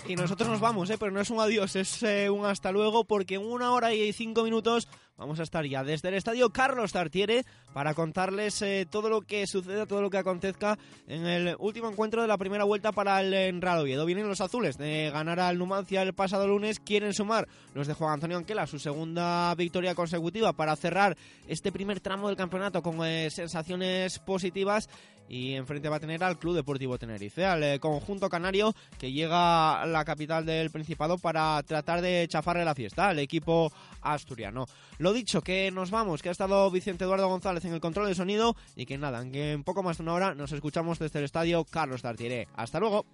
Y 0.06 0.16
nosotros 0.16 0.50
nos 0.50 0.60
vamos, 0.60 0.90
¿eh? 0.90 0.98
pero 1.00 1.12
no 1.12 1.22
es 1.22 1.30
un 1.30 1.40
adiós, 1.40 1.78
es 1.78 2.04
eh, 2.04 2.30
un 2.30 2.46
hasta 2.46 2.72
luego, 2.72 3.06
porque 3.06 3.36
en 3.36 3.46
una 3.46 3.72
hora 3.72 3.94
y 3.94 4.12
cinco 4.12 4.44
minutos 4.44 4.90
vamos 5.18 5.40
a 5.40 5.44
estar 5.44 5.66
ya 5.66 5.84
desde 5.84 6.10
el 6.10 6.16
estadio 6.16 6.50
Carlos 6.50 6.92
Tartiere 6.92 7.46
para 7.74 7.94
contarles 7.94 8.62
eh, 8.62 8.88
todo 8.90 9.10
lo 9.10 9.22
que 9.22 9.48
suceda, 9.48 9.86
todo 9.86 10.02
lo 10.02 10.10
que 10.10 10.18
acontezca 10.18 10.78
en 11.08 11.26
el 11.26 11.56
último 11.60 11.90
encuentro 11.90 12.22
de 12.22 12.28
la 12.28 12.38
primera 12.38 12.64
vuelta 12.64 12.92
para 12.92 13.22
el 13.22 13.62
Real 13.62 13.80
Oviedo. 13.80 14.06
Vienen 14.06 14.28
los 14.28 14.42
azules 14.42 14.78
de 14.78 15.10
ganar 15.12 15.40
al 15.40 15.58
Numancia 15.58 16.02
el 16.02 16.14
pasado 16.14 16.48
lunes, 16.48 16.80
quieren 16.80 17.14
sumar 17.14 17.48
los 17.74 17.88
de 17.88 17.94
Juan 17.94 18.14
Antonio 18.14 18.38
Anquela 18.38 18.68
su 18.68 18.80
segunda 18.80 19.54
victoria 19.56 19.96
consecutiva 19.96 20.54
para 20.54 20.76
cerrar 20.76 21.18
este 21.48 21.72
primer 21.72 22.00
tramo 22.00 22.28
del 22.28 22.38
campeonato 22.38 22.82
con 22.82 23.06
eh, 23.06 23.30
sensaciones 23.30 24.20
positivas 24.20 24.90
y 25.28 25.56
enfrente 25.56 25.90
va 25.90 25.98
a 25.98 26.00
tener 26.00 26.24
al 26.24 26.38
Club 26.38 26.56
Deportivo 26.56 26.98
Tenerife, 26.98 27.46
al 27.46 27.64
eh, 27.64 27.80
conjunto 27.80 28.30
canario 28.30 28.74
que 29.00 29.12
llega 29.12 29.82
a 29.82 29.86
la 29.86 30.06
capital 30.06 30.46
del 30.46 30.70
Principado 30.70 31.18
para 31.18 31.62
tratar 31.64 32.02
de 32.02 32.28
chafarle 32.30 32.66
la 32.66 32.76
fiesta 32.76 33.10
al 33.10 33.20
equipo 33.20 33.72
asturiano. 34.02 34.66
Lo 35.04 35.12
dicho, 35.12 35.42
que 35.42 35.70
nos 35.70 35.92
vamos, 35.92 36.22
que 36.22 36.30
ha 36.30 36.32
estado 36.32 36.72
Vicente 36.72 37.04
Eduardo 37.04 37.28
González 37.28 37.66
en 37.66 37.74
el 37.74 37.82
control 37.82 38.08
de 38.08 38.16
sonido 38.16 38.56
y 38.74 38.86
que 38.86 38.98
nada, 38.98 39.30
que 39.30 39.52
en 39.52 39.66
poco 39.66 39.84
más 39.84 39.98
de 39.98 40.04
una 40.04 40.14
hora 40.14 40.34
nos 40.34 40.54
escuchamos 40.54 40.98
desde 40.98 41.20
el 41.20 41.26
estadio 41.26 41.66
Carlos 41.66 42.02
Tartiere. 42.02 42.48
Hasta 42.56 42.80
luego. 42.80 43.06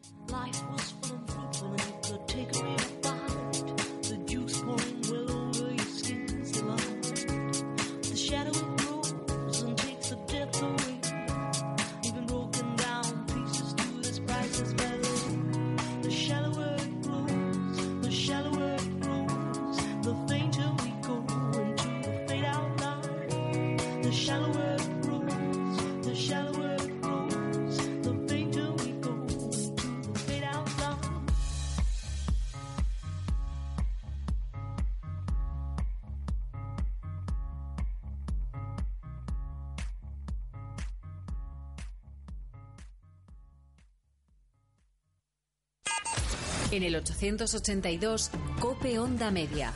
En 46.79 46.85
el 46.85 46.95
882, 46.95 48.31
Cope 48.61 48.99
Onda 48.99 49.31
Media. 49.31 49.73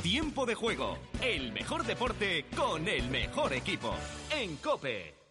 Tiempo 0.00 0.46
de 0.46 0.54
juego, 0.54 0.98
el 1.20 1.50
mejor 1.52 1.84
deporte 1.84 2.44
con 2.56 2.86
el 2.86 3.10
mejor 3.10 3.54
equipo. 3.54 3.92
En 4.30 4.54
Cope. 4.58 5.23